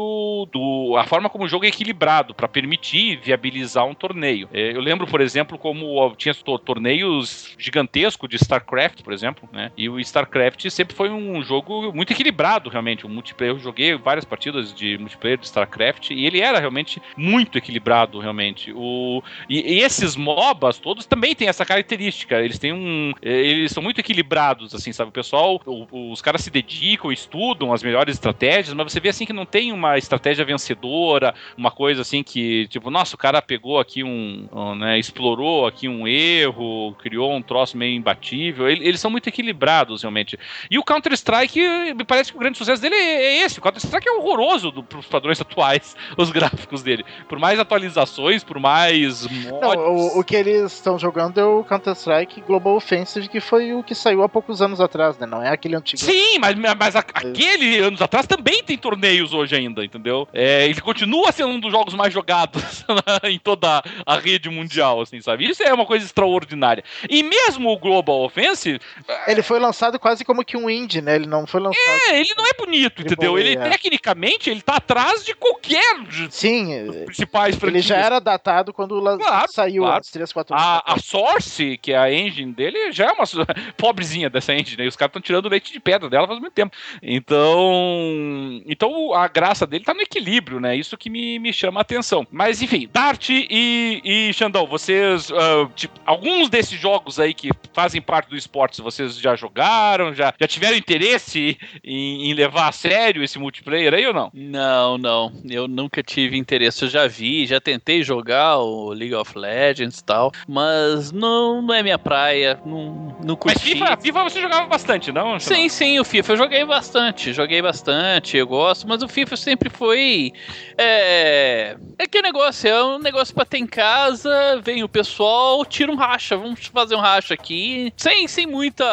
do. 0.51 0.95
a 0.97 1.05
forma 1.05 1.29
como 1.29 1.45
o 1.45 1.47
jogo 1.47 1.65
é 1.65 1.69
equilibrado, 1.69 2.33
para 2.33 2.47
permitir 2.47 3.19
viabilizar 3.23 3.85
um 3.85 3.93
torneio. 3.93 4.49
É, 4.53 4.75
eu 4.75 4.81
lembro, 4.81 5.07
por 5.07 5.21
exemplo, 5.21 5.57
como 5.57 6.13
tinha 6.15 6.33
to- 6.33 6.59
torneios 6.59 7.55
gigantescos 7.57 8.29
de 8.29 8.35
StarCraft, 8.35 9.03
por 9.03 9.13
exemplo, 9.13 9.47
né? 9.51 9.71
E 9.77 9.87
o 9.89 9.99
StarCraft 9.99 10.69
sempre 10.69 10.95
foi 10.95 11.09
um 11.09 11.41
jogo 11.43 11.93
muito 11.93 12.11
equilibrado, 12.11 12.69
realmente. 12.69 13.05
O 13.05 13.09
multiplayer, 13.09 13.55
eu 13.55 13.59
joguei 13.59 13.95
várias 13.95 14.25
partidas 14.25 14.73
de 14.73 14.97
multiplayer 14.97 15.37
de 15.37 15.45
StarCraft 15.45 16.09
e 16.11 16.25
ele 16.25 16.39
era 16.41 16.59
realmente 16.59 17.01
muito 17.15 17.57
equilibrado, 17.57 18.19
realmente. 18.19 18.71
O, 18.75 19.21
e, 19.49 19.75
e 19.75 19.79
esses 19.81 20.15
MOBAs 20.15 20.77
todos 20.79 21.05
também 21.05 21.35
têm 21.35 21.47
essa 21.47 21.65
característica. 21.65 22.39
Eles 22.41 22.57
têm 22.59 22.73
um. 22.73 23.13
eh, 23.21 23.29
Eles 23.49 23.71
são 23.71 23.83
muito 23.83 23.99
equilibrados, 23.99 24.73
assim, 24.73 24.91
sabe? 24.91 25.09
O 25.09 25.13
pessoal, 25.13 25.61
o- 25.91 26.11
os 26.11 26.21
caras 26.21 26.41
se 26.41 26.49
dedicam, 26.49 27.11
estudam 27.11 27.71
as 27.73 27.83
melhores 27.83 28.15
estratégias, 28.15 28.73
mas 28.73 28.91
você 28.91 28.99
vê 28.99 29.09
assim 29.09 29.25
que 29.25 29.33
não 29.33 29.45
tem 29.45 29.71
uma 29.71 29.97
estratégia 29.97 30.43
vencedora, 30.45 31.33
uma 31.57 31.71
coisa 31.71 32.01
assim 32.01 32.23
que, 32.23 32.67
tipo, 32.67 32.89
nossa, 32.89 33.15
o 33.15 33.17
cara 33.17 33.41
pegou 33.41 33.79
aqui 33.79 34.03
um. 34.03 34.47
um, 34.51 34.75
né, 34.75 34.97
explorou 34.99 35.65
aqui 35.67 35.87
um 35.87 36.07
erro, 36.07 36.93
criou 36.99 37.31
um 37.33 37.41
troço 37.41 37.77
meio 37.77 37.95
imbatível. 37.95 38.69
Ele- 38.69 38.87
Eles 38.87 38.99
são 38.99 39.11
muito 39.11 39.27
equilibrados, 39.27 40.01
realmente. 40.01 40.37
E 40.69 40.77
o 40.79 40.83
Counter-Strike, 40.83 41.93
me 41.93 42.03
parece 42.03 42.31
que 42.31 42.37
o 42.37 42.39
grande 42.39 42.57
sucesso 42.57 42.81
dele 42.81 42.95
é 42.95 43.19
é 43.19 43.41
esse. 43.43 43.59
O 43.59 43.61
Counter-Strike 43.61 44.07
é 44.07 44.11
horroroso 44.13 44.71
do, 44.71 44.83
pros 44.83 45.05
padrões 45.05 45.39
atuais, 45.41 45.95
os 46.17 46.31
gráficos 46.31 46.81
dele. 46.81 47.03
Por 47.27 47.37
mais 47.39 47.59
atualizações, 47.59 48.43
por 48.43 48.59
mais 48.59 49.27
mods. 49.27 49.45
Não, 49.61 49.93
o, 49.95 50.19
o 50.19 50.23
que 50.23 50.35
eles 50.35 50.73
estão 50.73 50.97
jogando 50.97 51.39
é 51.39 51.45
o 51.45 51.63
Counter-Strike 51.63 52.41
Global 52.41 52.75
Offensive, 52.75 53.27
que 53.27 53.39
foi 53.39 53.73
o 53.73 53.83
que 53.83 53.93
saiu 53.95 54.23
há 54.23 54.29
poucos 54.29 54.61
anos 54.61 54.79
atrás, 54.81 55.17
né? 55.17 55.25
Não 55.27 55.41
é 55.41 55.49
aquele 55.59 55.75
antigo. 55.75 56.01
Sim, 56.01 56.39
mas, 56.39 56.55
mas 56.55 56.95
a, 56.95 56.99
aquele 56.99 57.77
anos 57.79 58.01
atrás 58.01 58.25
também 58.25 58.63
tem 58.63 58.77
torneios 58.77 59.33
hoje 59.33 59.55
ainda, 59.55 59.83
entendeu? 59.83 60.27
É, 60.33 60.65
ele 60.65 60.81
continua 60.81 61.31
sendo 61.31 61.49
um 61.49 61.59
dos 61.59 61.71
jogos 61.71 61.93
mais 61.93 62.11
jogados 62.13 62.85
em 63.23 63.37
toda 63.37 63.83
a 64.05 64.17
rede 64.17 64.49
mundial, 64.49 65.01
assim, 65.01 65.21
sabe? 65.21 65.47
Isso 65.47 65.61
é 65.61 65.73
uma 65.73 65.85
coisa 65.85 66.05
extraordinária. 66.05 66.83
E 67.09 67.21
mesmo 67.21 67.69
o 67.69 67.77
Global 67.77 68.21
Offensive. 68.21 68.79
Ele 69.27 69.41
foi 69.41 69.59
lançado 69.59 69.99
quase 69.99 70.23
como 70.25 70.43
que 70.43 70.57
um 70.57 70.69
indie, 70.69 71.01
né? 71.01 71.15
Ele 71.15 71.27
não 71.27 71.45
foi 71.45 71.59
lançado. 71.59 72.01
É, 72.09 72.19
ele 72.19 72.33
não 72.37 72.45
é 72.45 72.53
bonito, 72.57 73.01
entendeu? 73.01 73.37
Ele, 73.37 73.53
é. 73.53 73.69
tecnicamente, 73.69 74.49
ele 74.49 74.61
tá 74.61 74.77
atrás 74.77 75.25
de 75.25 75.33
qualquer. 75.35 75.99
Sim, 76.29 77.05
principais 77.05 77.55
franquias. 77.55 77.85
Ele 77.85 77.87
já 77.87 77.97
era 77.97 78.19
datado 78.19 78.73
quando 78.73 78.99
claro, 79.17 79.51
saiu 79.51 79.83
claro. 79.83 80.03
3, 80.11 80.31
4 80.31 80.55
anos. 80.55 80.65
A, 80.65 80.93
a 80.93 80.99
Source, 80.99 81.77
que 81.77 81.91
é 81.91 81.97
a 81.97 82.11
engine 82.11 82.53
dele, 82.53 82.91
já 82.91 83.07
é 83.07 83.11
uma 83.11 83.25
pobrezinha 83.77 84.29
dessa 84.29 84.53
engine, 84.53 84.77
né? 84.77 84.87
Os 84.87 84.95
caras 84.95 85.09
estão 85.09 85.21
tirando 85.21 85.48
leite 85.49 85.73
de 85.73 85.79
pedra 85.79 86.09
dela 86.09 86.27
faz 86.27 86.39
muito 86.39 86.53
tempo. 86.53 86.75
Então. 87.01 88.61
Então 88.65 89.13
a 89.13 89.27
graça 89.27 89.65
dele 89.65 89.83
tá 89.83 89.93
no 89.93 90.01
equilíbrio, 90.01 90.59
né? 90.59 90.75
Isso 90.75 90.97
que 90.97 91.09
me, 91.09 91.39
me 91.39 91.51
chama 91.51 91.79
a 91.79 91.81
atenção. 91.81 92.25
Mas 92.31 92.61
enfim, 92.61 92.87
Dart 92.91 93.29
e, 93.29 94.01
e 94.03 94.33
Xandão, 94.33 94.65
vocês. 94.65 95.29
Uh, 95.29 95.69
tipo, 95.75 95.99
alguns 96.05 96.49
desses 96.49 96.79
jogos 96.79 97.19
aí 97.19 97.33
que 97.33 97.49
fazem 97.73 98.01
parte 98.01 98.29
do 98.29 98.35
esporte, 98.35 98.81
vocês 98.81 99.17
já 99.17 99.35
jogaram, 99.35 100.13
já, 100.13 100.33
já 100.39 100.47
tiveram 100.47 100.77
interesse 100.77 101.57
em, 101.83 102.29
em 102.29 102.33
levar 102.33 102.69
a 102.69 102.71
sério 102.71 103.23
esse 103.23 103.39
multiplayer 103.39 103.93
aí 103.93 104.05
ou 104.05 104.13
não? 104.13 104.31
Não, 104.33 104.97
não. 104.97 105.31
Eu 105.49 105.67
nunca 105.67 106.03
tive 106.03 106.37
interesse. 106.37 106.83
Eu 106.83 106.89
já 106.89 107.07
vi, 107.07 107.45
já 107.45 107.59
tentei 107.59 108.03
jogar 108.03 108.57
o 108.59 108.89
League 108.91 109.15
of 109.15 109.37
Legends 109.37 109.99
e 109.99 110.03
tal, 110.03 110.31
mas 110.47 111.11
não, 111.11 111.61
não 111.61 111.73
é 111.73 111.83
minha 111.83 111.99
praia. 111.99 112.59
Não, 112.65 113.17
não 113.23 113.35
curti. 113.35 113.55
Mas 113.55 113.63
FIFA, 113.63 113.97
FIFA 113.97 114.23
você 114.23 114.41
jogava 114.41 114.67
bastante, 114.67 115.11
não? 115.11 115.38
Sim, 115.39 115.69
sim, 115.69 115.99
o 115.99 116.05
FIFA 116.05 116.33
eu 116.33 116.37
joguei 116.37 116.65
bastante. 116.65 117.33
Joguei 117.33 117.61
bastante, 117.61 118.37
eu 118.37 118.47
gosto, 118.47 118.87
mas 118.87 119.01
o 119.01 119.07
FIFA 119.07 119.37
sempre 119.37 119.69
foi. 119.69 120.33
É. 120.77 121.77
É 121.97 122.07
que 122.07 122.21
negócio, 122.21 122.69
é 122.69 122.83
um 122.83 122.99
negócio 122.99 123.35
pra 123.35 123.43
ter 123.43 123.57
em 123.57 123.67
casa, 123.67 124.61
vem 124.63 124.83
o 124.83 124.89
pessoal, 124.89 125.65
tira 125.65 125.91
um 125.91 125.95
racha, 125.95 126.37
vamos 126.37 126.65
fazer 126.67 126.95
um 126.95 126.99
racha 126.99 127.33
aqui. 127.33 127.93
Sem, 127.97 128.27
sem 128.27 128.47
muita. 128.47 128.85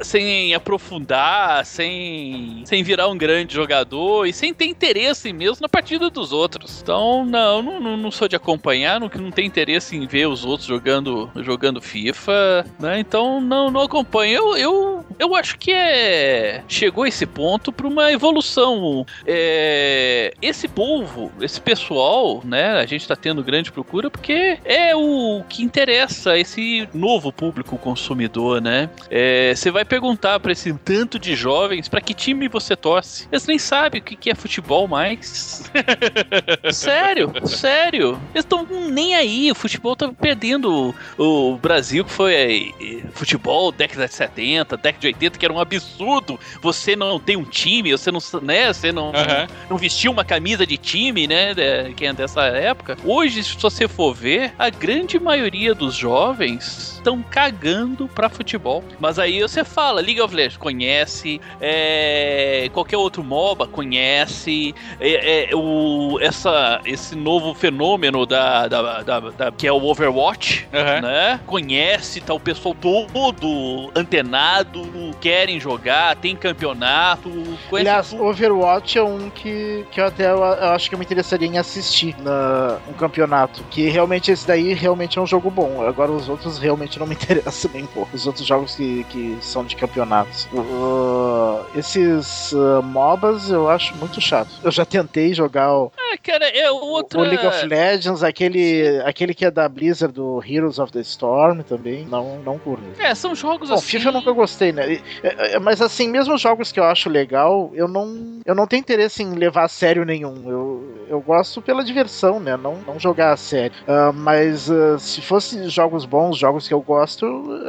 Sem 0.00 0.54
aprofundar, 0.54 1.66
sem, 1.66 2.62
sem 2.64 2.82
virar 2.82 3.08
um 3.08 3.18
grande 3.18 3.54
jogador 3.54 4.26
e 4.26 4.32
sem 4.32 4.54
ter 4.54 4.66
interesse 4.66 5.32
mesmo 5.32 5.58
na 5.62 5.68
partida 5.68 6.08
dos 6.08 6.32
outros. 6.32 6.80
Então, 6.82 7.24
não, 7.24 7.62
não, 7.62 7.96
não 7.96 8.10
sou 8.10 8.28
de 8.28 8.36
acompanhar, 8.36 8.98
não, 9.00 9.10
não 9.14 9.30
tenho 9.30 9.46
interesse 9.46 9.96
em 9.96 10.06
ver 10.06 10.26
os 10.26 10.44
outros 10.44 10.68
jogando, 10.68 11.30
jogando 11.36 11.80
FIFA, 11.80 12.64
né? 12.78 12.98
Então, 12.98 13.40
não, 13.40 13.70
não 13.70 13.82
acompanho. 13.82 14.32
Eu, 14.32 14.56
eu, 14.56 14.97
eu 15.18 15.34
acho 15.34 15.58
que 15.58 15.72
é. 15.72 16.62
Chegou 16.68 17.06
esse 17.06 17.26
ponto 17.26 17.72
para 17.72 17.86
uma 17.86 18.12
evolução. 18.12 19.04
É, 19.26 20.32
esse 20.40 20.68
povo, 20.68 21.32
esse 21.40 21.60
pessoal, 21.60 22.42
né? 22.44 22.72
A 22.72 22.86
gente 22.86 23.02
está 23.02 23.16
tendo 23.16 23.42
grande 23.42 23.72
procura 23.72 24.10
porque 24.10 24.58
é 24.64 24.94
o 24.94 25.42
que 25.48 25.62
interessa 25.62 26.38
esse 26.38 26.88
novo 26.94 27.32
público 27.32 27.76
consumidor, 27.76 28.60
né? 28.60 28.88
É, 29.10 29.54
você 29.54 29.70
vai 29.70 29.84
perguntar 29.84 30.38
para 30.40 30.52
esse 30.52 30.72
tanto 30.72 31.18
de 31.18 31.34
jovens 31.34 31.88
para 31.88 32.00
que 32.00 32.14
time 32.14 32.48
você 32.48 32.76
torce. 32.76 33.28
Eles 33.32 33.46
nem 33.46 33.58
sabem 33.58 34.00
o 34.00 34.04
que 34.04 34.30
é 34.30 34.34
futebol 34.34 34.86
mais. 34.86 35.70
sério, 36.72 37.32
sério. 37.46 38.20
Eles 38.34 38.44
estão 38.44 38.66
nem 38.90 39.14
aí. 39.14 39.50
O 39.50 39.54
futebol 39.54 39.96
tá 39.96 40.12
perdendo 40.12 40.94
o 41.16 41.56
Brasil, 41.56 42.04
que 42.04 42.10
foi 42.10 42.34
é, 42.34 43.02
futebol 43.12 43.72
década 43.72 44.06
de 44.06 44.14
70, 44.14 44.76
década 44.76 45.00
de 45.00 45.07
80, 45.08 45.38
que 45.38 45.44
era 45.44 45.52
um 45.52 45.60
absurdo. 45.60 46.38
Você 46.62 46.96
não 46.96 47.18
tem 47.18 47.36
um 47.36 47.44
time, 47.44 47.92
você 47.92 48.10
não, 48.10 48.20
né, 48.42 48.72
você 48.72 48.92
não, 48.92 49.06
uhum. 49.06 49.46
não 49.70 49.76
vestiu 49.78 50.12
uma 50.12 50.24
camisa 50.24 50.66
de 50.66 50.76
time, 50.76 51.26
né, 51.26 51.54
quem 51.96 52.08
é 52.08 52.12
dessa 52.12 52.42
época. 52.44 52.96
Hoje, 53.04 53.42
se 53.42 53.56
você 53.56 53.88
for 53.88 54.14
ver, 54.14 54.52
a 54.58 54.70
grande 54.70 55.18
maioria 55.18 55.74
dos 55.74 55.94
jovens 55.94 56.94
estão 56.98 57.22
cagando 57.22 58.08
pra 58.08 58.28
futebol. 58.28 58.84
Mas 59.00 59.18
aí 59.18 59.40
você 59.40 59.64
fala, 59.64 60.00
League 60.00 60.20
of 60.20 60.34
Legends 60.34 60.56
conhece, 60.56 61.40
é, 61.60 62.68
qualquer 62.72 62.96
outro 62.96 63.22
MOBA 63.24 63.66
conhece, 63.66 64.74
é, 65.00 65.50
é, 65.50 65.56
o, 65.56 66.18
essa, 66.20 66.80
esse 66.84 67.16
novo 67.16 67.54
fenômeno 67.54 68.26
da, 68.26 68.68
da, 68.68 69.02
da, 69.02 69.20
da 69.20 69.52
que 69.52 69.66
é 69.66 69.72
o 69.72 69.82
Overwatch, 69.84 70.68
uhum. 70.72 71.00
né? 71.02 71.40
Conhece, 71.46 72.20
tá 72.20 72.34
o 72.34 72.40
pessoal 72.40 72.74
todo 72.74 73.90
antenado, 73.94 74.82
querem 75.20 75.58
jogar, 75.58 76.16
tem 76.16 76.36
campeonato. 76.36 77.30
Aliás, 77.72 78.10
tudo. 78.10 78.24
Overwatch 78.24 78.98
é 78.98 79.02
um 79.02 79.30
que, 79.30 79.84
que 79.90 80.00
eu 80.00 80.06
até 80.06 80.30
eu 80.30 80.42
acho 80.44 80.88
que 80.88 80.94
eu 80.94 80.98
me 80.98 81.04
interessaria 81.04 81.46
em 81.48 81.58
assistir 81.58 82.14
na, 82.20 82.78
um 82.88 82.92
campeonato. 82.92 83.62
Que 83.70 83.88
realmente 83.88 84.30
esse 84.30 84.46
daí 84.46 84.74
realmente 84.74 85.18
é 85.18 85.22
um 85.22 85.26
jogo 85.26 85.50
bom. 85.50 85.82
Agora 85.86 86.10
os 86.10 86.28
outros 86.28 86.58
realmente 86.58 86.98
não 86.98 87.06
me 87.06 87.14
interessam 87.16 87.70
nem 87.72 87.86
pouco. 87.86 88.14
Os 88.14 88.26
outros 88.26 88.46
jogos 88.46 88.74
que, 88.74 89.04
que 89.04 89.38
são 89.40 89.64
de 89.64 89.76
campeonatos. 89.76 90.48
Uh, 90.52 91.64
esses 91.74 92.52
uh, 92.52 92.82
MOBAs 92.82 93.50
eu 93.50 93.68
acho 93.68 93.94
muito 93.96 94.20
chato. 94.20 94.50
Eu 94.62 94.70
já 94.70 94.84
tentei 94.84 95.32
jogar 95.34 95.72
o. 95.72 95.92
Ah, 95.96 96.16
cara, 96.22 96.48
é 96.48 96.70
outra... 96.70 97.20
o 97.20 97.22
League 97.22 97.46
of 97.46 97.66
Legends, 97.66 98.22
aquele, 98.22 99.02
aquele 99.04 99.34
que 99.34 99.44
é 99.44 99.50
da 99.50 99.68
Blizzard 99.68 100.12
do 100.12 100.42
Heroes 100.46 100.78
of 100.78 100.92
the 100.92 101.00
Storm 101.00 101.60
também. 101.62 102.06
Não, 102.06 102.38
não 102.38 102.58
curto. 102.58 102.84
É, 102.98 103.14
são 103.14 103.34
jogos 103.34 103.68
Bom, 103.68 103.74
assim. 103.74 103.86
FIFA 103.86 104.08
eu 104.08 104.12
nunca 104.12 104.32
gostei, 104.32 104.72
né? 104.72 104.87
É, 104.88 105.54
é, 105.54 105.58
mas 105.58 105.80
assim, 105.80 106.08
mesmo 106.08 106.34
os 106.34 106.40
jogos 106.40 106.72
que 106.72 106.80
eu 106.80 106.84
acho 106.84 107.08
legal, 107.08 107.70
eu 107.74 107.86
não, 107.86 108.40
eu 108.44 108.54
não 108.54 108.66
tenho 108.66 108.80
interesse 108.80 109.22
em 109.22 109.34
levar 109.34 109.64
a 109.64 109.68
sério 109.68 110.04
nenhum. 110.04 110.50
Eu, 110.50 111.06
eu 111.08 111.20
gosto 111.20 111.60
pela 111.60 111.84
diversão, 111.84 112.38
né? 112.40 112.56
Não, 112.56 112.76
não 112.86 112.98
jogar 112.98 113.32
a 113.32 113.36
sério. 113.36 113.76
Uh, 113.82 114.12
mas 114.12 114.68
uh, 114.68 114.98
se 114.98 115.20
fosse 115.20 115.68
jogos 115.68 116.04
bons, 116.04 116.38
jogos 116.38 116.68
que 116.68 116.74
eu 116.74 116.80
gosto, 116.80 117.26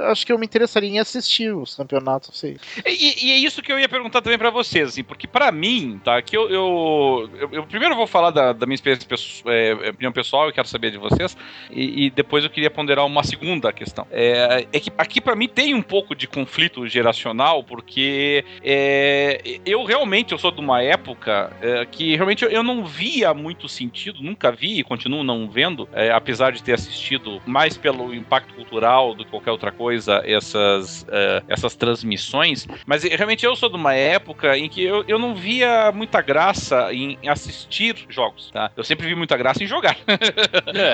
acho 0.10 0.26
que 0.26 0.32
eu 0.32 0.38
me 0.38 0.46
interessaria 0.46 0.90
em 0.90 1.00
assistir 1.00 1.54
os 1.54 1.76
campeonatos. 1.76 2.38
Sei. 2.38 2.58
E, 2.86 3.28
e 3.28 3.32
é 3.32 3.38
isso 3.38 3.62
que 3.62 3.72
eu 3.72 3.80
ia 3.80 3.90
perguntar 3.90 4.22
também 4.22 4.38
para 4.38 4.50
vocês, 4.50 4.90
assim, 4.90 5.04
porque 5.04 5.28
para 5.28 5.52
mim, 5.52 6.00
tá? 6.04 6.22
Que 6.22 6.36
eu, 6.36 6.50
eu, 6.50 7.30
eu, 7.40 7.50
eu, 7.52 7.64
primeiro 7.66 7.96
vou 7.96 8.08
falar 8.08 8.32
da, 8.32 8.54
da 8.54 8.66
minha 8.66 8.76
experiência, 8.76 9.08
é, 9.48 9.90
opinião 9.90 10.12
pessoal, 10.12 10.48
eu 10.48 10.54
quero 10.54 10.68
saber 10.68 10.92
de 10.92 10.98
vocês, 10.98 11.36
e, 11.72 12.06
e, 12.06 12.10
depois 12.10 12.44
eu 12.44 12.50
queria 12.50 12.70
ponderar 12.70 13.06
uma 13.06 13.24
segunda 13.24 13.72
questão. 13.72 14.06
É, 14.12 14.68
é 14.72 14.80
que 14.80 14.92
aqui 14.98 15.22
para 15.22 15.36
mim 15.36 15.48
tem 15.48 15.74
um 15.74 15.82
pouco 15.82 16.16
de 16.16 16.28
conflito 16.28 16.88
geracional, 17.00 17.64
porque 17.64 18.44
é, 18.64 19.60
eu 19.66 19.84
realmente 19.84 20.32
eu 20.34 20.38
sou 20.38 20.52
de 20.52 20.60
uma 20.60 20.82
época 20.82 21.52
é, 21.62 21.86
que 21.86 22.16
realmente 22.16 22.44
eu, 22.44 22.64
não 22.64 22.86
via 22.86 23.34
muito 23.34 23.68
sentido, 23.70 24.22
nunca 24.22 24.52
vi 24.52 24.80
e 24.80 24.84
continuo 24.84 25.24
não 25.24 25.50
vendo, 25.50 25.88
é, 25.94 26.12
apesar 26.12 26.52
de 26.52 26.62
ter 26.62 26.74
assistido 26.74 27.42
mais 27.46 27.78
pelo 27.78 28.14
impacto 28.14 28.54
cultural 28.54 29.16
do 29.16 29.24
que 29.24 29.32
qualquer 29.32 29.52
outra 29.52 29.72
coisa 29.72 30.22
essas, 30.26 31.06
é, 31.10 31.44
essas 31.48 31.76
transmissões, 31.76 32.68
mas 32.86 33.04
realmente 33.04 33.46
eu 33.46 33.56
sou 33.56 33.70
de 33.70 33.76
uma 33.76 33.94
época 33.94 34.58
em 34.58 34.68
que 34.68 34.84
eu, 34.84 35.04
eu 35.08 35.18
não 35.18 35.36
via 35.36 35.92
muita 35.92 36.22
graça 36.22 36.94
em 36.94 37.18
assistir 37.28 37.96
jogos, 38.10 38.52
tá? 38.52 38.72
Eu 38.76 38.84
sempre 38.84 39.08
vi 39.08 39.16
muita 39.16 39.38
graça 39.38 39.64
em 39.64 39.68
jogar. 39.68 39.98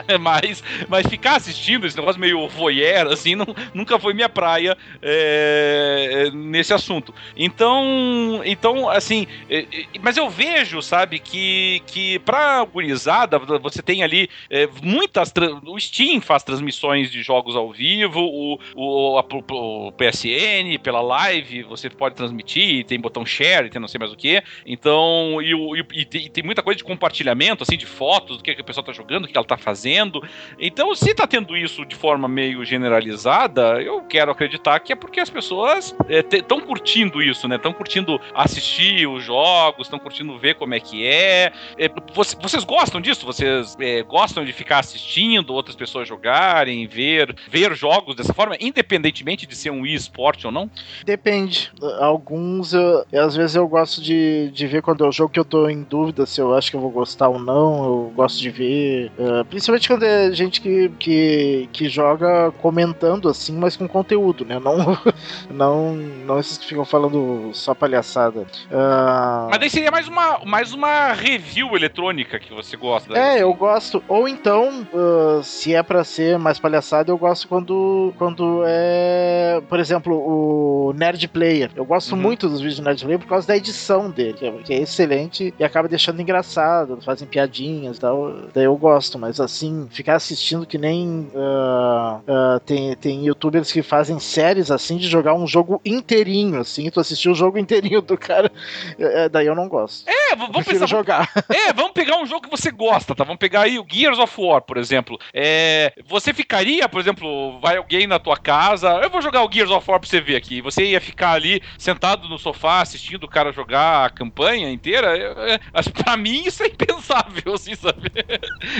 É. 0.08 0.18
mas, 0.20 0.64
mas 0.88 1.08
ficar 1.08 1.36
assistindo 1.36 1.88
esse 1.88 1.98
negócio 1.98 2.20
meio 2.20 2.48
voyeur, 2.48 3.08
assim, 3.08 3.36
não, 3.36 3.48
nunca 3.74 3.98
foi 4.00 4.14
minha 4.14 4.30
praia 4.30 4.78
é, 5.02 5.95
nesse 6.32 6.74
assunto. 6.74 7.14
Então, 7.36 8.42
então 8.46 8.90
assim, 8.90 9.28
é, 9.50 9.66
mas 10.02 10.18
eu 10.18 10.30
vejo, 10.30 10.82
sabe, 10.82 11.20
que, 11.20 11.82
que 11.88 12.20
pra 12.20 12.64
gurizada, 12.64 13.38
você 13.40 13.82
tem 13.82 14.04
ali 14.04 14.30
é, 14.50 14.68
muitas. 14.82 15.34
O 15.66 15.80
Steam 15.80 16.22
faz 16.22 16.44
transmissões 16.44 17.12
de 17.12 17.22
jogos 17.22 17.56
ao 17.56 17.72
vivo, 17.72 18.20
o, 18.20 18.60
o, 18.76 19.20
a, 19.20 19.26
o 19.54 19.92
PSN, 19.92 20.80
pela 20.82 21.02
live, 21.02 21.64
você 21.64 21.90
pode 21.90 22.16
transmitir, 22.16 22.86
tem 22.86 23.00
botão 23.00 23.26
share, 23.26 23.70
tem 23.70 23.82
não 23.82 23.88
sei 23.88 24.00
mais 24.00 24.12
o 24.12 24.16
que. 24.16 24.42
Então, 24.66 25.42
e, 25.42 25.54
e, 25.94 26.06
tem, 26.06 26.26
e, 26.26 26.30
tem, 26.30 26.44
muita 26.44 26.62
coisa 26.62 26.78
de 26.78 26.84
compartilhamento, 26.84 27.64
assim, 27.64 27.78
de 27.78 27.86
fotos 27.86 28.38
do 28.38 28.44
que, 28.44 28.54
que 28.54 28.62
a 28.62 28.64
pessoa 28.64 28.86
tá 28.86 28.92
jogando, 28.92 29.26
o 29.26 29.28
que 29.28 29.38
ela 29.38 29.46
tá 29.46 29.58
fazendo. 29.58 30.22
Então, 30.60 30.94
se 30.96 31.14
tá 31.14 31.28
tendo 31.28 31.56
isso 31.56 31.86
de 31.86 31.96
forma 31.96 32.28
meio 32.28 32.64
generalizada, 32.64 33.82
eu 33.82 34.02
quero 34.04 34.32
acreditar 34.32 34.80
que 34.80 34.94
é 34.94 34.96
porque 34.96 35.20
as 35.20 35.30
pessoas 35.30 35.85
estão 36.10 36.60
é, 36.60 36.62
curtindo 36.62 37.22
isso, 37.22 37.48
né? 37.48 37.56
Estão 37.56 37.74
curtindo 37.74 38.20
assistir 38.34 39.08
os 39.08 39.24
jogos, 39.24 39.88
estão 39.88 40.00
curtindo 40.00 40.38
ver 40.38 40.56
como 40.56 40.74
é 40.74 40.80
que 40.80 41.06
é. 41.06 41.52
é. 41.78 41.90
Você, 42.14 42.36
vocês 42.42 42.64
gostam 42.64 43.02
disso? 43.02 43.26
Vocês 43.26 43.76
é, 43.80 44.04
gostam 44.04 44.46
de 44.46 44.54
ficar 44.54 44.80
assistindo 44.80 45.54
outras 45.54 45.76
pessoas 45.76 46.08
jogarem, 46.08 46.88
ver, 46.88 47.36
ver 47.50 47.76
jogos 47.76 48.16
dessa 48.16 48.34
forma, 48.34 48.56
independentemente 48.60 49.46
de 49.46 49.56
ser 49.56 49.70
um 49.70 49.86
eSport 49.86 50.46
ou 50.46 50.52
não? 50.52 50.70
Depende. 51.06 51.72
Alguns, 52.00 52.74
eu, 52.74 53.06
às 53.14 53.36
vezes 53.36 53.56
eu 53.56 53.68
gosto 53.68 54.02
de, 54.02 54.50
de 54.52 54.68
ver 54.68 54.82
quando 54.82 55.04
é 55.06 55.08
o 55.08 55.12
jogo 55.12 55.32
que 55.32 55.40
eu 55.40 55.46
tô 55.46 55.68
em 55.70 55.84
dúvida 55.84 56.26
se 56.26 56.40
eu 56.42 56.54
acho 56.54 56.70
que 56.70 56.78
eu 56.78 56.82
vou 56.82 56.92
gostar 56.92 57.30
ou 57.30 57.40
não. 57.40 57.86
Eu 57.86 58.14
gosto 58.16 58.40
de 58.40 58.50
ver. 58.50 59.12
Uh, 59.18 59.46
principalmente 59.46 59.88
quando 59.88 60.04
é 60.04 60.32
gente 60.32 60.62
que, 60.62 60.90
que, 61.00 61.70
que 61.72 61.90
joga 61.90 62.52
comentando 62.62 63.30
assim, 63.30 63.54
mas 63.54 63.76
com 63.76 63.88
conteúdo, 63.88 64.46
né? 64.46 64.60
Não, 64.60 64.98
não, 65.50 65.75
não 65.84 66.40
esses 66.40 66.58
que 66.58 66.68
ficam 66.68 66.86
falando 66.86 67.52
só 67.54 67.74
palhaçada. 67.74 68.42
Uh... 68.42 69.50
Mas 69.50 69.60
daí 69.60 69.70
seria 69.70 69.92
mais 69.92 70.08
uma, 70.08 70.40
mais 70.46 70.74
uma 70.74 71.14
review 71.14 71.76
eletrônica 71.76 72.40
que 72.40 72.54
você 72.54 72.76
gosta. 72.78 73.18
É, 73.18 73.42
eu 73.42 73.54
gosto. 73.54 74.04
Ou 74.08 74.28
então, 74.28 74.88
uh, 74.94 75.44
se 75.44 75.74
é 75.74 75.82
para 75.84 76.04
ser 76.04 76.38
mais 76.38 76.60
palhaçada, 76.60 77.12
eu 77.12 77.18
gosto 77.18 77.48
quando, 77.48 78.14
quando 78.18 78.64
é, 78.66 79.62
por 79.68 79.80
exemplo, 79.80 80.16
o 80.16 80.94
Nerd 80.94 81.28
Player. 81.28 81.72
Eu 81.76 81.86
gosto 81.86 82.14
uhum. 82.14 82.22
muito 82.22 82.48
dos 82.50 82.60
vídeos 82.60 82.80
do 82.80 82.84
Nerd 82.84 83.04
Player 83.04 83.20
por 83.20 83.28
causa 83.28 83.48
da 83.48 83.58
edição 83.58 84.10
dele, 84.10 84.34
que 84.34 84.46
é, 84.46 84.52
que 84.52 84.74
é 84.74 84.82
excelente 84.82 85.54
e 85.58 85.64
acaba 85.64 85.88
deixando 85.88 86.22
engraçado, 86.22 87.00
fazem 87.02 87.28
piadinhas 87.28 87.98
e 87.98 88.00
tal. 88.00 88.34
Daí 88.54 88.66
eu 88.66 88.76
gosto, 88.76 89.18
mas 89.18 89.40
assim, 89.40 89.88
ficar 89.90 90.16
assistindo 90.16 90.66
que 90.66 90.78
nem 90.78 91.28
uh, 91.34 92.60
tem, 92.66 92.96
tem 92.96 93.26
youtubers 93.26 93.72
que 93.72 93.82
fazem 93.82 94.20
séries 94.20 94.72
assim 94.72 94.98
de 94.98 95.08
jogar 95.08 95.34
um 95.34 95.48
jogo 95.48 95.65
inteirinho, 95.86 96.60
assim, 96.60 96.90
tu 96.90 97.00
assistiu 97.00 97.32
o 97.32 97.36
jogo 97.36 97.58
inteirinho 97.58 98.02
do 98.02 98.18
cara, 98.18 98.52
uh, 98.98 99.30
daí 99.30 99.48
eu 99.48 99.56
não 99.56 99.68
gosto. 99.68 100.08
É, 100.10 100.36
vamos 100.36 100.66
pensar. 100.66 100.88
jogar. 100.88 101.30
É, 101.56 101.72
vamos 101.74 101.94
pegar 101.94 102.18
um 102.18 102.26
jogo 102.26 102.44
que 102.44 102.50
você 102.50 102.70
gosta, 102.70 103.16
tá? 103.16 103.24
Vamos 103.24 103.40
pegar 103.40 103.62
aí 103.62 103.80
o 103.80 103.86
Gears 103.90 104.20
of 104.20 104.34
War, 104.40 104.62
por 104.62 104.78
exemplo. 104.78 105.18
É, 105.34 105.94
você 106.06 106.34
ficaria, 106.34 106.88
por 106.90 107.00
exemplo, 107.00 107.60
vai 107.60 107.78
alguém 107.78 108.08
na 108.08 108.20
tua 108.20 108.36
casa, 108.36 108.90
eu 109.02 109.10
vou 109.10 109.22
jogar 109.22 109.44
o 109.44 109.52
Gears 109.52 109.72
of 109.72 109.90
War 109.90 110.00
pra 110.00 110.10
você 110.10 110.20
ver 110.20 110.36
aqui. 110.36 110.62
Você 110.62 110.84
ia 110.86 111.00
ficar 111.00 111.32
ali 111.32 111.62
sentado 111.78 112.28
no 112.28 112.38
sofá 112.38 112.82
assistindo 112.82 113.24
o 113.24 113.30
cara 113.30 113.52
jogar 113.52 114.06
a 114.06 114.10
campanha 114.10 114.70
inteira? 114.70 115.18
É, 115.18 115.54
é, 115.54 115.60
pra 116.04 116.18
mim 116.18 116.44
isso 116.46 116.64
é 116.64 116.68
impensável, 116.68 117.54
assim, 117.54 117.76
sabe? 117.76 118.12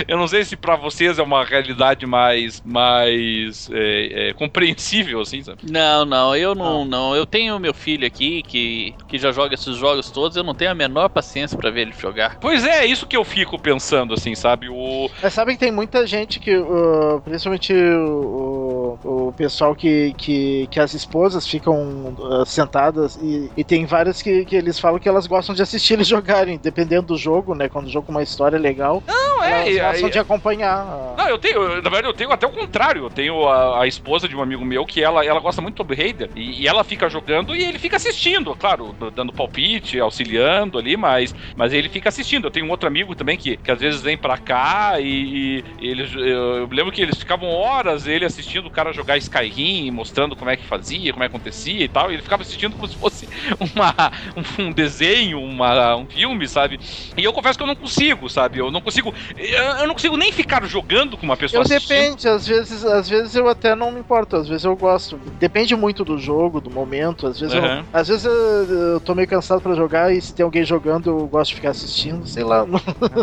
Eu 0.08 0.18
não 0.18 0.28
sei 0.28 0.44
se 0.44 0.56
pra 0.56 0.76
vocês 0.76 1.18
é 1.20 1.24
uma 1.24 1.44
realidade 1.44 2.06
mais, 2.06 2.62
mais 2.66 3.70
é, 3.72 4.30
é, 4.30 4.34
compreensível, 4.34 5.22
assim, 5.22 5.42
sabe? 5.42 5.60
Não, 5.70 6.06
não, 6.06 6.36
eu 6.36 6.54
não, 6.56 6.75
ah. 6.84 6.86
não. 6.86 7.16
Eu 7.16 7.26
tenho 7.26 7.60
meu 7.60 7.74
filho 7.74 8.06
aqui 8.06 8.44
que, 8.44 8.94
que 9.08 9.18
já 9.18 9.32
joga 9.32 9.54
esses 9.54 9.76
jogos 9.76 10.10
todos, 10.12 10.38
eu 10.38 10.44
não 10.44 10.56
tenho 10.56 10.72
a 10.72 10.76
menor 10.76 11.10
paciência 11.10 11.58
para 11.58 11.70
ver 11.70 11.82
ele 11.82 11.94
jogar. 11.94 12.38
Pois 12.40 12.66
é, 12.66 12.80
é 12.80 12.86
isso 12.86 13.08
que 13.08 13.18
eu 13.18 13.24
fico 13.24 13.60
pensando, 13.60 14.14
assim, 14.14 14.36
sabe? 14.36 14.70
O... 14.70 15.10
Mas 15.22 15.34
sabe 15.34 15.54
que 15.54 15.60
tem 15.60 15.72
muita 15.72 16.06
gente 16.06 16.40
que, 16.40 16.56
uh, 16.56 17.22
principalmente 17.24 17.74
o, 17.74 18.65
o, 19.04 19.34
pessoal 19.34 19.76
que, 19.76 20.14
que, 20.18 20.68
que 20.72 20.80
as 20.80 20.94
esposas 20.94 21.48
ficam 21.48 22.16
uh, 22.18 22.46
sentadas 22.46 23.18
e, 23.22 23.52
e 23.56 23.64
tem 23.64 23.86
várias 23.86 24.22
que, 24.22 24.46
que 24.46 24.56
eles 24.56 24.80
falam 24.80 25.00
que 25.00 25.10
elas 25.10 25.28
gostam 25.28 25.56
de 25.56 25.62
assistir 25.62 25.94
eles 25.94 26.08
jogarem, 26.08 26.58
dependendo 26.58 27.08
do 27.08 27.18
jogo, 27.18 27.56
né? 27.56 27.70
Quando 27.70 27.88
o 27.88 27.90
jogo 27.90 28.08
com 28.08 28.12
uma 28.12 28.24
história 28.24 28.58
legal. 28.58 29.04
Não, 29.06 29.44
é. 29.44 29.74
Elas 29.74 29.94
gostam 29.94 30.10
de 30.10 30.20
acompanhar. 30.20 31.16
Não, 31.18 31.28
eu 31.28 31.38
tenho, 31.38 31.82
na 31.82 31.90
verdade, 31.90 32.08
eu 32.08 32.14
tenho 32.14 32.32
até 32.32 32.48
o 32.48 32.52
contrário. 32.52 33.04
Eu 33.04 33.10
tenho 33.10 33.48
a, 33.48 33.84
a 33.84 33.88
esposa 33.88 34.28
de 34.28 34.36
um 34.36 34.42
amigo 34.42 34.64
meu 34.64 34.86
que 34.86 35.04
ela, 35.04 35.26
ela 35.26 35.40
gosta 35.40 35.62
muito 35.62 35.76
do 35.76 35.78
Tomb 35.78 35.96
Raider 35.96 36.30
e, 36.36 36.62
e, 36.62 36.68
ela 36.68 36.84
fica 36.84 37.10
jogando 37.10 37.56
e 37.56 37.64
ele 37.64 37.80
fica 37.80 37.96
assistindo, 37.96 38.56
claro, 38.56 38.96
dando 39.14 39.34
palpite, 39.34 40.00
auxiliando 40.00 40.78
ali, 40.78 40.96
mas, 40.96 41.34
mas 41.56 41.74
ele 41.74 41.90
fica 41.90 42.10
assistindo. 42.10 42.48
Eu 42.48 42.52
tenho 42.52 42.66
um 42.66 42.70
outro 42.70 42.88
amigo 42.88 43.16
também 43.16 43.38
que, 43.38 43.58
que 43.58 43.72
às 43.72 43.80
vezes 43.80 44.02
vem 44.02 44.18
pra 44.18 44.38
cá 44.38 45.00
e, 45.00 45.64
e 45.80 45.88
eles, 45.88 46.14
eu, 46.14 46.22
eu, 46.22 46.70
lembro 46.72 46.92
que 46.92 47.02
eles 47.02 47.18
ficavam 47.18 47.50
horas 47.50 48.08
ele 48.08 48.26
assistindo 48.26 48.68
o 48.68 48.72
cara 48.72 48.85
jogar 48.92 49.18
Skyrim, 49.18 49.92
mostrando 49.92 50.36
como 50.36 50.50
é 50.50 50.58
que 50.58 50.66
fazia, 50.66 51.12
como 51.12 51.24
é 51.24 51.30
que 51.30 51.36
acontecia 51.36 51.84
e 51.84 51.88
tal, 51.88 52.12
e 52.12 52.16
ele 52.16 52.22
ficava 52.24 52.42
assistindo 52.42 52.76
como 52.76 52.88
se 52.88 52.96
fosse 52.96 53.28
uma, 53.60 54.12
um, 54.36 54.64
um 54.68 54.72
desenho, 54.72 55.42
uma, 55.42 55.96
um 55.96 56.06
filme, 56.06 56.48
sabe? 56.48 56.80
E 57.18 57.24
eu 57.24 57.34
confesso 57.34 57.58
que 57.58 57.64
eu 57.64 57.68
não 57.68 57.76
consigo, 57.76 58.30
sabe? 58.30 58.60
Eu 58.60 58.72
não 58.72 58.82
consigo. 58.82 59.14
Eu 59.38 59.88
não 59.88 59.94
consigo 59.94 60.18
nem 60.18 60.32
ficar 60.32 60.66
jogando 60.66 61.18
com 61.18 61.26
uma 61.26 61.38
pessoa 61.38 61.60
eu 61.60 61.62
assistindo. 61.64 61.98
Depende, 61.98 62.28
às 62.28 62.48
vezes, 62.48 62.86
às 62.86 63.10
vezes 63.10 63.36
eu 63.36 63.48
até 63.48 63.76
não 63.76 63.92
me 63.92 64.00
importo, 64.00 64.36
às 64.36 64.48
vezes 64.48 64.66
eu 64.66 64.76
gosto. 64.76 65.18
Depende 65.40 65.76
muito 65.76 66.04
do 66.04 66.18
jogo, 66.18 66.62
do 66.62 66.70
momento. 66.70 67.28
Às 67.28 67.40
vezes, 67.40 67.56
uhum. 67.56 67.80
eu, 67.80 67.86
às 67.94 68.08
vezes 68.08 68.26
eu, 68.26 68.34
eu 68.34 69.00
tô 69.00 69.14
meio 69.16 69.28
cansado 69.28 69.62
pra 69.62 69.76
jogar 69.76 70.14
e 70.14 70.22
se 70.22 70.34
tem 70.34 70.44
alguém 70.44 70.64
jogando, 70.64 71.10
eu 71.10 71.28
gosto 71.28 71.50
de 71.50 71.56
ficar 71.56 71.72
assistindo, 71.72 72.26
sei 72.28 72.44
lá. 72.44 72.66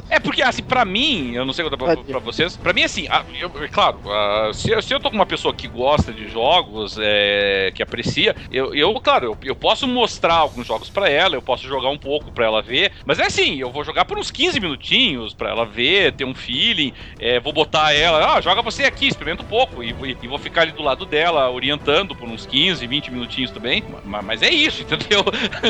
É 0.08 0.18
porque, 0.20 0.42
assim, 0.42 0.62
pra 0.62 0.84
mim, 0.84 1.32
eu 1.34 1.44
não 1.44 1.52
sei 1.52 1.68
pra, 1.68 1.96
pra 1.96 2.18
vocês, 2.18 2.56
pra 2.56 2.72
mim, 2.72 2.82
assim, 2.82 3.06
eu, 3.40 3.50
é 3.62 3.68
claro, 3.68 3.98
se, 4.52 4.80
se, 4.82 4.94
eu 4.94 5.00
tô 5.00 5.10
com 5.10 5.16
uma 5.16 5.26
pessoa 5.26 5.51
que 5.54 5.68
gosta 5.68 6.12
de 6.12 6.28
jogos, 6.28 6.96
é, 7.00 7.72
que 7.74 7.82
aprecia, 7.82 8.34
eu, 8.50 8.74
eu 8.74 8.92
claro, 9.00 9.26
eu, 9.26 9.38
eu 9.44 9.56
posso 9.56 9.86
mostrar 9.86 10.34
alguns 10.34 10.66
jogos 10.66 10.90
pra 10.90 11.08
ela, 11.08 11.34
eu 11.34 11.42
posso 11.42 11.66
jogar 11.66 11.88
um 11.90 11.98
pouco 11.98 12.30
pra 12.30 12.44
ela 12.44 12.62
ver, 12.62 12.92
mas 13.04 13.18
é 13.18 13.26
assim, 13.26 13.58
eu 13.58 13.70
vou 13.70 13.84
jogar 13.84 14.04
por 14.04 14.18
uns 14.18 14.30
15 14.30 14.60
minutinhos 14.60 15.34
pra 15.34 15.50
ela 15.50 15.64
ver, 15.64 16.12
ter 16.12 16.24
um 16.24 16.34
feeling, 16.34 16.92
é, 17.18 17.40
vou 17.40 17.52
botar 17.52 17.94
ela, 17.94 18.34
ah, 18.34 18.40
joga 18.40 18.62
você 18.62 18.84
aqui, 18.84 19.08
experimenta 19.08 19.42
um 19.42 19.46
pouco, 19.46 19.82
e, 19.82 19.90
e, 19.90 20.16
e, 20.22 20.28
vou 20.28 20.38
ficar 20.38 20.62
ali 20.62 20.72
do 20.72 20.82
lado 20.82 21.04
dela, 21.06 21.50
orientando 21.50 22.14
por 22.14 22.28
uns 22.28 22.46
15, 22.46 22.86
20 22.86 23.10
minutinhos 23.10 23.50
também, 23.50 23.82
mas, 24.04 24.24
mas 24.24 24.42
é 24.42 24.50
isso, 24.50 24.82
entendeu? 24.84 25.24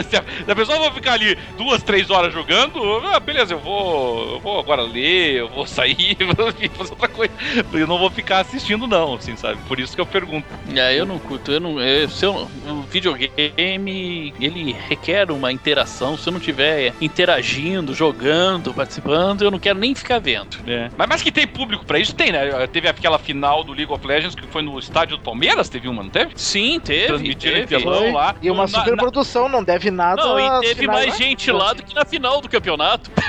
se, 0.09 0.17
a, 0.17 0.25
se 0.45 0.51
a 0.51 0.55
pessoa 0.55 0.79
vai 0.79 0.93
ficar 0.93 1.15
ali 1.15 1.37
duas, 1.57 1.83
três 1.83 2.11
horas 2.11 2.33
jogando, 2.33 2.81
ah, 3.07 3.21
beleza, 3.21 3.55
eu 3.55 3.61
vou, 3.61 4.35
eu 4.35 4.41
vou 4.41 4.59
agora 4.59 4.83
ler, 4.83 5.37
eu 5.37 5.49
vou 5.49 5.67
sair, 5.67 6.17
vou 6.37 6.53
fazer 6.71 6.93
outra 6.93 7.09
coisa, 7.09 7.33
eu 7.73 7.87
não 7.87 7.99
vou 7.99 8.11
ficar 8.11 8.41
assistindo 8.41 8.87
não, 8.87 9.15
assim, 9.15 9.37
sabe? 9.37 9.62
Por 9.69 9.81
isso 9.81 9.95
que 9.95 10.01
eu 10.01 10.07
pergunto. 10.07 10.47
É, 10.75 10.99
eu 10.99 11.07
não 11.07 11.19
curto, 11.19 11.53
eu 11.53 11.61
não, 11.61 11.81
eu, 11.81 12.09
se 12.09 12.25
eu, 12.25 12.49
o 12.67 12.83
videogame, 12.83 14.35
ele 14.41 14.73
requer 14.89 15.31
uma 15.31 15.53
interação, 15.53 16.17
se 16.17 16.29
eu 16.29 16.33
não 16.33 16.41
tiver 16.41 16.93
interagindo, 17.01 17.95
jogando, 17.95 18.75
participando, 18.75 19.43
eu 19.43 19.51
não 19.51 19.59
quero 19.59 19.79
nem 19.79 19.95
ficar 19.95 20.19
vendo. 20.19 20.59
É. 20.67 20.91
Mas, 20.97 21.09
mas 21.09 21.23
que 21.23 21.33
tem 21.33 21.47
público 21.47 21.85
pra 21.85 21.99
isso, 21.99 22.15
tem, 22.15 22.33
né? 22.33 22.67
Teve 22.67 22.89
aquela 22.89 23.19
final 23.19 23.65
do 23.65 23.73
League 23.73 23.93
of 23.93 24.07
Legends 24.07 24.35
que 24.35 24.47
foi 24.47 24.63
no 24.63 24.79
estádio 24.79 25.17
do 25.17 25.23
Palmeiras, 25.23 25.69
teve 25.69 25.89
uma, 25.89 26.03
não 26.03 26.11
teve? 26.11 26.33
Sim, 26.37 26.81
teve. 26.81 27.07
Transmitiram 27.07 27.59
em 27.59 27.67
telão 27.67 28.13
lá. 28.13 28.35
E 28.43 28.51
uma 28.51 28.67
super 28.67 28.97
produção, 28.97 29.49
não 29.49 29.63
deve 29.63 29.91
nada. 29.91 30.23
Não, 30.23 30.39
e 30.39 30.61
teve 30.61 30.87
mais 30.87 31.17
gente 31.17 31.51
lá 31.51 31.73
do 31.73 31.83
que 31.83 31.95
na 31.95 32.05
final 32.05 32.41
do 32.41 32.49
campeonato. 32.49 33.11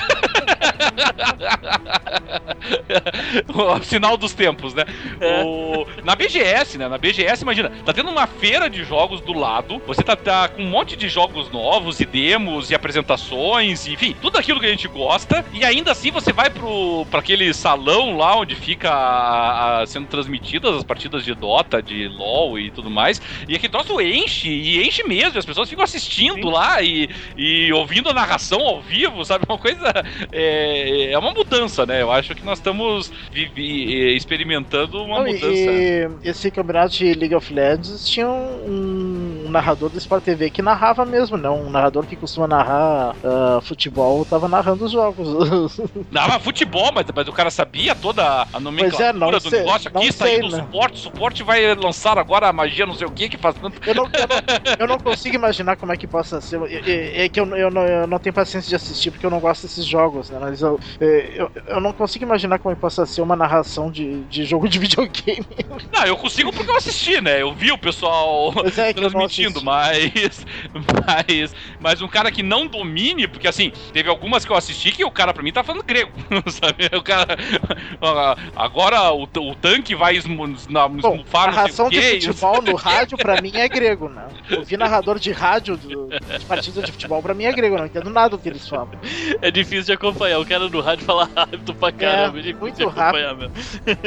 o 3.54 3.84
sinal 3.84 4.18
dos 4.18 4.34
tempos, 4.34 4.74
né? 4.74 4.86
É. 5.20 5.44
O, 5.44 5.86
na 6.04 6.16
BGS, 6.24 6.78
né? 6.78 6.88
Na 6.88 6.98
BGS, 6.98 7.44
imagina, 7.44 7.70
tá 7.86 7.92
tendo 7.92 8.10
uma 8.10 8.26
feira 8.26 8.70
de 8.70 8.84
jogos 8.84 9.20
do 9.22 9.34
lado, 9.34 9.82
você 9.86 10.02
tá, 10.02 10.16
tá 10.16 10.48
com 10.48 10.62
um 10.62 10.70
monte 10.70 10.96
de 10.96 11.10
jogos 11.10 11.52
novos 11.52 12.00
e 12.00 12.06
demos 12.06 12.72
e 12.72 12.76
apresentações, 12.76 13.88
enfim, 13.88 14.16
tudo 14.22 14.38
aquilo 14.38 14.60
que 14.60 14.66
a 14.66 14.70
gente 14.70 14.88
gosta, 14.88 15.46
e 15.54 15.66
ainda 15.66 15.92
assim 15.92 16.12
você 16.12 16.32
vai 16.32 16.50
pro, 16.50 17.06
pra 17.12 17.20
aquele 17.20 17.54
salão 17.54 18.16
lá 18.18 18.38
onde 18.38 18.56
fica 18.56 18.90
a, 18.90 19.82
a, 19.82 19.86
sendo 19.86 20.08
transmitidas 20.08 20.76
as 20.76 20.84
partidas 20.84 21.26
de 21.26 21.34
Dota, 21.34 21.82
de 21.82 22.08
LoL 22.08 22.58
e 22.58 22.72
tudo 22.72 22.90
mais, 22.90 23.22
e 23.48 23.56
aquele 23.56 23.72
troço 23.72 24.00
enche, 24.00 24.50
e 24.50 24.86
enche 24.88 25.04
mesmo, 25.04 25.38
as 25.38 25.46
pessoas 25.46 25.70
ficam 25.70 25.84
assistindo 25.84 26.36
Sim. 26.36 26.52
lá 26.52 26.82
e, 26.82 27.10
e 27.38 27.72
ouvindo 27.74 28.10
a 28.10 28.14
narração 28.14 28.62
ao 28.62 28.82
vivo, 28.82 29.24
sabe? 29.26 29.46
Uma 29.48 29.58
coisa. 29.58 29.92
É, 30.32 31.12
é 31.12 31.18
uma 31.18 31.32
mudança, 31.32 31.86
né? 31.86 32.02
Eu 32.02 32.12
acho 32.12 32.34
que 32.34 32.46
nós 32.46 32.60
estamos 32.60 33.12
experimentando 34.16 35.04
uma 35.04 35.20
Não, 35.20 35.26
mudança. 35.26 35.48
E 35.48 36.10
esse 36.24 36.52
campeonato 36.52 36.96
de 36.96 37.14
League 37.14 37.36
of 37.36 37.54
Legends 37.54 38.08
tinha 38.08 38.28
um, 38.28 38.66
um 38.68 39.03
narrador 39.54 39.90
do 39.90 39.98
Sport 39.98 40.24
TV 40.24 40.50
que 40.50 40.62
narrava 40.62 41.06
mesmo, 41.06 41.38
não? 41.38 41.58
Né? 41.58 41.64
Um 41.64 41.70
narrador 41.70 42.06
que 42.06 42.16
costuma 42.16 42.48
narrar 42.48 43.16
uh, 43.24 43.62
futebol 43.62 44.26
tava 44.26 44.48
narrando 44.48 44.84
os 44.84 44.92
jogos. 44.92 45.80
Narrava 46.12 46.40
futebol, 46.40 46.92
mas, 46.92 47.06
mas 47.16 47.28
o 47.28 47.32
cara 47.32 47.50
sabia 47.50 47.96
toda 47.96 48.48
a 48.52 48.60
nomenclatura 48.60 49.38
é, 49.38 49.40
do 49.40 49.50
sei, 49.50 49.60
negócio. 49.60 49.92
Aqui 49.94 50.12
saindo 50.12 50.50
né? 50.50 50.58
suporte, 50.58 51.00
suporte 51.00 51.44
vai 51.44 51.74
lançar 51.76 52.18
agora 52.18 52.48
a 52.48 52.54
magia, 52.54 52.86
não 52.86 52.96
sei 52.96 53.08
o 53.08 53.12
que, 53.12 53.30
que 53.30 53.38
faz 53.38 53.56
tanto. 53.56 53.80
Eu 53.88 53.96
não, 53.96 54.06
eu, 54.06 54.10
não, 54.10 54.76
eu 54.80 54.88
não 54.88 54.98
consigo 54.98 55.36
imaginar 55.36 55.76
como 55.78 55.92
é 55.92 55.98
que 55.98 56.08
possa 56.08 56.42
ser. 56.42 56.60
É, 56.88 57.26
é 57.26 57.30
que 57.30 57.40
eu, 57.40 57.46
eu, 57.56 57.70
não, 57.70 57.84
eu 57.84 58.08
não 58.08 58.20
tenho 58.20 58.34
paciência 58.34 58.70
de 58.70 58.76
assistir 58.76 59.12
porque 59.12 59.26
eu 59.26 59.30
não 59.30 59.40
gosto 59.40 59.64
desses 59.64 59.86
jogos, 59.86 60.30
né? 60.30 60.38
Mas 60.42 60.62
eu, 60.62 60.80
é, 61.00 61.32
eu, 61.36 61.52
eu 61.68 61.80
não 61.80 61.94
consigo 61.94 62.26
imaginar 62.26 62.60
como 62.60 62.72
é 62.72 62.76
que 62.76 62.82
possa 62.82 63.06
ser 63.06 63.22
uma 63.22 63.36
narração 63.36 63.92
de, 63.92 64.24
de 64.24 64.44
jogo 64.46 64.68
de 64.68 64.80
videogame. 64.80 65.46
Não, 65.92 66.06
eu 66.06 66.18
consigo 66.18 66.52
porque 66.52 66.72
eu 66.72 66.78
assisti, 66.78 67.22
né? 67.22 67.42
Eu 67.42 67.54
vi 67.54 67.72
o 67.72 67.78
pessoal 67.78 68.54
é, 68.78 68.94
transmitindo 68.94 69.43
assistindo, 69.44 69.64
mas, 69.64 70.46
mas. 71.06 71.56
Mas 71.80 72.02
um 72.02 72.08
cara 72.08 72.32
que 72.32 72.42
não 72.44 72.68
domine, 72.68 73.28
porque 73.28 73.48
assim, 73.48 73.72
teve 73.92 74.10
algumas 74.10 74.46
que 74.46 74.52
eu 74.52 74.56
assisti 74.56 74.92
que 74.92 75.04
o 75.04 75.12
cara 75.12 75.34
pra 75.34 75.44
mim 75.44 75.52
tá 75.52 75.64
falando 75.64 75.84
grego, 75.84 76.12
sabe? 76.48 76.90
O 76.96 77.02
cara. 77.02 77.38
Agora 78.56 79.12
o, 79.12 79.24
o 79.24 79.56
tanque 79.56 79.96
vai 79.96 80.16
esmufar 80.16 80.90
Bom, 80.90 81.24
narração 81.34 81.90
de 81.90 82.02
futebol 82.02 82.62
no 82.62 82.76
rádio 82.76 83.18
pra 83.18 83.42
mim 83.42 83.52
é 83.56 83.68
grego, 83.68 84.10
né? 84.10 84.28
Ouvir 84.58 84.78
narrador 84.78 85.20
de 85.20 85.32
rádio 85.32 85.78
do, 85.78 86.08
de 86.08 86.46
partida 86.46 86.82
de 86.82 86.92
futebol 86.92 87.22
pra 87.22 87.34
mim 87.34 87.46
é 87.46 87.52
grego, 87.52 87.78
não 87.78 87.86
entendo 87.86 88.10
nada 88.10 88.30
do 88.30 88.38
que 88.38 88.50
eles 88.50 88.68
falam. 88.68 88.90
É 89.42 89.52
difícil 89.52 89.86
de 89.86 89.94
acompanhar, 89.94 90.40
o 90.40 90.46
cara 90.46 90.68
no 90.68 90.82
rádio 90.82 91.06
fala 91.06 91.30
rápido 91.36 91.74
pra 91.76 91.92
caramba, 91.92 92.40
é, 92.40 92.50
é 92.50 92.54
muito 92.54 92.88
rápido. 92.88 93.50
Mesmo. 93.50 93.54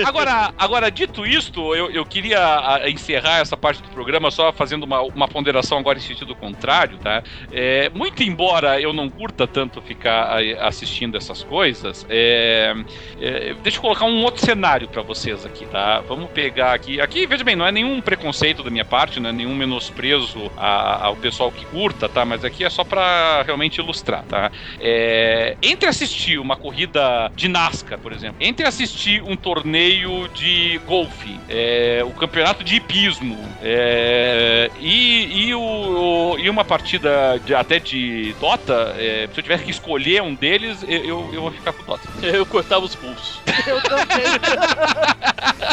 Agora, 0.05 0.53
agora, 0.57 0.91
dito 0.91 1.27
isto, 1.27 1.75
eu, 1.75 1.91
eu 1.91 2.05
queria 2.05 2.83
encerrar 2.87 3.39
essa 3.39 3.57
parte 3.57 3.83
do 3.83 3.89
programa 3.89 4.31
só 4.31 4.53
fazendo 4.53 4.85
uma, 4.85 5.03
uma 5.03 5.26
ponderação 5.29 5.79
agora 5.79 5.99
em 5.99 6.03
sentido 6.03 6.35
contrário, 6.35 6.99
tá? 6.99 7.23
É, 7.53 7.91
muito 7.91 8.23
embora 8.23 8.81
eu 8.81 8.93
não 8.93 9.09
curta 9.09 9.47
tanto 9.47 9.81
ficar 9.81 10.39
assistindo 10.61 11.17
essas 11.17 11.43
coisas, 11.43 12.07
é, 12.09 12.75
é, 13.21 13.55
deixa 13.63 13.79
eu 13.79 13.83
colocar 13.83 14.05
um 14.05 14.23
outro 14.23 14.45
cenário 14.45 14.89
para 14.89 15.03
vocês 15.03 15.45
aqui, 15.45 15.67
tá? 15.67 16.01
Vamos 16.01 16.31
pegar 16.31 16.73
aqui. 16.75 17.01
Aqui, 17.01 17.27
veja 17.27 17.45
bem, 17.45 17.57
não 17.57 17.67
é 17.67 17.73
nenhum 17.73 18.01
preconceito 18.01 18.63
da 18.63 18.71
minha 18.71 18.85
parte, 18.85 19.21
não 19.21 19.31
é 19.31 19.33
nenhum 19.33 19.55
menosprezo 19.55 20.51
a, 20.57 21.07
ao 21.07 21.17
pessoal 21.17 21.51
que 21.51 21.65
curta, 21.67 22.09
tá? 22.09 22.25
Mas 22.25 22.45
aqui 22.45 22.65
é 22.65 22.71
só 22.71 22.85
para 22.85 23.43
realmente 23.43 23.79
ilustrar, 23.79 24.25
tá? 24.25 24.51
É, 24.81 25.57
entre 25.63 25.89
assistir 25.89 26.39
uma 26.39 26.57
corrida 26.57 27.31
de 27.35 27.49
NASCAR, 27.49 27.99
por 27.99 28.13
exemplo, 28.13 28.37
entre 28.41 28.67
assistir 28.67 29.23
um 29.23 29.37
torneio 29.37 30.29
de 30.29 30.79
golfe, 30.87 31.39
é, 31.49 32.03
o 32.05 32.11
campeonato 32.11 32.65
de 32.65 32.77
hipismo 32.77 33.39
é, 33.63 34.71
e, 35.17 35.49
e, 35.49 35.55
o, 35.55 35.61
o, 35.61 36.39
e 36.39 36.51
uma 36.51 36.65
partida 36.65 37.41
de, 37.45 37.55
até 37.55 37.79
de 37.79 38.35
Dota, 38.41 38.95
é, 38.99 39.29
se 39.33 39.39
eu 39.39 39.43
tiver 39.43 39.63
que 39.63 39.71
escolher 39.71 40.23
um 40.23 40.35
deles, 40.35 40.85
eu, 40.87 41.31
eu 41.33 41.43
vou 41.43 41.51
ficar 41.51 41.73
com 41.73 41.83
Dota. 41.85 42.07
Eu 42.23 42.45
cortava 42.45 42.85
os 42.85 42.95
pulsos. 42.95 43.41
Eu 43.67 43.81
também. 43.83 44.23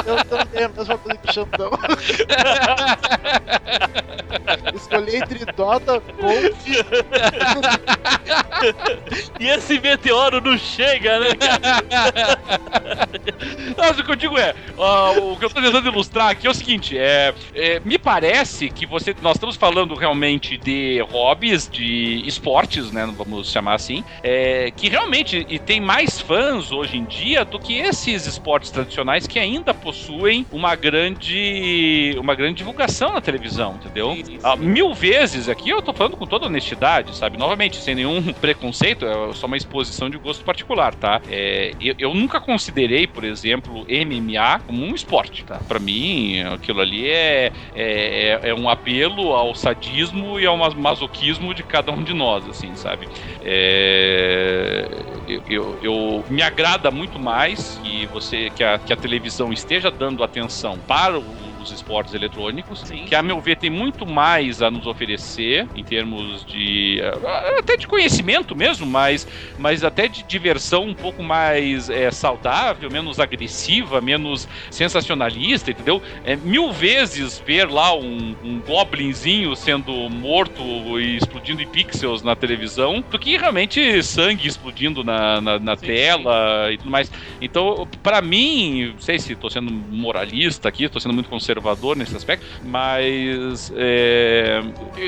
eu 0.05 0.25
também, 0.25 0.63
a 0.63 0.69
mesma 0.69 0.97
coisa 0.97 1.19
que 1.19 1.29
o 1.29 1.33
Xandão. 1.33 1.69
Escolhi 4.73 5.17
entre 5.17 5.45
Dota, 5.53 6.01
Golf. 6.19 6.67
e 9.39 9.47
esse 9.47 9.79
meteoro 9.79 10.41
não 10.41 10.57
chega, 10.57 11.19
né, 11.19 11.35
cara? 11.35 12.39
Mas 13.77 13.99
o 13.99 14.03
que 14.03 14.11
eu 14.11 14.15
digo 14.15 14.37
é, 14.37 14.55
uh, 14.77 15.31
o 15.31 15.37
que 15.37 15.45
eu 15.45 15.49
tô 15.49 15.61
tentando 15.61 15.89
ilustrar 15.89 16.29
aqui 16.29 16.47
é 16.47 16.49
o 16.49 16.53
seguinte, 16.53 16.97
é, 16.97 17.33
é, 17.53 17.79
me 17.81 17.97
parece 17.97 18.69
que 18.69 18.85
você, 18.85 19.15
nós 19.21 19.32
estamos 19.36 19.55
falando 19.55 19.95
realmente 19.95 20.57
de 20.57 20.99
hobbies, 21.11 21.69
de 21.69 22.23
esportes, 22.25 22.91
né, 22.91 23.09
vamos 23.17 23.51
chamar 23.51 23.75
assim, 23.75 24.03
é, 24.21 24.71
que 24.71 24.89
realmente 24.89 25.45
e 25.49 25.59
tem 25.59 25.79
mais 25.79 26.19
fãs 26.19 26.71
hoje 26.71 26.97
em 26.97 27.05
dia 27.05 27.45
do 27.45 27.59
que 27.59 27.77
esses 27.77 28.25
esportes 28.25 28.71
tradicionais 28.71 29.27
que 29.27 29.39
ainda 29.39 29.73
possuem 29.73 30.45
uma 30.51 30.75
grande, 30.75 32.15
uma 32.17 32.36
grande 32.36 32.55
divulgação 32.55 33.13
na 33.13 33.21
televisão, 33.21 33.75
entendeu? 33.75 34.11
Uh, 34.11 34.57
mil 34.57 34.93
vezes 34.93 35.49
aqui 35.49 35.69
eu 35.69 35.81
tô 35.81 35.93
falando 35.93 36.17
com 36.17 36.25
toda 36.25 36.45
honestidade, 36.45 37.15
sabe? 37.15 37.38
Novamente, 37.38 37.77
sem 37.77 37.95
nenhum 37.95 38.21
preconceito, 38.34 39.05
é 39.05 39.34
só 39.34 39.47
uma 39.47 39.57
exposição 39.57 40.09
de 40.09 40.17
gosto 40.17 40.43
particular, 40.43 40.95
tá? 40.95 41.21
É, 41.29 41.73
eu, 41.79 41.95
eu 41.97 42.13
nunca 42.13 42.39
considerei, 42.39 43.07
por 43.07 43.23
exemplo, 43.23 43.86
MMA 43.89 44.59
como 44.65 44.84
um 44.86 44.95
esporte, 44.95 45.43
tá? 45.43 45.59
Pra 45.67 45.79
mim, 45.79 46.41
aquilo 46.41 46.81
ali 46.81 47.09
é, 47.09 47.51
é, 47.75 48.39
é 48.43 48.53
um 48.53 48.69
apelo 48.69 49.12
ao 49.22 49.53
sadismo 49.53 50.39
e 50.39 50.45
ao 50.45 50.57
masoquismo 50.57 51.53
de 51.53 51.64
cada 51.64 51.91
um 51.91 52.03
de 52.03 52.14
nós, 52.14 52.47
assim, 52.47 52.76
sabe? 52.76 53.07
É, 53.41 54.88
eu, 55.28 55.41
eu, 55.47 55.78
eu, 55.82 56.26
me 56.30 56.41
agrada 56.41 56.89
muito 56.91 57.20
mais 57.20 57.78
que 57.84 58.05
você 58.07 58.49
que 58.49 58.64
a, 58.64 58.80
que 58.80 58.91
a 58.93 58.97
televisão 58.97 59.51
esteja 59.51 59.91
dando 59.91 60.24
atenção 60.24 60.78
para 60.80 61.18
o 61.18 61.53
dos 61.64 61.72
esportes 61.72 62.14
eletrônicos, 62.14 62.82
Sim. 62.82 63.05
que 63.05 63.16
a 63.16 63.24
meu 63.24 63.39
ver 63.39 63.57
tem 63.57 63.70
muito 63.70 64.05
mais 64.05 64.61
a 64.61 64.70
nos 64.70 64.86
oferecer 64.86 65.68
em 65.76 65.84
termos 65.84 66.45
de 66.45 66.99
eh, 67.01 67.59
até 67.59 67.78
de 67.78 67.88
conhecimento 67.88 68.55
mesmo, 68.55 68.86
mas, 68.86 69.28
mas 69.57 69.84
até 69.84 70.07
de 70.07 70.24
diversão 70.24 70.84
um 70.84 70.93
pouco 70.93 71.24
mais 71.24 71.89
é, 71.89 72.11
saudável, 72.11 72.89
menos 72.91 73.20
agressiva, 73.20 74.01
menos 74.01 74.47
sensacionalista, 74.70 75.72
entendeu? 75.72 76.01
É, 76.26 76.36
mil 76.36 76.72
vezes 76.72 77.41
ver 77.45 77.70
lá 77.70 77.95
um, 77.95 78.36
um 78.43 78.59
goblinzinho 78.59 79.55
sendo 79.55 79.91
morto 80.09 80.61
e 80.99 81.18
explodindo 81.18 81.61
em 81.61 81.68
pixels 81.68 82.22
na 82.22 82.36
televisão 82.36 83.03
do 83.09 83.18
que 83.18 83.38
realmente 83.38 84.03
sangue 84.03 84.47
explodindo 84.47 85.03
na, 85.03 85.39
na, 85.39 85.59
na 85.59 85.78
sim, 85.78 85.86
tela 85.86 86.68
sim. 86.68 86.74
e 86.74 86.78
tudo 86.78 86.89
mais. 86.89 87.11
Então, 87.41 87.88
para 88.01 88.22
mim, 88.22 88.91
não 88.93 88.99
sei 88.99 89.18
se 89.18 89.34
estou 89.34 89.49
sendo 89.49 89.72
moralista 89.72 90.68
aqui, 90.68 90.84
estou 90.84 91.01
sendo 91.01 91.14
muito 91.14 91.30
conservador 91.30 91.53
conservador 91.54 91.95
nesse 91.95 92.16
aspecto, 92.16 92.45
mas 92.64 93.72
é, 93.76 94.62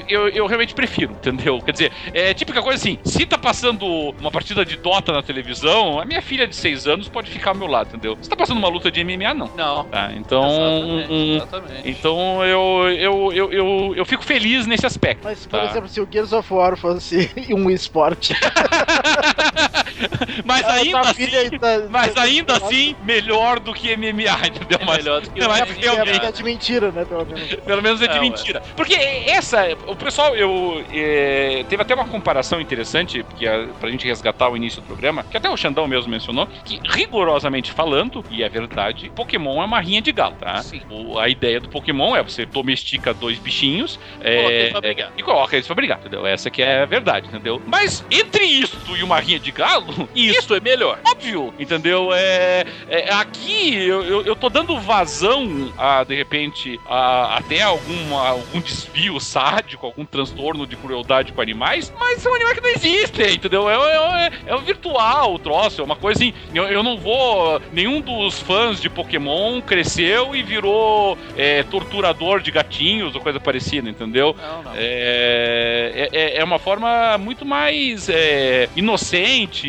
eu, 0.08 0.28
eu 0.30 0.46
realmente 0.46 0.74
prefiro, 0.74 1.14
entendeu? 1.14 1.62
Quer 1.62 1.72
dizer, 1.72 1.92
é 2.14 2.34
típica 2.34 2.62
coisa 2.62 2.78
assim: 2.78 3.00
se 3.04 3.26
tá 3.26 3.38
passando 3.38 3.86
uma 4.20 4.32
partida 4.32 4.66
de 4.66 4.78
Dota 4.78 5.12
na 5.12 5.24
televisão, 5.24 6.00
a 6.00 6.06
minha 6.06 6.22
filha 6.22 6.48
de 6.48 6.56
6 6.56 6.88
anos 6.88 7.10
pode 7.10 7.32
ficar 7.32 7.52
ao 7.52 7.56
meu 7.56 7.68
lado, 7.68 7.90
entendeu? 7.90 8.18
Se 8.22 8.30
tá 8.30 8.36
passando 8.36 8.58
uma 8.58 8.68
luta 8.68 8.92
de 8.92 9.04
MMA, 9.04 9.34
não. 9.34 9.50
Não. 9.56 9.84
Tá? 9.86 10.12
Então. 10.14 10.46
Exatamente, 10.46 11.12
um, 11.12 11.36
exatamente. 11.36 11.90
Então 11.90 12.46
eu, 12.46 12.90
eu, 12.90 13.34
eu, 13.34 13.54
eu, 13.54 13.94
eu 13.96 14.06
fico 14.06 14.24
feliz 14.24 14.66
nesse 14.68 14.86
aspecto. 14.86 15.24
Mas, 15.24 15.46
por 15.46 15.60
tá? 15.60 15.66
exemplo, 15.66 15.90
se 15.90 16.00
o 16.00 16.08
Gears 16.10 16.34
of 16.34 16.54
War 16.54 16.78
fosse 16.78 17.30
um 17.50 17.70
esporte. 17.70 18.36
mas 20.46 20.66
ainda 20.66 21.00
assim, 21.02 21.50
tá... 21.60 21.68
mas 21.90 22.18
ainda 22.18 22.58
assim, 22.58 22.96
melhor 23.04 23.60
do 23.60 23.74
que 23.74 23.96
MMA, 23.96 24.48
entendeu? 24.48 24.80
É 24.80 24.98
melhor 24.98 25.22
do 25.22 25.30
que 25.30 25.48
mas, 25.48 25.62
é, 25.62 26.32
de 26.32 26.44
mentira, 26.44 26.92
né? 26.92 27.06
Pelo 27.06 27.26
menos, 27.26 27.56
pelo 27.56 27.82
menos 27.82 28.02
é 28.02 28.08
de 28.08 28.18
é, 28.18 28.20
mentira. 28.20 28.60
Ué. 28.60 28.74
Porque 28.76 28.94
essa, 28.94 29.66
o 29.88 29.96
pessoal, 29.96 30.36
eu. 30.36 30.84
É, 30.92 31.66
teve 31.70 31.82
até 31.82 31.94
uma 31.94 32.06
comparação 32.06 32.60
interessante, 32.60 33.24
porque 33.24 33.48
a, 33.48 33.68
pra 33.80 33.90
gente 33.90 34.06
resgatar 34.06 34.50
o 34.50 34.58
início 34.58 34.82
do 34.82 34.88
programa, 34.88 35.24
que 35.24 35.38
até 35.38 35.50
o 35.50 35.58
Xandão 35.58 35.88
mesmo 35.88 36.10
mencionou, 36.10 36.48
que 36.64 36.80
rigorosamente 36.84 37.72
falando, 37.72 38.24
e 38.30 38.44
é 38.44 38.50
verdade, 38.50 39.12
Pokémon 39.16 39.62
é 39.62 39.66
uma 39.66 39.80
rinha 39.80 40.02
de 40.02 40.12
galo, 40.12 40.36
tá? 40.40 40.62
Sim. 40.62 40.82
O, 40.90 41.20
a 41.20 41.30
ideia 41.30 41.60
do 41.60 41.70
Pokémon 41.70 42.16
é 42.16 42.24
você 42.24 42.46
domestica 42.46 43.14
dois 43.14 43.38
bichinhos 43.38 44.00
é, 44.22 44.72
é, 44.84 45.10
e 45.18 45.24
coloca 45.24 45.56
eles 45.56 45.66
pra 45.66 45.76
brigar, 45.76 46.00
entendeu? 46.00 46.26
Essa 46.26 46.50
que 46.50 46.62
é 46.62 46.82
a 46.82 46.86
verdade, 46.86 47.28
entendeu? 47.28 47.62
Mas 47.66 48.06
entre 48.10 48.44
isso 48.46 48.96
e 48.96 49.04
uma 49.04 49.20
rinha 49.20 49.40
de 49.40 49.52
galo, 49.52 49.85
isso 50.16 50.54
é 50.54 50.60
melhor. 50.60 51.00
Óbvio, 51.08 51.54
entendeu? 51.60 52.10
É, 52.14 52.66
é 52.90 53.14
aqui 53.14 53.76
eu, 53.76 54.04
eu, 54.04 54.22
eu 54.24 54.36
tô 54.36 54.50
dando 54.50 54.80
vazão 54.80 55.72
a, 55.78 56.04
de 56.04 56.16
repente, 56.16 56.80
a, 56.86 57.38
até 57.38 57.62
alguma, 57.62 58.30
algum 58.30 58.60
desvio 58.60 59.20
sádico, 59.20 59.86
algum 59.86 60.06
transtorno 60.06 60.66
de 60.66 60.76
crueldade 60.76 61.32
com 61.32 61.42
animais, 61.42 61.94
mas 62.00 62.22
são 62.22 62.34
animais 62.34 62.58
que 62.60 62.64
não 62.64 62.70
existem, 62.70 63.34
entendeu? 63.34 63.70
É, 63.70 63.76
é, 63.76 64.28
é, 64.28 64.32
é 64.48 64.56
um 64.56 64.62
virtual 64.62 65.34
o 65.34 65.40
troço, 65.40 65.82
é 65.82 65.84
uma 65.84 65.96
coisa 65.96 66.20
assim. 66.20 66.34
Eu, 66.54 66.66
eu 66.66 66.84
não 66.84 66.98
vou. 66.98 67.62
Nenhum 67.72 68.02
dos 68.02 68.40
fãs 68.40 68.82
de 68.82 68.90
Pokémon 68.90 69.62
cresceu 69.62 70.36
e 70.36 70.44
virou 70.44 71.18
é, 71.38 71.64
torturador 71.64 72.42
de 72.42 72.52
gatinhos 72.52 73.16
ou 73.16 73.22
coisa 73.22 73.40
parecida, 73.40 73.90
entendeu? 73.90 74.36
Não, 74.38 74.64
não. 74.64 74.72
É, 74.76 76.10
é, 76.12 76.38
é 76.38 76.44
uma 76.44 76.60
forma 76.60 77.18
muito 77.18 77.46
mais 77.46 78.10
é, 78.10 78.70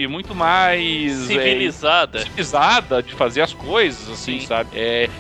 muito 0.09 0.35
mais 0.35 1.13
civilizada. 1.13 2.21
civilizada 2.21 3.03
de 3.03 3.13
fazer 3.13 3.43
as 3.43 3.53
coisas, 3.53 4.09
assim, 4.11 4.41
Sim. 4.41 4.47
sabe? 4.47 4.71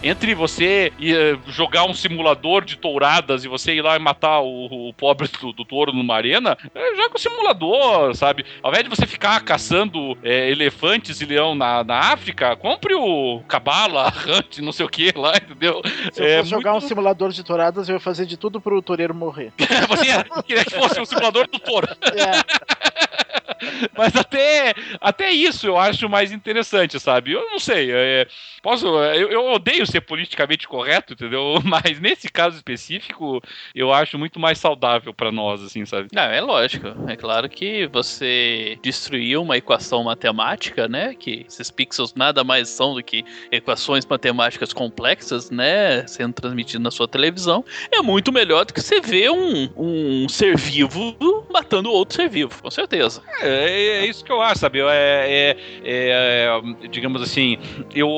entre 0.02 0.34
você 0.34 0.92
e 0.98 1.38
jogar 1.48 1.84
um 1.84 1.94
simulador 1.94 2.64
de 2.64 2.76
touradas 2.76 3.44
e 3.44 3.48
você 3.48 3.74
ir 3.74 3.82
lá 3.82 3.96
e 3.96 3.98
matar 3.98 4.40
o, 4.40 4.88
o 4.88 4.92
pobre 4.94 5.28
do, 5.40 5.52
do, 5.52 5.64
touro 5.64 5.92
numa 5.92 6.14
arena, 6.14 6.56
é, 6.74 6.96
joga 6.96 7.16
o 7.16 7.18
simulador, 7.18 8.14
sabe? 8.14 8.44
Ao 8.62 8.70
invés 8.70 8.84
de 8.84 8.90
você 8.90 9.06
ficar 9.06 9.40
caçando 9.40 10.16
é, 10.22 10.50
elefantes 10.50 11.20
e 11.20 11.26
leão 11.26 11.54
na, 11.54 11.82
na 11.82 11.98
África, 12.12 12.54
compre 12.56 12.94
o 12.94 13.40
cabala, 13.48 14.12
hunt, 14.26 14.58
não 14.58 14.72
sei 14.72 14.86
o 14.86 14.88
que 14.88 15.12
lá, 15.16 15.36
entendeu? 15.36 15.82
Se 16.12 16.22
eu 16.22 16.26
é, 16.26 16.38
fosse 16.38 16.50
jogar 16.50 16.72
muito... 16.72 16.84
um 16.84 16.88
simulador 16.88 17.30
de 17.30 17.44
touradas, 17.44 17.88
eu 17.88 17.94
ia 17.94 18.00
fazer 18.00 18.26
de 18.26 18.36
tudo 18.36 18.60
pro 18.60 18.82
toureiro 18.82 19.14
morrer. 19.14 19.52
você 19.88 20.42
queria 20.44 20.64
que 20.64 20.74
fosse 20.74 21.00
um 21.00 21.04
simulador 21.04 21.48
do 21.48 21.58
touro. 21.58 21.88
É. 22.02 23.16
Mas 23.96 24.14
até, 24.16 24.74
até 25.00 25.30
isso 25.30 25.66
eu 25.66 25.76
acho 25.76 26.08
mais 26.08 26.32
interessante, 26.32 26.98
sabe? 26.98 27.32
Eu 27.32 27.48
não 27.50 27.58
sei. 27.58 27.90
É, 27.90 28.26
posso. 28.62 28.86
Eu, 28.86 29.30
eu, 29.30 29.46
odeio 29.52 29.86
ser 29.86 30.00
politicamente 30.00 30.66
correto, 30.66 31.12
entendeu? 31.12 31.60
Mas 31.64 32.00
nesse 32.00 32.28
caso 32.28 32.56
específico, 32.56 33.40
eu 33.74 33.92
acho 33.92 34.18
muito 34.18 34.38
mais 34.38 34.58
saudável 34.58 35.14
para 35.14 35.32
nós, 35.32 35.62
assim, 35.62 35.84
sabe? 35.84 36.08
Não, 36.12 36.22
é 36.22 36.40
lógico. 36.40 36.88
É 37.08 37.16
claro 37.16 37.48
que 37.48 37.86
você 37.86 38.78
destruiu 38.82 39.42
uma 39.42 39.56
equação 39.56 40.04
matemática, 40.04 40.88
né? 40.88 41.14
Que 41.14 41.44
esses 41.48 41.70
pixels 41.70 42.14
nada 42.14 42.44
mais 42.44 42.68
são 42.68 42.94
do 42.94 43.02
que 43.02 43.24
equações 43.50 44.04
matemáticas 44.04 44.72
complexas, 44.72 45.50
né? 45.50 46.06
Sendo 46.06 46.34
transmitidas 46.34 46.82
na 46.82 46.90
sua 46.90 47.08
televisão. 47.08 47.64
É 47.90 48.02
muito 48.02 48.32
melhor 48.32 48.64
do 48.64 48.74
que 48.74 48.80
você 48.80 49.00
ver 49.00 49.30
um, 49.30 49.70
um 49.76 50.28
ser 50.28 50.56
vivo 50.56 51.16
matando 51.50 51.90
outro 51.90 52.16
ser 52.16 52.28
vivo, 52.28 52.62
com 52.62 52.70
certeza. 52.70 53.22
É, 53.40 53.98
é 53.98 54.06
isso 54.06 54.24
que 54.24 54.32
eu 54.32 54.40
acho, 54.40 54.65
sabe? 54.66 54.80
É, 54.80 55.56
é, 55.84 56.50
é, 56.82 56.88
digamos 56.88 57.22
assim, 57.22 57.58
eu, 57.94 58.08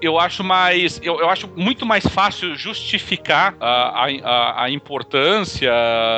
eu 0.00 0.18
acho 0.18 0.44
mais. 0.44 1.00
Eu, 1.02 1.20
eu 1.20 1.28
acho 1.28 1.48
muito 1.56 1.86
mais 1.86 2.06
fácil 2.06 2.54
justificar 2.54 3.54
a, 3.60 4.06
a, 4.06 4.64
a 4.64 4.70
importância 4.70 5.72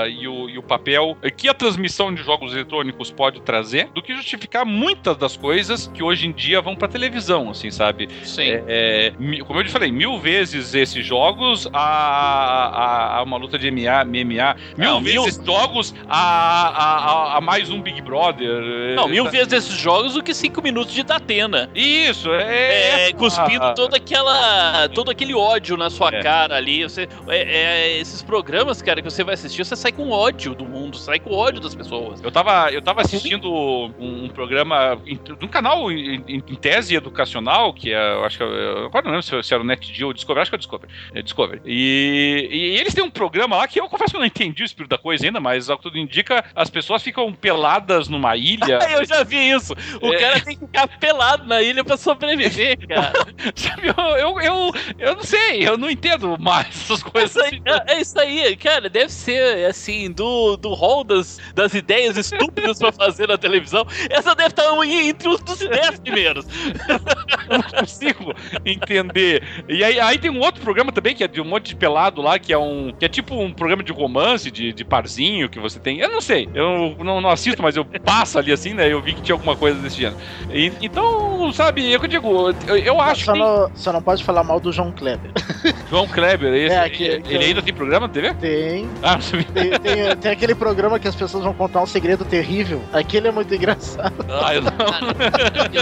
e 0.08 0.26
o, 0.26 0.48
e 0.48 0.58
o 0.58 0.62
papel 0.62 1.16
que 1.36 1.48
a 1.48 1.54
transmissão 1.54 2.12
de 2.14 2.22
jogos 2.22 2.52
eletrônicos 2.52 3.10
pode 3.10 3.40
trazer 3.42 3.88
do 3.94 4.02
que 4.02 4.14
justificar 4.14 4.64
muitas 4.64 5.16
das 5.16 5.36
coisas 5.36 5.86
que 5.88 6.02
hoje 6.02 6.26
em 6.26 6.32
dia 6.32 6.60
vão 6.60 6.74
pra 6.74 6.88
televisão, 6.88 7.50
assim, 7.50 7.70
sabe? 7.70 8.08
Sim. 8.24 8.42
É, 8.42 9.12
é, 9.18 9.44
como 9.44 9.60
eu 9.60 9.64
te 9.64 9.70
falei, 9.70 9.90
mil 9.90 10.18
vezes 10.18 10.74
esses 10.74 11.04
jogos 11.04 11.68
a, 11.72 11.78
a, 11.80 13.18
a 13.18 13.22
uma 13.22 13.36
luta 13.36 13.58
de 13.58 13.70
MMA, 13.70 14.04
MMA 14.04 14.56
mil 14.76 14.90
Não, 14.90 15.00
vezes 15.00 15.38
mil... 15.38 15.46
jogos 15.46 15.94
a, 16.08 16.18
a, 16.18 17.36
a, 17.38 17.40
mais 17.40 17.70
um 17.70 17.80
Big 17.80 18.00
Brother. 18.02 18.94
Não, 18.96 19.08
mil 19.08 19.30
vezes 19.30 19.51
esses 19.52 19.74
jogos 19.74 20.14
do 20.14 20.22
que 20.22 20.34
cinco 20.34 20.62
minutos 20.62 20.92
de 20.92 21.02
Datena. 21.02 21.70
Isso, 21.74 22.32
é. 22.32 23.08
é 23.08 23.12
cuspindo 23.12 23.64
ah, 23.64 23.74
toda 23.74 23.96
aquela. 23.96 24.88
todo 24.88 25.10
aquele 25.10 25.34
ódio 25.34 25.76
na 25.76 25.90
sua 25.90 26.08
é. 26.08 26.22
cara 26.22 26.56
ali. 26.56 26.82
Você, 26.82 27.08
é, 27.28 27.38
é, 27.38 27.98
esses 27.98 28.22
programas, 28.22 28.80
cara, 28.82 29.02
que 29.02 29.10
você 29.10 29.22
vai 29.22 29.34
assistir, 29.34 29.64
você 29.64 29.76
sai 29.76 29.92
com 29.92 30.10
ódio 30.10 30.54
do 30.54 30.64
mundo, 30.64 30.96
sai 30.96 31.18
com 31.18 31.34
ódio 31.34 31.60
das 31.60 31.74
pessoas. 31.74 32.20
Eu 32.22 32.30
tava, 32.30 32.70
eu 32.70 32.82
tava 32.82 33.00
assistindo 33.02 33.52
um, 33.52 34.24
um 34.24 34.28
programa 34.28 34.98
um 35.40 35.48
canal 35.48 35.90
em, 35.90 36.22
em, 36.28 36.40
tese 36.40 36.94
educacional, 36.94 37.72
que 37.72 37.92
é, 37.92 38.14
eu 38.14 38.24
acho 38.24 38.38
que. 38.38 38.44
Eu, 38.44 38.86
agora 38.86 39.04
não 39.04 39.12
lembro 39.12 39.22
se, 39.22 39.42
se 39.42 39.54
era 39.54 39.62
o 39.62 39.66
NetGeo 39.66 40.08
ou 40.08 40.12
Discovery, 40.12 40.42
acho 40.42 40.50
que 40.50 40.54
é 40.54 40.58
o 40.58 40.58
Discovery. 40.58 40.92
É 41.14 41.22
Discovery. 41.22 41.60
E, 41.64 42.48
e, 42.50 42.80
eles 42.80 42.94
têm 42.94 43.04
um 43.04 43.10
programa 43.10 43.56
lá 43.56 43.68
que 43.68 43.80
eu 43.80 43.88
confesso 43.88 44.12
que 44.12 44.16
eu 44.16 44.20
não 44.20 44.26
entendi 44.26 44.62
o 44.62 44.66
espírito 44.66 44.90
da 44.90 44.98
coisa 44.98 45.26
ainda, 45.26 45.40
mas 45.40 45.70
ao 45.70 45.76
que 45.76 45.82
tudo 45.82 45.98
indica, 45.98 46.44
as 46.54 46.70
pessoas 46.70 47.02
ficam 47.02 47.32
peladas 47.32 48.08
numa 48.08 48.36
ilha. 48.36 48.78
eu 48.92 49.04
já 49.04 49.22
vi 49.22 49.41
isso. 49.50 49.74
O 50.00 50.12
é... 50.12 50.18
cara 50.18 50.40
tem 50.40 50.56
que 50.56 50.66
ficar 50.66 50.88
pelado 50.98 51.46
na 51.46 51.62
ilha 51.62 51.84
pra 51.84 51.96
sobreviver, 51.96 52.78
cara. 52.86 53.12
Sabe, 53.54 53.88
eu, 53.88 54.04
eu, 54.16 54.40
eu, 54.40 54.72
eu, 54.98 55.16
não 55.16 55.22
sei, 55.22 55.66
eu 55.66 55.76
não 55.76 55.90
entendo 55.90 56.36
mais 56.38 56.68
essas 56.68 57.02
coisas. 57.02 57.36
Assim. 57.36 57.60
É, 57.64 57.94
é, 57.94 58.00
isso 58.00 58.18
aí, 58.18 58.56
cara, 58.56 58.88
deve 58.88 59.10
ser, 59.10 59.66
assim, 59.66 60.10
do, 60.10 60.56
do 60.56 60.72
hall 60.74 61.04
das, 61.04 61.38
das 61.54 61.74
ideias 61.74 62.16
estúpidas 62.16 62.78
pra 62.78 62.92
fazer 62.92 63.28
na 63.28 63.38
televisão, 63.38 63.86
essa 64.10 64.34
deve 64.34 64.50
estar 64.50 64.64
entre 64.86 65.28
os 65.28 65.40
dos 65.40 65.58
10 65.58 66.00
primeiros. 66.00 66.46
eu 67.48 67.58
não 67.58 67.62
consigo 67.62 68.34
entender. 68.64 69.42
E 69.68 69.82
aí, 69.84 70.00
aí 70.00 70.18
tem 70.18 70.30
um 70.30 70.40
outro 70.40 70.62
programa 70.62 70.92
também, 70.92 71.14
que 71.14 71.24
é 71.24 71.28
de 71.28 71.40
um 71.40 71.44
monte 71.44 71.68
de 71.68 71.76
pelado 71.76 72.20
lá, 72.22 72.38
que 72.38 72.52
é 72.52 72.58
um. 72.58 72.92
que 72.92 73.04
é 73.04 73.08
tipo 73.08 73.34
um 73.34 73.52
programa 73.52 73.82
de 73.82 73.92
romance, 73.92 74.50
de, 74.50 74.72
de 74.72 74.84
parzinho 74.84 75.48
que 75.48 75.58
você 75.58 75.78
tem. 75.78 76.00
Eu 76.00 76.10
não 76.10 76.20
sei, 76.20 76.48
eu 76.54 76.96
não, 76.98 77.20
não 77.20 77.30
assisto, 77.30 77.62
mas 77.62 77.76
eu 77.76 77.84
passo 77.84 78.38
ali 78.38 78.52
assim, 78.52 78.74
né? 78.74 78.92
Eu 78.92 79.00
vi 79.00 79.14
que 79.14 79.22
tinha 79.22 79.31
alguma 79.32 79.56
coisa 79.56 79.78
desse 79.80 79.96
gênero. 79.96 80.16
E, 80.50 80.72
então, 80.80 81.52
sabe, 81.52 81.92
é 81.92 81.96
eu 81.96 82.06
digo, 82.06 82.50
eu, 82.66 82.76
eu 82.76 83.00
acho 83.00 83.24
só 83.24 83.32
que. 83.32 83.38
Não, 83.38 83.70
só 83.74 83.92
não 83.92 84.02
pode 84.02 84.24
falar 84.24 84.44
mal 84.44 84.60
do 84.60 84.72
João 84.72 84.92
Kleber. 84.92 85.32
João 85.92 86.08
Kleber, 86.08 86.54
esse, 86.54 86.74
é, 86.74 86.88
que, 86.88 87.04
ele, 87.04 87.22
que 87.22 87.34
ele 87.34 87.44
ainda 87.44 87.60
tem 87.60 87.74
programa 87.74 88.06
na 88.06 88.12
TV? 88.14 88.32
Tem. 88.32 88.88
Ah, 89.02 89.18
tem, 89.18 89.78
tem, 89.78 90.16
tem, 90.16 90.32
aquele 90.32 90.54
programa 90.54 90.98
que 90.98 91.06
as 91.06 91.14
pessoas 91.14 91.44
vão 91.44 91.52
contar 91.52 91.82
um 91.82 91.86
segredo 91.86 92.24
terrível. 92.24 92.80
Aquele 92.94 93.28
é 93.28 93.30
muito 93.30 93.54
engraçado. 93.54 94.24
Ah, 94.26 94.54
eu 94.54 94.62
não. 94.62 94.70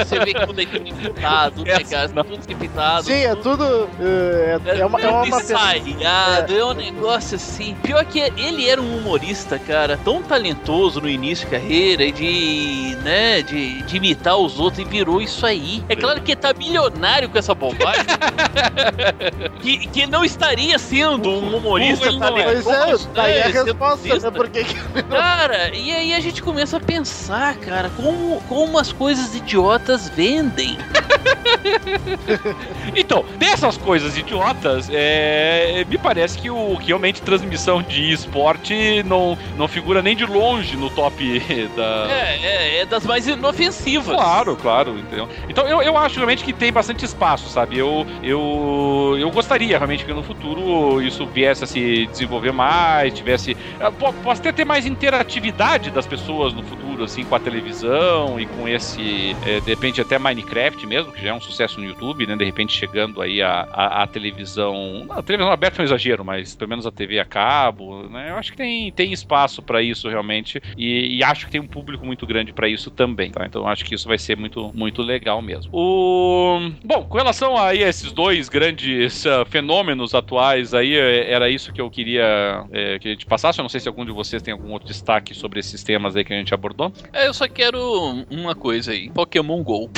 você 0.05 0.19
vê 0.19 0.35
que 0.35 0.45
tudo 0.45 0.61
é 0.61 0.66
pintado, 0.66 1.65
né, 1.65 1.78
cara? 1.89 2.09
Tudo 2.09 2.57
pintado. 2.59 3.05
Sim, 3.05 3.12
é 3.12 3.35
tudo. 3.37 3.65
Uh, 3.65 4.61
é, 4.66 4.81
é, 4.81 4.85
uma, 4.85 5.01
é 5.01 5.09
uma 5.09 5.28
ensaiado, 5.28 6.55
é. 6.55 6.59
é 6.59 6.65
um 6.65 6.74
negócio 6.74 7.37
assim. 7.37 7.77
Pior 7.81 8.05
que 8.05 8.19
ele 8.19 8.69
era 8.69 8.82
um 8.82 8.97
humorista, 8.99 9.61
cara, 9.61 9.97
tão 9.97 10.20
talentoso 10.24 11.01
no 11.01 11.09
início 11.09 11.45
de 11.47 11.53
carreira 11.53 12.03
e 12.03 12.11
de, 12.11 12.97
né, 13.05 13.43
de, 13.43 13.81
de 13.82 13.97
imitar 13.97 14.37
os 14.37 14.59
outros 14.59 14.85
e 14.85 14.89
virou 14.91 15.23
isso 15.23 15.47
aí. 15.47 15.85
É 15.89 15.95
claro 15.95 16.20
que 16.20 16.32
ele 16.32 16.41
tá 16.41 16.53
milionário 16.53 17.28
com 17.28 17.39
essa 17.39 17.55
bobagem. 17.55 18.07
que, 19.62 19.87
que 19.87 20.00
não 20.07 20.25
estaria 20.25 20.79
sendo 20.79 21.31
um 21.31 21.57
humorista 21.57 22.13
talentoso. 22.19 22.65
Pois 22.65 23.07
é, 23.07 23.09
daí 23.15 23.33
é 23.33 23.43
a 23.43 23.49
resposta, 23.49 24.21
né? 24.21 24.31
Porque... 24.31 24.65
Cara, 25.09 25.75
e 25.75 25.93
aí 25.93 26.15
a 26.15 26.21
gente 26.21 26.43
começa 26.43 26.77
a 26.77 26.81
pensar, 26.81 27.57
cara, 27.57 27.91
como, 27.97 28.41
como 28.49 28.79
as 28.79 28.93
coisas 28.93 29.35
idiotas 29.35 30.09
vendem. 30.09 30.77
então, 32.95 33.25
dessas 33.39 33.77
coisas 33.77 34.17
idiotas, 34.17 34.89
é, 34.91 35.85
me 35.89 35.99
parece 35.99 36.39
que 36.39 36.51
o 36.51 36.77
que 36.79 36.89
realmente 36.89 37.23
transmissão 37.23 37.83
de 37.83 38.13
esporte 38.13 39.03
não, 39.05 39.37
não 39.57 39.69
figura 39.69 40.03
nem 40.03 40.17
de 40.17 40.25
longe 40.25 40.77
no 40.77 40.91
top 40.91 41.41
da. 41.77 42.07
É, 42.11 42.39
é, 42.43 42.81
é 42.81 42.87
das 42.87 43.05
mais 43.05 43.27
inofensivas. 43.27 44.15
Claro, 44.15 44.57
claro, 44.57 44.99
entendeu? 44.99 45.29
Então 45.49 45.67
eu, 45.67 45.83
eu 45.83 45.97
acho 45.97 46.17
realmente 46.17 46.45
que 46.45 46.53
tem 46.53 46.73
bastante 46.73 47.05
espaço, 47.05 47.49
sabe? 47.49 47.79
Eu, 47.79 48.07
eu, 48.23 49.17
eu 49.19 49.31
gostaria 49.31 49.77
realmente 49.77 49.90
que 49.99 50.12
no 50.12 50.23
futuro 50.23 51.03
isso 51.03 51.27
viesse 51.27 51.65
a 51.65 51.67
se 51.67 52.07
desenvolver 52.07 52.53
mais, 52.53 53.12
tivesse. 53.12 53.57
Posso 53.99 54.41
até 54.41 54.53
ter 54.53 54.65
mais 54.65 54.87
interatividade 54.87 55.91
das 55.91 56.07
pessoas 56.07 56.53
no 56.53 56.62
futuro, 56.62 57.05
assim, 57.05 57.25
com 57.25 57.35
a 57.35 57.41
televisão 57.41 58.39
e 58.39 58.47
com 58.47 58.69
esse. 58.69 59.35
É, 59.47 59.61
de 59.61 59.71
repente 59.71 60.01
até 60.01 60.19
Minecraft 60.19 60.87
mesmo, 60.87 61.12
que 61.12 61.23
já 61.23 61.31
é 61.31 61.35
um 61.35 61.41
sucesso 61.41 61.81
no 61.81 61.87
YouTube, 61.87 62.27
né? 62.27 62.37
De 62.37 62.45
repente 62.45 62.73
chegando 62.73 63.21
aí 63.21 63.43
a, 63.43 63.67
a, 63.73 64.03
a 64.03 64.07
televisão. 64.07 65.05
Não, 65.09 65.19
a 65.19 65.23
televisão 65.23 65.53
aberta 65.53 65.81
é 65.81 65.83
um 65.83 65.85
exagero, 65.85 66.25
mas 66.25 66.55
pelo 66.55 66.69
menos 66.69 66.87
a 66.87 66.93
TV 66.93 67.19
a 67.19 67.25
cabo, 67.25 68.09
né? 68.09 68.31
Eu 68.31 68.37
acho 68.37 68.53
que 68.53 68.57
tem, 68.57 68.93
tem 68.93 69.12
espaço 69.12 69.62
para 69.62 69.83
isso 69.83 70.09
realmente. 70.09 70.62
E, 70.77 71.17
e, 71.17 71.25
acho 71.25 71.47
que 71.47 71.53
tem 71.53 71.61
um 71.61 71.67
público 71.67 72.05
muito 72.05 72.27
grande 72.27 72.53
para 72.53 72.69
isso 72.69 72.91
também, 72.91 73.31
tá? 73.31 73.47
Então 73.47 73.67
acho 73.67 73.85
que 73.85 73.95
isso 73.95 74.07
vai 74.07 74.19
ser 74.19 74.37
muito, 74.37 74.71
muito 74.75 75.03
legal 75.03 75.41
mesmo. 75.41 75.71
O... 75.73 76.71
Bom, 76.85 77.05
com 77.05 77.17
relação 77.17 77.57
a 77.57 77.75
esses 77.75 78.12
dois 78.12 78.49
grandes 78.49 79.25
uh, 79.25 79.45
fenômenos 79.47 79.70
atuais 80.15 80.75
aí, 80.75 80.97
é, 80.97 81.33
era 81.33 81.49
isso 81.49 81.73
que 81.73 81.81
eu 81.81 81.91
queria 81.91 82.65
é, 82.73 82.99
que 82.99 83.09
a 83.09 83.11
gente 83.13 83.27
passasse. 83.27 83.59
Eu 83.59 83.63
não 83.63 83.69
sei 83.69 83.81
se 83.81 83.89
algum 83.89 84.05
de 84.05 84.13
vocês 84.13 84.43
tem 84.43 84.53
algum 84.53 84.73
outro 84.73 84.89
destaque 84.89 85.35
sobre 85.35 85.61
esses 85.61 85.83
temas 85.83 86.17
aí 86.17 86.25
que 86.25 86.33
a 86.33 86.37
gente 86.37 86.53
abordou. 86.55 86.93
É, 87.13 87.27
eu 87.27 87.35
só 87.35 87.49
quero 87.49 88.25
uma 88.31 88.55
coisa 88.55 88.93
aí: 88.93 89.11
Pokémon 89.11 89.63
GO. 89.63 89.91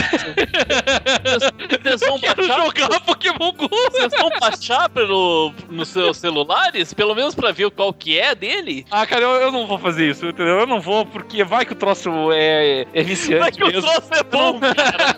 Vocês 1.82 2.00
vão 2.00 2.18
baixar 2.18 2.62
jogar 2.64 3.00
Pokémon 3.00 3.52
GO. 3.52 3.68
Vocês 3.90 4.12
vão 4.18 4.30
baixar 4.40 4.88
pelo, 4.88 5.52
nos 5.70 5.88
seus 5.88 6.16
celulares? 6.16 6.92
Pelo 6.94 7.14
menos 7.14 7.34
pra 7.34 7.52
ver 7.52 7.70
qual 7.70 7.92
que 7.92 8.18
é 8.18 8.34
dele? 8.34 8.84
Ah, 8.90 9.06
cara, 9.06 9.22
eu, 9.22 9.30
eu 9.30 9.52
não 9.52 9.66
vou 9.66 9.78
fazer 9.78 10.10
isso, 10.10 10.26
entendeu? 10.26 10.60
Eu 10.60 10.66
não 10.66 10.80
vou, 10.80 11.04
porque 11.06 11.44
vai 11.44 11.64
que 11.64 11.72
o 11.72 11.76
troço 11.76 12.10
é, 12.32 12.86
é 12.92 13.02
viciante 13.02 13.40
Vai 13.40 13.52
que 13.52 13.64
mesmo. 13.64 13.78
o 13.78 13.82
troço 13.82 14.14
é 14.14 14.22
bom, 14.22 14.60
cara. 14.60 15.14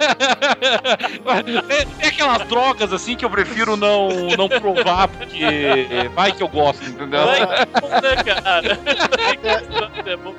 tem, 1.66 1.86
tem 1.86 2.09
aquelas 2.09 2.47
drogas, 2.48 2.93
assim, 2.93 3.16
que 3.16 3.24
eu 3.24 3.31
prefiro 3.31 3.76
não, 3.76 4.09
não 4.36 4.43
provar, 4.48 5.08
porque 5.08 6.08
vai 6.14 6.32
que 6.32 6.42
eu 6.42 6.48
gosto, 6.48 6.84
entendeu? 6.84 7.24
Vai 7.24 7.46
que 7.46 7.52
é 7.52 7.66
bom, 7.80 7.88
né, 7.88 8.24
cara? 8.24 8.78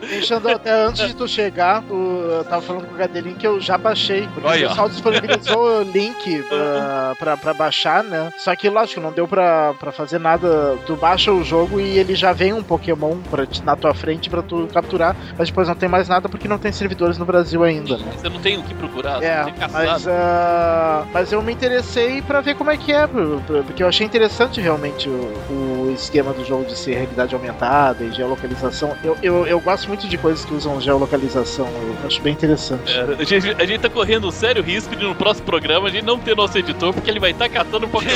Deixando 0.01 0.49
até 0.49 0.71
antes 0.71 1.07
de 1.07 1.15
tu 1.15 1.27
chegar, 1.27 1.81
tu, 1.83 1.93
eu 1.93 2.43
tava 2.43 2.61
falando 2.61 2.85
com 2.87 2.95
o 2.95 2.97
Gadelin 2.97 3.33
que 3.33 3.45
eu 3.45 3.59
já 3.59 3.77
baixei, 3.77 4.27
porque 4.33 4.47
Olha. 4.47 4.65
o 4.65 4.69
pessoal 4.69 4.89
disponibilizou 4.89 5.81
o 5.81 5.83
link 5.83 6.43
pra, 6.43 7.15
pra, 7.17 7.37
pra, 7.37 7.53
baixar, 7.53 8.03
né? 8.03 8.31
Só 8.37 8.55
que, 8.55 8.69
lógico, 8.69 9.01
não 9.01 9.11
deu 9.11 9.27
pra, 9.27 9.73
pra 9.73 9.91
fazer 9.91 10.19
nada. 10.19 10.77
Tu 10.85 10.95
baixa 10.95 11.31
o 11.31 11.43
jogo 11.43 11.79
e 11.79 11.97
ele 11.97 12.15
já 12.15 12.33
vem 12.33 12.53
um 12.53 12.63
Pokémon 12.63 13.17
pra, 13.29 13.47
na 13.63 13.75
tua 13.75 13.93
frente 13.93 14.29
pra 14.29 14.41
tu 14.41 14.67
capturar, 14.73 15.15
mas 15.37 15.49
depois 15.49 15.67
não 15.67 15.75
tem 15.75 15.89
mais 15.89 16.07
nada 16.07 16.27
porque 16.29 16.47
não 16.47 16.57
tem 16.57 16.71
servidores 16.71 17.17
no 17.17 17.25
Brasil 17.25 17.63
ainda, 17.63 17.97
né? 17.97 18.11
Você 18.17 18.29
não 18.29 18.39
tem 18.39 18.57
o 18.57 18.63
que 18.63 18.73
procurar, 18.73 19.23
é, 19.23 19.45
mas, 19.71 20.05
uh, 20.05 21.07
mas 21.13 21.31
eu 21.31 21.41
me 21.41 21.53
interessei 21.53 22.21
pra 22.21 22.41
ver 22.41 22.55
como 22.55 22.71
é 22.71 22.77
que 22.77 22.91
é, 22.91 23.07
porque 23.07 23.81
eu 23.83 23.87
achei 23.87 23.94
interessante 24.03 24.59
realmente 24.59 25.09
o, 25.09 25.11
o 25.49 25.91
esquema 25.93 26.33
do 26.33 26.43
jogo 26.45 26.65
de 26.65 26.77
ser 26.77 26.95
realidade 26.95 27.33
aumentada 27.33 28.03
e 28.03 28.11
geolocalização. 28.11 28.95
Eu, 29.03 29.17
eu, 29.21 29.47
eu 29.47 29.59
gosto 29.59 29.87
muito 29.87 30.07
de 30.07 30.17
coisas 30.17 30.43
que 30.45 30.53
usam 30.53 30.79
geolocalização. 30.81 31.67
Eu 31.67 32.07
acho 32.07 32.21
bem 32.21 32.33
interessante. 32.33 32.91
É, 32.91 33.01
a, 33.19 33.23
gente, 33.23 33.61
a 33.61 33.65
gente 33.65 33.79
tá 33.79 33.89
correndo 33.89 34.27
um 34.27 34.31
sério 34.31 34.61
risco 34.61 34.95
de 34.95 35.05
no 35.05 35.15
próximo 35.15 35.45
programa 35.45 35.87
a 35.87 35.91
gente 35.91 36.03
não 36.03 36.19
ter 36.19 36.35
nosso 36.35 36.57
editor, 36.57 36.93
porque 36.93 37.09
ele 37.09 37.19
vai 37.19 37.31
estar 37.31 37.49
tá 37.49 37.55
catando 37.55 37.87
Pokémon 37.87 38.11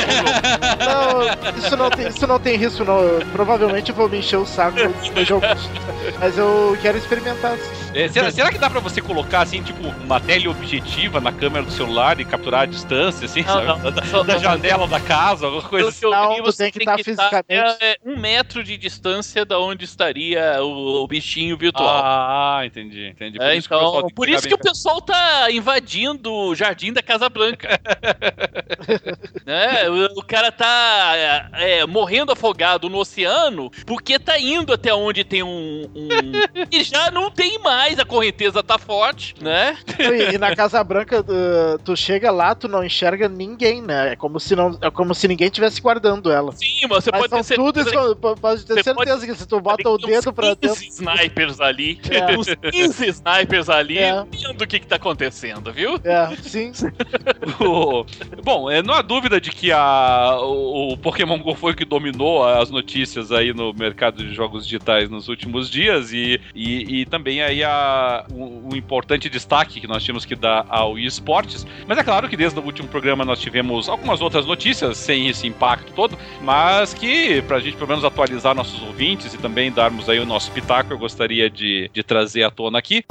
Não, 0.80 1.58
isso 1.58 1.76
não, 1.76 1.90
tem, 1.90 2.08
isso 2.08 2.26
não 2.26 2.38
tem 2.38 2.56
risco, 2.56 2.84
não. 2.84 3.00
Eu, 3.00 3.26
provavelmente 3.32 3.90
eu 3.90 3.94
vou 3.94 4.08
me 4.08 4.18
encher 4.18 4.36
o 4.36 4.46
saco 4.46 4.78
no 5.14 5.24
jogo. 5.24 5.44
Mas 6.18 6.36
eu 6.36 6.76
quero 6.80 6.98
experimentar. 6.98 7.56
É, 7.94 8.08
será, 8.08 8.30
será, 8.30 8.50
que 8.50 8.58
dá 8.58 8.70
pra 8.70 8.80
você 8.80 9.00
colocar, 9.00 9.42
assim, 9.42 9.62
tipo, 9.62 9.88
uma 10.04 10.20
teleobjetiva 10.20 11.20
na 11.20 11.32
câmera 11.32 11.64
do 11.64 11.72
celular 11.72 12.20
e 12.20 12.24
capturar 12.24 12.62
a 12.62 12.66
distância, 12.66 13.24
assim, 13.24 13.42
não, 13.42 13.52
sabe? 13.52 13.66
Não, 13.66 13.92
da, 13.92 14.02
só, 14.04 14.22
da 14.22 14.38
janela 14.38 14.86
da 14.86 15.00
casa, 15.00 15.46
alguma 15.46 15.62
coisa? 15.70 16.10
Não, 16.10 16.42
você 16.42 16.64
tem 16.64 16.72
que 16.72 16.78
estar 16.80 16.98
fisicamente... 16.98 17.76
É, 17.80 17.96
um 18.04 18.18
metro 18.18 18.62
de 18.64 18.76
distância 18.76 19.44
da 19.44 19.58
onde 19.58 19.84
estaria 19.84 20.62
o, 20.62 21.02
o 21.02 21.06
bichinho 21.06 21.56
virtual. 21.56 22.02
Ah, 22.04 22.62
entendi, 22.64 23.08
entendi. 23.08 23.38
Por 23.38 23.46
é, 23.46 23.56
isso 23.56 23.68
então, 23.68 24.06
que 24.06 24.14
por 24.14 24.28
isso 24.28 24.48
que 24.48 24.54
o 24.54 24.58
pessoal 24.58 25.00
tá 25.00 25.50
invadindo 25.50 26.32
o 26.32 26.54
jardim 26.54 26.92
da 26.92 27.02
Casa 27.02 27.28
Branca. 27.28 27.68
é, 29.46 29.88
o, 29.88 30.18
o, 30.18 30.22
cara 30.22 30.50
tá 30.50 31.48
é, 31.54 31.86
morrendo 31.86 32.32
afogado 32.32 32.88
no 32.88 32.98
oceano 32.98 33.70
porque 33.86 34.18
tá 34.18 34.38
indo 34.38 34.72
até 34.72 34.92
onde 34.92 35.24
tem 35.24 35.42
um... 35.42 35.86
um... 35.94 36.08
e 36.70 36.82
já 36.82 37.10
não 37.10 37.30
tem 37.30 37.58
mais 37.58 37.98
a 37.98 38.04
correnteza 38.04 38.62
tá 38.62 38.78
forte, 38.78 39.34
né? 39.40 39.76
E, 39.98 40.34
e 40.34 40.38
na 40.38 40.54
Casa 40.54 40.82
Branca, 40.82 41.22
tu, 41.22 41.32
tu, 41.84 41.96
chega 41.96 42.30
lá, 42.30 42.54
tu 42.54 42.68
não 42.68 42.84
enxerga 42.84 43.28
ninguém, 43.28 43.82
né? 43.82 44.12
É 44.12 44.16
como 44.16 44.40
se, 44.40 44.56
não, 44.56 44.78
é 44.80 44.90
como 44.90 45.14
se 45.14 45.28
ninguém 45.28 45.50
estivesse 45.60 45.80
guardando 45.80 46.30
ela. 46.30 46.52
Sim, 46.52 46.86
mas 46.88 47.04
você 47.04 47.10
mas 47.10 47.26
pode 47.28 47.48
ter 47.48 47.54
tudo 47.54 47.82
certeza. 47.82 48.16
pode 48.16 48.66
ter 48.66 48.74
certeza 48.82 48.94
pode... 48.94 49.26
que 49.26 49.34
se 49.34 49.46
tu 49.46 49.60
bota 49.60 49.88
o 49.88 49.98
dedo 49.98 50.32
pra 50.32 50.54
dentro. 50.54 50.82
Snipers 50.82 51.60
ali. 51.60 52.00
É. 52.10 52.30
Uns 52.36 52.46
15 52.70 53.06
snipers 53.08 53.68
ali, 53.68 53.98
é. 53.98 54.24
vendo 54.24 54.62
o 54.62 54.66
que 54.66 54.80
que 54.80 54.86
tá 54.86 54.96
acontecendo, 54.96 55.72
viu? 55.72 56.00
É, 56.04 56.34
sim. 56.36 56.72
Bom, 58.42 58.70
é, 58.70 58.82
não 58.82 58.94
há 58.94 59.02
dúvida 59.02 59.40
de 59.40 59.50
que 59.50 59.70
a, 59.72 60.38
o, 60.40 60.96
Pokémon 60.96 61.38
GO 61.38 61.54
foi 61.54 61.72
o 61.72 61.76
que 61.76 61.84
dominou 61.84 62.46
as 62.46 62.70
notícias 62.70 63.32
aí 63.32 63.52
no 63.52 63.72
mercado 63.74 64.24
de 64.24 64.34
jogos 64.34 64.64
digitais 64.64 65.10
nos 65.10 65.28
últimos 65.28 65.68
dias 65.68 66.12
e, 66.12 66.40
e, 66.54 67.00
e 67.00 67.06
também 67.06 67.42
aí 67.42 67.62
a 67.62 68.24
o, 68.32 68.70
o, 68.70 68.76
importante 68.76 69.28
destaque 69.28 69.80
que 69.80 69.86
nós 69.86 70.02
tínhamos 70.02 70.24
que 70.24 70.34
dar 70.34 70.64
ao 70.68 70.98
esportes. 70.98 71.66
Mas 71.86 71.98
é 71.98 72.04
claro 72.04 72.28
que 72.28 72.36
desde 72.36 72.58
o 72.58 72.62
último 72.62 72.88
programa 72.88 73.24
nós 73.24 73.40
tivemos 73.40 73.88
algumas 73.88 74.20
outras 74.20 74.46
notícias 74.46 74.96
sem 74.96 75.28
esse 75.28 75.46
impacto 75.50 75.92
todo, 75.92 76.16
mas 76.40 76.94
que 76.94 77.42
para 77.42 77.58
a 77.58 77.60
gente 77.60 77.76
pelo 77.76 77.88
menos 77.88 78.04
atualizar 78.04 78.54
nossos 78.54 78.80
ouvintes 78.82 79.34
e 79.34 79.38
também 79.38 79.70
darmos 79.70 80.08
aí 80.08 80.18
o 80.18 80.26
nosso 80.26 80.50
pitaco, 80.50 80.92
eu 80.92 80.98
gostaria 80.98 81.50
de, 81.50 81.90
de 81.92 82.02
trazer 82.02 82.42
à 82.42 82.50
tona 82.50 82.78
aqui. 82.78 83.04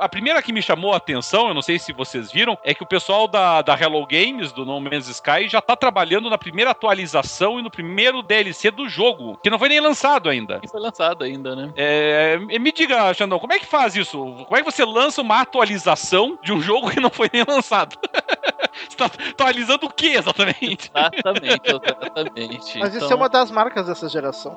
A 0.00 0.08
primeira 0.08 0.42
que 0.42 0.52
me 0.52 0.62
chamou 0.62 0.92
a 0.92 0.96
atenção, 0.96 1.48
eu 1.48 1.54
não 1.54 1.62
sei 1.62 1.78
se 1.78 1.92
vocês 1.92 2.30
viram, 2.30 2.58
é 2.62 2.74
que 2.74 2.82
o 2.82 2.86
pessoal 2.86 3.26
da, 3.26 3.62
da 3.62 3.78
Hello 3.78 4.06
Games, 4.06 4.52
do 4.52 4.64
No 4.64 4.80
Man's 4.80 5.08
Sky, 5.08 5.48
já 5.48 5.60
tá 5.60 5.76
trabalhando 5.76 6.30
na 6.30 6.38
primeira 6.38 6.70
atualização 6.70 7.58
e 7.58 7.62
no 7.62 7.70
primeiro 7.70 8.22
DLC 8.22 8.70
do 8.70 8.88
jogo, 8.88 9.38
que 9.42 9.50
não 9.50 9.58
foi 9.58 9.68
nem 9.68 9.80
lançado 9.80 10.28
ainda. 10.28 10.60
Não 10.62 10.68
foi 10.68 10.80
lançado 10.80 11.24
ainda, 11.24 11.54
né? 11.54 11.72
É, 11.76 12.38
me 12.38 12.72
diga, 12.72 13.12
Xandão, 13.14 13.38
como 13.38 13.52
é 13.52 13.58
que 13.58 13.66
faz 13.66 13.96
isso? 13.96 14.18
Como 14.18 14.56
é 14.56 14.62
que 14.62 14.70
você 14.70 14.84
lança 14.84 15.20
uma 15.20 15.40
atualização 15.40 16.38
de 16.42 16.52
um 16.52 16.60
jogo 16.60 16.90
que 16.90 17.00
não 17.00 17.10
foi 17.10 17.30
nem 17.32 17.44
lançado? 17.46 17.96
Você 18.88 18.96
tá 18.96 19.06
atualizando 19.30 19.86
o 19.86 19.90
que 19.90 20.14
exatamente? 20.14 20.90
Exatamente, 20.94 21.62
exatamente. 21.66 22.78
Mas 22.78 22.94
então... 22.94 23.04
isso 23.04 23.12
é 23.12 23.16
uma 23.16 23.28
das 23.28 23.50
marcas 23.50 23.86
dessa 23.86 24.08
geração. 24.08 24.56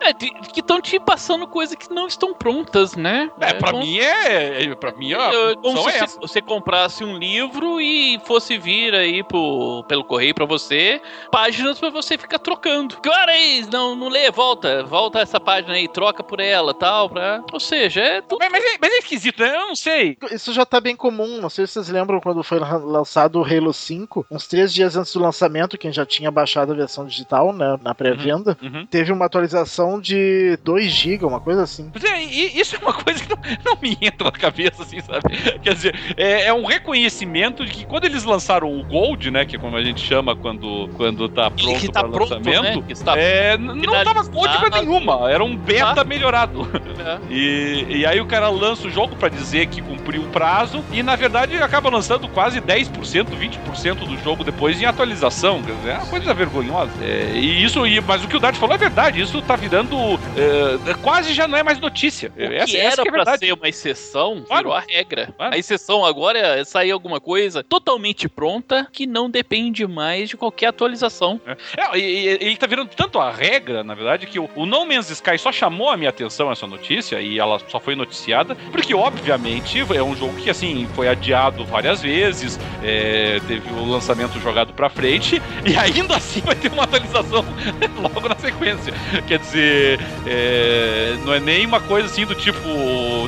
É, 0.00 0.12
que 0.14 0.60
estão 0.60 0.80
te 0.80 1.00
passando 1.00 1.46
coisas 1.46 1.76
que 1.76 1.92
não 1.92 2.06
estão 2.06 2.34
prontas, 2.34 2.94
né? 2.94 3.30
É, 3.40 3.50
é 3.50 3.54
pra 3.54 3.72
mim 3.72 3.98
é. 3.98 4.51
Pra 4.78 4.92
mim 4.92 5.12
é. 5.12 5.56
Como 5.56 5.90
se 5.90 5.96
é 5.96 6.06
você 6.06 6.40
comprasse 6.40 7.04
um 7.04 7.16
livro 7.16 7.80
e 7.80 8.20
fosse 8.24 8.58
vir 8.58 8.94
aí 8.94 9.22
pro, 9.24 9.84
pelo 9.88 10.04
correio 10.04 10.34
pra 10.34 10.44
você 10.44 11.00
páginas 11.30 11.78
pra 11.78 11.90
você 11.90 12.16
ficar 12.16 12.38
trocando. 12.38 12.96
Agora 13.04 13.32
aí, 13.32 13.64
não, 13.70 13.94
não 13.94 14.08
lê, 14.08 14.30
volta. 14.30 14.84
Volta 14.84 15.20
essa 15.20 15.40
página 15.40 15.74
aí, 15.74 15.88
troca 15.88 16.22
por 16.22 16.40
ela 16.40 16.72
tal. 16.74 17.08
Pra... 17.10 17.42
Ou 17.52 17.60
seja, 17.60 18.00
é 18.00 18.20
tudo. 18.20 18.38
Mas, 18.40 18.50
mas, 18.50 18.64
é, 18.64 18.78
mas 18.80 18.92
é 18.92 18.98
esquisito, 18.98 19.40
né? 19.40 19.54
Eu 19.54 19.68
não 19.68 19.76
sei. 19.76 20.16
Isso 20.30 20.52
já 20.52 20.64
tá 20.64 20.80
bem 20.80 20.94
comum. 20.94 21.40
Não 21.40 21.50
sei 21.50 21.66
se 21.66 21.74
vocês 21.74 21.88
lembram 21.88 22.20
quando 22.20 22.42
foi 22.42 22.58
lançado 22.58 23.32
do 23.32 23.42
Halo 23.42 23.72
5, 23.72 24.26
uns 24.30 24.46
três 24.46 24.72
dias 24.72 24.94
antes 24.94 25.12
do 25.12 25.20
lançamento, 25.20 25.78
quem 25.78 25.92
já 25.92 26.04
tinha 26.04 26.30
baixado 26.30 26.72
a 26.72 26.76
versão 26.76 27.06
digital, 27.06 27.52
né, 27.52 27.78
na 27.82 27.94
pré-venda, 27.94 28.56
uhum, 28.62 28.68
uhum. 28.68 28.86
teve 28.86 29.10
uma 29.10 29.24
atualização 29.24 29.98
de 29.98 30.58
2 30.62 30.92
GB, 30.92 31.24
uma 31.24 31.40
coisa 31.40 31.62
assim. 31.62 31.90
Pois 31.90 32.04
é, 32.04 32.22
isso 32.22 32.76
é 32.76 32.78
uma 32.78 32.92
coisa 33.02 33.24
que 33.24 33.30
não, 33.30 33.38
não, 33.64 33.78
me 33.80 33.96
entra 34.00 34.30
na 34.30 34.32
cabeça, 34.42 34.82
assim, 34.82 35.00
sabe? 35.00 35.22
Quer 35.62 35.74
dizer, 35.74 35.94
é, 36.16 36.46
é, 36.46 36.52
um 36.52 36.64
reconhecimento 36.64 37.64
de 37.64 37.72
que 37.72 37.86
quando 37.86 38.04
eles 38.04 38.24
lançaram 38.24 38.78
o 38.78 38.82
Gold, 38.84 39.30
né, 39.30 39.44
que 39.44 39.56
é 39.56 39.58
como 39.58 39.76
a 39.76 39.82
gente 39.82 40.00
chama 40.00 40.34
quando, 40.34 40.88
quando 40.96 41.28
tá 41.28 41.50
pronto 41.50 41.80
que 41.80 41.88
tá 41.88 42.02
pronto, 42.02 42.34
lançamento, 42.34 42.80
né? 42.80 42.86
está 42.88 43.18
é, 43.18 43.56
não 43.56 44.04
tava 44.04 44.22
Gold 44.24 44.58
pra 44.58 44.80
nenhuma, 44.80 45.30
era 45.30 45.44
um 45.44 45.56
beta 45.56 46.00
ah. 46.00 46.04
melhorado. 46.04 46.68
É. 46.98 47.12
E, 47.32 47.86
e 47.88 48.06
aí 48.06 48.20
o 48.20 48.26
cara 48.26 48.48
lança 48.48 48.86
o 48.86 48.90
jogo 48.90 49.16
para 49.16 49.28
dizer 49.28 49.66
que 49.66 49.80
cumpriu 49.80 50.22
o 50.22 50.26
prazo 50.26 50.84
e 50.92 51.02
na 51.02 51.16
verdade 51.16 51.56
acaba 51.56 51.88
lançando 51.88 52.28
quase 52.28 52.60
10% 52.60 53.26
20% 53.42 54.06
do 54.06 54.16
jogo 54.18 54.44
depois 54.44 54.80
em 54.80 54.84
atualização. 54.84 55.62
Quer 55.62 55.74
dizer, 55.76 55.90
é 55.90 55.96
uma 55.96 56.06
coisa 56.06 56.34
vergonhosa. 56.34 56.92
É, 57.02 57.32
e 57.34 57.64
isso, 57.64 57.80
mas 58.06 58.24
o 58.24 58.28
que 58.28 58.36
o 58.36 58.40
Dart 58.40 58.56
falou 58.56 58.74
é 58.74 58.78
verdade. 58.78 59.20
Isso 59.20 59.40
tá 59.42 59.56
virando. 59.56 59.96
É, 60.36 60.94
quase 61.02 61.34
já 61.34 61.48
não 61.48 61.58
é 61.58 61.62
mais 61.62 61.78
notícia. 61.78 62.32
O 62.36 62.42
essa, 62.42 62.66
que 62.66 62.76
era 62.76 62.88
essa 62.88 63.02
que 63.02 63.08
é 63.08 63.12
pra 63.12 63.38
ser 63.38 63.52
uma 63.52 63.68
exceção, 63.68 64.31
claro. 64.40 64.62
virou 64.62 64.72
a 64.72 64.80
regra. 64.80 65.32
Claro. 65.36 65.54
A 65.54 65.58
exceção 65.58 66.04
agora 66.04 66.38
é 66.38 66.64
sair 66.64 66.90
alguma 66.90 67.20
coisa 67.20 67.62
totalmente 67.62 68.28
pronta 68.28 68.88
que 68.90 69.06
não 69.06 69.30
depende 69.30 69.86
mais 69.86 70.28
de 70.28 70.36
qualquer 70.36 70.68
atualização. 70.68 71.40
É, 71.46 71.98
é 71.98 71.98
ele 71.98 72.56
tá 72.56 72.66
virando 72.66 72.88
tanto 72.88 73.18
a 73.18 73.30
regra, 73.30 73.84
na 73.84 73.94
verdade, 73.94 74.26
que 74.26 74.38
o, 74.38 74.48
o 74.56 74.66
No 74.66 74.86
Man's 74.86 75.10
Sky 75.10 75.38
só 75.38 75.52
chamou 75.52 75.90
a 75.90 75.96
minha 75.96 76.10
atenção 76.10 76.50
essa 76.50 76.66
notícia 76.66 77.20
e 77.20 77.38
ela 77.38 77.60
só 77.68 77.78
foi 77.78 77.94
noticiada, 77.94 78.54
porque 78.70 78.94
obviamente 78.94 79.80
é 79.80 80.02
um 80.02 80.14
jogo 80.16 80.34
que 80.36 80.50
assim 80.50 80.88
foi 80.94 81.08
adiado 81.08 81.64
várias 81.64 82.00
vezes. 82.00 82.58
É, 82.82 83.02
é, 83.02 83.40
teve 83.46 83.70
o 83.72 83.84
lançamento 83.84 84.38
jogado 84.40 84.72
pra 84.72 84.88
frente 84.88 85.40
e 85.66 85.76
ainda 85.76 86.16
assim 86.16 86.40
vai 86.40 86.54
ter 86.54 86.70
uma 86.72 86.84
atualização 86.84 87.44
logo 88.00 88.28
na 88.28 88.36
sequência. 88.36 88.92
Quer 89.26 89.38
dizer, 89.38 90.00
é, 90.26 91.16
não 91.24 91.34
é 91.34 91.40
nem 91.40 91.66
uma 91.66 91.80
coisa 91.80 92.06
assim 92.06 92.24
do 92.24 92.34
tipo, 92.34 92.58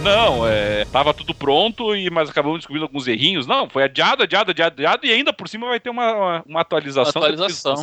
não, 0.02 0.46
é, 0.46 0.84
tava 0.94 1.12
tudo 1.12 1.34
pronto, 1.34 1.94
e 1.96 2.08
mas 2.08 2.30
acabamos 2.30 2.58
descobrindo 2.58 2.84
alguns 2.84 3.08
errinhos. 3.08 3.46
Não, 3.46 3.68
foi 3.68 3.82
adiado, 3.82 4.22
adiado, 4.22 4.52
adiado, 4.52 4.74
adiado, 4.74 5.06
e 5.06 5.12
ainda 5.12 5.32
por 5.32 5.48
cima 5.48 5.66
vai 5.66 5.80
ter 5.80 5.90
uma, 5.90 6.12
uma, 6.14 6.42
uma 6.46 6.60
atualização. 6.60 7.20
Uma 7.20 7.28
atualização. 7.28 7.74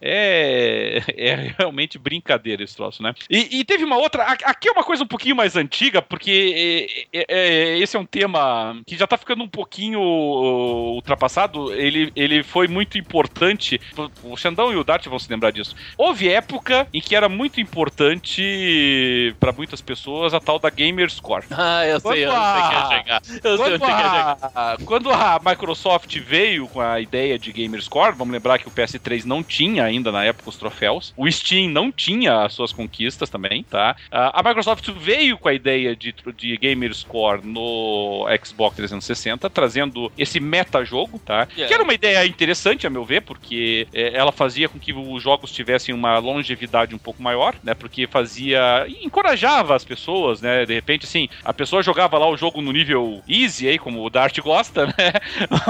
É, 0.00 1.02
é 1.16 1.54
realmente 1.58 1.98
brincadeira 1.98 2.62
esse 2.62 2.76
troço, 2.76 3.02
né? 3.02 3.12
E, 3.28 3.58
e, 3.58 3.64
teve 3.64 3.82
uma 3.82 3.96
outra, 3.96 4.22
aqui 4.22 4.68
é 4.68 4.72
uma 4.72 4.84
coisa 4.84 5.02
um 5.02 5.08
pouquinho 5.08 5.34
mais 5.34 5.56
antiga, 5.56 6.00
porque 6.00 7.04
é, 7.12 7.18
é, 7.18 7.24
é 7.28 7.78
esse 7.78 7.96
é 7.96 8.00
um 8.00 8.06
tema 8.06 8.80
que 8.86 8.96
já 8.96 9.06
tá 9.06 9.18
ficando 9.18 9.42
um 9.42 9.48
pouquinho 9.48 10.00
ultrapassado 10.00 11.40
passado, 11.40 11.72
ele, 11.74 12.12
ele 12.14 12.42
foi 12.42 12.68
muito 12.68 12.98
importante. 12.98 13.80
O 14.22 14.36
Xandão 14.36 14.72
e 14.72 14.76
o 14.76 14.84
Dart 14.84 15.06
vão 15.06 15.18
se 15.18 15.30
lembrar 15.30 15.50
disso. 15.50 15.74
Houve 15.96 16.28
época 16.28 16.86
em 16.92 17.00
que 17.00 17.14
era 17.16 17.28
muito 17.28 17.60
importante 17.60 19.34
para 19.38 19.52
muitas 19.52 19.80
pessoas 19.80 20.34
a 20.34 20.40
tal 20.40 20.58
da 20.58 20.70
Gamer 20.70 21.10
Score. 21.10 21.44
Ah, 21.50 21.86
eu 21.86 22.00
sei, 22.00 22.24
eu 22.24 22.32
a... 22.32 22.54
sei 22.54 22.59
chegar. 22.88 23.22
Eu 23.42 23.56
quando, 23.56 23.64
sei 23.66 23.74
onde 23.74 23.84
a... 23.84 24.36
chegar. 24.36 24.76
quando 24.84 25.10
a 25.10 25.40
Microsoft 25.44 26.18
veio 26.18 26.68
com 26.68 26.80
a 26.80 27.00
ideia 27.00 27.38
de 27.38 27.52
Gamer 27.52 27.82
Score, 27.82 28.14
vamos 28.14 28.32
lembrar 28.32 28.58
que 28.58 28.68
o 28.68 28.70
PS3 28.70 29.24
não 29.24 29.42
tinha 29.42 29.84
ainda 29.84 30.10
na 30.12 30.24
época 30.24 30.48
os 30.48 30.56
troféus, 30.56 31.12
o 31.16 31.30
Steam 31.30 31.70
não 31.70 31.90
tinha 31.90 32.42
as 32.44 32.54
suas 32.54 32.72
conquistas 32.72 33.28
também, 33.28 33.62
tá? 33.64 33.96
A 34.10 34.42
Microsoft 34.42 34.88
veio 34.90 35.38
com 35.38 35.48
a 35.48 35.54
ideia 35.54 35.94
de, 35.94 36.14
de 36.36 36.56
Gamer 36.56 36.94
Score 36.94 37.46
no 37.46 38.26
Xbox 38.44 38.76
360, 38.76 39.48
trazendo 39.50 40.10
esse 40.16 40.40
meta-jogo, 40.40 41.18
tá? 41.18 41.46
Yeah. 41.52 41.68
Que 41.68 41.74
era 41.74 41.82
uma 41.82 41.94
ideia 41.94 42.26
interessante, 42.26 42.86
a 42.86 42.90
meu 42.90 43.04
ver, 43.04 43.22
porque 43.22 43.86
é, 43.92 44.16
ela 44.16 44.32
fazia 44.32 44.68
com 44.68 44.78
que 44.78 44.92
os 44.92 45.22
jogos 45.22 45.52
tivessem 45.52 45.94
uma 45.94 46.18
longevidade 46.18 46.94
um 46.94 46.98
pouco 46.98 47.22
maior, 47.22 47.54
né? 47.62 47.74
Porque 47.74 48.06
fazia. 48.06 48.86
encorajava 49.02 49.74
as 49.74 49.84
pessoas, 49.84 50.40
né? 50.40 50.64
De 50.66 50.74
repente, 50.74 51.04
assim, 51.04 51.28
a 51.44 51.52
pessoa 51.52 51.82
jogava 51.82 52.18
lá 52.18 52.28
o 52.28 52.36
jogo 52.36 52.49
no 52.56 52.72
nível 52.72 53.22
easy, 53.28 53.68
aí, 53.68 53.78
como 53.78 54.04
o 54.04 54.10
Dart 54.10 54.38
gosta, 54.40 54.86
né? 54.98 55.12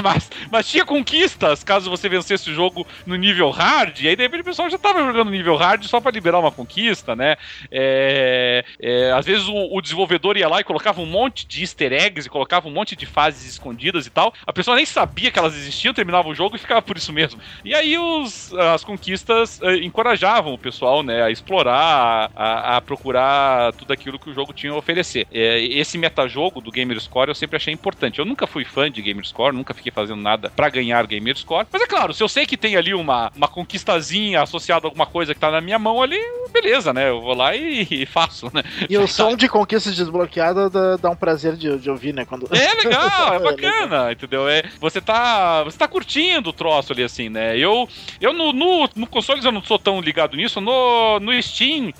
mas, 0.03 0.31
mas 0.51 0.69
tinha 0.69 0.85
conquistas 0.85 1.63
caso 1.65 1.91
você 1.91 2.09
vencesse 2.09 2.51
o 2.51 2.55
jogo 2.55 2.87
no 3.07 3.17
nível 3.17 3.51
hard, 3.51 4.01
e 4.01 4.09
aí 4.09 4.17
de 4.17 4.23
repente 4.23 4.43
o 4.43 4.45
pessoal 4.45 4.71
já 4.71 4.79
tava 4.79 5.05
jogando 5.05 5.31
nível 5.31 5.57
hard 5.57 5.85
só 5.85 6.01
para 6.01 6.11
liberar 6.11 6.39
uma 6.39 6.51
conquista, 6.51 7.15
né? 7.17 7.37
É, 7.71 8.65
é, 8.81 9.13
às 9.13 9.27
vezes 9.27 9.47
o, 9.49 9.77
o, 9.77 9.81
desenvolvedor 9.81 10.37
ia 10.37 10.49
lá 10.49 10.61
e 10.61 10.65
colocava 10.65 11.01
um 11.01 11.07
monte 11.07 11.47
de 11.47 11.63
easter 11.63 11.93
eggs 11.93 12.27
e 12.27 12.31
colocava 12.31 12.69
um 12.69 12.73
monte 12.73 12.95
de 12.97 13.07
fases 13.07 13.49
escondidas 13.49 14.07
e 14.07 14.11
tal. 14.11 14.33
A 14.47 14.53
pessoa 14.53 14.77
nem 14.77 14.87
sabia 14.87 15.31
que 15.31 15.39
elas 15.39 15.55
desistiam, 15.55 15.95
terminavam 15.95 16.33
o 16.33 16.35
jogo 16.35 16.57
e 16.57 16.59
ficava 16.59 16.83
por 16.83 16.97
isso 16.97 17.13
mesmo. 17.13 17.41
E 17.65 17.75
aí 17.75 17.99
os, 17.99 18.53
as 18.55 18.85
conquistas 18.85 19.61
uh, 19.61 19.71
encorajavam 19.83 20.53
o 20.53 20.59
pessoal, 20.59 21.03
né, 21.03 21.23
a 21.23 21.31
explorar, 21.31 22.31
a, 22.35 22.77
a, 22.77 22.81
procurar 22.81 23.73
tudo 23.75 23.93
aquilo 23.93 24.19
que 24.19 24.31
o 24.31 24.35
jogo 24.35 24.53
tinha 24.53 24.73
a 24.73 24.77
oferecer. 24.77 25.27
É, 25.33 25.61
esse 25.61 25.99
metajogo 25.99 26.60
do 26.61 26.71
Gamerscore 26.71 27.29
eu 27.29 27.35
sempre 27.35 27.57
achei 27.57 27.73
importante. 27.73 28.19
Eu 28.19 28.25
nunca 28.25 28.47
fui 28.47 28.65
fã 28.65 28.91
de 28.91 29.03
Gamerscore, 29.03 29.55
nunca 29.55 29.75
fiquei 29.75 29.93
fazendo 29.93 30.21
nada 30.21 30.51
para 30.51 30.69
ganhar 30.69 31.07
Gamerscore. 31.07 31.67
Mas 31.71 31.83
é 31.83 31.87
claro, 31.87 32.13
se 32.13 32.23
eu 32.23 32.29
sei 32.29 32.47
que 32.47 32.57
tem 32.57 32.77
ali 32.77 32.95
uma, 32.95 33.31
uma 33.37 33.49
conquistazinha 33.49 34.43
associada 34.43 34.87
a 34.87 34.89
alguma 34.89 35.07
coisa 35.07 35.35
que 35.35 35.41
tá 35.41 35.51
na 35.51 35.61
minha 35.61 35.79
mão 35.79 36.03
ali, 36.03 36.19
beleza, 36.53 36.93
né? 36.93 37.09
Eu 37.09 37.21
vou 37.21 37.35
lá 37.35 37.55
e, 37.57 37.87
e 37.91 38.07
faço, 38.07 38.51
né? 38.53 38.63
E 38.89 38.97
o 38.97 39.07
som 39.07 39.37
de 39.37 39.49
conquista 39.49 39.91
desbloqueada 39.91 40.69
dá, 40.69 40.97
dá 40.97 41.11
um 41.11 41.17
prazer 41.17 41.57
de, 41.57 41.79
de, 41.79 41.91
ouvir, 41.91 42.13
né? 42.13 42.25
Quando... 42.25 42.49
É 42.55 42.75
legal, 42.75 43.35
é 43.35 43.39
bacana, 43.39 44.13
entendeu? 44.13 44.49
É, 44.49 44.65
você 44.81 45.01
tá. 45.01 45.63
Você 45.65 45.79
tá 45.79 45.89
curtindo 45.89 46.51
o 46.51 46.53
troço 46.53 46.93
ali, 46.93 47.03
assim, 47.03 47.29
né? 47.29 47.57
Eu, 47.57 47.89
eu 48.21 48.33
no, 48.33 48.53
no, 48.53 48.89
no 48.95 49.07
consoles 49.07 49.45
eu 49.45 49.53
não 49.53 49.63
sou 49.63 49.79
tão 49.79 50.01
ligado 50.01 50.37
nisso. 50.37 50.61
No, 50.61 51.19
no 51.21 51.43
Steam, 51.43 51.93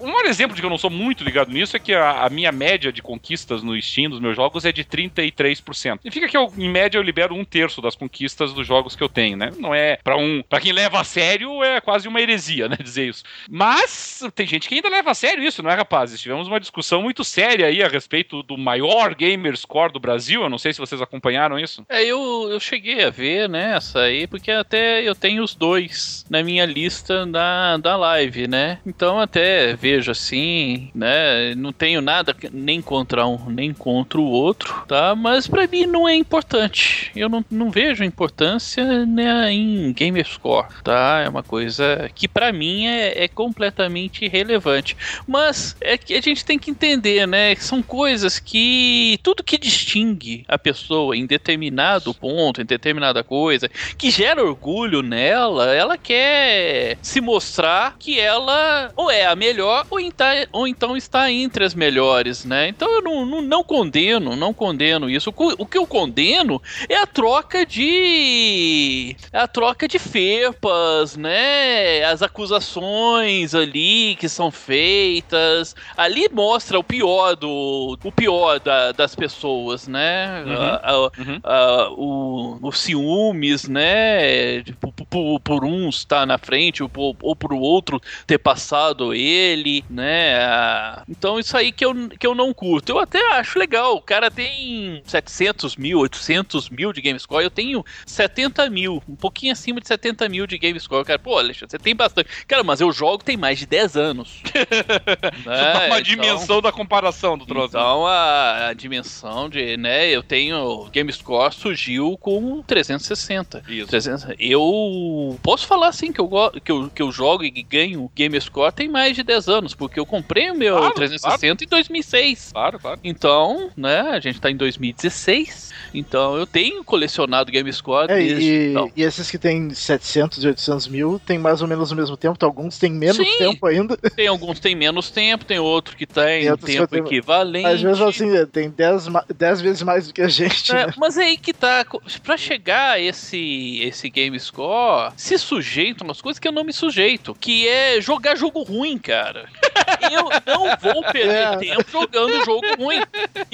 um 0.00 0.06
maior 0.06 0.26
exemplo 0.26 0.54
de 0.54 0.62
que 0.62 0.66
eu 0.66 0.70
não 0.70 0.78
sou 0.78 0.90
muito 0.90 1.24
ligado 1.24 1.50
nisso 1.50 1.76
é 1.76 1.80
que 1.80 1.94
a, 1.94 2.24
a 2.24 2.30
minha 2.30 2.52
média 2.52 2.92
de 2.92 3.02
conquistas 3.02 3.62
no 3.62 3.80
Steam 3.80 4.05
dos 4.08 4.20
meus 4.20 4.36
jogos 4.36 4.64
é 4.64 4.72
de 4.72 4.84
33%. 4.84 5.98
Significa 5.98 6.28
que 6.28 6.36
eu, 6.36 6.52
em 6.56 6.68
média, 6.68 6.98
eu 6.98 7.02
libero 7.02 7.34
um 7.34 7.44
terço 7.44 7.80
das 7.80 7.94
conquistas 7.94 8.52
dos 8.52 8.66
jogos 8.66 8.94
que 8.94 9.02
eu 9.02 9.08
tenho, 9.08 9.36
né? 9.36 9.50
Não 9.58 9.74
é 9.74 9.98
para 10.02 10.16
um. 10.16 10.42
para 10.48 10.60
quem 10.60 10.72
leva 10.72 11.00
a 11.00 11.04
sério, 11.04 11.62
é 11.62 11.80
quase 11.80 12.08
uma 12.08 12.20
heresia, 12.20 12.68
né? 12.68 12.76
Dizer 12.82 13.08
isso. 13.08 13.24
Mas 13.48 14.22
tem 14.34 14.46
gente 14.46 14.68
que 14.68 14.74
ainda 14.74 14.88
leva 14.88 15.10
a 15.10 15.14
sério 15.14 15.42
isso, 15.44 15.62
não 15.62 15.70
é, 15.70 15.74
rapazes? 15.74 16.20
Tivemos 16.20 16.48
uma 16.48 16.60
discussão 16.60 17.02
muito 17.02 17.24
séria 17.24 17.66
aí 17.66 17.82
a 17.82 17.88
respeito 17.88 18.42
do 18.42 18.56
maior 18.56 19.14
gamer 19.14 19.56
score 19.56 19.92
do 19.92 20.00
Brasil. 20.00 20.42
Eu 20.42 20.50
não 20.50 20.58
sei 20.58 20.72
se 20.72 20.78
vocês 20.78 21.00
acompanharam 21.00 21.58
isso. 21.58 21.84
É, 21.88 22.04
eu, 22.04 22.48
eu 22.50 22.60
cheguei 22.60 23.04
a 23.04 23.10
ver, 23.10 23.48
né, 23.48 23.74
essa 23.76 24.00
aí, 24.00 24.26
porque 24.26 24.50
até 24.50 25.02
eu 25.02 25.14
tenho 25.14 25.42
os 25.42 25.54
dois 25.54 26.24
na 26.28 26.42
minha 26.42 26.64
lista 26.64 27.26
da, 27.26 27.76
da 27.76 27.96
live, 27.96 28.46
né? 28.48 28.78
Então 28.86 29.20
até 29.20 29.74
vejo 29.74 30.10
assim, 30.10 30.90
né? 30.94 31.54
Não 31.54 31.72
tenho 31.72 32.00
nada 32.00 32.34
nem 32.52 32.80
contra 32.80 33.26
um 33.26 33.36
nem 33.50 33.72
contra 33.72 33.95
o 34.20 34.24
outro, 34.24 34.84
tá? 34.86 35.14
Mas 35.14 35.46
para 35.46 35.66
mim 35.66 35.86
não 35.86 36.08
é 36.08 36.14
importante. 36.14 37.10
Eu 37.14 37.28
não, 37.28 37.44
não 37.50 37.70
vejo 37.70 38.04
importância 38.04 39.06
né, 39.06 39.52
em 39.52 39.92
Gamerscore, 39.92 40.68
tá? 40.82 41.22
É 41.24 41.28
uma 41.28 41.42
coisa 41.42 42.10
que 42.14 42.26
para 42.26 42.52
mim 42.52 42.86
é, 42.86 43.24
é 43.24 43.28
completamente 43.28 44.24
irrelevante. 44.24 44.96
Mas 45.26 45.76
é 45.80 45.96
que 45.96 46.14
a 46.14 46.20
gente 46.20 46.44
tem 46.44 46.58
que 46.58 46.70
entender, 46.70 47.26
né? 47.26 47.54
Que 47.54 47.64
são 47.64 47.82
coisas 47.82 48.38
que 48.38 49.18
tudo 49.22 49.44
que 49.44 49.58
distingue 49.58 50.44
a 50.48 50.58
pessoa 50.58 51.16
em 51.16 51.26
determinado 51.26 52.12
ponto, 52.14 52.60
em 52.60 52.64
determinada 52.64 53.22
coisa, 53.22 53.70
que 53.96 54.10
gera 54.10 54.44
orgulho 54.44 55.02
nela, 55.02 55.74
ela 55.74 55.96
quer 55.96 56.98
se 57.02 57.20
mostrar 57.20 57.96
que 57.98 58.18
ela 58.18 58.90
ou 58.96 59.10
é 59.10 59.26
a 59.26 59.36
melhor 59.36 59.86
ou, 59.90 59.98
tá, 60.12 60.32
então 60.66 60.96
está 60.96 61.30
entre 61.30 61.64
as 61.64 61.74
melhores, 61.74 62.44
né? 62.44 62.68
Então 62.68 62.90
eu 62.90 63.02
não, 63.02 63.26
não, 63.26 63.42
não 63.42 63.64
condeno, 63.86 64.36
não 64.36 64.52
condeno 64.52 65.08
isso. 65.08 65.32
O, 65.36 65.66
que 65.66 65.78
eu 65.78 65.86
condeno 65.86 66.60
é 66.88 66.96
a 66.96 67.06
troca 67.06 67.64
de 67.64 69.16
a 69.32 69.46
troca 69.46 69.86
de 69.86 69.98
ferpas, 69.98 71.16
né? 71.16 72.04
As 72.04 72.22
acusações 72.22 73.54
ali 73.54 74.16
que 74.16 74.28
são 74.28 74.50
feitas. 74.50 75.74
Ali 75.96 76.28
mostra 76.32 76.78
o 76.78 76.84
pior 76.84 77.36
do 77.36 77.98
o 78.02 78.12
pior 78.12 78.58
da, 78.58 78.92
das 78.92 79.14
pessoas, 79.14 79.86
né? 79.86 80.42
Uhum. 80.44 80.52
A, 80.52 80.90
a, 80.90 80.98
uhum. 81.00 81.40
a, 81.44 81.90
o, 81.90 82.58
o 82.62 82.72
ciúmes, 82.72 83.68
né? 83.68 84.62
Por, 84.80 84.92
por, 84.92 85.40
por 85.40 85.64
um 85.64 85.88
estar 85.88 86.26
na 86.26 86.38
frente 86.38 86.82
ou, 86.82 87.16
ou 87.22 87.36
por 87.36 87.52
outro 87.52 88.00
ter 88.26 88.38
passado 88.38 89.14
ele, 89.14 89.84
né? 89.88 91.02
Então 91.08 91.38
isso 91.38 91.56
aí 91.56 91.70
que 91.70 91.84
eu, 91.84 91.94
que 92.18 92.26
eu 92.26 92.34
não 92.34 92.52
curto. 92.52 92.90
Eu 92.90 92.98
até 92.98 93.20
acho 93.34 93.58
legal. 93.58 93.75
O 93.82 94.00
cara 94.00 94.30
tem 94.30 95.02
700 95.04 95.76
mil, 95.76 95.98
800 96.00 96.70
mil 96.70 96.92
de 96.92 97.00
GameScore. 97.00 97.44
Eu 97.44 97.50
tenho 97.50 97.84
70 98.06 98.68
mil, 98.70 99.02
um 99.08 99.16
pouquinho 99.16 99.52
acima 99.52 99.80
de 99.80 99.88
70 99.88 100.28
mil 100.28 100.46
de 100.46 100.58
GameScore. 100.58 101.04
Cara, 101.04 101.18
pô, 101.18 101.38
Alexandre, 101.38 101.70
você 101.70 101.78
tem 101.78 101.94
bastante. 101.94 102.28
Cara, 102.46 102.62
mas 102.62 102.80
eu 102.80 102.92
jogo 102.92 103.24
tem 103.24 103.36
mais 103.36 103.58
de 103.58 103.66
10 103.66 103.96
anos. 103.96 104.42
né? 105.44 105.86
Uma 105.86 105.86
então, 105.86 106.02
dimensão 106.02 106.62
da 106.62 106.72
comparação 106.72 107.36
do 107.36 107.46
troço. 107.46 107.68
Então 107.68 108.06
a, 108.06 108.68
a, 108.68 108.72
dimensão 108.72 109.48
de, 109.48 109.76
né, 109.76 110.08
eu 110.08 110.22
tenho 110.22 110.88
GameScore 110.92 111.54
surgiu 111.54 112.16
com 112.18 112.62
360. 112.62 113.62
Isso. 113.68 113.88
360. 113.88 114.36
Eu 114.38 115.38
posso 115.42 115.66
falar 115.66 115.88
assim 115.88 116.12
que 116.12 116.20
eu, 116.20 116.28
que 116.64 116.72
eu, 116.72 116.90
que 116.90 117.02
eu 117.02 117.12
jogo 117.12 117.44
e 117.44 117.50
ganho 117.62 118.10
GameScore 118.14 118.72
tem 118.72 118.88
mais 118.88 119.16
de 119.16 119.22
10 119.22 119.48
anos, 119.48 119.74
porque 119.74 119.98
eu 119.98 120.06
comprei 120.06 120.50
o 120.50 120.54
meu 120.54 120.76
claro, 120.76 120.94
360 120.94 121.38
claro. 121.38 121.56
em 121.62 121.66
2006. 121.68 122.50
Claro, 122.52 122.78
claro. 122.78 123.00
Então, 123.02 123.65
né, 123.76 124.00
a 124.00 124.20
gente 124.20 124.40
tá 124.40 124.50
em 124.50 124.56
2016. 124.56 125.74
Então 125.94 126.36
eu 126.36 126.46
tenho 126.46 126.84
colecionado 126.84 127.50
GameScore 127.50 128.10
é, 128.10 128.16
desde, 128.16 128.44
e, 128.44 128.70
então. 128.70 128.92
e 128.96 129.02
esses 129.02 129.30
que 129.30 129.38
tem 129.38 129.70
700 129.70 130.44
e 130.44 130.48
800 130.48 130.88
mil 130.88 131.20
tem 131.24 131.38
mais 131.38 131.62
ou 131.62 131.68
menos 131.68 131.90
o 131.90 131.96
mesmo 131.96 132.16
tempo, 132.16 132.34
então, 132.36 132.48
alguns 132.48 132.78
têm 132.78 132.92
menos 132.92 133.16
Sim, 133.16 133.38
tempo 133.38 133.66
ainda. 133.66 133.96
Tem 133.96 134.26
alguns 134.26 134.60
tem 134.60 134.74
menos 134.74 135.10
tempo, 135.10 135.44
tem 135.44 135.58
outro 135.58 135.96
que 135.96 136.06
tem, 136.06 136.54
tem 136.56 136.76
tempo 136.76 136.96
equivalente. 136.96 137.66
Às 137.66 137.82
vezes 137.82 138.00
assim, 138.00 138.46
tem 138.46 138.70
10 138.70 139.60
vezes 139.60 139.82
mais 139.82 140.06
do 140.06 140.14
que 140.14 140.22
a 140.22 140.28
gente. 140.28 140.72
É, 140.72 140.86
né? 140.86 140.94
Mas 140.96 141.16
aí 141.16 141.36
que 141.36 141.52
tá, 141.52 141.84
pra 142.22 142.36
chegar 142.36 142.92
a 142.92 143.00
esse, 143.00 143.80
esse 143.82 144.08
GameScore, 144.08 145.12
se 145.16 145.38
sujeito 145.38 146.02
umas 146.02 146.20
coisas 146.20 146.38
que 146.38 146.48
eu 146.48 146.52
não 146.52 146.64
me 146.64 146.72
sujeito, 146.72 147.34
que 147.38 147.68
é 147.68 148.00
jogar 148.00 148.36
jogo 148.36 148.62
ruim, 148.62 148.98
cara. 148.98 149.48
eu 150.10 150.28
não 150.46 150.76
vou 150.80 151.02
perder 151.12 151.34
é. 151.34 151.56
tempo 151.56 151.84
jogando 151.90 152.44
jogo 152.44 152.66
ruim. 152.78 153.00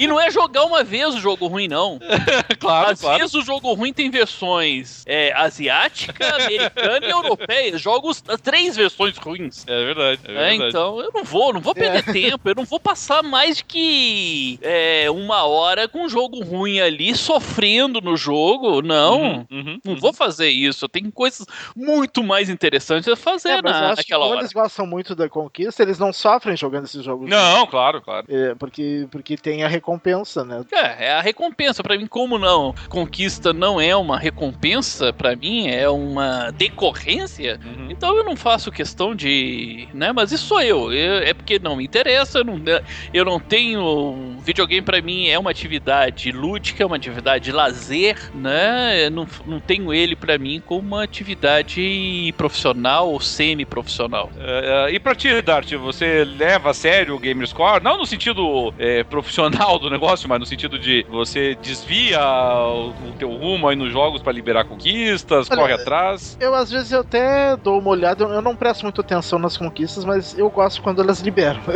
E 0.03 0.07
não 0.07 0.19
é 0.19 0.29
jogar 0.29 0.65
uma 0.65 0.83
vez 0.83 1.15
o 1.15 1.19
jogo 1.19 1.47
ruim, 1.47 1.69
não. 1.69 1.97
claro, 2.59 2.91
Às 2.91 2.99
claro. 2.99 3.19
vezes 3.19 3.33
o 3.35 3.41
jogo 3.41 3.71
ruim 3.73 3.93
tem 3.93 4.09
versões 4.09 5.01
é, 5.05 5.31
asiática, 5.31 6.27
americana 6.35 7.05
e 7.05 7.09
europeia. 7.09 7.77
Jogos, 7.77 8.21
três 8.43 8.75
versões 8.75 9.17
ruins. 9.17 9.63
É 9.65 9.85
verdade. 9.85 10.19
É, 10.25 10.31
é 10.31 10.49
verdade. 10.49 10.69
então 10.69 10.99
eu 10.99 11.09
não 11.13 11.23
vou, 11.23 11.53
não 11.53 11.61
vou 11.61 11.73
perder 11.73 12.09
é. 12.09 12.11
tempo. 12.11 12.49
Eu 12.49 12.55
não 12.55 12.65
vou 12.65 12.81
passar 12.81 13.23
mais 13.23 13.61
que 13.61 14.59
é, 14.61 15.09
uma 15.09 15.45
hora 15.45 15.87
com 15.87 16.03
um 16.03 16.09
jogo 16.09 16.43
ruim 16.43 16.81
ali, 16.81 17.15
sofrendo 17.15 18.01
no 18.01 18.17
jogo. 18.17 18.81
Não, 18.81 19.21
uhum, 19.21 19.47
uhum, 19.49 19.79
não 19.85 19.93
uhum. 19.93 19.99
vou 20.01 20.11
fazer 20.11 20.49
isso. 20.49 20.83
Eu 20.83 20.89
tenho 20.89 21.13
coisas 21.13 21.45
muito 21.73 22.21
mais 22.21 22.49
interessantes 22.49 23.07
a 23.07 23.15
fazer 23.15 23.49
é, 23.49 23.61
na, 23.61 23.95
naquela 23.95 24.25
hora. 24.25 24.41
eles 24.41 24.51
gostam 24.51 24.85
muito 24.85 25.15
da 25.15 25.29
conquista, 25.29 25.81
eles 25.81 25.97
não 25.97 26.11
sofrem 26.11 26.57
jogando 26.57 26.83
esses 26.83 27.05
jogos. 27.05 27.29
Não, 27.29 27.65
claro, 27.67 28.01
claro. 28.01 28.25
É, 28.27 28.53
porque, 28.55 29.07
porque 29.09 29.37
tem 29.37 29.63
a 29.63 29.67
recompensa, 29.69 29.92
né? 30.45 30.63
É, 30.71 31.07
é 31.07 31.13
a 31.13 31.21
recompensa. 31.21 31.83
Para 31.83 31.97
mim, 31.97 32.07
como 32.07 32.37
não? 32.37 32.73
Conquista 32.89 33.53
não 33.53 33.79
é 33.79 33.95
uma 33.95 34.17
recompensa, 34.17 35.11
para 35.11 35.35
mim 35.35 35.67
é 35.67 35.87
uma 35.89 36.51
decorrência. 36.51 37.59
Uhum. 37.63 37.87
Então 37.89 38.15
eu 38.15 38.23
não 38.23 38.35
faço 38.35 38.71
questão 38.71 39.15
de. 39.15 39.87
né? 39.93 40.11
Mas 40.11 40.31
isso 40.31 40.45
sou 40.45 40.61
eu. 40.61 40.91
eu 40.91 41.17
é 41.17 41.33
porque 41.33 41.59
não 41.59 41.75
me 41.75 41.83
interessa. 41.83 42.39
Eu 42.39 42.45
não, 42.45 42.61
eu 43.13 43.25
não 43.25 43.39
tenho. 43.39 44.37
Videogame 44.43 44.81
para 44.81 45.01
mim 45.01 45.27
é 45.27 45.39
uma 45.39 45.51
atividade 45.51 46.31
lúdica, 46.31 46.83
é 46.83 46.85
uma 46.85 46.95
atividade 46.95 47.45
de 47.45 47.51
lazer, 47.51 48.31
né? 48.33 49.05
Eu 49.05 49.11
não, 49.11 49.27
não 49.45 49.59
tenho 49.59 49.93
ele 49.93 50.15
para 50.15 50.37
mim 50.37 50.61
como 50.65 50.87
uma 50.87 51.03
atividade 51.03 52.33
profissional 52.37 53.09
ou 53.09 53.19
semi-profissional. 53.19 54.29
Uh, 54.35 54.87
uh, 54.87 54.89
e 54.89 54.99
pra 54.99 55.15
ti, 55.15 55.41
Dart, 55.41 55.71
você 55.73 56.23
leva 56.25 56.71
a 56.71 56.73
sério 56.73 57.15
o 57.15 57.19
Gamerscore? 57.19 57.83
Não 57.83 57.97
no 57.97 58.05
sentido 58.05 58.73
é, 58.77 59.03
profissional 59.03 59.79
do 59.83 59.89
negócio, 59.89 60.27
mas 60.27 60.39
no 60.39 60.45
sentido 60.45 60.79
de 60.79 61.05
você 61.09 61.55
desvia 61.61 62.19
o, 62.19 62.89
o 62.89 63.13
teu 63.17 63.29
rumo 63.29 63.67
aí 63.67 63.75
nos 63.75 63.91
jogos 63.91 64.21
para 64.21 64.33
liberar 64.33 64.65
conquistas, 64.65 65.47
Olha, 65.49 65.61
corre 65.61 65.73
atrás. 65.73 66.37
Eu 66.39 66.55
às 66.55 66.71
vezes 66.71 66.91
eu 66.91 67.01
até 67.01 67.55
dou 67.57 67.79
uma 67.79 67.89
olhada, 67.89 68.23
eu 68.23 68.41
não 68.41 68.55
presto 68.55 68.83
muita 68.83 69.01
atenção 69.01 69.37
nas 69.37 69.57
conquistas, 69.57 70.05
mas 70.05 70.37
eu 70.37 70.49
gosto 70.49 70.81
quando 70.81 71.01
elas 71.01 71.19
liberam. 71.19 71.61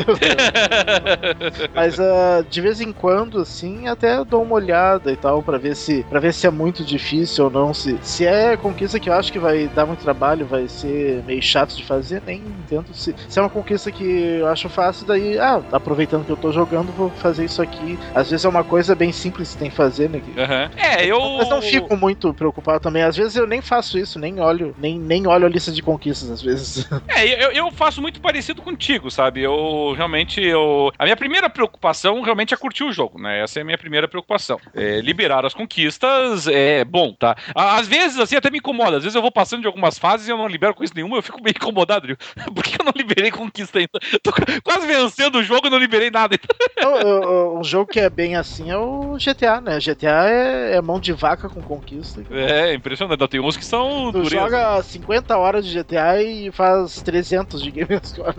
mas 1.74 2.00
uh, 2.00 2.44
de 2.50 2.62
vez 2.62 2.82
em 2.82 2.92
quando, 2.92 3.40
assim, 3.40 3.88
até 3.88 4.24
dou 4.24 4.42
uma 4.42 4.56
olhada 4.56 5.12
e 5.12 5.16
tal 5.16 5.44
para 5.44 5.58
ver 5.58 5.76
se 5.76 6.06
para 6.10 6.20
ver 6.20 6.34
se 6.34 6.48
é 6.48 6.52
muito 6.52 6.84
difícil 6.84 7.46
ou 7.46 7.52
não, 7.52 7.74
se 7.74 7.98
se 8.02 8.26
é 8.26 8.56
conquista 8.58 9.00
que 9.00 9.10
eu 9.10 9.14
acho 9.14 9.32
que 9.32 9.40
vai 9.40 9.68
dar 9.68 9.86
muito 9.86 10.02
trabalho, 10.02 10.46
vai 10.46 10.68
ser 10.68 11.24
meio 11.24 11.42
chato 11.42 11.76
de 11.76 11.84
fazer, 11.84 12.22
nem 12.26 12.38
entendo 12.38 12.94
se, 12.94 13.16
se 13.28 13.40
é 13.40 13.42
uma 13.42 13.50
conquista 13.50 13.92
que 13.92 14.04
eu 14.40 14.48
acho 14.48 14.70
fácil, 14.70 15.06
daí, 15.06 15.38
ah, 15.38 15.62
aproveitando 15.72 16.26
que 16.26 16.32
eu 16.32 16.38
tô 16.38 16.52
jogando, 16.52 16.92
vou 16.92 17.10
fazer 17.10 17.46
isso 17.46 17.62
aqui. 17.62 17.87
Às 18.16 18.32
vezes 18.32 18.46
é 18.46 18.50
uma 18.50 18.64
coisa 18.64 18.96
bem 18.96 19.12
simples 19.12 19.54
que 19.54 19.58
tem 19.58 19.70
que 19.70 19.76
fazer, 19.76 20.10
né? 20.10 20.20
Uhum. 20.20 20.80
É, 20.82 21.06
eu. 21.06 21.20
Mas 21.38 21.50
não 21.50 21.62
fico 21.62 21.96
muito 21.96 22.34
preocupado 22.34 22.80
também. 22.80 23.04
Às 23.04 23.16
vezes 23.16 23.36
eu 23.36 23.46
nem 23.46 23.62
faço 23.62 23.98
isso, 23.98 24.18
nem 24.20 24.40
olho, 24.40 24.76
nem, 24.78 24.98
nem 25.00 25.28
olho 25.28 25.46
a 25.46 25.50
lista 25.50 25.72
de 25.72 25.82
conquistas, 25.82 26.30
às 26.30 26.42
vezes. 26.42 26.88
É, 27.08 27.46
eu, 27.46 27.52
eu 27.52 27.72
faço 27.72 28.02
muito 28.02 28.20
parecido 28.20 28.62
contigo, 28.62 29.10
sabe? 29.10 29.42
Eu 29.42 29.94
realmente. 29.96 30.42
Eu... 30.42 30.92
A 31.00 31.04
minha 31.04 31.16
primeira 31.16 31.50
preocupação 31.50 32.22
realmente 32.22 32.54
é 32.54 32.58
curtir 32.58 32.84
o 32.84 32.92
jogo, 32.92 33.20
né? 33.20 33.42
Essa 33.42 33.60
é 33.60 33.62
a 33.62 33.66
minha 33.66 33.78
primeira 33.78 34.08
preocupação. 34.08 34.60
É, 34.76 35.00
liberar 35.00 35.46
as 35.46 35.54
conquistas 35.54 36.48
é 36.48 36.84
bom, 36.84 37.14
tá? 37.14 37.36
Às 37.56 37.88
vezes, 37.88 38.20
assim, 38.20 38.36
até 38.36 38.50
me 38.50 38.60
incomoda. 38.60 38.98
Às 38.98 39.04
vezes 39.04 39.16
eu 39.16 39.22
vou 39.22 39.32
passando 39.32 39.62
de 39.62 39.68
algumas 39.68 39.98
fases 39.98 40.28
e 40.28 40.32
eu 40.32 40.38
não 40.38 40.48
libero 40.48 40.74
coisa 40.74 40.94
nenhuma, 40.96 41.18
eu 41.18 41.24
fico 41.24 41.42
meio 41.42 41.56
incomodado. 41.56 42.08
Por 42.54 42.64
que 42.64 42.82
eu 42.82 42.86
não 42.86 42.94
liberei 42.96 43.32
conquista 43.32 43.80
ainda? 43.80 44.00
Tô 44.22 44.32
quase 44.64 44.88
vencendo 44.88 45.40
o 45.40 45.44
jogo 45.44 45.68
e 45.68 45.70
não 45.70 45.78
liberei 45.78 46.12
nada. 46.12 46.38
um 46.84 47.64
jogo 47.78 47.92
que 47.92 48.00
é 48.00 48.10
bem 48.10 48.36
assim 48.36 48.72
é 48.72 48.78
o 48.78 49.18
GTA, 49.18 49.62
né? 49.62 49.80
GTA 49.80 50.30
é, 50.30 50.76
é 50.76 50.82
mão 50.82 51.00
de 51.00 51.14
vaca 51.14 51.48
com 51.48 51.62
conquista. 51.62 52.24
É, 52.32 52.74
impressionante. 52.74 53.28
Tem 53.28 53.40
uns 53.40 53.58
que 53.58 53.66
são. 53.66 54.12
Tu 54.12 54.30
joga 54.30 54.82
50 54.82 55.38
horas 55.38 55.66
de 55.66 55.78
GTA 55.78 56.22
e 56.22 56.52
faz 56.52 57.02
300 57.02 57.62
de 57.62 57.72
Game 57.72 58.00
Score. 58.04 58.36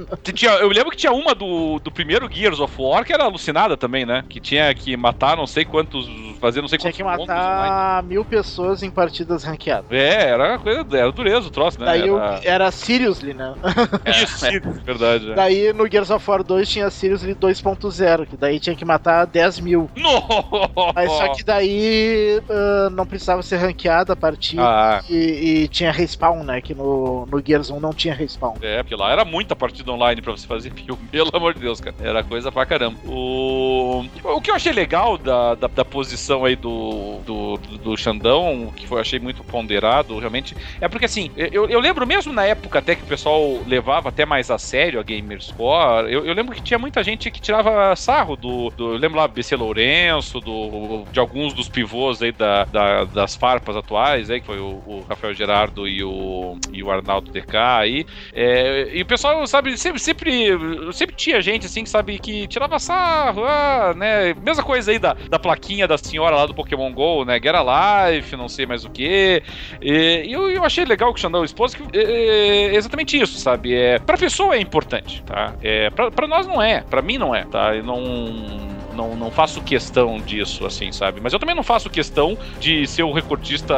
Eu 0.61 0.69
lembro 0.69 0.91
que 0.91 0.97
tinha 0.97 1.13
uma 1.13 1.35
do, 1.35 1.79
do 1.79 1.91
primeiro 1.91 2.29
Gears 2.31 2.61
of 2.61 2.75
War 2.79 3.05
que 3.05 3.13
era 3.13 3.25
alucinada 3.25 3.77
também, 3.77 4.05
né? 4.05 4.25
Que 4.29 4.41
tinha 4.41 4.75
que 4.75 4.97
matar 4.97 5.37
não 5.37 5.47
sei 5.47 5.65
quantos. 5.65 6.09
Fazer 6.39 6.61
não 6.61 6.69
sei 6.69 6.79
tinha 6.79 6.93
quantos. 6.93 7.25
Tinha 7.25 7.27
que 7.27 7.33
matar 7.33 8.03
mil 8.03 8.25
pessoas 8.25 8.83
em 8.83 8.91
partidas 8.91 9.45
ranqueadas. 9.45 9.91
É, 9.91 10.31
era 10.31 10.59
coisa. 10.59 10.85
Era 10.93 11.13
dureza 11.13 11.49
o 11.49 11.51
troço, 11.51 11.79
né? 11.81 11.87
Daí 11.87 12.09
era, 12.09 12.41
era 12.45 12.71
Seriously, 12.71 13.35
né? 13.35 13.55
Isso, 14.23 14.47
é. 14.47 14.61
verdade. 14.61 15.33
É. 15.33 15.35
Daí 15.35 15.73
no 15.73 15.91
Gears 15.91 16.11
of 16.11 16.29
War 16.31 16.43
2 16.43 16.69
tinha 16.69 16.91
Seriously 16.91 17.35
2.0, 17.35 18.27
que 18.27 18.37
daí 18.37 18.61
tinha 18.61 18.75
que 18.75 18.85
matar 18.85 19.27
10 19.27 19.61
mil. 19.61 19.91
Nossa! 19.97 20.93
Mas 20.95 21.11
só 21.13 21.35
que 21.35 21.45
daí 21.45 22.41
uh, 22.49 22.91
não 22.91 23.07
precisava 23.07 23.43
ser 23.43 23.57
ranqueada 23.57 24.13
a 24.13 24.17
partida 24.17 24.63
ah. 24.63 25.03
e, 25.09 25.63
e, 25.63 25.69
tinha 25.69 25.91
respawn, 25.91 26.43
né? 26.45 26.61
Que 26.61 26.75
no, 26.75 27.27
no 27.27 27.43
Gears 27.45 27.71
1 27.71 27.81
não 27.81 27.93
tinha 27.93 28.15
respawn. 28.15 28.55
É, 28.63 28.83
porque 28.83 28.95
lá 28.95 29.11
era 29.11 29.25
muita 29.25 29.57
partida 29.57 29.91
online 29.93 30.23
pra 30.23 30.33
você 30.33 30.47
fazer 30.47 30.73
filme, 30.75 31.01
pelo 31.11 31.31
amor 31.35 31.55
de 31.55 31.61
Deus, 31.61 31.81
cara. 31.81 31.97
Era 32.01 32.23
coisa 32.23 32.53
pra 32.53 32.65
caramba. 32.67 32.99
O, 33.07 34.05
o 34.25 34.41
que 34.41 34.51
eu 34.51 34.55
achei 34.55 34.73
legal 34.73 35.19
da, 35.19 35.55
da, 35.55 35.67
da 35.69 35.85
posição 35.85 36.28
aí 36.31 36.57
do, 36.57 37.21
do, 37.25 37.57
do 37.57 37.97
Xandão, 37.97 38.73
que 38.75 38.91
eu 38.91 38.99
achei 38.99 39.19
muito 39.19 39.43
ponderado, 39.45 40.19
realmente, 40.19 40.57
é 40.81 40.89
porque 40.89 41.07
assim, 41.07 41.31
eu, 41.37 41.69
eu 41.69 41.81
lembro 41.81 42.07
mesmo 42.07 42.33
na 42.33 42.45
época 42.45 42.79
até 42.79 42.95
que 42.95 43.03
o 43.03 43.07
pessoal 43.07 43.61
levava 43.67 44.09
até 44.09 44.25
mais 44.25 44.51
a 44.51 44.59
sério 44.59 45.01
a 45.01 45.03
Gamerscore, 45.03 46.13
eu, 46.13 46.25
eu 46.25 46.35
lembro 46.35 46.55
que 46.55 46.63
tinha 46.63 46.79
muita 46.79 47.03
gente 47.03 47.31
que 47.31 47.41
tirava 47.41 47.95
sarro 47.97 48.37
do, 48.37 48.71
do 48.71 48.93
eu 48.93 48.99
lembro 48.99 49.19
lá, 49.19 49.29
BC 49.29 49.57
Lourenço, 49.57 50.41
do, 50.41 51.05
de 51.11 51.19
alguns 51.19 51.53
dos 51.53 51.69
pivôs 51.69 52.23
aí 52.23 52.33
da, 52.33 52.65
da, 52.65 53.05
das 53.05 53.35
farpas 53.35 53.77
atuais, 53.77 54.31
aí, 54.31 54.41
que 54.41 54.47
foi 54.47 54.59
o, 54.59 54.83
o, 54.87 55.05
Rafael 55.09 55.35
Gerardo 55.35 55.87
e 55.87 56.03
o, 56.03 56.59
e 56.73 56.83
o 56.83 56.91
Arnaldo 56.91 57.31
DK 57.31 57.57
aí. 57.57 58.07
É, 58.33 58.91
e 58.93 59.03
o 59.03 59.07
pessoal, 59.07 59.47
sabe, 59.47 59.77
sempre, 59.77 60.01
sempre, 60.01 60.49
sempre 60.93 61.17
tinha 61.17 61.41
gente 61.41 61.67
assim 61.67 61.85
que 61.85 61.91
sabe 61.91 62.19
que 62.19 62.47
tirava 62.47 62.79
sarro, 62.79 63.45
ah, 63.45 63.95
né? 63.97 64.35
Mesma 64.35 64.63
coisa 64.63 64.91
aí 64.91 64.99
da, 64.99 65.15
da 65.29 65.39
plaquinha 65.39 65.87
da 65.87 65.97
senhora 65.99 66.18
lá 66.19 66.47
do 66.47 66.55
Pokémon 66.55 66.93
GO, 66.93 67.25
né? 67.25 67.35
Get 67.35 67.55
Life, 67.55 68.37
não 68.37 68.49
sei 68.49 68.67
mais 68.67 68.85
o 68.85 68.91
que. 68.91 69.43
E 69.81 70.27
eu, 70.31 70.51
eu 70.51 70.65
achei 70.65 70.85
legal 70.85 71.13
que 71.13 71.19
o 71.19 71.23
Xandão 71.23 71.45
expôs 71.45 71.75
que 71.75 71.83
é, 71.97 72.03
é, 72.03 72.75
exatamente 72.75 73.19
isso, 73.19 73.39
sabe? 73.39 73.75
É, 73.75 73.99
pra 73.99 74.17
pessoa 74.17 74.55
é 74.55 74.61
importante, 74.61 75.23
tá? 75.25 75.55
É, 75.63 75.91
pra, 75.91 76.11
pra 76.11 76.27
nós 76.27 76.47
não 76.47 76.61
é, 76.61 76.81
pra 76.83 77.03
mim 77.03 77.19
não 77.19 77.35
é, 77.35 77.45
tá? 77.45 77.75
Eu 77.75 77.85
não 77.85 78.78
não, 78.99 79.15
não 79.15 79.31
faço 79.31 79.63
questão 79.63 80.19
disso, 80.19 80.67
assim, 80.67 80.91
sabe? 80.91 81.21
Mas 81.23 81.33
eu 81.33 81.39
também 81.39 81.55
não 81.55 81.63
faço 81.63 81.89
questão 81.89 82.37
de 82.59 82.85
ser 82.89 83.05
o 83.05 83.13
recordista 83.13 83.77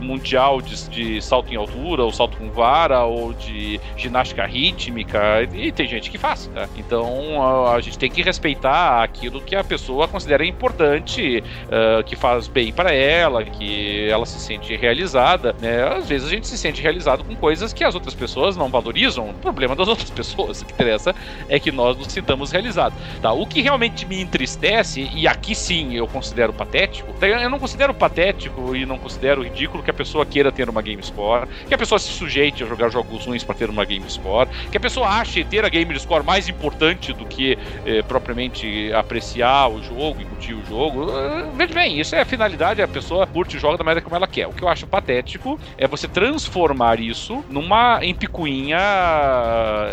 mundial 0.00 0.62
de, 0.62 0.88
de 0.88 1.20
salto 1.20 1.52
em 1.52 1.56
altura, 1.56 2.04
ou 2.04 2.12
salto 2.12 2.36
com 2.36 2.48
vara, 2.50 3.02
ou 3.02 3.32
de 3.32 3.80
ginástica 3.96 4.46
rítmica. 4.46 5.42
E 5.52 5.72
tem 5.72 5.88
gente 5.88 6.10
que 6.10 6.16
faz, 6.16 6.46
tá? 6.54 6.68
Então 6.76 7.42
a, 7.42 7.74
a 7.74 7.80
gente 7.80 7.98
tem 7.98 8.08
que 8.08 8.22
respeitar 8.22 9.02
aquilo 9.02 9.40
que 9.40 9.56
a 9.56 9.64
pessoa 9.64 10.06
considera 10.06 10.46
importante, 10.46 11.42
uh, 11.66 12.04
que 12.04 12.14
faz 12.14 12.46
bem 12.46 12.72
para 12.72 12.92
ela, 12.92 13.44
que 13.44 14.08
ela 14.08 14.24
se 14.24 14.38
sente 14.38 14.76
realizada, 14.76 15.56
né? 15.60 15.82
Às 15.96 16.08
vezes 16.08 16.28
a 16.28 16.30
gente 16.30 16.46
se 16.46 16.56
sente 16.56 16.80
realizado 16.80 17.24
com 17.24 17.34
coisas 17.34 17.72
que 17.72 17.82
as 17.82 17.94
outras 17.96 18.14
pessoas 18.14 18.56
não 18.56 18.68
valorizam. 18.68 19.30
O 19.30 19.34
problema 19.34 19.74
das 19.74 19.88
outras 19.88 20.10
pessoas, 20.10 20.62
o 20.62 20.66
que 20.66 20.72
interessa 20.72 21.14
é 21.48 21.58
que 21.58 21.72
nós 21.72 21.96
nos 21.96 22.12
sintamos 22.12 22.52
realizados, 22.52 22.96
tá? 23.20 23.32
O 23.32 23.44
que 23.44 23.60
realmente 23.60 24.06
me 24.06 24.20
entristece, 24.36 25.08
e 25.14 25.26
aqui 25.26 25.54
sim 25.54 25.94
eu 25.94 26.06
considero 26.06 26.52
patético, 26.52 27.12
eu 27.24 27.48
não 27.48 27.58
considero 27.58 27.94
patético 27.94 28.76
e 28.76 28.84
não 28.84 28.98
considero 28.98 29.42
ridículo 29.42 29.82
que 29.82 29.90
a 29.90 29.94
pessoa 29.94 30.26
queira 30.26 30.52
ter 30.52 30.68
uma 30.68 30.82
Game 30.82 31.02
Score, 31.02 31.48
que 31.66 31.74
a 31.74 31.78
pessoa 31.78 31.98
se 31.98 32.08
sujeite 32.08 32.62
a 32.62 32.66
jogar 32.66 32.90
jogos 32.90 33.24
ruins 33.24 33.42
para 33.42 33.54
ter 33.54 33.70
uma 33.70 33.84
Game 33.84 34.04
Score, 34.08 34.48
que 34.70 34.76
a 34.76 34.80
pessoa 34.80 35.08
ache 35.08 35.42
ter 35.42 35.64
a 35.64 35.68
Game 35.70 35.98
Score 35.98 36.22
mais 36.22 36.48
importante 36.48 37.14
do 37.14 37.24
que 37.24 37.58
eh, 37.86 38.02
propriamente 38.02 38.92
apreciar 38.92 39.68
o 39.68 39.82
jogo 39.82 40.20
e 40.20 40.24
curtir 40.26 40.52
o 40.52 40.64
jogo. 40.66 41.06
Uh, 41.06 41.50
veja 41.56 41.72
bem, 41.72 41.98
isso 41.98 42.14
é 42.14 42.20
a 42.20 42.24
finalidade, 42.24 42.82
a 42.82 42.88
pessoa 42.88 43.26
curte 43.26 43.56
o 43.56 43.60
jogo 43.60 43.78
da 43.78 43.84
maneira 43.84 44.02
como 44.02 44.14
ela 44.16 44.26
quer. 44.26 44.46
O 44.46 44.52
que 44.52 44.62
eu 44.62 44.68
acho 44.68 44.86
patético 44.86 45.58
é 45.78 45.88
você 45.88 46.06
transformar 46.06 47.00
isso 47.00 47.42
numa 47.48 48.00
em 48.02 48.14
picuinha 48.14 48.78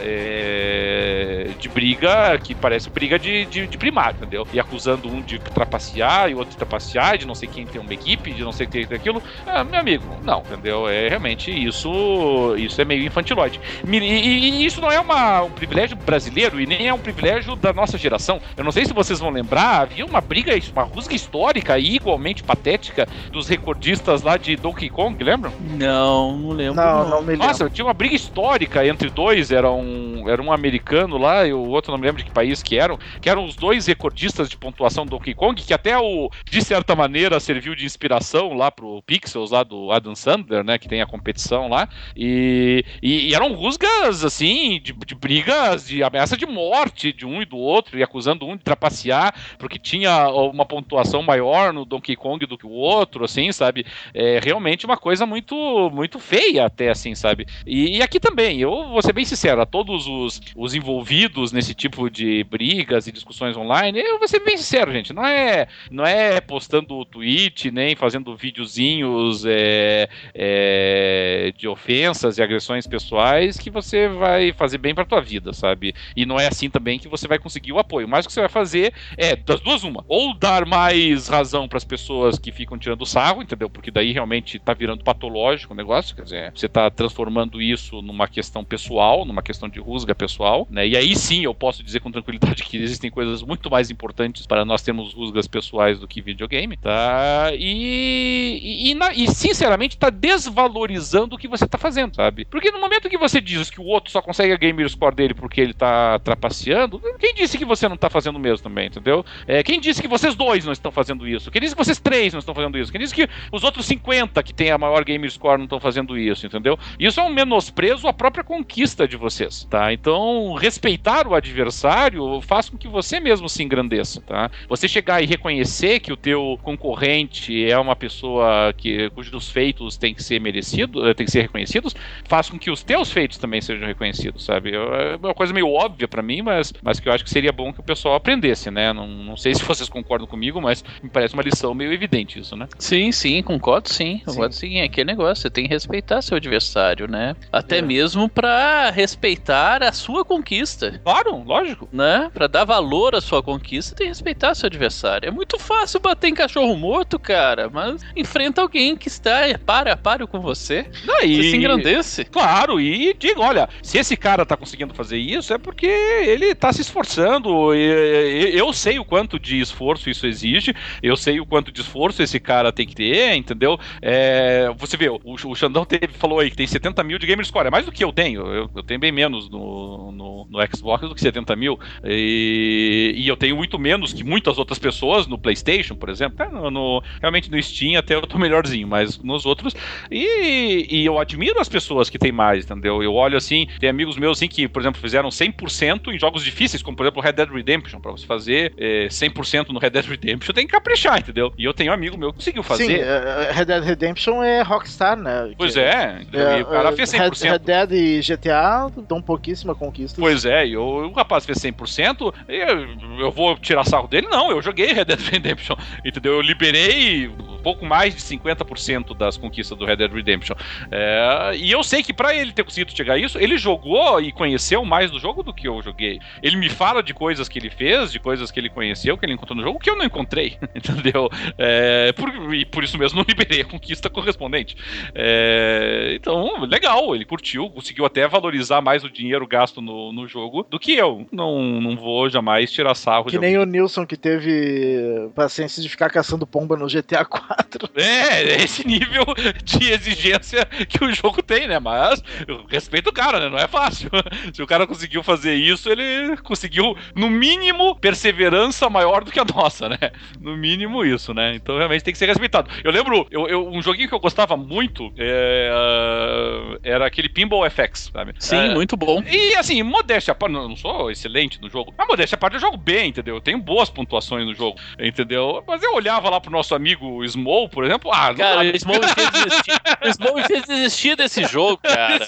é, 0.02 1.52
de 1.58 1.70
briga 1.70 2.38
que 2.44 2.54
parece 2.54 2.90
briga 2.90 3.18
de, 3.18 3.46
de, 3.46 3.68
de 3.68 3.78
primário, 3.78 4.18
entendeu? 4.34 4.48
E 4.52 4.60
acusando 4.60 5.08
um 5.08 5.22
de 5.22 5.38
trapacear 5.40 6.30
e 6.30 6.34
o 6.34 6.38
outro 6.38 6.52
de 6.52 6.58
trapacear, 6.58 7.18
de 7.18 7.28
não 7.28 7.36
sei 7.36 7.48
quem 7.48 7.66
tem 7.66 7.80
uma 7.80 7.94
equipe, 7.94 8.32
de 8.32 8.44
não 8.44 8.52
sei 8.52 8.66
quem 8.66 8.86
tem 8.86 8.98
aquilo. 8.98 9.22
Ah, 9.46 9.64
meu 9.64 9.80
amigo, 9.80 10.04
não, 10.24 10.40
entendeu? 10.40 10.90
É 10.90 11.08
realmente 11.08 11.52
isso, 11.52 12.56
isso 12.58 12.82
é 12.82 12.86
meio 12.86 13.06
infantilóide. 13.06 13.60
E, 13.88 13.98
e, 13.98 14.50
e 14.62 14.66
isso 14.66 14.82
não 14.82 14.92
é 14.92 15.00
uma, 15.00 15.44
um 15.44 15.52
privilégio 15.52 15.96
brasileiro 15.96 16.60
e 16.60 16.66
nem 16.66 16.88
é 16.88 16.94
um 16.94 17.00
privilégio 17.00 17.56
da 17.56 17.72
nossa 17.72 17.98
geração. 17.98 18.42
Eu 18.58 18.64
não 18.64 18.72
sei 18.72 18.86
se 18.86 18.94
vocês 18.94 19.20
vão 19.20 19.30
lembrar, 19.30 19.82
havia 19.82 20.06
uma 20.06 20.22
briga, 20.22 20.54
uma 20.72 20.84
rusga 20.84 21.14
histórica 21.14 21.78
e 21.78 21.96
igualmente 21.96 22.44
patética 22.44 23.08
dos 23.32 23.48
recordistas 23.48 24.24
lá 24.24 24.38
de 24.38 24.56
Donkey 24.56 24.90
Kong, 24.90 25.22
lembram? 25.24 25.54
Não, 25.78 26.38
não 26.38 26.52
lembro. 26.52 26.76
Não, 26.76 27.10
não, 27.10 27.22
me 27.22 27.32
lembro. 27.32 27.48
Nossa, 27.48 27.70
tinha 27.70 27.86
uma 27.86 27.94
briga 27.94 28.16
histórica 28.16 28.86
entre 28.86 29.10
dois, 29.10 29.52
era 29.52 29.72
um, 29.72 30.28
era 30.28 30.42
um 30.42 30.52
americano 30.52 31.18
lá 31.18 31.46
e 31.46 31.54
o 31.54 31.68
outro 31.70 31.92
não 31.92 32.00
me 32.00 32.06
lembro 32.06 32.22
de 32.22 32.26
que 32.26 32.34
país 32.34 32.64
que 32.64 32.78
eram, 32.78 32.98
que 33.22 33.30
eram 33.30 33.46
os 33.46 33.56
dois 33.56 33.86
recordistas 33.86 34.23
recordistas 34.24 34.50
de 34.50 34.58
pontuação 34.58 35.06
do 35.06 35.12
Donkey 35.12 35.34
Kong, 35.34 35.62
que 35.62 35.74
até 35.74 35.98
o, 35.98 36.30
de 36.50 36.62
certa 36.64 36.96
maneira, 36.96 37.40
serviu 37.40 37.76
de 37.76 37.86
inspiração 37.86 38.54
lá 38.54 38.72
pro 38.72 39.02
Pixels, 39.04 39.52
lá 39.52 39.64
do 39.64 39.92
Adam 39.92 40.16
Sandler, 40.16 40.64
né, 40.64 40.78
que 40.78 40.88
tem 40.88 41.02
a 41.02 41.06
competição 41.06 41.68
lá, 41.68 41.90
e, 42.16 42.86
e, 43.02 43.30
e 43.30 43.36
eram 43.36 43.54
rusgas, 43.54 44.24
assim, 44.24 44.80
de, 44.82 44.94
de, 44.94 45.16
brigas, 45.16 45.88
de 45.88 46.04
ameaça 46.04 46.38
de 46.38 46.46
morte 46.46 47.12
de 47.12 47.26
um 47.26 47.42
e 47.42 47.46
do 47.46 47.58
outro, 47.58 47.98
e 47.98 48.04
acusando 48.04 48.46
um 48.46 48.56
de 48.56 48.64
trapacear, 48.64 49.34
porque 49.58 49.78
tinha 49.78 50.30
uma 50.30 50.66
pontuação 50.66 51.22
maior 51.22 51.74
no 51.74 51.86
Donkey 51.86 52.16
Kong 52.16 52.46
do 52.46 52.58
que 52.58 52.66
o 52.66 52.72
outro, 52.72 53.26
assim, 53.26 53.52
sabe? 53.52 53.86
É 54.14 54.40
realmente 54.42 54.86
uma 54.86 54.98
coisa 54.98 55.26
muito, 55.26 55.56
muito 55.92 56.18
feia 56.20 56.66
até, 56.66 56.90
assim, 56.90 57.14
sabe? 57.14 57.46
E, 57.66 57.98
e 57.98 58.02
aqui 58.02 58.20
também, 58.20 58.62
eu 58.62 58.88
vou 58.88 59.02
ser 59.02 59.14
bem 59.14 59.26
sincero, 59.26 59.62
a 59.62 59.66
todos 59.66 60.08
os, 60.08 60.42
os 60.56 60.74
envolvidos 60.74 61.52
nesse 61.52 61.74
tipo 61.74 62.10
de 62.10 62.44
brigas 62.46 63.08
e 63.08 63.12
discussões 63.12 63.58
online, 63.58 64.03
eu 64.06 64.20
vou 64.20 64.28
ser 64.28 64.40
bem 64.40 64.58
sincero, 64.58 64.92
gente. 64.92 65.14
Não 65.14 65.26
é, 65.26 65.68
não 65.90 66.06
é 66.06 66.42
postando 66.42 67.04
tweet, 67.06 67.72
nem 67.72 67.96
fazendo 67.96 68.36
videozinhos 68.36 69.46
é, 69.46 70.10
é, 70.34 71.54
de 71.58 71.68
ofensas 71.68 72.38
e 72.38 72.42
agressões 72.42 72.88
pessoais 72.88 73.58
que 73.58 73.70
você 73.70 74.08
vai 74.08 74.52
fazer 74.54 74.78
bem 74.78 74.94
pra 74.94 75.06
tua 75.06 75.22
vida, 75.22 75.54
sabe? 75.54 75.94
E 76.16 76.26
não 76.26 76.40
é 76.40 76.48
assim 76.48 76.70
também 76.70 77.00
que 77.00 77.08
você 77.08 77.28
vai 77.28 77.40
conseguir 77.40 77.72
o 77.72 77.80
apoio. 77.80 78.08
Mas 78.08 78.26
o 78.26 78.28
que 78.28 78.34
você 78.34 78.42
vai 78.42 78.50
fazer 78.50 78.94
é, 79.18 79.36
das 79.36 79.60
duas, 79.62 79.84
uma. 79.84 80.04
Ou 80.08 80.34
dar 80.34 80.66
mais 80.66 81.28
razão 81.28 81.68
para 81.68 81.78
as 81.78 81.84
pessoas 81.84 82.38
que 82.38 82.52
ficam 82.52 82.78
tirando 82.78 83.06
sarro, 83.06 83.42
entendeu? 83.42 83.70
Porque 83.70 83.92
daí 83.92 84.12
realmente 84.12 84.60
tá 84.60 84.74
virando 84.74 85.04
patológico 85.04 85.74
o 85.74 85.78
negócio. 85.78 86.16
Quer 86.16 86.24
dizer, 86.24 86.52
você 86.54 86.68
tá 86.68 86.90
transformando 86.90 87.62
isso 87.62 88.02
numa 88.02 88.28
questão 88.28 88.64
pessoal, 88.64 89.26
numa 89.26 89.42
questão 89.42 89.70
de 89.70 89.80
rusga 89.80 90.16
pessoal, 90.16 90.68
né? 90.70 90.88
E 90.88 90.98
aí 90.98 91.16
sim 91.16 91.44
eu 91.44 91.54
posso 91.54 91.84
dizer 91.84 92.00
com 92.00 92.12
tranquilidade 92.12 92.64
que 92.64 92.78
existem 92.78 93.10
coisas 93.10 93.42
muito 93.42 93.70
mais 93.70 93.90
importantes 93.94 94.46
para 94.46 94.66
nós 94.66 94.82
termos 94.82 95.14
rusgas 95.14 95.48
pessoais 95.48 96.00
do 96.00 96.08
que 96.08 96.22
videogame, 96.22 96.76
tá? 96.76 97.52
E, 97.54 98.60
e, 98.62 98.92
e, 98.92 98.96
na, 98.96 99.14
e 99.14 99.28
sinceramente 99.28 99.98
tá 99.98 100.10
desvalorizando 100.10 101.36
o 101.36 101.38
que 101.38 101.48
você 101.48 101.68
tá 101.68 101.78
fazendo, 101.78 102.16
sabe? 102.16 102.46
Porque 102.46 102.72
no 102.72 102.80
momento 102.80 103.10
que 103.10 103.18
você 103.18 103.40
diz 103.40 103.70
que 103.70 103.80
o 103.80 103.86
outro 103.86 104.12
só 104.12 104.22
consegue 104.22 104.54
a 104.54 104.58
gamer 104.58 104.90
score 104.90 105.16
dele 105.16 105.34
porque 105.34 105.62
ele 105.62 105.74
tá 105.74 106.20
trapaceando, 106.20 107.02
quem 107.20 107.34
disse 107.34 107.58
que 107.58 107.66
você 107.66 107.88
não 107.88 107.96
tá 107.98 108.10
fazendo 108.10 108.40
mesmo 108.40 108.64
também, 108.64 108.88
entendeu? 108.88 109.26
É, 109.48 109.64
quem 109.64 109.80
disse 109.80 110.02
que 110.02 110.08
vocês 110.08 110.36
dois 110.36 110.66
não 110.66 110.74
estão 110.74 110.92
fazendo 110.92 111.28
isso? 111.28 111.52
Quem 111.52 111.62
disse 111.62 111.76
que 111.76 111.84
vocês 111.84 112.00
três 112.00 112.34
não 112.34 112.40
estão 112.40 112.56
fazendo 112.56 112.78
isso? 112.78 112.92
Quem 112.92 113.00
disse 113.00 113.14
que 113.14 113.30
os 113.52 113.64
outros 113.64 113.86
50 113.86 114.42
que 114.44 114.54
tem 114.54 114.72
a 114.72 114.78
maior 114.78 115.04
gamer 115.04 115.32
score 115.32 115.58
não 115.58 115.66
estão 115.66 115.80
fazendo 115.80 116.18
isso, 116.18 116.46
entendeu? 116.46 116.78
Isso 117.00 117.20
é 117.20 117.24
um 117.24 117.34
menosprezo 117.34 118.08
à 118.08 118.14
própria 118.14 118.44
conquista 118.44 119.08
de 119.08 119.18
vocês, 119.18 119.66
tá? 119.70 119.94
Então, 119.94 120.54
respeitar 120.54 121.28
o 121.28 121.36
adversário 121.36 122.42
faz 122.42 122.70
com 122.70 122.78
que 122.78 122.88
você 122.88 123.20
mesmo 123.20 123.48
se 123.48 123.64
engrandeça, 123.84 124.22
tá? 124.22 124.50
Você 124.68 124.88
chegar 124.88 125.22
e 125.22 125.26
reconhecer 125.26 126.00
que 126.00 126.12
o 126.12 126.18
teu 126.18 126.60
concorrente 126.64 127.70
é 127.70 127.78
uma 127.78 127.96
pessoa 127.96 128.74
que 128.76 129.10
cujos 129.12 129.50
feitos 129.50 129.98
têm 129.98 130.14
que 130.14 130.24
ser 130.24 130.40
merecidos, 130.40 131.06
eh, 131.06 131.14
têm 131.14 131.26
que 131.26 131.32
ser 131.32 131.42
reconhecidos, 131.42 131.96
faz 132.26 132.50
com 132.50 132.58
que 132.58 132.72
os 132.72 132.84
teus 132.84 133.12
feitos 133.12 133.38
também 133.38 133.62
sejam 133.62 133.88
reconhecidos, 133.88 134.46
sabe? 134.46 134.74
É 134.74 135.16
uma 135.22 135.34
coisa 135.34 135.54
meio 135.54 135.70
óbvia 135.70 136.08
para 136.08 136.22
mim, 136.22 136.42
mas, 136.42 136.74
mas 136.82 137.00
que 137.00 137.08
eu 137.08 137.14
acho 137.14 137.24
que 137.24 137.30
seria 137.30 137.52
bom 137.52 137.72
que 137.72 137.80
o 137.80 137.84
pessoal 137.84 138.16
aprendesse, 138.16 138.72
né? 138.72 138.94
Não, 138.94 139.08
não 139.08 139.38
sei 139.38 139.54
se 139.56 139.64
vocês 139.64 139.90
concordam 139.90 140.28
comigo, 140.28 140.62
mas 140.62 140.84
me 141.02 141.10
parece 141.10 141.34
uma 141.34 141.44
lição 141.44 141.74
meio 141.74 141.92
evidente 141.92 142.40
isso, 142.40 142.56
né? 142.56 142.68
Sim, 142.78 143.12
sim, 143.12 143.42
concordo 143.44 143.90
sim. 143.90 144.22
Concordo 144.26 144.56
sim, 144.56 144.78
é 144.78 144.84
aquele 144.84 145.12
negócio, 145.12 145.44
você 145.44 145.50
tem 145.50 145.66
que 145.66 145.74
respeitar 145.74 146.22
seu 146.22 146.38
adversário, 146.38 147.08
né? 147.08 147.36
Até 147.52 147.80
é. 147.80 147.82
mesmo 147.82 148.30
para 148.30 148.90
respeitar 148.90 149.84
a 149.84 149.92
sua 149.92 150.24
conquista. 150.24 151.00
Claro, 151.04 151.44
lógico. 151.44 151.88
Né? 151.92 152.30
Para 152.34 152.48
dar 152.48 152.66
valor 152.66 153.16
à 153.16 153.22
sua 153.22 153.42
conquista, 153.42 153.73
tem 153.82 153.96
que 153.96 154.04
respeitar 154.06 154.56
seu 154.56 154.68
adversário. 154.68 155.28
É 155.28 155.32
muito 155.32 155.58
fácil 155.60 156.00
bater 156.00 156.28
em 156.28 156.34
cachorro 156.34 156.76
morto, 156.76 157.18
cara, 157.18 157.70
mas 157.70 158.02
enfrenta 158.16 158.62
alguém 158.62 158.96
que 158.96 159.08
está 159.08 159.34
para 159.66 159.94
a 159.94 159.98
páreo 159.98 160.28
com 160.28 160.40
você. 160.40 160.86
Daí, 161.06 161.36
você 161.36 161.50
se 161.52 161.58
engrandece. 161.58 162.26
Claro, 162.26 162.80
e 162.80 163.14
digo, 163.18 163.42
olha, 163.42 163.70
se 163.82 163.98
esse 163.98 164.16
cara 164.16 164.46
tá 164.46 164.56
conseguindo 164.58 164.94
fazer 164.94 165.18
isso, 165.18 165.54
é 165.54 165.58
porque 165.58 165.86
ele 165.86 166.54
tá 166.56 166.72
se 166.72 166.82
esforçando. 166.82 167.74
Eu 167.74 168.72
sei 168.74 169.00
o 169.00 169.06
quanto 169.06 169.40
de 169.40 169.60
esforço 169.60 170.10
isso 170.10 170.28
exige, 170.28 170.74
eu 171.02 171.16
sei 171.16 171.40
o 171.40 171.46
quanto 171.46 171.72
de 171.72 171.82
esforço 171.82 172.22
esse 172.22 172.40
cara 172.40 172.72
tem 172.72 172.86
que 172.86 172.96
ter, 172.96 173.36
entendeu? 173.36 173.80
É, 174.02 174.72
você 174.78 174.98
vê, 174.98 175.10
o, 175.10 175.20
o 175.24 175.56
Xandão 175.56 175.86
teve, 175.86 176.08
falou 176.14 176.40
aí 176.40 176.50
que 176.50 176.58
tem 176.58 176.68
70 176.68 177.04
mil 177.04 177.18
de 177.18 177.26
gamer 177.26 177.46
score, 177.46 177.68
é 177.68 177.72
mais 177.72 177.86
do 177.86 177.92
que 177.92 178.04
eu 178.04 178.12
tenho. 178.12 178.42
Eu, 178.48 178.70
eu 178.76 178.84
tenho 178.84 179.00
bem 179.00 179.12
menos 179.12 179.50
no, 179.50 180.12
no, 180.12 180.48
no, 180.50 180.68
Xbox 180.76 181.08
do 181.08 181.16
que 181.16 181.22
70 181.22 181.56
mil. 181.56 181.80
E, 182.04 183.14
e, 183.16 183.28
eu 183.28 183.38
tenho 183.38 183.58
muito 183.64 183.80
menos 183.80 184.12
que 184.12 184.24
muitas 184.24 184.58
outras 184.58 184.78
pessoas 184.78 185.26
no 185.26 185.38
PlayStation, 185.38 185.96
por 185.96 186.10
exemplo. 186.10 186.44
É, 186.44 186.50
no, 186.50 186.70
no, 186.70 187.04
realmente 187.22 187.50
no 187.50 187.62
Steam 187.62 187.98
até 187.98 188.16
eu 188.16 188.22
tô 188.22 188.38
melhorzinho, 188.38 188.88
mas 188.88 189.18
nos 189.20 189.46
outros. 189.46 189.74
E, 190.12 190.88
e 190.90 191.06
eu 191.06 191.18
admiro 191.18 191.60
as 191.60 191.70
pessoas 191.70 192.10
que 192.10 192.20
têm 192.20 192.32
mais, 192.32 192.66
entendeu? 192.66 193.02
Eu 193.02 193.14
olho 193.14 193.38
assim, 193.38 193.68
tem 193.80 193.90
amigos 193.90 194.18
meus 194.18 194.38
assim 194.38 194.48
que, 194.48 194.68
por 194.68 194.82
exemplo, 194.82 195.00
fizeram 195.00 195.30
100% 195.30 196.14
em 196.14 196.20
jogos 196.20 196.44
difíceis, 196.44 196.84
como 196.84 196.98
por 196.98 197.04
exemplo 197.06 197.22
Red 197.22 197.34
Dead 197.34 197.50
Redemption. 197.50 198.02
Pra 198.02 198.12
você 198.12 198.26
fazer 198.26 198.74
é, 198.78 199.08
100% 199.08 199.70
no 199.70 199.80
Red 199.80 199.92
Dead 199.92 200.06
Redemption, 200.06 200.54
tem 200.54 200.68
que 200.68 200.74
caprichar, 200.74 201.20
entendeu? 201.20 201.54
E 201.58 201.64
eu 201.64 201.74
tenho 201.74 201.92
um 201.92 201.94
amigo 201.94 202.18
meu 202.18 202.32
que 202.32 202.40
conseguiu 202.40 202.64
fazer. 202.64 202.86
Sim, 202.86 202.96
uh, 202.98 203.54
Red 203.54 203.66
Dead 203.66 203.84
Redemption 203.84 204.44
é 204.44 204.62
Rockstar, 204.62 205.16
né? 205.16 205.54
Pois 205.58 205.78
é, 205.78 206.22
é 206.34 206.62
o 206.62 206.66
cara 206.66 206.92
fez 206.92 207.12
100%. 207.12 207.50
Red, 207.50 207.60
Dead 207.60 207.92
e 207.92 208.20
GTA 208.20 208.92
dão 209.08 209.22
pouquíssima 209.22 209.74
conquista. 209.74 210.20
Pois 210.20 210.44
é, 210.44 210.68
e 210.68 210.76
o, 210.76 211.08
o 211.08 211.12
rapaz 211.14 211.46
fez 211.46 211.58
100%, 211.60 212.34
e 212.50 212.56
eu, 212.56 213.20
eu 213.20 213.32
vou 213.32 213.53
tirar 213.58 213.84
sarro 213.84 214.08
dele? 214.08 214.28
Não, 214.28 214.52
eu 214.52 214.62
joguei 214.62 214.94
Red 214.94 215.06
Dead 215.06 215.20
Redemption, 215.20 215.76
entendeu? 216.04 216.34
Eu 216.34 216.42
liberei 216.42 217.30
pouco 217.64 217.86
mais 217.86 218.14
de 218.14 218.22
50% 218.22 219.16
das 219.16 219.38
conquistas 219.38 219.78
do 219.78 219.86
Red 219.86 219.96
Dead 219.96 220.12
Redemption. 220.12 220.56
É, 220.92 221.54
e 221.56 221.72
eu 221.72 221.82
sei 221.84 222.04
que 222.04 222.14
para 222.14 222.36
ele 222.36 222.52
ter 222.52 222.64
conseguido 222.64 222.96
chegar 222.96 223.14
a 223.14 223.18
isso, 223.18 223.40
ele 223.40 223.58
jogou 223.58 224.22
e 224.22 224.32
conheceu 224.32 224.84
mais 224.84 225.10
do 225.10 225.20
jogo 225.20 225.42
do 225.42 225.54
que 225.54 225.68
eu 225.68 225.82
joguei. 225.82 226.20
Ele 226.42 226.58
me 226.58 226.70
fala 226.70 227.02
de 227.02 227.14
coisas 227.14 227.48
que 227.48 227.58
ele 227.58 227.70
fez, 227.70 228.12
de 228.12 228.20
coisas 228.20 228.52
que 228.52 228.60
ele 228.60 228.70
conheceu, 228.70 229.18
que 229.18 229.26
ele 229.26 229.34
encontrou 229.34 229.56
no 229.56 229.64
jogo, 229.64 229.80
que 229.80 229.90
eu 229.90 229.96
não 229.96 230.06
encontrei, 230.06 230.58
entendeu? 230.76 231.30
É, 231.58 232.12
por, 232.12 232.54
e 232.54 232.66
por 232.66 232.84
isso 232.84 232.98
mesmo 232.98 233.18
não 233.18 233.26
liberei 233.28 233.62
a 233.62 233.66
conquista 233.66 234.10
correspondente. 234.10 234.76
É, 235.16 236.14
então, 236.16 236.62
legal, 236.66 237.16
ele 237.16 237.26
curtiu, 237.26 237.70
conseguiu 237.70 238.06
até 238.06 238.28
valorizar 238.28 238.82
mais 238.82 239.04
o 239.04 239.10
dinheiro 239.10 239.48
gasto 239.48 239.82
no, 239.82 240.12
no 240.12 240.28
jogo 240.28 240.64
do 240.70 240.80
que 240.80 240.94
eu. 240.94 241.26
Não, 241.32 241.80
não 241.80 241.96
vou 241.96 242.30
jamais 242.30 242.72
tirar 242.72 242.94
sarro 242.96 243.26
Que 243.26 243.38
nem 243.44 243.58
o 243.58 243.66
Nilson 243.66 244.06
que 244.06 244.16
teve 244.16 245.30
paciência 245.36 245.84
de 245.84 245.90
ficar 245.90 246.10
caçando 246.10 246.48
pomba 246.48 246.78
no 246.78 246.88
GTA 246.88 247.26
4. 247.26 247.90
É, 247.94 248.42
é, 248.42 248.64
esse 248.64 248.88
nível 248.88 249.26
de 249.62 249.92
exigência 249.92 250.66
que 250.88 251.04
o 251.04 251.14
jogo 251.14 251.44
tem, 251.44 251.68
né? 251.68 251.78
Mas 251.78 252.24
eu 252.48 252.64
respeito 252.70 253.10
o 253.10 253.14
cara, 253.14 253.42
né? 253.42 253.50
Não 253.50 253.58
é 253.58 253.68
fácil. 253.68 254.10
Se 254.54 254.64
o 254.64 254.68
cara 254.68 254.88
conseguiu 254.88 255.22
fazer 255.22 255.56
isso, 255.56 255.90
ele 255.90 256.38
conseguiu, 256.38 256.96
no 257.14 257.30
mínimo, 257.30 257.98
perseverança 257.98 258.90
maior 258.90 259.26
do 259.26 259.32
que 259.32 259.40
a 259.42 259.44
nossa, 259.46 259.90
né? 259.90 259.98
No 260.40 260.56
mínimo 260.56 261.04
isso, 261.04 261.34
né? 261.34 261.54
Então 261.54 261.78
realmente 261.78 262.04
tem 262.04 262.14
que 262.14 262.18
ser 262.18 262.28
respeitado. 262.28 262.70
Eu 262.82 262.92
lembro, 262.92 263.28
eu, 263.30 263.50
eu 263.50 263.68
um 263.68 263.82
joguinho 263.82 264.08
que 264.08 264.16
eu 264.16 264.22
gostava 264.22 264.56
muito 264.56 265.12
é, 265.18 265.70
uh, 265.70 266.80
era 266.82 267.06
aquele 267.06 267.28
Pinball 267.28 267.70
FX, 267.70 268.10
sabe? 268.14 268.34
Sim, 268.40 268.56
é, 268.56 268.74
muito 268.74 268.96
bom. 268.96 269.22
E 269.30 269.54
assim, 269.56 269.84
modéstia 269.84 270.34
não 270.50 270.78
sou 270.78 271.12
excelente 271.12 271.62
no 271.62 271.70
jogo, 271.70 271.94
mas 271.98 272.08
modéstia 272.08 272.36
à 272.36 272.40
parte 272.40 272.54
eu 272.54 272.62
jogo 272.62 272.78
bem, 272.78 273.10
entendeu? 273.10 273.33
Eu 273.36 273.42
tenho 273.42 273.58
boas 273.58 273.90
pontuações 273.90 274.46
no 274.46 274.54
jogo, 274.54 274.80
entendeu? 275.00 275.64
Mas 275.68 275.82
eu 275.84 275.94
olhava 275.94 276.30
lá 276.30 276.40
pro 276.40 276.52
nosso 276.52 276.76
amigo 276.76 277.26
Small, 277.28 277.68
por 277.70 277.84
exemplo, 277.84 278.12
ah, 278.14 278.34
cara, 278.34 278.62
o 278.62 278.80
Small 278.80 279.02
fez 279.02 279.32
desistir. 279.32 279.82
o 280.02 280.14
Small 280.14 280.38
fez 280.46 280.64
desistir 280.64 281.16
desse 281.16 281.44
jogo, 281.46 281.78
cara. 281.78 282.28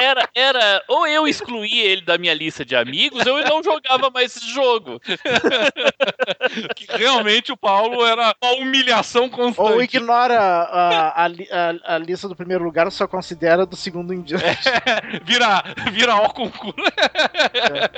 Era, 0.00 0.28
era, 0.34 0.82
ou 0.88 1.06
eu 1.06 1.26
excluía 1.26 1.84
ele 1.84 2.02
da 2.02 2.16
minha 2.16 2.34
lista 2.34 2.64
de 2.64 2.74
amigos, 2.76 3.26
ou 3.26 3.38
eu 3.38 3.48
não 3.48 3.62
jogava 3.62 4.10
mais 4.10 4.36
esse 4.36 4.48
jogo. 4.48 5.00
que 6.76 6.86
realmente 6.96 7.52
o 7.52 7.56
Paulo 7.56 8.04
era 8.04 8.34
uma 8.42 8.52
humilhação 8.54 9.28
constante. 9.28 9.72
Ou 9.72 9.82
ignora 9.82 10.38
a, 10.38 11.24
a, 11.24 11.26
a, 11.26 11.94
a 11.94 11.98
lista 11.98 12.28
do 12.28 12.36
primeiro 12.36 12.64
lugar, 12.64 12.90
só 12.90 13.06
considera 13.06 13.66
do 13.66 13.76
segundo 13.76 14.14
em 14.14 14.22
diante. 14.22 14.40
É, 14.80 15.20
vira, 15.24 15.62
vira 15.92 16.16
ó 16.16 16.28
concurso. 16.28 16.74
É. 17.54 17.90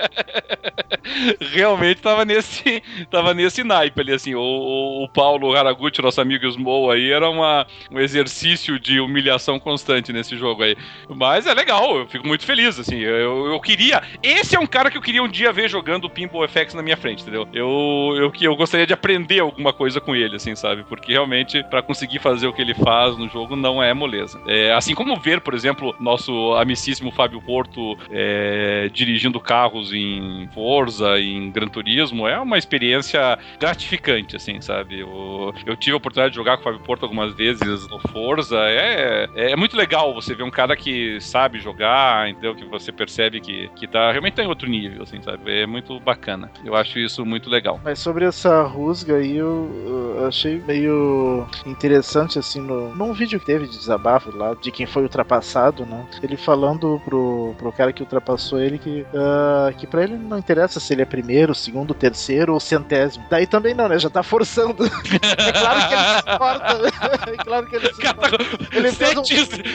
Realmente 1.52 1.81
tava 2.00 2.24
nesse, 2.24 2.82
tava 3.10 3.34
nesse 3.34 3.62
naipe 3.64 4.00
ali, 4.00 4.12
assim. 4.12 4.34
O, 4.34 5.04
o 5.04 5.08
Paulo 5.08 5.54
Haraguchi, 5.54 6.02
nosso 6.02 6.20
amigo 6.20 6.50
Small 6.50 6.90
aí, 6.90 7.10
era 7.10 7.28
uma, 7.28 7.66
um 7.90 7.98
exercício 7.98 8.78
de 8.78 9.00
humilhação 9.00 9.58
constante 9.58 10.12
nesse 10.12 10.36
jogo 10.36 10.62
aí. 10.62 10.76
Mas 11.08 11.46
é 11.46 11.54
legal, 11.54 11.98
eu 11.98 12.06
fico 12.06 12.26
muito 12.26 12.44
feliz, 12.44 12.78
assim. 12.78 12.98
Eu, 12.98 13.46
eu 13.46 13.60
queria. 13.60 14.02
Esse 14.22 14.56
é 14.56 14.60
um 14.60 14.66
cara 14.66 14.90
que 14.90 14.96
eu 14.96 15.02
queria 15.02 15.22
um 15.22 15.28
dia 15.28 15.52
ver 15.52 15.68
jogando 15.68 16.08
Pinball 16.08 16.48
FX 16.48 16.74
na 16.74 16.82
minha 16.82 16.96
frente, 16.96 17.22
entendeu? 17.22 17.48
Eu, 17.52 18.14
eu, 18.16 18.32
eu 18.40 18.56
gostaria 18.56 18.86
de 18.86 18.92
aprender 18.92 19.40
alguma 19.40 19.72
coisa 19.72 20.00
com 20.00 20.14
ele, 20.14 20.36
assim, 20.36 20.54
sabe? 20.54 20.84
Porque 20.84 21.12
realmente, 21.12 21.62
para 21.64 21.82
conseguir 21.82 22.18
fazer 22.18 22.46
o 22.46 22.52
que 22.52 22.62
ele 22.62 22.74
faz 22.74 23.16
no 23.16 23.28
jogo, 23.28 23.56
não 23.56 23.82
é 23.82 23.92
moleza. 23.92 24.40
É, 24.46 24.72
assim 24.72 24.94
como 24.94 25.18
ver, 25.18 25.40
por 25.40 25.54
exemplo, 25.54 25.94
nosso 25.98 26.54
amicíssimo 26.54 27.10
Fábio 27.10 27.40
Porto 27.40 27.96
é, 28.10 28.90
dirigindo 28.92 29.40
carros 29.40 29.92
em 29.92 30.48
Forza, 30.52 31.18
em 31.18 31.50
Turismo, 31.70 32.26
é 32.26 32.38
uma 32.38 32.58
experiência 32.58 33.38
gratificante, 33.58 34.36
assim, 34.36 34.60
sabe? 34.60 35.00
Eu, 35.00 35.54
eu 35.66 35.76
tive 35.76 35.94
a 35.94 35.96
oportunidade 35.96 36.32
de 36.32 36.36
jogar 36.36 36.56
com 36.56 36.62
o 36.62 36.64
Fábio 36.64 36.80
Porto 36.80 37.02
algumas 37.04 37.34
vezes 37.34 37.88
no 37.88 37.98
Forza. 37.98 38.58
É, 38.58 39.28
é, 39.34 39.52
é 39.52 39.56
muito 39.56 39.76
legal 39.76 40.14
você 40.14 40.34
ver 40.34 40.42
um 40.42 40.50
cara 40.50 40.76
que 40.76 41.20
sabe 41.20 41.58
jogar, 41.58 42.28
entendeu? 42.28 42.54
Que 42.54 42.64
você 42.64 42.92
percebe 42.92 43.40
que, 43.40 43.68
que 43.76 43.86
tá 43.86 44.10
realmente 44.10 44.34
tá 44.34 44.42
em 44.42 44.48
outro 44.48 44.68
nível, 44.68 45.02
assim, 45.02 45.20
sabe? 45.22 45.62
É 45.62 45.66
muito 45.66 45.98
bacana. 46.00 46.50
Eu 46.64 46.74
acho 46.74 46.98
isso 46.98 47.24
muito 47.24 47.48
legal. 47.50 47.80
Mas 47.84 47.98
sobre 47.98 48.24
essa 48.24 48.62
rusga 48.62 49.16
aí, 49.16 49.36
eu, 49.36 50.16
eu 50.18 50.26
achei 50.26 50.60
meio 50.66 51.46
interessante, 51.66 52.38
assim, 52.38 52.60
no, 52.60 52.94
num 52.94 53.12
vídeo 53.12 53.38
que 53.38 53.46
teve 53.46 53.66
de 53.66 53.76
desabafo 53.76 54.34
lá, 54.36 54.54
de 54.54 54.70
quem 54.70 54.86
foi 54.86 55.02
ultrapassado, 55.02 55.84
né? 55.86 56.06
Ele 56.22 56.36
falando 56.36 57.00
pro, 57.04 57.54
pro 57.58 57.72
cara 57.72 57.92
que 57.92 58.02
ultrapassou 58.02 58.60
ele 58.60 58.78
que, 58.78 59.02
uh, 59.12 59.76
que 59.76 59.86
pra 59.86 60.02
ele 60.02 60.16
não 60.16 60.38
interessa 60.38 60.80
se 60.80 60.92
ele 60.92 61.02
é 61.02 61.06
primeiro, 61.06 61.51
segundo, 61.54 61.94
terceiro 61.94 62.54
ou 62.54 62.60
centésimo. 62.60 63.24
Daí 63.30 63.46
também 63.46 63.74
não, 63.74 63.88
né? 63.88 63.98
Já 63.98 64.10
tá 64.10 64.22
forçando. 64.22 64.84
é 64.86 65.52
claro 65.52 65.88
que 65.88 65.94
ele 65.94 66.12
se 66.12 66.34
importa. 66.34 67.44
claro 67.44 67.66
que 67.66 67.76
ele 67.76 67.94
se 67.94 68.06
importa. 68.06 68.38
Ele 68.72 68.92
fez 68.92 69.16
um, 69.16 69.22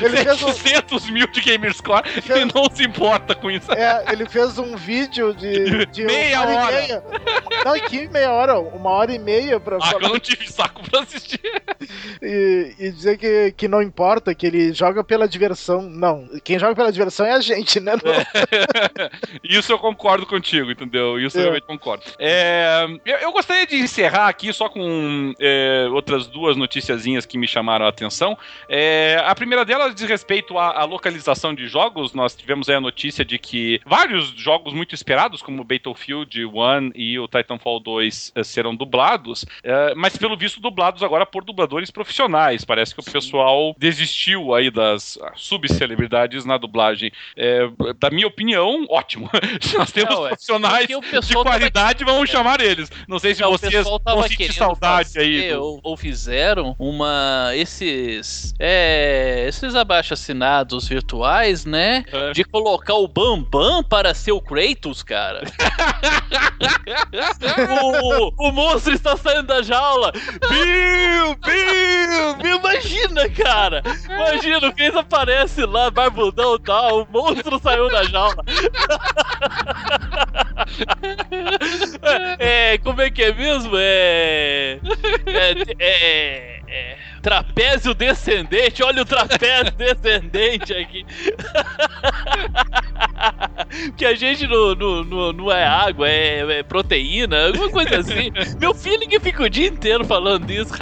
ele 0.06 0.18
fez 0.18 0.44
um... 0.44 0.54
700 0.54 1.10
mil 1.10 1.28
de 1.28 1.42
Gamerscore 1.42 2.10
fez... 2.22 2.42
e 2.42 2.46
não 2.46 2.70
se 2.72 2.84
importa 2.84 3.36
com 3.36 3.50
isso. 3.50 3.72
É, 3.72 4.06
ele 4.12 4.28
fez 4.28 4.58
um 4.58 4.76
vídeo 4.76 5.34
de, 5.34 5.86
de 5.88 6.06
meia 6.06 6.42
hora. 6.42 6.72
Meia. 6.72 7.04
Não, 7.66 7.80
que 7.80 8.08
meia 8.10 8.32
hora? 8.32 8.60
Uma 8.60 8.90
hora 8.92 9.14
e 9.14 9.20
meia 9.20 9.60
pra 9.60 9.78
ah, 9.78 9.92
falar. 9.92 10.04
eu 10.04 10.10
não 10.10 10.20
tive 10.20 10.52
saco 10.52 10.82
pra 10.90 11.02
assistir. 11.02 11.40
E, 12.22 12.76
e, 12.80 12.92
dizer 12.92 13.18
que, 13.18 13.54
que 13.56 13.68
não 13.68 13.82
importa, 13.82 14.34
que 14.34 14.48
ele 14.48 14.74
joga 14.74 15.04
pela 15.04 15.28
diversão. 15.28 15.82
Não, 15.82 16.28
quem 16.44 16.60
joga 16.60 16.76
pela 16.76 16.92
diversão 16.92 17.26
é 17.26 17.34
a 17.34 17.42
gente, 17.42 17.80
né? 17.80 17.94
É. 18.04 19.10
Isso 19.44 19.72
eu 19.72 19.80
concordo 19.80 20.26
contigo, 20.26 20.72
entendeu? 20.72 21.20
Isso 21.20 21.38
é. 21.38 21.42
realmente 21.42 21.67
Concordo. 21.68 22.06
É, 22.18 22.86
eu, 23.06 23.18
eu, 23.18 23.32
gostaria 23.34 23.68
de 23.68 23.76
encerrar 23.76 24.30
aqui 24.30 24.54
só 24.54 24.70
com 24.70 25.34
é, 25.38 25.86
outras 25.92 26.26
duas 26.26 26.56
noticiazinhas 26.56 27.26
que 27.26 27.38
me 27.38 27.46
chamaram 27.46 27.86
a 27.86 27.90
atenção. 27.90 28.38
É, 28.70 29.22
a 29.26 29.36
primeira 29.36 29.66
delas 29.66 29.94
diz 29.94 30.08
respeito 30.08 30.58
à, 30.58 30.80
à, 30.82 30.86
localização 30.86 31.54
de 31.54 31.68
jogos. 31.68 32.14
Nós 32.14 32.34
tivemos 32.34 32.70
a 32.70 32.80
notícia 32.80 33.26
de 33.26 33.38
que 33.38 33.82
vários 33.86 34.30
jogos 34.30 34.72
muito 34.72 34.96
esperados, 34.96 35.42
como 35.42 35.62
Battlefield 35.62 36.46
1 36.46 36.92
e 36.96 37.20
o 37.20 37.28
Titanfall 37.28 37.82
2, 37.82 38.32
é, 38.36 38.44
serão 38.46 38.74
dublados, 38.74 39.44
é, 39.62 39.94
mas 39.94 40.16
pelo 40.16 40.38
visto 40.38 40.62
dublados 40.62 41.04
agora 41.04 41.26
por 41.26 41.44
dubladores 41.44 41.92
profissionais. 41.92 42.64
Parece 42.64 42.96
que 42.96 43.02
o 43.02 43.12
pessoal 43.12 43.76
desistiu 43.78 44.54
aí 44.54 44.72
das 44.72 45.20
subcelebridades 45.36 46.46
na 46.46 46.58
dublagem. 46.58 47.12
É, 47.36 47.68
da 48.00 48.10
minha 48.10 48.28
opinião, 48.28 48.86
ótimo. 48.90 49.30
Nós 49.78 49.92
temos 49.92 50.16
Não, 50.16 50.28
profissionais 50.28 50.88
de 50.88 50.94
40 50.94 51.57
popularidade, 51.58 52.04
vamos 52.04 52.30
é. 52.30 52.32
chamar 52.32 52.62
eles. 52.62 52.90
Não 53.08 53.20
sei 53.20 53.34
se 53.34 53.44
é, 53.44 53.48
vocês 53.48 53.84
vão 53.84 54.24
sentir 54.24 54.54
saudade 54.54 55.10
fazer, 55.10 55.20
aí. 55.20 55.56
Ou, 55.56 55.80
ou, 55.84 55.98
fizeram 55.98 56.76
uma. 56.78 57.52
Esses. 57.56 58.54
É, 58.60 59.46
esses 59.48 59.76
abaixo-assinados 59.76 60.88
virtuais, 60.88 61.66
né? 61.66 62.06
É. 62.12 62.32
De 62.32 62.44
colocar 62.44 62.96
o 62.96 63.08
Bambam 63.08 63.84
para 63.84 64.14
ser 64.14 64.32
o 64.32 64.42
Kratos, 64.42 65.04
cara. 65.04 65.44
o, 67.70 68.48
o, 68.48 68.52
monstro 68.52 68.94
está 68.94 69.16
saindo 69.18 69.48
da 69.48 69.62
jaula. 69.62 70.12
Bill, 70.12 71.36
Bill, 71.36 72.36
Bill, 72.42 72.58
imagina, 72.58 73.30
cara. 73.30 73.84
Imagina, 74.06 74.68
o 74.68 74.74
Kratos 74.74 74.98
aparece 74.98 75.66
lá, 75.66 75.90
barbudão 75.90 76.56
e 76.56 76.60
tal. 76.60 77.02
O 77.02 77.08
monstro 77.12 77.60
saiu 77.60 77.90
da 77.90 78.04
jaula. 78.04 78.38
é, 82.40 82.78
como 82.80 83.02
é 83.02 83.10
que 83.10 83.24
é 83.24 83.34
mesmo? 83.34 83.76
É. 83.78 84.80
É. 85.26 85.52
é, 85.80 86.62
é 86.68 87.07
trapézio 87.28 87.94
descendente, 87.94 88.82
olha 88.82 89.02
o 89.02 89.06
trapézio 89.06 89.72
descendente 89.76 90.74
aqui. 90.74 91.06
que 93.98 94.06
a 94.06 94.16
gente 94.16 94.48
não, 94.48 94.74
não, 94.74 95.34
não, 95.34 95.52
é 95.52 95.68
água, 95.68 96.08
é, 96.08 96.60
é, 96.60 96.64
proteína, 96.64 97.48
alguma 97.48 97.70
coisa 97.70 97.98
assim. 97.98 98.32
Meu 98.62 98.74
feeling 98.74 99.10
fica 99.20 99.44
o 99.44 99.50
dia 99.50 99.68
inteiro 99.68 100.06
falando 100.06 100.50
isso, 100.50 100.74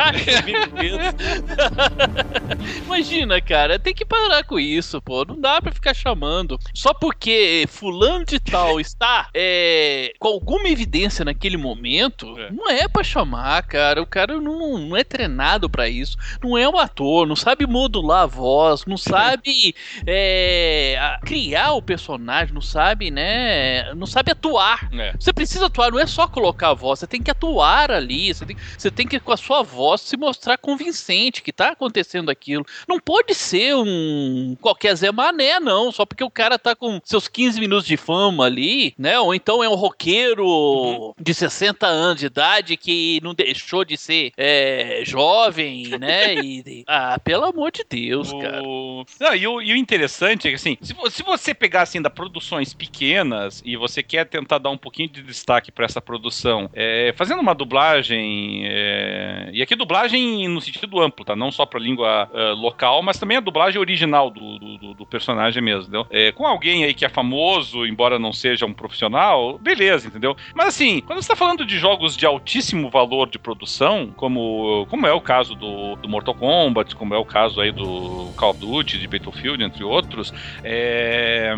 Imagina, 2.86 3.42
cara, 3.42 3.80
tem 3.80 3.96
que 3.96 4.06
parar 4.06 4.44
com 4.44 4.60
isso, 4.60 5.02
pô. 5.02 5.26
Não 5.26 5.42
dá 5.42 5.60
pra 5.60 5.72
ficar 5.72 5.96
chamando. 5.96 6.60
Só 6.76 6.94
porque 6.94 7.66
fulano 7.68 8.24
de 8.24 8.40
tal 8.40 8.80
está 8.80 9.30
é, 9.34 10.14
com 10.20 10.28
alguma 10.28 10.70
evidência 10.70 11.26
naquele 11.26 11.58
momento, 11.58 12.38
é. 12.38 12.52
não 12.52 12.70
é 12.70 12.88
pra 12.88 13.04
chamar, 13.04 13.64
cara. 13.64 14.00
O 14.00 14.06
cara 14.06 14.40
não, 14.40 14.78
não 14.78 14.96
é 14.96 15.04
treinado 15.04 15.68
para 15.68 15.90
isso 15.90 16.16
não 16.44 16.58
é 16.58 16.68
um 16.68 16.78
ator, 16.78 17.28
não 17.28 17.36
sabe 17.36 17.66
modular 17.66 18.24
a 18.24 18.26
voz, 18.26 18.86
não 18.86 18.98
sabe 18.98 19.76
é, 20.06 21.18
criar 21.26 21.74
o 21.74 21.82
personagem, 21.82 22.54
não 22.54 22.62
sabe, 22.62 23.12
né? 23.12 23.94
Não 23.94 24.08
sabe 24.08 24.32
atuar. 24.32 24.90
É. 24.94 25.14
Você 25.20 25.34
precisa 25.34 25.68
atuar, 25.68 25.92
não 25.92 26.00
é 26.00 26.08
só 26.08 26.28
colocar 26.28 26.70
a 26.70 26.74
voz, 26.74 27.00
você 27.00 27.08
tem 27.08 27.22
que 27.22 27.32
atuar 27.32 27.92
ali, 27.92 28.34
você 28.34 28.46
tem, 28.46 28.58
você 28.78 28.92
tem 28.92 29.08
que, 29.08 29.20
com 29.20 29.32
a 29.32 29.38
sua 29.38 29.64
voz, 29.64 30.02
se 30.02 30.18
mostrar 30.18 30.58
convincente 30.58 31.42
que 31.42 31.52
tá 31.52 31.70
acontecendo 31.70 32.30
aquilo. 32.30 32.66
Não 32.88 33.00
pode 33.00 33.34
ser 33.34 33.76
um 33.76 34.56
qualquer 34.62 34.96
Zé 34.96 35.12
Mané, 35.12 35.60
não, 35.60 35.92
só 35.92 36.06
porque 36.06 36.24
o 36.24 36.30
cara 36.30 36.58
tá 36.58 36.76
com 36.76 37.00
seus 37.04 37.28
15 37.28 37.60
minutos 37.60 37.86
de 37.86 37.98
fama 37.98 38.46
ali, 38.46 38.94
né? 38.98 39.20
Ou 39.20 39.34
então 39.34 39.64
é 39.64 39.70
um 39.70 39.76
roqueiro 39.76 40.46
uhum. 40.46 41.14
de 41.20 41.34
60 41.34 41.86
anos 41.86 42.20
de 42.20 42.26
idade 42.28 42.78
que 42.78 43.20
não 43.24 43.34
deixou 43.34 43.84
de 43.86 43.98
ser 43.98 44.32
é, 44.38 45.02
jovem, 45.06 45.90
né? 46.00 46.25
E, 46.34 46.84
ah, 46.88 47.20
pelo 47.24 47.46
amor 47.46 47.72
de 47.72 47.86
Deus, 47.88 48.32
o... 48.32 48.40
cara. 48.40 48.62
Não, 48.62 49.36
e, 49.36 49.48
o, 49.48 49.62
e 49.62 49.74
o 49.74 49.76
interessante 49.76 50.48
é 50.48 50.52
que, 50.52 50.56
assim, 50.56 50.78
se, 50.82 50.96
se 51.12 51.24
você 51.24 51.54
pegar, 51.54 51.84
assim, 51.84 52.02
da 52.02 52.10
produções 52.10 52.74
pequenas 52.74 53.62
e 53.66 53.76
você 53.76 54.02
quer 54.02 54.26
tentar 54.26 54.58
dar 54.58 54.70
um 54.70 54.78
pouquinho 54.78 55.10
de 55.10 55.22
destaque 55.22 55.72
para 55.72 55.86
essa 55.86 56.02
produção, 56.02 56.70
é, 56.74 57.14
fazendo 57.16 57.42
uma 57.42 57.54
dublagem, 57.54 58.64
é, 58.66 59.50
e 59.54 59.62
aqui 59.62 59.76
dublagem 59.76 60.48
no 60.48 60.62
sentido 60.62 61.00
amplo, 61.02 61.26
tá? 61.26 61.36
Não 61.36 61.52
só 61.52 61.66
pra 61.66 61.80
língua 61.80 62.30
uh, 62.32 62.56
local, 62.56 63.02
mas 63.04 63.20
também 63.20 63.38
a 63.38 63.42
dublagem 63.42 63.80
original 63.80 64.30
do, 64.30 64.60
do, 64.60 64.94
do 64.94 65.06
personagem 65.06 65.62
mesmo, 65.62 65.84
entendeu? 65.84 66.08
É, 66.10 66.32
com 66.32 66.46
alguém 66.46 66.84
aí 66.84 66.94
que 66.94 67.06
é 67.06 67.10
famoso, 67.10 67.86
embora 67.86 68.18
não 68.18 68.34
seja 68.34 68.66
um 68.66 68.74
profissional, 68.74 69.58
beleza, 69.58 70.08
entendeu? 70.08 70.36
Mas 70.54 70.68
assim, 70.68 71.02
quando 71.02 71.22
você 71.22 71.28
tá 71.28 71.36
falando 71.36 71.66
de 71.66 71.78
jogos 71.78 72.16
de 72.16 72.26
altíssimo 72.26 72.90
valor 72.90 73.30
de 73.30 73.38
produção, 73.38 74.12
como, 74.16 74.88
como 74.90 75.06
é 75.06 75.14
o 75.14 75.22
caso 75.22 75.56
do, 75.56 75.96
do 76.06 76.10
Mortal 76.10 76.36
Kombat, 76.36 76.96
como 76.96 77.14
é 77.14 77.18
o 77.18 77.26
caso 77.26 77.60
aí 77.60 77.72
do 77.72 78.32
Call 78.38 78.52
of 78.52 78.60
Duty, 78.60 79.00
de 79.00 79.08
Battlefield, 79.08 79.64
entre 79.64 79.84
outros, 79.84 80.32
é, 80.64 81.54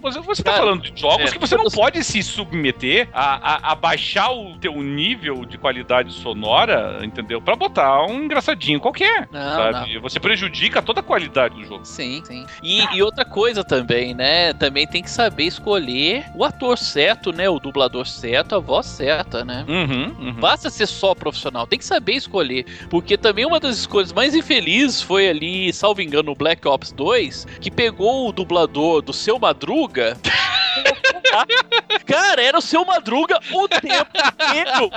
você, 0.00 0.20
você 0.20 0.42
tá 0.42 0.52
falando 0.52 0.82
de 0.82 1.00
jogos 1.00 1.30
é, 1.30 1.32
que 1.32 1.38
você 1.38 1.56
não 1.56 1.64
pode 1.64 2.02
se 2.04 2.22
submeter 2.22 3.08
a, 3.12 3.70
a, 3.70 3.72
a, 3.72 3.74
baixar 3.74 4.30
o 4.30 4.56
teu 4.58 4.80
nível 4.80 5.44
de 5.44 5.58
qualidade 5.58 6.12
sonora, 6.12 7.00
entendeu? 7.02 7.40
Pra 7.40 7.56
botar 7.56 8.04
um 8.06 8.24
engraçadinho 8.24 8.78
qualquer, 8.78 9.28
não, 9.32 9.56
sabe? 9.56 9.94
Não. 9.94 10.02
Você 10.02 10.20
prejudica 10.20 10.80
toda 10.80 11.00
a 11.00 11.02
qualidade 11.02 11.56
do 11.56 11.64
jogo. 11.64 11.84
Sim, 11.84 12.22
sim. 12.24 12.46
E, 12.62 12.84
e, 12.96 13.02
outra 13.02 13.24
coisa 13.24 13.64
também, 13.64 14.14
né? 14.14 14.52
Também 14.52 14.86
tem 14.86 15.02
que 15.02 15.10
saber 15.10 15.44
escolher 15.44 16.26
o 16.34 16.44
ator 16.44 16.78
certo, 16.78 17.32
né? 17.32 17.48
O 17.48 17.58
dublador 17.58 18.06
certo, 18.06 18.54
a 18.54 18.58
voz 18.60 18.86
certa, 18.86 19.44
né? 19.44 19.64
Uhum, 19.66 20.26
uhum. 20.26 20.32
Basta 20.34 20.70
ser 20.70 20.86
só 20.86 21.14
profissional, 21.14 21.66
tem 21.66 21.78
que 21.78 21.84
saber 21.84 22.12
escolher. 22.12 22.64
Porque 22.88 23.16
também 23.16 23.44
uma 23.44 23.58
das 23.64 23.78
escolhas 23.78 24.12
mais 24.12 24.34
infelizes 24.34 25.00
foi 25.00 25.26
ali, 25.26 25.72
salvo 25.72 26.02
engano, 26.02 26.34
Black 26.34 26.68
Ops 26.68 26.92
2, 26.92 27.46
que 27.62 27.70
pegou 27.70 28.28
o 28.28 28.32
dublador 28.32 29.00
do 29.00 29.12
seu 29.12 29.38
Madruga. 29.38 30.18
Cara, 32.06 32.42
era 32.42 32.58
o 32.58 32.62
seu 32.62 32.84
Madruga 32.84 33.38
o 33.52 33.68
tempo 33.68 34.10
inteiro. 34.16 34.90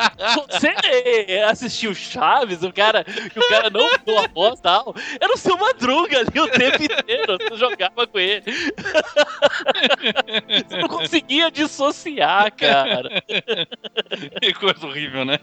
Você 0.49 0.73
assistiu 1.49 1.95
Chaves, 1.95 2.63
o 2.63 2.71
cara, 2.71 3.05
o 3.35 3.49
cara 3.49 3.69
não 3.69 3.91
mudou 3.91 4.19
a 4.19 4.27
voz 4.27 4.59
e 4.59 4.61
tal. 4.61 4.95
Era 5.19 5.33
o 5.33 5.37
seu 5.37 5.57
Madruga 5.57 6.19
ali 6.19 6.39
o 6.39 6.47
tempo 6.49 6.83
inteiro. 6.83 7.37
Você 7.39 7.55
jogava 7.55 8.07
com 8.07 8.19
ele. 8.19 8.43
Você 10.67 10.77
não 10.77 10.87
conseguia 10.87 11.51
dissociar, 11.51 12.53
cara. 12.55 13.23
Que 14.41 14.53
coisa 14.53 14.85
horrível, 14.85 15.25
né? 15.25 15.39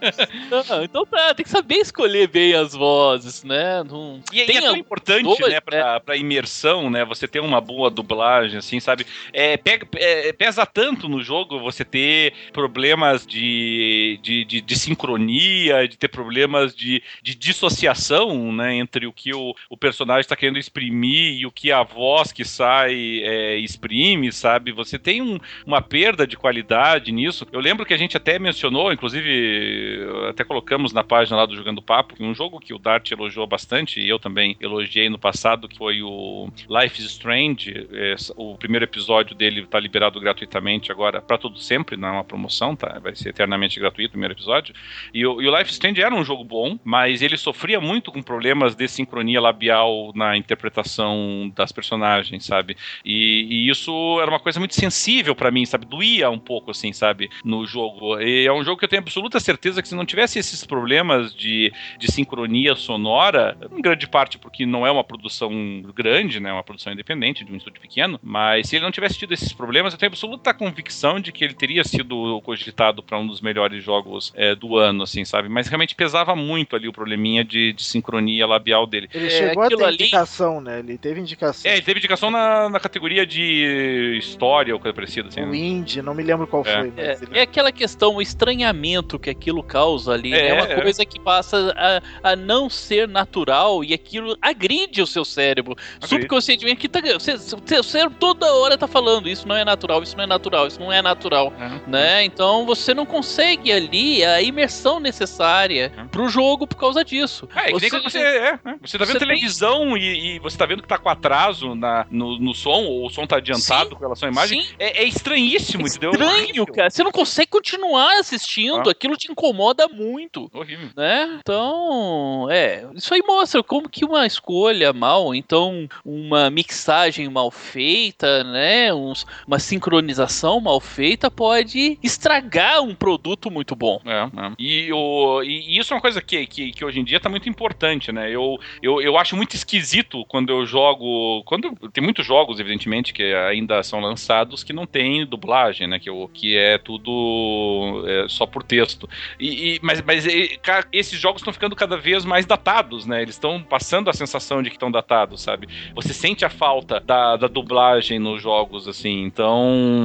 Não, 0.50 0.84
então 0.84 1.06
tá, 1.06 1.34
tem 1.34 1.44
que 1.44 1.50
saber 1.50 1.76
escolher 1.76 2.28
bem 2.28 2.54
as 2.54 2.74
vozes, 2.74 3.44
né? 3.44 3.82
Não... 3.82 4.20
E, 4.32 4.38
e 4.38 4.56
é 4.56 4.60
tão 4.60 4.76
importante, 4.76 5.24
dois, 5.24 5.52
né, 5.52 5.60
pra, 5.60 5.94
né? 5.94 6.00
pra 6.00 6.16
imersão, 6.16 6.90
né? 6.90 7.04
Você 7.04 7.26
ter 7.26 7.40
uma 7.40 7.60
boa 7.60 7.90
dublagem, 7.90 8.58
assim, 8.58 8.80
sabe? 8.80 9.06
É, 9.32 9.56
pega, 9.56 9.86
é, 9.96 10.32
pesa 10.55 10.64
tanto 10.64 11.09
no 11.09 11.20
jogo 11.20 11.59
você 11.59 11.85
ter 11.85 12.32
problemas 12.52 13.26
de, 13.26 14.20
de, 14.22 14.44
de, 14.44 14.60
de 14.60 14.78
sincronia, 14.78 15.89
de 15.89 15.98
ter 15.98 16.06
problemas 16.06 16.74
de, 16.76 17.02
de 17.20 17.35
dissociação, 17.35 18.52
né? 18.52 18.76
Entre 18.76 19.06
o 19.06 19.12
que 19.12 19.35
o, 19.35 19.55
o 19.68 19.76
personagem 19.76 20.20
está 20.20 20.36
querendo 20.36 20.59
exprimir 20.59 21.40
e 21.40 21.47
o 21.47 21.51
que 21.51 21.72
a 21.72 21.82
voz 21.82 22.31
que 22.31 22.44
sai 22.44 23.20
é, 23.22 23.56
exprime, 23.56 24.31
sabe? 24.31 24.70
Você 24.70 24.97
tem 24.97 25.20
um, 25.20 25.39
uma 25.66 25.82
perda 25.82 26.24
de 26.24 26.36
qualidade 26.36 27.10
nisso. 27.10 27.47
Eu 27.51 27.60
lembro 27.60 27.85
que 27.85 27.94
a 27.94 27.98
gente 27.98 28.16
até 28.16 28.39
mencionou, 28.39 28.93
inclusive, 28.93 30.06
até 30.28 30.44
colocamos 30.44 30.93
na 30.93 31.02
página 31.02 31.39
lá 31.39 31.47
do 31.47 31.56
Jogando 31.56 31.82
Papo, 31.82 32.14
um 32.20 32.35
jogo 32.35 32.60
que 32.60 32.72
o 32.72 32.78
Dart 32.78 33.10
elogiou 33.10 33.47
bastante, 33.47 34.01
e 34.01 34.09
eu 34.09 34.20
também 34.20 34.56
elogiei 34.60 35.09
no 35.09 35.18
passado, 35.18 35.68
que 35.68 35.76
foi 35.76 36.01
o 36.01 36.48
Life 36.68 37.01
is 37.01 37.06
Strange. 37.06 37.89
É, 37.93 38.14
o 38.36 38.56
primeiro 38.56 38.85
episódio 38.85 39.35
dele 39.35 39.62
está 39.62 39.81
liberado 39.81 40.20
gratuitamente 40.20 40.43
agora 40.90 41.20
para 41.20 41.38
todo 41.38 41.58
sempre, 41.58 41.96
não 41.96 42.08
é 42.08 42.12
uma 42.12 42.24
promoção, 42.24 42.74
tá? 42.76 42.98
Vai 43.00 43.14
ser 43.14 43.30
eternamente 43.30 43.78
gratuito 43.78 44.08
o 44.08 44.12
primeiro 44.12 44.34
episódio. 44.34 44.74
E 45.12 45.26
o, 45.26 45.40
e 45.40 45.48
o 45.48 45.56
Life 45.56 45.70
Strange 45.70 46.00
era 46.00 46.14
um 46.14 46.24
jogo 46.24 46.44
bom, 46.44 46.78
mas 46.84 47.22
ele 47.22 47.36
sofria 47.36 47.80
muito 47.80 48.10
com 48.12 48.22
problemas 48.22 48.74
de 48.74 48.86
sincronia 48.88 49.40
labial 49.40 50.12
na 50.14 50.36
interpretação 50.36 51.52
das 51.54 51.72
personagens, 51.72 52.44
sabe? 52.44 52.76
E, 53.04 53.46
e 53.50 53.70
isso 53.70 54.18
era 54.20 54.30
uma 54.30 54.40
coisa 54.40 54.58
muito 54.58 54.74
sensível 54.74 55.34
para 55.34 55.50
mim, 55.50 55.64
sabe? 55.64 55.86
Doía 55.86 56.30
um 56.30 56.38
pouco, 56.38 56.70
assim, 56.70 56.92
sabe? 56.92 57.30
No 57.44 57.66
jogo. 57.66 58.20
E 58.20 58.46
é 58.46 58.52
um 58.52 58.64
jogo 58.64 58.78
que 58.78 58.84
eu 58.84 58.88
tenho 58.88 59.02
absoluta 59.02 59.38
certeza 59.40 59.82
que 59.82 59.88
se 59.88 59.94
não 59.94 60.04
tivesse 60.04 60.38
esses 60.38 60.64
problemas 60.64 61.34
de, 61.34 61.72
de 61.98 62.10
sincronia 62.10 62.74
sonora, 62.74 63.56
em 63.72 63.80
grande 63.80 64.06
parte 64.06 64.38
porque 64.38 64.66
não 64.66 64.86
é 64.86 64.90
uma 64.90 65.04
produção 65.04 65.50
grande, 65.94 66.40
né? 66.40 66.52
Uma 66.52 66.62
produção 66.62 66.92
independente 66.92 67.44
de 67.44 67.52
um 67.52 67.56
estúdio 67.56 67.80
pequeno, 67.80 68.18
mas 68.22 68.68
se 68.68 68.76
ele 68.76 68.84
não 68.84 68.90
tivesse 68.90 69.18
tido 69.18 69.32
esses 69.32 69.52
problemas, 69.52 69.92
eu 69.92 69.98
tenho 69.98 70.10
absoluta 70.10 70.34
convicção 70.55 71.20
de 71.20 71.31
que 71.32 71.44
ele 71.44 71.55
teria 71.55 71.85
sido 71.85 72.40
cogitado 72.43 73.02
para 73.02 73.19
um 73.19 73.27
dos 73.27 73.40
melhores 73.40 73.82
jogos 73.82 74.32
é, 74.36 74.55
do 74.55 74.77
ano, 74.77 75.02
assim, 75.05 75.24
sabe? 75.24 75.48
Mas 75.48 75.69
realmente 75.69 75.94
pesava 75.94 76.35
muito 76.35 76.74
ali 76.77 76.89
o 76.89 76.93
probleminha 76.93 77.44
de, 77.44 77.73
de 77.73 77.82
sincronia 77.85 78.47
labial 78.47 78.86
dele. 78.86 79.09
Ele 79.12 79.27
É, 79.27 79.31
chegou 79.31 79.62
a 79.62 79.69
ter 79.69 79.82
ali- 79.85 79.94
indicação, 79.94 80.61
né? 80.61 80.78
Ele 80.81 80.98
teve 80.98 81.20
indicação. 81.20 81.70
É, 81.70 81.74
ele 81.74 81.82
teve 81.82 81.98
indicação 81.98 82.31
na, 82.31 82.69
na 82.69 82.81
categoria 82.81 83.27
de 83.27 84.16
história 84.19 84.74
ou 84.74 84.81
coisa 84.81 84.94
parecida, 84.94 85.28
assim. 85.28 85.40
o 85.43 85.47
né? 85.51 85.56
Indie, 85.56 86.02
não 86.02 86.15
me 86.15 86.23
lembro 86.23 86.47
qual 86.47 86.65
É. 86.66 86.81
foi. 86.81 86.93
É, 86.97 87.12
ele... 87.20 87.39
é 87.39 87.43
aquela 87.43 87.73
questão, 87.73 88.16
o 88.16 88.23
estranhamento 88.23 89.19
que 89.19 89.31
aquilo 89.31 89.62
causa 89.62 90.12
ali. 90.12 90.32
É, 90.35 90.48
É, 90.48 90.55
uma 90.55 90.66
é. 90.73 90.81
coisa 90.81 91.05
que 91.05 91.19
passa 91.20 91.74
a, 92.23 92.31
a 92.32 92.36
não 92.36 92.69
ser 92.69 93.09
natural 93.09 93.82
e 93.85 93.93
aquilo 93.94 94.36
agride 94.40 95.01
o 95.02 95.06
seu 95.06 95.24
cérebro. 95.24 95.74
Subconscientemente, 96.01 96.77
que 96.81 96.89
tá, 96.89 97.01
você, 97.01 97.36
você, 97.36 97.77
você 97.77 98.11
toda 98.11 98.52
hora 98.55 98.77
tá 98.77 98.86
falando, 98.86 99.28
isso 99.28 99.47
não 99.48 99.56
é 99.56 99.65
natural, 99.65 100.02
isso 100.02 100.16
não 100.16 100.23
é 100.23 100.23
natural, 100.26 100.66
isso 100.66 100.80
não 100.80 100.92
é 100.92 101.01
natural. 101.02 101.52
É. 101.59 101.90
Né? 101.90 102.24
Então 102.24 102.64
você 102.66 102.94
não 102.94 103.05
consegue 103.06 103.72
ali 103.72 104.24
a 104.24 104.40
imersão 104.42 104.98
necessária 105.01 105.92
É. 105.96 106.05
pro 106.05 106.28
jogo 106.28 106.66
por 106.66 106.76
causa 106.76 107.05
disso. 107.05 107.48
É, 107.55 107.72
que 107.72 107.80
nem 107.80 107.90
quando 107.90 108.02
você, 108.05 108.18
é, 108.18 108.59
né? 108.64 108.76
você 108.82 108.98
tá 108.98 109.05
vendo 109.05 109.12
você 109.14 109.18
tem- 109.18 109.28
televisão 109.28 109.96
e, 109.96 110.36
e 110.36 110.38
você 110.38 110.56
tá 110.56 110.66
vendo 110.66 110.82
que 110.82 110.88
tá 110.88 110.98
com 110.98 111.09
atraso 111.09 111.74
na, 111.74 112.06
no, 112.10 112.38
no 112.38 112.55
som, 112.55 112.84
ou 112.84 113.06
o 113.06 113.10
som 113.10 113.26
tá 113.26 113.36
adiantado 113.36 113.90
Sim, 113.90 113.94
com 113.96 114.01
relação 114.01 114.28
à 114.28 114.32
imagem. 114.32 114.62
Sim, 114.62 114.68
É, 114.78 115.02
é 115.02 115.05
estranhíssimo, 115.05 115.86
entendeu? 115.86 116.10
estranho, 116.12 116.66
cara. 116.66 116.90
Você 116.90 117.02
não 117.02 117.12
consegue 117.12 117.51
continuar 117.51 118.18
assistindo, 118.18 118.88
Ah. 118.88 118.92
aquilo 118.92 119.16
te 119.16 119.30
incomoda 119.30 119.88
muito. 119.88 120.51
Horrível. 120.52 120.88
né? 120.96 121.38
Então, 121.40 122.48
é, 122.51 122.84
isso 122.94 123.12
aí 123.14 123.22
mostra 123.26 123.62
como 123.62 123.88
que 123.88 124.05
uma 124.05 124.26
escolha 124.26 124.92
mal, 124.92 125.34
então 125.34 125.88
uma 126.05 126.51
mixagem 126.51 127.28
mal 127.28 127.51
feita, 127.51 128.44
né, 128.44 128.92
uns- 128.92 129.26
uma 129.46 129.59
sincronização 129.59 130.13
mal 130.60 130.80
feita 130.80 131.30
pode 131.30 131.98
estragar 132.02 132.82
um 132.82 132.94
produto 132.94 133.50
muito 133.50 133.74
bom. 133.74 134.00
É, 134.04 134.22
é. 134.22 134.52
E, 134.58 134.92
o, 134.92 135.42
e 135.42 135.78
isso 135.78 135.92
é 135.92 135.96
uma 135.96 136.00
coisa 136.00 136.20
que, 136.20 136.46
que, 136.46 136.72
que 136.72 136.84
hoje 136.84 137.00
em 137.00 137.04
dia 137.04 137.20
tá 137.20 137.28
muito 137.28 137.48
importante, 137.48 138.12
né? 138.12 138.30
Eu, 138.30 138.58
eu, 138.82 139.00
eu 139.00 139.18
acho 139.18 139.36
muito 139.36 139.54
esquisito 139.54 140.24
quando 140.26 140.50
eu 140.50 140.66
jogo. 140.66 141.42
Quando 141.44 141.74
tem 141.92 142.02
muitos 142.02 142.26
jogos, 142.26 142.60
evidentemente, 142.60 143.12
que 143.12 143.22
ainda 143.34 143.82
são 143.82 144.00
lançados 144.00 144.62
que 144.62 144.72
não 144.72 144.86
tem 144.86 145.26
dublagem, 145.26 145.86
né? 145.86 145.98
Que, 145.98 146.10
que 146.32 146.56
é 146.56 146.78
tudo 146.78 148.04
é, 148.06 148.26
só 148.28 148.46
por 148.46 148.62
texto. 148.62 149.08
E, 149.38 149.74
e- 149.74 149.80
mas 149.82 150.02
mas 150.02 150.26
e, 150.26 150.58
esses 150.92 151.18
jogos 151.18 151.40
estão 151.40 151.52
ficando 151.52 151.76
cada 151.76 151.96
vez 151.96 152.24
mais 152.24 152.46
datados, 152.46 153.06
né? 153.06 153.22
Eles 153.22 153.34
estão 153.34 153.62
passando 153.62 154.10
a 154.10 154.12
sensação 154.12 154.62
de 154.62 154.70
que 154.70 154.76
estão 154.76 154.90
datados, 154.90 155.42
sabe? 155.42 155.68
Você 155.94 156.12
sente 156.12 156.44
a 156.44 156.50
falta 156.50 157.00
da, 157.00 157.36
da 157.36 157.46
dublagem 157.46 158.18
nos 158.18 158.42
jogos, 158.42 158.88
assim. 158.88 159.22
Então. 159.24 160.03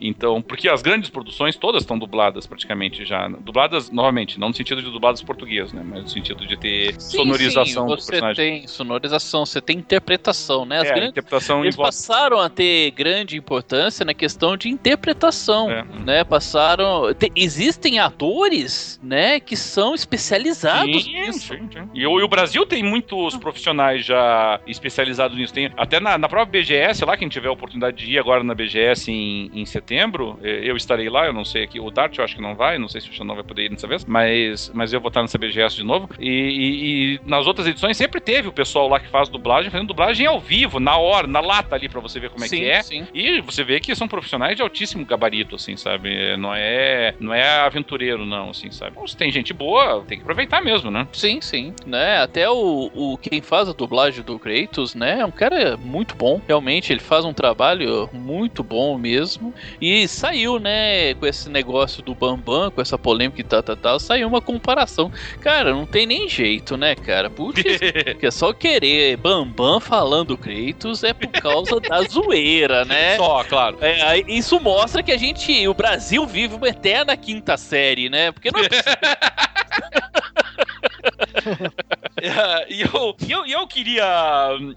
Então. 0.00 0.40
Porque 0.42 0.68
as 0.68 0.82
grandes 0.82 1.10
produções 1.10 1.56
todas 1.56 1.82
estão 1.82 1.98
dubladas 1.98 2.46
praticamente 2.46 3.04
já. 3.04 3.28
Dubladas, 3.28 3.90
novamente, 3.90 4.38
não 4.38 4.48
no 4.48 4.54
sentido 4.54 4.82
de 4.82 4.90
dubladas 4.90 5.22
português, 5.22 5.72
né? 5.72 5.82
Mas 5.84 6.02
no 6.02 6.08
sentido 6.08 6.46
de 6.46 6.56
ter 6.56 6.94
Sim, 7.00 7.18
sonorização 7.18 7.88
sim, 7.88 7.94
do 7.94 8.00
você 8.00 8.10
personagem. 8.12 8.36
tem 8.60 8.66
sonorização, 8.68 9.44
você 9.46 9.60
tem 9.60 9.78
interpretação, 9.78 10.64
né? 10.64 10.78
As 10.80 10.88
É, 10.88 10.94
grandes- 10.94 11.10
interpretação 11.10 11.62
eles 11.64 11.76
voz. 11.76 11.88
passaram 11.88 12.38
a 12.40 12.48
ter 12.48 12.90
grande 12.92 13.36
importância 13.36 14.04
na 14.04 14.14
questão 14.14 14.56
de 14.56 14.68
interpretação. 14.68 15.70
É. 15.70 15.84
Né, 16.04 16.24
passaram. 16.24 17.12
te- 17.14 17.30
existem 17.34 17.98
atores, 17.98 18.98
né, 19.02 19.40
que 19.40 19.56
são 19.56 19.94
especializados 19.94 21.04
Sim, 21.04 21.12
nisso. 21.12 21.40
sim, 21.54 21.68
sim. 21.72 21.88
E, 21.94 22.06
o, 22.06 22.20
e 22.20 22.22
o 22.22 22.28
Brasil 22.28 22.64
tem 22.66 22.82
muitos 22.82 23.36
profissionais 23.36 24.04
já 24.04 24.60
especializados 24.66 25.36
nisso. 25.36 25.52
Tem, 25.52 25.70
até 25.76 26.00
na, 26.00 26.16
na 26.18 26.28
própria 26.28 26.60
BGS, 26.62 27.04
lá, 27.04 27.16
quem 27.16 27.28
tiver 27.28 27.48
a 27.48 27.52
oportunidade 27.52 27.96
de 27.96 28.10
ir 28.12 28.18
agora 28.18 28.42
na 28.42 28.54
BGS 28.54 29.10
em, 29.10 29.25
em 29.52 29.64
setembro, 29.66 30.38
eh, 30.42 30.60
eu 30.64 30.76
estarei 30.76 31.08
lá, 31.08 31.26
eu 31.26 31.32
não 31.32 31.44
sei 31.44 31.64
aqui. 31.64 31.78
O 31.80 31.90
Dart 31.90 32.16
eu 32.18 32.24
acho 32.24 32.34
que 32.36 32.42
não 32.42 32.54
vai, 32.54 32.78
não 32.78 32.88
sei 32.88 33.00
se 33.00 33.10
o 33.10 33.12
Xandão 33.12 33.34
vai 33.34 33.44
poder 33.44 33.64
ir 33.64 33.68
dessa 33.70 33.86
vez, 33.86 34.04
mas, 34.04 34.70
mas 34.74 34.92
eu 34.92 35.00
vou 35.00 35.08
estar 35.08 35.22
nessa 35.22 35.38
BGS 35.38 35.76
de 35.76 35.84
novo. 35.84 36.08
E, 36.18 36.28
e- 36.28 37.14
e 37.14 37.20
nas 37.24 37.46
outras 37.46 37.66
edições 37.66 37.96
sempre 37.96 38.20
teve 38.20 38.48
o 38.48 38.52
pessoal 38.52 38.88
lá 38.88 38.98
que 39.00 39.08
faz 39.08 39.28
dublagem, 39.28 39.70
fazendo 39.70 39.88
dublagem 39.88 40.26
ao 40.26 40.40
vivo, 40.40 40.78
na 40.80 40.96
hora, 40.96 41.26
na 41.26 41.40
lata 41.40 41.74
ali, 41.74 41.88
pra 41.88 42.00
você 42.00 42.18
ver 42.20 42.30
como 42.30 42.44
é 42.44 42.48
sim, 42.48 42.58
que 42.58 42.64
é. 42.68 42.82
sim. 42.82 43.06
E 43.14 43.40
você 43.40 43.62
vê 43.64 43.80
que 43.80 43.94
são 43.94 44.08
profissionais 44.08 44.56
de 44.56 44.62
altíssimo 44.62 45.04
gabarito, 45.04 45.56
assim, 45.56 45.76
sabe? 45.76 46.36
Não 46.36 46.54
é, 46.54 47.14
não 47.18 47.32
é 47.34 47.60
aventureiro, 47.60 48.24
não, 48.26 48.50
assim, 48.50 48.70
sabe? 48.70 48.92
Então, 48.92 49.06
se 49.06 49.16
tem 49.16 49.30
gente 49.30 49.52
boa, 49.52 50.04
tem 50.06 50.18
que 50.18 50.22
aproveitar 50.22 50.60
mesmo, 50.62 50.90
né? 50.90 51.06
Sim, 51.12 51.40
sim, 51.40 51.74
né? 51.84 52.18
Até 52.18 52.48
o, 52.48 52.90
o 52.94 53.18
quem 53.18 53.40
faz 53.40 53.68
a 53.68 53.72
dublagem 53.72 54.22
do 54.24 54.38
Kratos, 54.38 54.94
né? 54.94 55.20
É 55.20 55.24
um 55.24 55.30
cara 55.30 55.76
muito 55.76 56.14
bom. 56.16 56.40
Realmente, 56.46 56.92
ele 56.92 57.00
faz 57.00 57.24
um 57.24 57.32
trabalho 57.32 58.08
muito 58.12 58.62
bom 58.62 58.96
mesmo. 58.98 59.15
E 59.80 60.06
saiu, 60.08 60.58
né? 60.58 61.14
Com 61.14 61.26
esse 61.26 61.48
negócio 61.48 62.02
do 62.02 62.14
Bambam, 62.14 62.70
com 62.70 62.80
essa 62.80 62.98
polêmica 62.98 63.40
e 63.40 63.44
tal, 63.44 63.62
tal, 63.62 63.76
tal, 63.76 64.00
saiu 64.00 64.28
uma 64.28 64.40
comparação. 64.40 65.10
Cara, 65.40 65.72
não 65.72 65.86
tem 65.86 66.06
nem 66.06 66.28
jeito, 66.28 66.76
né, 66.76 66.94
cara? 66.94 67.30
Putz, 67.30 67.62
que 68.18 68.26
é 68.26 68.30
só 68.30 68.52
querer 68.52 69.16
Bambam 69.16 69.80
falando 69.80 70.36
Kratos 70.36 71.02
é 71.04 71.12
por 71.12 71.28
causa 71.28 71.80
da 71.80 72.02
zoeira, 72.08 72.84
né? 72.84 73.16
Só, 73.16 73.42
claro. 73.44 73.78
É, 73.80 74.18
isso 74.30 74.60
mostra 74.60 75.02
que 75.02 75.12
a 75.12 75.16
gente, 75.16 75.66
o 75.66 75.74
Brasil 75.74 76.26
vive 76.26 76.54
uma 76.54 76.68
eterna 76.68 77.16
quinta 77.16 77.56
série, 77.56 78.08
né? 78.08 78.32
Porque 78.32 78.50
não 78.50 78.60
é 78.60 78.68
É, 82.20 82.72
E 82.72 82.82
eu, 82.82 83.14
eu, 83.28 83.46
eu 83.46 83.66
queria. 83.66 84.04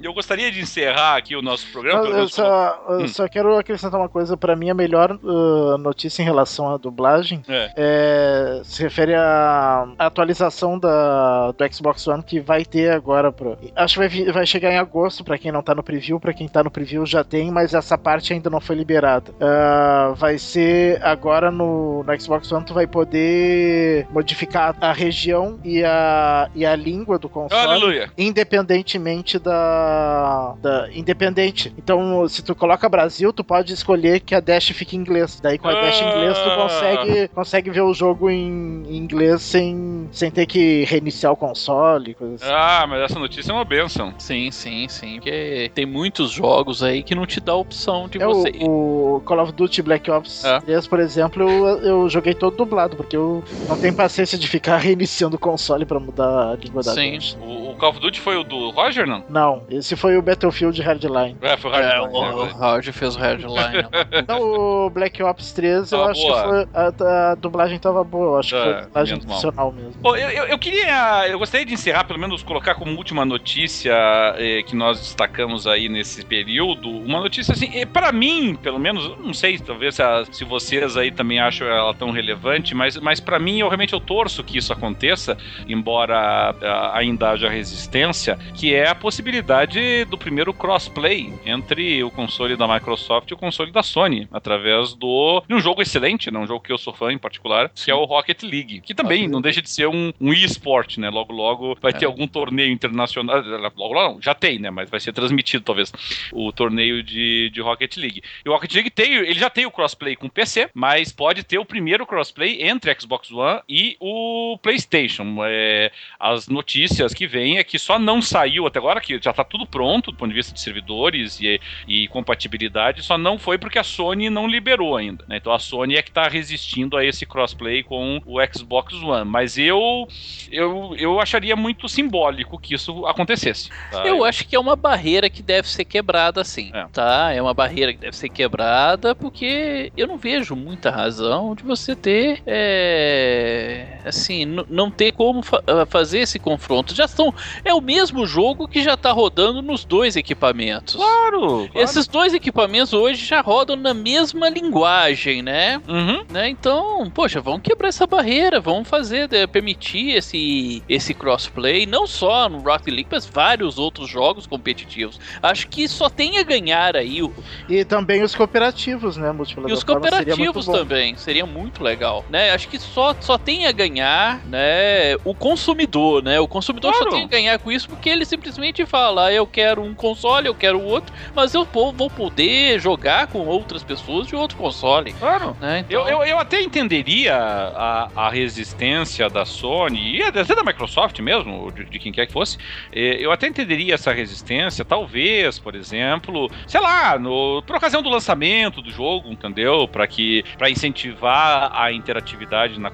Eu 0.01 0.13
gostaria 0.13 0.51
de 0.51 0.59
encerrar 0.61 1.15
aqui 1.17 1.35
o 1.35 1.41
nosso 1.41 1.67
programa. 1.71 2.05
Eu, 2.05 2.17
eu 2.19 2.27
só, 2.27 2.85
eu 2.89 2.99
Hum. 3.01 3.07
só 3.07 3.27
quero 3.27 3.57
acrescentar 3.57 3.99
uma 3.99 4.09
coisa. 4.09 4.35
Pra 4.35 4.55
mim, 4.55 4.69
a 4.69 4.73
melhor 4.73 5.11
uh, 5.23 5.77
notícia 5.77 6.21
em 6.21 6.25
relação 6.25 6.73
à 6.73 6.77
dublagem 6.77 7.41
É. 7.47 7.71
é, 7.77 8.61
se 8.63 8.81
refere 8.83 9.15
à 9.15 9.87
atualização 9.97 10.77
da, 10.77 11.51
do 11.51 11.73
Xbox 11.73 12.05
One 12.07 12.23
que 12.23 12.39
vai 12.39 12.65
ter 12.65 12.91
agora. 12.91 13.31
Pro, 13.31 13.57
acho 13.75 13.99
que 13.99 14.07
vai, 14.07 14.31
vai 14.33 14.45
chegar 14.45 14.71
em 14.71 14.77
agosto 14.77 15.23
pra 15.23 15.37
quem 15.37 15.51
não 15.51 15.61
tá 15.61 15.73
no 15.73 15.83
preview. 15.83 16.19
Pra 16.19 16.33
quem 16.33 16.47
tá 16.47 16.63
no 16.63 16.71
preview 16.71 17.05
já 17.05 17.23
tem, 17.23 17.51
mas 17.51 17.73
essa 17.73 17.97
parte 17.97 18.33
ainda 18.33 18.49
não 18.49 18.59
foi 18.59 18.75
liberada. 18.75 19.33
Ah, 19.39 20.13
vai 20.15 20.37
ser 20.37 21.01
agora 21.03 21.49
no, 21.51 22.03
no 22.03 22.21
Xbox 22.21 22.51
One. 22.51 22.65
Tu 22.65 22.73
vai 22.73 22.85
poder 22.87 24.07
modificar 24.11 24.75
a 24.81 24.91
região 24.91 25.59
e 25.63 25.83
a, 25.83 26.49
e 26.55 26.65
a 26.65 26.75
língua 26.75 27.17
do 27.17 27.28
console 27.29 27.61
Aleluia. 27.61 28.11
independentemente 28.17 29.39
da, 29.39 30.55
da 30.61 30.89
independente. 30.93 31.73
Então, 31.77 32.27
se 32.27 32.43
tu 32.43 32.55
coloca 32.55 32.87
Brasil, 32.89 33.31
tu 33.31 33.43
pode 33.43 33.73
escolher 33.73 34.19
que 34.19 34.33
a 34.35 34.39
dash 34.39 34.69
fique 34.69 34.95
em 34.95 34.99
inglês. 34.99 35.39
Daí 35.41 35.57
com 35.57 35.67
a 35.67 35.73
dash 35.73 36.01
em 36.01 36.05
inglês 36.09 36.37
tu 36.37 36.49
Ah. 36.49 36.55
consegue, 36.55 37.27
consegue 37.29 37.69
ver 37.69 37.81
o 37.81 37.93
jogo 37.93 38.29
em, 38.29 38.83
em 38.87 38.97
inglês 38.97 39.41
sem, 39.41 40.07
sem 40.11 40.31
ter 40.31 40.45
que 40.45 40.83
reiniciar 40.85 41.31
o 41.31 41.35
console, 41.37 42.13
coisa 42.15 42.35
assim. 42.35 42.45
Ah, 42.53 42.85
mas 42.87 43.01
essa 43.01 43.19
notícia 43.19 43.51
é 43.51 43.55
uma 43.55 43.65
benção. 43.65 44.13
Sim, 44.17 44.51
sim, 44.51 44.87
sim. 44.89 45.15
Porque 45.15 45.71
tem 45.73 45.85
muitos 45.85 46.31
jogos 46.31 46.81
aí 46.83 47.03
que 47.03 47.13
não 47.15 47.25
te 47.25 47.39
dá 47.39 47.51
a 47.53 47.55
opção 47.55 48.07
de 48.07 48.21
É, 48.21 48.25
você. 48.25 48.49
o, 48.61 49.17
o 49.17 49.21
Call 49.21 49.39
of 49.41 49.51
Duty 49.53 49.81
Black 49.81 50.09
Ops 50.09 50.43
É. 50.43 50.59
3, 50.61 50.87
por 50.87 50.99
exemplo, 50.99 51.43
eu, 51.49 51.67
eu 51.81 52.09
joguei 52.09 52.33
todo 52.33 52.55
dublado, 52.57 52.95
porque 52.95 53.15
eu 53.15 53.43
não 53.67 53.77
tenho 53.77 53.93
paciência 53.93 54.37
de 54.37 54.47
ficar 54.47 54.77
reiniciando 54.79 55.35
o 55.35 55.39
console 55.39 55.85
pra 55.85 55.99
mudar 55.99 56.51
a 56.51 56.55
língua 56.55 56.81
da 56.83 56.93
Sim. 56.93 57.18
O, 57.41 57.71
o 57.71 57.75
Call 57.75 57.89
of 57.91 57.99
Duty 57.99 58.19
foi 58.19 58.37
o 58.37 58.43
do 58.43 58.69
Roger, 58.71 59.05
não? 59.07 59.23
Não, 59.29 59.63
esse 59.69 59.95
foi 59.95 60.17
o 60.17 60.21
Battlefield 60.21 60.81
Hardline. 60.81 61.37
É, 61.41 61.57
foi 61.57 61.71
o 61.71 61.75
É, 61.75 61.97
Roger. 61.99 62.15
o, 62.15 62.41
o 62.43 62.45
Roger 62.53 62.93
fez 62.93 63.15
o 63.15 63.19
headline. 63.19 63.83
Não, 64.27 64.41
o 64.41 64.89
Black 64.89 65.21
Ops 65.23 65.51
3, 65.53 65.91
eu 65.91 66.03
acho 66.05 66.21
boa. 66.21 66.41
que 66.41 66.47
foi. 66.49 66.67
A, 67.07 67.31
a 67.31 67.35
dublagem 67.35 67.79
tava 67.79 68.03
boa, 68.03 68.25
eu 68.35 68.39
acho 68.39 68.49
que 68.49 68.55
É, 68.55 68.61
foi 68.63 68.73
a 68.73 68.81
dublagem 68.85 69.13
menos 69.15 69.25
mal. 69.25 69.39
profissional 69.41 69.71
mesmo. 69.71 70.01
Pô, 70.01 70.15
eu, 70.15 70.29
eu, 70.29 70.43
eu 70.45 70.59
queria. 70.59 71.27
Eu 71.27 71.39
gostaria 71.39 71.65
de 71.65 71.73
encerrar, 71.73 72.03
pelo 72.05 72.19
menos 72.19 72.43
colocar 72.43 72.75
como 72.75 72.95
última 72.95 73.25
notícia 73.25 73.93
eh, 74.37 74.63
que 74.63 74.75
nós 74.75 74.99
destacamos 74.99 75.65
aí 75.67 75.89
nesse 75.89 76.23
período. 76.25 76.89
Uma 76.89 77.19
notícia 77.19 77.53
assim, 77.53 77.69
eh, 77.73 77.85
pra 77.85 78.11
mim, 78.11 78.55
pelo 78.61 78.79
menos, 78.79 79.05
eu 79.05 79.17
não 79.17 79.33
sei, 79.33 79.57
talvez 79.57 79.95
se, 79.95 80.01
a- 80.03 80.23
se 80.31 80.43
vocês 80.43 80.95
aí 80.97 81.11
também 81.11 81.39
acham 81.39 81.67
ela 81.67 81.93
tão 81.93 82.11
relevante, 82.11 82.73
mas, 82.75 82.97
mas 82.97 83.19
para 83.19 83.39
mim, 83.39 83.59
eu 83.59 83.67
realmente 83.67 83.93
eu 83.93 83.99
torço 83.99 84.43
que 84.43 84.57
isso 84.57 84.71
aconteça, 84.71 85.37
embora 85.67 86.55
ah, 86.61 86.91
ainda 86.97 87.08
blindagem 87.09 87.47
à 87.47 87.51
resistência, 87.51 88.37
que 88.53 88.73
é 88.73 88.87
a 88.87 88.95
possibilidade 88.95 90.05
do 90.05 90.17
primeiro 90.17 90.53
crossplay 90.53 91.33
entre 91.45 92.03
o 92.03 92.11
console 92.11 92.55
da 92.55 92.67
Microsoft 92.67 93.29
e 93.29 93.33
o 93.33 93.37
console 93.37 93.71
da 93.71 93.81
Sony, 93.81 94.27
através 94.31 94.93
do 94.93 95.43
de 95.47 95.55
um 95.55 95.59
jogo 95.59 95.81
excelente, 95.81 96.29
né, 96.29 96.39
um 96.39 96.45
jogo 96.45 96.63
que 96.63 96.71
eu 96.71 96.77
sou 96.77 96.93
fã 96.93 97.11
em 97.11 97.17
particular, 97.17 97.71
que 97.73 97.89
é 97.89 97.95
o 97.95 98.05
Rocket 98.05 98.43
League, 98.43 98.81
que 98.81 98.93
também 98.93 99.27
não 99.27 99.41
deixa 99.41 99.61
de 99.61 99.69
ser 99.69 99.87
um, 99.87 100.13
um 100.19 100.33
e-sport, 100.33 100.97
né? 100.97 101.09
Logo 101.09 101.33
logo 101.33 101.77
vai 101.81 101.91
é. 101.91 101.93
ter 101.93 102.05
algum 102.05 102.27
torneio 102.27 102.71
internacional, 102.71 103.41
logo 103.75 103.93
logo 103.93 104.21
já 104.21 104.35
tem, 104.35 104.59
né, 104.59 104.69
mas 104.69 104.89
vai 104.89 104.99
ser 104.99 105.13
transmitido 105.13 105.63
talvez 105.63 105.91
o 106.31 106.51
torneio 106.51 107.01
de, 107.01 107.49
de 107.49 107.61
Rocket 107.61 107.97
League. 107.97 108.21
E 108.45 108.49
o 108.49 108.51
Rocket 108.51 108.73
League 108.73 108.89
tem, 108.89 109.13
ele 109.13 109.39
já 109.39 109.49
tem 109.49 109.65
o 109.65 109.71
crossplay 109.71 110.15
com 110.15 110.29
PC, 110.29 110.69
mas 110.73 111.11
pode 111.11 111.43
ter 111.43 111.57
o 111.57 111.65
primeiro 111.65 112.05
crossplay 112.05 112.61
entre 112.63 112.95
Xbox 112.99 113.31
One 113.31 113.61
e 113.67 113.97
o 113.99 114.57
PlayStation. 114.61 115.37
É, 115.45 115.91
as 116.19 116.47
notícias 116.47 116.98
que 117.07 117.27
vêm 117.27 117.57
é 117.57 117.63
que 117.63 117.79
só 117.79 117.97
não 117.97 118.21
saiu 118.21 118.67
até 118.67 118.79
agora, 118.79 119.01
que 119.01 119.19
já 119.21 119.31
está 119.31 119.43
tudo 119.43 119.65
pronto 119.65 120.11
do 120.11 120.17
ponto 120.17 120.29
de 120.29 120.35
vista 120.35 120.53
de 120.53 120.59
servidores 120.59 121.39
e, 121.39 121.59
e 121.87 122.07
compatibilidade, 122.07 123.03
só 123.03 123.17
não 123.17 123.37
foi 123.37 123.57
porque 123.57 123.79
a 123.79 123.83
Sony 123.83 124.29
não 124.29 124.47
liberou 124.47 124.95
ainda. 124.95 125.23
Né? 125.27 125.37
Então 125.37 125.53
a 125.53 125.59
Sony 125.59 125.95
é 125.95 126.01
que 126.01 126.09
está 126.09 126.27
resistindo 126.27 126.97
a 126.97 127.05
esse 127.05 127.25
crossplay 127.25 127.83
com 127.83 128.21
o 128.25 128.37
Xbox 128.53 128.93
One. 128.95 129.29
Mas 129.29 129.57
eu, 129.57 130.07
eu, 130.51 130.95
eu 130.97 131.19
acharia 131.19 131.55
muito 131.55 131.87
simbólico 131.87 132.59
que 132.59 132.75
isso 132.75 133.05
acontecesse. 133.05 133.69
Tá? 133.91 134.05
Eu 134.05 134.23
acho 134.23 134.47
que 134.47 134.55
é 134.55 134.59
uma 134.59 134.75
barreira 134.75 135.29
que 135.29 135.41
deve 135.41 135.67
ser 135.67 135.85
quebrada, 135.85 136.43
sim. 136.43 136.71
É. 136.73 136.85
Tá? 136.91 137.31
É 137.33 137.41
uma 137.41 137.53
barreira 137.53 137.93
que 137.93 137.99
deve 137.99 138.15
ser 138.15 138.29
quebrada 138.29 139.13
porque 139.15 139.91
eu 139.95 140.07
não 140.07 140.17
vejo 140.17 140.55
muita 140.55 140.89
razão 140.89 141.55
de 141.55 141.63
você 141.63 141.95
ter. 141.95 142.41
É, 142.45 143.99
assim, 144.05 144.45
não 144.69 144.89
ter 144.89 145.11
como 145.11 145.41
fa 145.41 145.61
fazer 145.87 146.19
esse 146.19 146.39
confronto. 146.39 146.78
Já 146.87 147.05
estão. 147.05 147.33
É 147.63 147.73
o 147.73 147.81
mesmo 147.81 148.25
jogo 148.25 148.67
que 148.67 148.81
já 148.81 148.93
está 148.93 149.11
rodando 149.11 149.61
nos 149.61 149.85
dois 149.85 150.15
equipamentos. 150.15 150.95
Claro, 150.95 151.39
claro, 151.39 151.69
Esses 151.75 152.07
dois 152.07 152.33
equipamentos 152.33 152.93
hoje 152.93 153.25
já 153.25 153.41
rodam 153.41 153.75
na 153.75 153.93
mesma 153.93 154.49
linguagem, 154.49 155.41
né? 155.41 155.81
Uhum. 155.87 156.23
né? 156.29 156.49
Então, 156.49 157.09
poxa, 157.13 157.41
vamos 157.41 157.61
quebrar 157.61 157.89
essa 157.89 158.05
barreira, 158.05 158.59
vamos 158.59 158.87
fazer, 158.87 159.29
né, 159.29 159.45
permitir 159.47 160.11
esse, 160.11 160.83
esse 160.87 161.13
crossplay, 161.13 161.85
não 161.85 162.07
só 162.07 162.49
no 162.49 162.59
Rocket 162.59 162.87
League, 162.87 163.07
mas 163.11 163.25
vários 163.25 163.77
outros 163.77 164.09
jogos 164.09 164.47
competitivos. 164.47 165.19
Acho 165.41 165.67
que 165.67 165.87
só 165.87 166.09
tem 166.09 166.37
a 166.37 166.43
ganhar 166.43 166.95
aí. 166.95 167.21
O... 167.21 167.33
E 167.67 167.83
também 167.83 168.23
os 168.23 168.35
cooperativos, 168.35 169.17
né? 169.17 169.33
E 169.67 169.73
os 169.73 169.83
cooperativos 169.83 170.65
seria 170.65 170.79
também, 170.79 171.15
seria 171.15 171.45
muito 171.45 171.83
legal, 171.83 172.25
né? 172.29 172.51
Acho 172.51 172.67
que 172.67 172.79
só, 172.79 173.15
só 173.19 173.37
tem 173.37 173.67
a 173.67 173.71
ganhar, 173.71 174.45
né? 174.45 175.15
O 175.23 175.33
consumidor, 175.33 176.23
né? 176.23 176.39
O 176.39 176.47
consumidor 176.47 176.68
claro. 176.73 176.97
só 176.97 177.09
tem 177.09 177.23
a 177.23 177.27
ganhar 177.27 177.59
com 177.59 177.71
isso 177.71 177.87
porque 177.89 178.09
ele 178.09 178.25
simplesmente 178.25 178.85
fala, 178.85 179.25
ah, 179.25 179.33
eu 179.33 179.45
quero 179.45 179.81
um 179.81 179.93
console, 179.93 180.47
eu 180.47 180.55
quero 180.55 180.81
outro, 180.81 181.13
mas 181.35 181.53
eu 181.53 181.65
vou 181.65 182.09
poder 182.09 182.79
jogar 182.79 183.27
com 183.27 183.45
outras 183.45 183.83
pessoas 183.83 184.27
de 184.27 184.35
outro 184.35 184.57
console. 184.57 185.13
Claro. 185.13 185.55
Né? 185.59 185.85
Então... 185.87 186.01
Eu, 186.07 186.19
eu, 186.19 186.23
eu 186.23 186.39
até 186.39 186.61
entenderia 186.61 187.35
a, 187.35 188.09
a 188.15 188.29
resistência 188.29 189.29
da 189.29 189.45
Sony 189.45 190.17
e 190.17 190.23
até 190.23 190.43
da 190.43 190.63
Microsoft 190.63 191.19
mesmo, 191.19 191.71
de, 191.71 191.85
de 191.85 191.99
quem 191.99 192.11
quer 192.11 192.25
que 192.25 192.33
fosse. 192.33 192.57
Eu 192.91 193.31
até 193.31 193.47
entenderia 193.47 193.93
essa 193.93 194.11
resistência, 194.11 194.83
talvez, 194.83 195.59
por 195.59 195.75
exemplo, 195.75 196.49
sei 196.67 196.79
lá, 196.79 197.17
no, 197.17 197.61
por 197.63 197.75
ocasião 197.75 198.01
do 198.01 198.09
lançamento 198.09 198.81
do 198.81 198.91
jogo, 198.91 199.31
entendeu? 199.31 199.87
Para 199.87 200.07
que 200.07 200.43
para 200.57 200.69
incentivar 200.69 201.71
a 201.73 201.91
interatividade 201.91 202.79
na, 202.79 202.91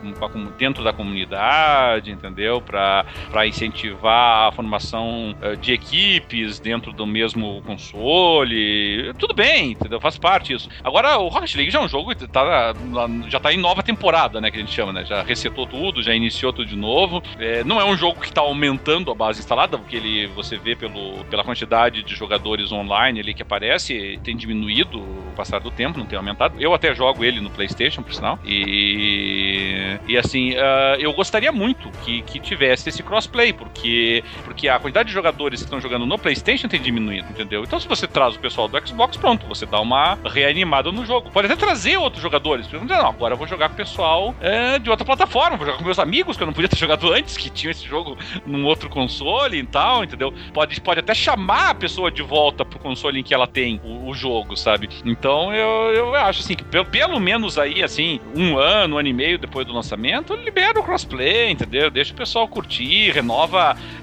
dentro 0.57 0.83
da 0.83 0.93
comunidade, 0.93 2.11
entendeu? 2.11 2.61
Para 2.61 3.05
incentivar 3.47 3.64
a 4.03 4.51
formação 4.53 5.35
uh, 5.41 5.55
de 5.57 5.73
equipes 5.73 6.59
dentro 6.59 6.91
do 6.91 7.05
mesmo 7.05 7.61
console. 7.63 9.13
Tudo 9.17 9.33
bem, 9.33 9.71
entendeu? 9.71 9.99
Faz 9.99 10.17
parte 10.17 10.53
isso. 10.53 10.69
Agora, 10.83 11.17
o 11.17 11.27
Rocket 11.27 11.55
League 11.55 11.71
já 11.71 11.79
é 11.79 11.83
um 11.83 11.87
jogo 11.87 12.15
que 12.15 12.27
tá, 12.27 12.73
já 13.27 13.39
tá 13.39 13.53
em 13.53 13.57
nova 13.57 13.81
temporada, 13.81 14.39
né? 14.39 14.51
Que 14.51 14.57
a 14.57 14.59
gente 14.59 14.71
chama, 14.73 14.93
né? 14.93 15.05
Já 15.05 15.23
resetou 15.23 15.65
tudo, 15.65 16.01
já 16.01 16.13
iniciou 16.13 16.53
tudo 16.53 16.67
de 16.67 16.75
novo. 16.75 17.21
É, 17.39 17.63
não 17.63 17.79
é 17.79 17.85
um 17.85 17.97
jogo 17.97 18.19
que 18.19 18.31
tá 18.31 18.41
aumentando 18.41 19.11
a 19.11 19.15
base 19.15 19.39
instalada, 19.39 19.77
porque 19.77 19.95
ele, 19.95 20.27
você 20.27 20.57
vê 20.57 20.75
pelo, 20.75 21.23
pela 21.25 21.43
quantidade 21.43 22.03
de 22.03 22.15
jogadores 22.15 22.71
online 22.71 23.19
ali 23.19 23.33
que 23.33 23.41
aparece, 23.41 24.19
tem 24.23 24.35
diminuído 24.35 24.99
o 24.99 25.33
passar 25.35 25.59
do 25.59 25.71
tempo, 25.71 25.99
não 25.99 26.05
tem 26.05 26.17
aumentado. 26.17 26.55
Eu 26.59 26.73
até 26.73 26.93
jogo 26.93 27.23
ele 27.23 27.41
no 27.41 27.49
PlayStation, 27.49 28.01
por 28.01 28.13
sinal. 28.13 28.39
E, 28.45 29.97
e 30.07 30.17
assim, 30.17 30.53
uh, 30.53 30.95
eu 30.99 31.13
gostaria 31.13 31.51
muito 31.51 31.89
que, 32.03 32.21
que 32.21 32.39
tivesse 32.39 32.89
esse 32.89 33.03
crossplay, 33.03 33.53
porque, 33.57 34.23
porque 34.43 34.67
a 34.67 34.79
quantidade 34.79 35.07
de 35.07 35.13
jogadores 35.13 35.59
que 35.59 35.65
estão 35.65 35.79
jogando 35.79 36.05
no 36.05 36.17
PlayStation 36.17 36.67
tem 36.67 36.81
diminuído, 36.81 37.27
entendeu? 37.29 37.63
Então, 37.63 37.79
se 37.79 37.87
você 37.87 38.07
traz 38.07 38.35
o 38.35 38.39
pessoal 38.39 38.67
do 38.67 38.87
Xbox, 38.87 39.17
pronto, 39.17 39.45
você 39.47 39.65
dá 39.65 39.79
uma 39.79 40.17
reanimada 40.25 40.91
no 40.91 41.05
jogo. 41.05 41.29
Pode 41.31 41.51
até 41.51 41.55
trazer 41.55 41.97
outros 41.97 42.21
jogadores. 42.21 42.67
Não, 42.71 43.07
agora 43.07 43.33
eu 43.33 43.37
vou 43.37 43.47
jogar 43.47 43.69
com 43.69 43.73
o 43.73 43.77
pessoal 43.77 44.35
é, 44.41 44.79
de 44.79 44.89
outra 44.89 45.05
plataforma, 45.05 45.57
vou 45.57 45.65
jogar 45.65 45.77
com 45.77 45.85
meus 45.85 45.99
amigos 45.99 46.37
que 46.37 46.43
eu 46.43 46.47
não 46.47 46.53
podia 46.53 46.69
ter 46.69 46.77
jogado 46.79 47.11
antes, 47.11 47.37
que 47.37 47.49
tinham 47.49 47.71
esse 47.71 47.85
jogo 47.85 48.17
num 48.45 48.65
outro 48.65 48.89
console 48.89 49.57
e 49.57 49.65
tal, 49.65 50.03
entendeu? 50.03 50.33
Pode, 50.53 50.79
pode 50.81 50.99
até 50.99 51.13
chamar 51.13 51.69
a 51.69 51.75
pessoa 51.75 52.11
de 52.11 52.21
volta 52.21 52.65
pro 52.65 52.79
console 52.79 53.19
em 53.19 53.23
que 53.23 53.33
ela 53.33 53.47
tem 53.47 53.79
o, 53.83 54.09
o 54.09 54.13
jogo, 54.13 54.55
sabe? 54.55 54.89
Então 55.05 55.53
eu, 55.53 55.93
eu 55.93 56.15
acho 56.15 56.41
assim 56.41 56.55
que 56.55 56.63
pelo, 56.63 56.85
pelo 56.85 57.19
menos 57.19 57.57
aí, 57.57 57.83
assim, 57.83 58.19
um 58.35 58.57
ano, 58.57 58.95
um 58.95 58.99
ano 58.99 59.07
e 59.07 59.13
meio 59.13 59.37
depois 59.37 59.65
do 59.65 59.73
lançamento, 59.73 60.35
libera 60.35 60.79
o 60.79 60.83
crossplay, 60.83 61.51
entendeu? 61.51 61.89
Deixa 61.89 62.13
o 62.13 62.15
pessoal 62.15 62.47
curtir, 62.47 63.11
renova, 63.11 63.44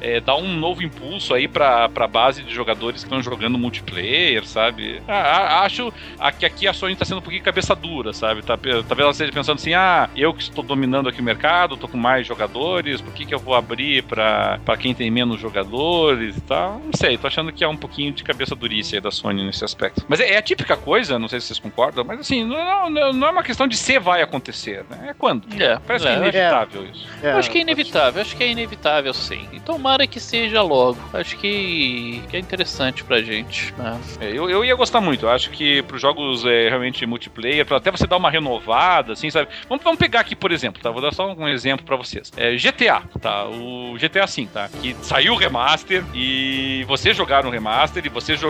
é, 0.01 0.21
dá 0.21 0.37
um 0.37 0.57
novo 0.57 0.83
impulso 0.83 1.35
aí 1.35 1.49
pra, 1.49 1.89
pra 1.89 2.07
base 2.07 2.43
de 2.43 2.53
jogadores 2.53 3.03
que 3.03 3.07
estão 3.07 3.23
jogando 3.23 3.59
multiplayer, 3.59 4.47
sabe? 4.47 5.03
Ah, 5.07 5.63
acho 5.65 5.93
que 6.39 6.47
aqui 6.47 6.67
a 6.67 6.73
Sony 6.73 6.97
tá 6.97 7.05
sendo 7.05 7.19
um 7.19 7.23
pouquinho 7.23 7.43
cabeça 7.43 7.75
dura, 7.75 8.13
sabe? 8.13 8.43
Tá, 8.43 8.57
talvez 8.57 9.01
ela 9.01 9.11
esteja 9.11 9.33
pensando 9.33 9.59
assim, 9.59 9.75
ah, 9.75 10.09
eu 10.17 10.33
que 10.33 10.43
estou 10.43 10.65
dominando 10.65 11.09
aqui 11.09 11.21
o 11.21 11.25
mercado, 11.25 11.77
tô 11.77 11.89
com 11.89 11.97
mais 11.97 12.27
jogadores, 12.27 13.01
por 13.01 13.13
que 13.13 13.27
que 13.27 13.35
eu 13.35 13.39
vou 13.39 13.55
abrir 13.55 14.03
pra, 14.05 14.59
pra 14.65 14.77
quem 14.77 14.95
tem 14.95 15.11
menos 15.11 15.41
jogadores 15.41 16.37
e 16.37 16.41
tal? 16.41 16.81
Não 16.85 16.93
sei, 16.95 17.17
tô 17.19 17.27
achando 17.27 17.53
que 17.53 17.65
é 17.65 17.69
um 17.69 17.77
pouquinho 17.77 18.13
de 18.13 18.23
cabeça 18.23 18.55
durícia 18.55 18.97
aí 18.97 19.01
da 19.01 19.11
Sony 19.11 19.45
nesse 19.45 19.65
aspecto. 19.65 20.05
Mas 20.09 20.21
é, 20.21 20.33
é 20.33 20.39
a 20.39 20.43
típica 20.43 20.77
coisa, 20.77 21.19
não 21.19 21.29
sei 21.29 21.41
se 21.41 21.49
vocês 21.49 21.59
concordam, 21.59 22.05
mas 22.05 22.21
assim, 22.21 22.45
não, 22.45 22.91
não, 22.91 23.13
não 23.13 23.27
é 23.27 23.31
uma 23.31 23.43
questão 23.43 23.67
de 23.67 23.77
se 23.77 23.99
vai 23.99 24.23
acontecer, 24.23 24.85
né? 24.89 25.11
É 25.11 25.15
quando. 25.15 25.47
É, 25.61 25.79
Parece 25.87 26.07
é, 26.07 26.09
que 26.09 26.15
é 26.15 26.19
inevitável 26.19 26.83
é. 26.83 26.87
isso. 26.87 27.09
É, 27.23 27.33
acho 27.33 27.51
que 27.51 27.59
é 27.59 27.61
inevitável, 27.61 28.23
acho 28.23 28.37
que 28.37 28.45
é 28.45 28.49
inevitável 28.49 29.15
sim. 29.33 29.49
E 29.53 29.61
tomara 29.61 30.07
que 30.07 30.21
seja 30.21 30.63
logo. 30.63 30.99
Acho 31.13 31.37
que, 31.39 32.23
que 32.29 32.37
é 32.37 32.41
interessante 32.41 33.03
pra 33.05 33.21
gente. 33.23 33.73
Né? 33.77 34.01
É, 34.21 34.31
eu, 34.31 34.49
eu 34.51 34.65
ia 34.65 34.75
gostar 34.75 35.01
muito, 35.01 35.29
acho 35.29 35.51
que 35.51 35.83
pros 35.83 36.01
jogos 36.01 36.45
é, 36.45 36.69
realmente 36.69 37.05
multiplayer, 37.07 37.65
pra 37.65 37.79
até 37.79 37.91
você 37.91 38.07
dar 38.07 38.17
uma 38.17 38.31
renovada, 38.31 39.13
assim, 39.13 39.31
sabe? 39.31 39.49
Vamos, 39.69 39.83
vamos 39.83 39.99
pegar 39.99 40.21
aqui, 40.21 40.37
por 40.37 40.53
exemplo, 40.53 40.83
tá? 40.83 40.91
Vou 40.91 41.01
dar 41.01 41.13
só 41.13 41.33
um 41.33 41.49
exemplo 41.49 41.85
pra 41.85 41.97
vocês. 41.97 42.31
É, 42.37 42.55
GTA, 42.57 43.03
tá? 43.21 43.47
O 43.47 43.97
GTA 43.99 44.27
V, 44.27 44.49
tá? 44.53 44.69
Que 44.69 44.95
saiu 45.03 45.33
o 45.33 45.37
remaster 45.37 46.05
e 46.15 46.85
vocês 46.87 47.17
jogaram 47.17 47.49
o 47.49 47.53
remaster 47.53 48.05
e 48.05 48.09
vocês 48.09 48.41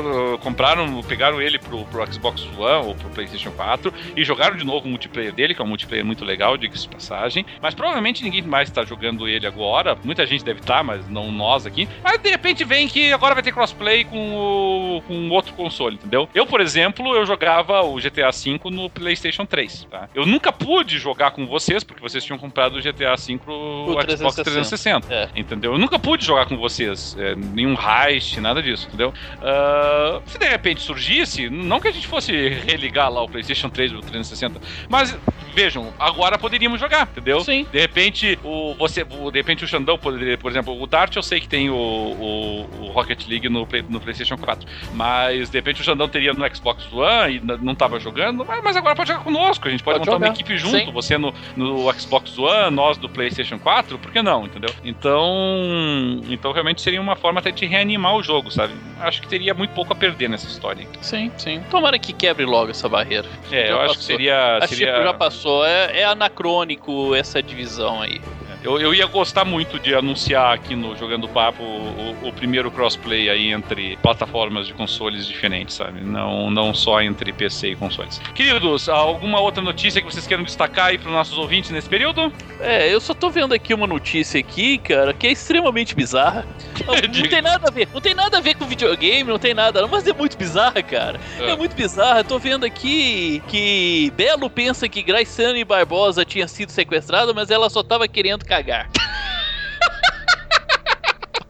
compraram, 0.41 1.03
pegaram 1.03 1.41
ele 1.41 1.59
pro, 1.59 1.85
pro 1.87 2.13
Xbox 2.13 2.43
One 2.59 2.87
ou 2.87 2.95
pro 2.95 3.11
PlayStation 3.11 3.51
4 3.53 3.93
e 4.17 4.25
jogaram 4.25 4.57
de 4.57 4.65
novo 4.65 4.87
o 4.87 4.89
multiplayer 4.89 5.33
dele, 5.33 5.55
que 5.55 5.61
é 5.61 5.65
um 5.65 5.69
multiplayer 5.69 6.05
muito 6.05 6.25
legal, 6.25 6.57
diga-se 6.57 6.83
de 6.83 6.95
passagem. 6.95 7.47
Mas 7.61 7.75
provavelmente 7.75 8.23
ninguém 8.25 8.43
mais 8.43 8.71
tá 8.71 8.85
jogando 8.85 9.29
ele 9.29 9.47
agora. 9.47 9.97
Muita 10.05 10.27
gente 10.27 10.45
deve 10.45 10.61
estar, 10.61 10.72
tá, 10.73 10.83
mas 10.83 11.07
não 11.09 11.31
nós 11.31 11.67
aqui. 11.67 11.87
Mas 12.03 12.19
de 12.19 12.31
repente 12.31 12.65
vem 12.65 12.89
que 12.89 13.13
agora 13.13 13.35
vai 13.35 13.43
ter 13.43 13.53
crossplay 13.53 14.05
com 14.05 14.35
o, 14.35 15.03
com 15.03 15.29
outro 15.29 15.53
console, 15.53 15.97
entendeu? 15.97 16.29
Eu, 16.35 16.47
por 16.47 16.61
exemplo, 16.63 17.15
eu 17.15 17.27
jogava 17.27 17.83
o 17.83 17.97
GTA 17.97 18.31
V 18.31 18.59
no 18.71 18.89
PlayStation 18.89 19.45
3, 19.45 19.87
tá? 19.91 20.09
Eu 20.15 20.25
nunca 20.25 20.51
pude 20.51 20.99
jogar 20.99 21.33
com 21.33 21.47
vocês, 21.47 21.85
porque 21.85 22.01
vocês 22.01 22.25
tinham 22.25 22.39
comprado 22.39 22.77
o 22.77 22.81
GTA 22.81 23.15
V 23.17 23.39
pro 23.39 23.53
o 23.53 23.93
Xbox 23.93 24.37
360, 24.37 25.07
360 25.07 25.15
é. 25.15 25.29
entendeu? 25.37 25.73
Eu 25.73 25.79
nunca 25.79 25.99
pude 25.99 26.25
jogar 26.25 26.47
com 26.47 26.57
vocês, 26.57 27.17
é, 27.19 27.35
nenhum 27.35 27.77
heist, 27.77 28.41
nada 28.41 28.63
disso, 28.63 28.87
entendeu? 28.89 29.11
Uh, 29.11 30.23
se 30.27 30.39
de 30.39 30.47
repente 30.47 30.81
surgisse, 30.81 31.51
não 31.51 31.81
que 31.81 31.89
a 31.89 31.93
gente 31.93 32.07
fosse 32.07 32.33
religar 32.49 33.13
lá 33.13 33.23
o 33.23 33.29
PlayStation 33.29 33.69
3 33.69 33.93
ou 33.93 34.01
360, 34.01 34.61
mas 34.89 35.17
vejam, 35.53 35.93
agora 35.99 36.39
poderíamos 36.39 36.81
jogar, 36.81 37.09
entendeu? 37.11 37.41
Sim. 37.41 37.67
De 37.71 37.79
repente, 37.79 38.39
o, 38.43 38.75
você, 38.75 39.07
o, 39.09 39.31
de 39.31 39.39
repente 39.39 39.65
o 39.65 39.69
Xandão 39.69 39.99
poderia, 39.99 40.37
por 40.39 40.51
exemplo, 40.51 40.81
o 40.81 40.87
Dart 40.87 41.15
eu 41.17 41.23
sei 41.23 41.41
que 41.41 41.49
tem 41.49 41.71
o, 41.71 41.75
o, 41.75 42.69
o 42.81 42.87
Rocket 42.91 43.27
League 43.29 43.49
no, 43.49 43.67
no 43.89 44.01
PlayStation 44.01 44.37
4, 44.37 44.69
mas 44.95 45.51
de 45.51 45.59
repente 45.59 45.81
o 45.81 45.85
Xandão 45.85 46.09
teria 46.09 46.33
no 46.33 46.55
Xbox 46.55 46.91
One 46.93 47.37
e 47.37 47.41
não 47.41 47.75
tava 47.75 48.01
jogando, 48.01 48.45
mas, 48.45 48.77
agora 48.77 48.95
pode 48.95 49.09
jogar 49.09 49.23
conosco, 49.23 49.69
a 49.69 49.71
gente 49.71 49.83
pode, 49.83 49.99
pode 49.99 50.11
montar 50.11 50.19
jogar. 50.19 50.27
uma 50.27 50.35
equipe 50.35 50.57
junto, 50.57 50.77
Sim. 50.77 50.93
você 50.93 51.19
no, 51.19 51.35
no 51.57 51.93
Xbox 51.93 52.39
One, 52.39 52.75
nós 52.75 52.97
do 52.97 53.09
PlayStation 53.09 53.59
4, 53.59 53.99
por 53.99 54.11
que 54.11 54.23
não, 54.23 54.47
entendeu? 54.47 54.71
Então, 54.85 56.21
então 56.29 56.53
realmente 56.53 56.81
seria 56.81 57.01
uma 57.01 57.17
forma 57.17 57.41
até 57.41 57.51
de 57.51 57.67
reanimar 57.67 58.17
o 58.17 58.23
jogo, 58.23 58.51
sabe? 58.51 58.73
Acho 59.01 59.21
que 59.21 59.29
teria 59.29 59.55
muito 59.55 59.73
pouco 59.75 59.93
a 59.93 59.97
perder 59.97 60.29
nessa 60.29 60.47
história. 60.47 60.87
Sim, 61.01 61.31
sim. 61.37 61.63
Tomara 61.71 61.99
que 61.99 62.13
quebre 62.13 62.45
logo 62.45 62.71
essa 62.71 62.89
barreira. 62.89 63.29
É, 63.51 63.67
já 63.67 63.73
eu 63.73 63.77
passou. 63.79 63.91
acho 63.91 63.99
que 63.99 64.05
seria. 64.05 64.59
Acho 64.59 64.75
seria... 64.75 64.95
que 64.95 65.03
já 65.03 65.15
passou. 65.15 65.42
É, 65.65 66.01
é 66.01 66.05
anacrônico 66.05 67.15
essa 67.15 67.43
divisão 67.43 68.01
aí. 68.01 68.21
Eu, 68.63 68.79
eu 68.81 68.95
ia 68.95 69.07
gostar 69.07 69.45
muito 69.45 69.79
de 69.79 69.93
anunciar 69.93 70.55
aqui 70.55 70.77
no 70.77 70.97
Jogando 70.97 71.29
Papo 71.29 71.63
o, 71.65 72.29
o 72.29 72.33
primeiro 72.33 72.71
crossplay 72.71 73.29
aí 73.29 73.51
entre 73.51 73.97
plataformas 73.97 74.69
de 74.69 74.73
consoles 74.73 75.27
diferentes, 75.27 75.75
sabe? 75.75 76.01
Não, 76.01 76.49
não 76.49 76.73
só 76.73 77.03
entre 77.03 77.33
PC 77.33 77.71
e 77.71 77.77
consoles. 77.77 78.19
Queridos, 78.35 78.89
alguma 78.89 79.41
outra 79.41 79.63
notícia 79.63 80.01
que 80.01 80.07
vocês 80.07 80.27
queiram 80.27 80.45
destacar 80.45 80.87
aí 80.87 80.99
para 80.99 81.09
os 81.09 81.15
nossos 81.15 81.37
ouvintes 81.37 81.73
nesse 81.73 81.89
período? 81.89 82.33
É, 82.61 82.93
eu 82.93 83.01
só 83.01 83.13
tô 83.13 83.31
vendo 83.31 83.53
aqui 83.53 83.75
uma 83.75 83.87
notícia 83.87 84.39
aqui, 84.39 84.79
cara, 84.79 85.13
que 85.13 85.27
é 85.27 85.33
extremamente 85.33 85.97
bizarra. 85.97 86.47
Não, 86.87 86.95
não 86.95 87.29
tem 87.29 87.43
nada 87.43 87.69
a 87.69 87.71
ver, 87.71 87.89
não 87.93 88.01
tem 88.01 88.15
nada 88.15 88.39
a 88.39 88.41
ver 88.41 88.57
com 88.57 88.65
videogame, 88.65 89.31
não 89.31 89.39
tem 89.39 89.55
nada, 89.55 89.87
mas 89.87 90.07
é 90.07 90.13
muito 90.13 90.37
bizarra, 90.37 90.83
cara. 90.83 91.21
É, 91.39 91.51
é 91.51 91.57
muito 91.57 91.77
bizarra. 91.77 92.21
Eu 92.21 92.25
tô 92.25 92.39
vendo 92.39 92.65
aqui 92.65 93.41
que 93.47 94.11
Belo 94.17 94.51
pensa 94.51 94.89
que 94.89 95.03
Graciane 95.03 95.65
Barbosa 95.65 96.25
tinha 96.25 96.49
sido 96.49 96.73
sequestrada, 96.73 97.33
mas 97.33 97.51
ela 97.51 97.71
só 97.71 97.83
tava 97.83 98.09
querendo 98.09 98.45
cagar. 98.53 98.87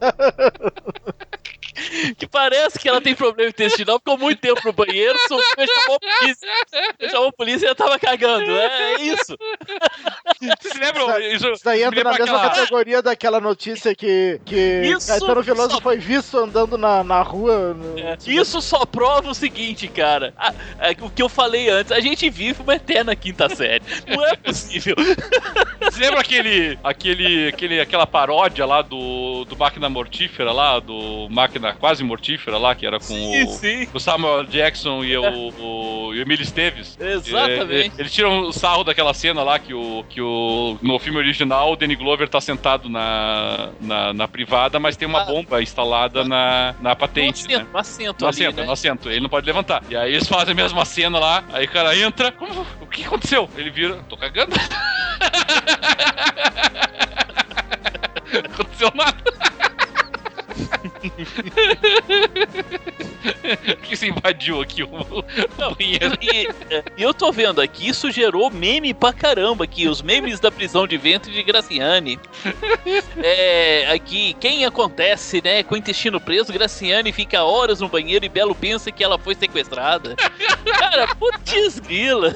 que 2.17 2.27
parece 2.27 2.79
que 2.79 2.89
ela 2.89 3.01
tem 3.01 3.15
problema 3.15 3.51
intestinal, 3.51 3.99
ficou 3.99 4.19
muito 4.19 4.41
tempo 4.41 4.61
no 4.65 4.73
banheiro, 4.73 5.19
sofreu, 5.29 5.67
chamou 5.67 5.97
a 5.97 6.19
polícia. 6.19 6.49
Chamou 7.11 7.29
a 7.29 7.33
polícia 7.33 7.65
e 7.65 7.67
ela 7.67 7.75
tava 7.75 7.99
cagando. 7.99 8.51
É, 8.51 8.95
é 8.95 9.03
isso. 9.03 9.37
Você 10.61 10.79
lembra? 10.79 11.21
Isso, 11.27 11.49
isso 11.49 11.65
daí 11.65 11.83
entra 11.83 12.05
na 12.05 12.11
mesma 12.11 12.25
aquela... 12.25 12.51
categoria 12.51 13.03
daquela 13.03 13.41
notícia 13.41 13.95
que, 13.95 14.41
que 14.45 14.83
isso 14.85 15.09
Caetano 15.09 15.43
Veloso 15.43 15.75
só... 15.75 15.81
foi 15.81 15.99
visto 15.99 16.39
andando 16.39 16.77
na, 16.77 17.03
na 17.03 17.23
rua. 17.23 17.75
No... 17.75 17.99
É, 17.99 18.17
isso 18.27 18.61
só 18.61 18.85
prova 18.85 19.31
o 19.31 19.35
seguinte, 19.35 19.89
cara. 19.89 20.35
A, 20.37 20.49
a, 20.49 20.91
o 21.01 21.11
que 21.11 21.23
eu 21.23 21.29
falei 21.29 21.69
antes, 21.69 21.93
a 21.93 22.01
gente 22.01 22.29
vive 22.29 22.63
uma 22.63 22.75
eterna 22.75 23.15
quinta 23.15 23.49
série. 23.55 23.83
Não 24.07 24.27
é 24.27 24.37
possível. 24.37 24.95
Você 25.81 26.01
lembra 26.01 26.21
aquele, 26.21 26.79
aquele, 26.83 27.49
aquele, 27.49 27.81
aquela 27.81 28.07
paródia 28.07 28.67
lá 28.67 28.83
do, 28.83 28.97
do 29.45 29.57
Máquina 29.57 29.89
Mortífera 29.89 30.53
lá, 30.53 30.79
do 30.79 31.29
Máquina 31.31 31.75
quase 31.75 32.03
mortífera 32.05 32.59
lá, 32.59 32.75
que 32.75 32.87
era 32.87 32.99
com 32.99 33.05
sim, 33.05 33.45
o, 33.45 33.49
sim. 33.49 33.89
o, 33.93 34.01
Samuel 34.01 34.45
Jackson 34.45 35.05
e 35.05 35.17
o, 35.17 35.23
o, 35.23 36.15
e 36.15 36.19
o 36.19 36.23
Emílio 36.23 36.43
Esteves. 36.43 36.97
Exatamente. 37.01 37.93
É, 37.97 38.01
eles 38.01 38.13
tiram 38.13 38.41
o 38.43 38.53
sarro 38.53 38.85
daquela 38.85 39.15
cena 39.15 39.43
lá 39.43 39.59
que, 39.59 39.75
o, 39.75 40.05
que 40.09 40.21
o, 40.21 40.77
no 40.83 40.99
filme 40.99 41.19
original 41.19 41.73
o 41.73 41.77
Danny 41.77 41.97
Glover 41.97 42.29
tá 42.29 42.41
sentado 42.41 42.89
na, 42.89 43.71
na, 43.81 44.13
na 44.13 44.29
privada, 44.29 44.79
mas 44.79 44.97
tem 44.97 45.07
uma 45.07 45.23
ah. 45.23 45.25
bomba 45.25 45.63
instalada 45.63 46.25
na, 46.25 46.75
na 46.81 46.95
patente. 46.97 47.49
No 47.49 47.53
assento, 47.57 47.65
né? 47.65 47.71
no 47.73 47.79
assento, 47.79 48.23
no 48.23 48.29
assento, 48.29 48.57
né? 48.57 48.65
no 48.67 48.73
assento. 48.73 49.11
Ele 49.11 49.21
não 49.21 49.29
pode 49.29 49.47
levantar. 49.47 49.83
E 49.89 49.97
aí 49.97 50.15
eles 50.15 50.29
fazem 50.29 50.53
a 50.53 50.55
mesma 50.55 50.85
cena 50.85 51.19
lá, 51.19 51.45
aí 51.53 51.65
o 51.65 51.71
cara 51.71 51.97
entra. 51.97 52.31
Como, 52.33 52.67
o 52.81 52.87
que 52.87 53.05
aconteceu? 53.05 53.49
Ele 53.57 53.71
vira, 53.71 53.97
tô 54.09 54.17
cagando. 54.17 54.53
não 58.33 58.51
aconteceu 58.53 58.91
nada. 58.95 59.32
que 63.83 63.97
se 63.97 64.09
invadiu 64.09 64.61
aqui 64.61 64.83
o, 64.83 64.89
Não. 65.59 65.75
E, 65.79 65.99
e, 66.21 66.49
eu 66.97 67.13
tô 67.13 67.33
vendo 67.33 67.61
aqui, 67.61 67.89
isso 67.89 68.11
gerou 68.11 68.51
meme 68.51 68.95
pra 68.95 69.13
caramba 69.13 69.65
aqui, 69.65 69.89
os 69.89 70.01
memes 70.03 70.41
da 70.41 70.51
prisão 70.51 70.87
de 70.87 70.97
ventre 70.97 71.33
de 71.33 71.43
Graciane. 71.43 72.19
É, 73.17 73.91
aqui, 73.93 74.35
quem 74.41 74.65
acontece, 74.65 75.43
né, 75.43 75.63
com 75.63 75.75
o 75.75 75.79
intestino 75.79 76.21
preso, 76.21 76.53
Graciane 76.53 77.13
fica 77.13 77.43
horas 77.43 77.81
no 77.81 77.89
banheiro 77.89 78.25
e 78.25 78.29
Belo 78.29 78.55
pensa 78.55 78.93
que 78.93 79.03
ela 79.03 79.19
foi 79.19 79.35
sequestrada. 79.35 80.15
Cara, 80.65 81.09
putz 81.17 81.81
grila. 81.81 82.35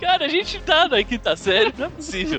Cara, 0.00 0.26
a 0.26 0.28
gente 0.28 0.60
tá 0.60 0.86
na 0.88 1.02
quinta 1.02 1.34
série, 1.36 1.74
não 1.76 1.86
é 1.86 1.90
possível. 1.90 2.38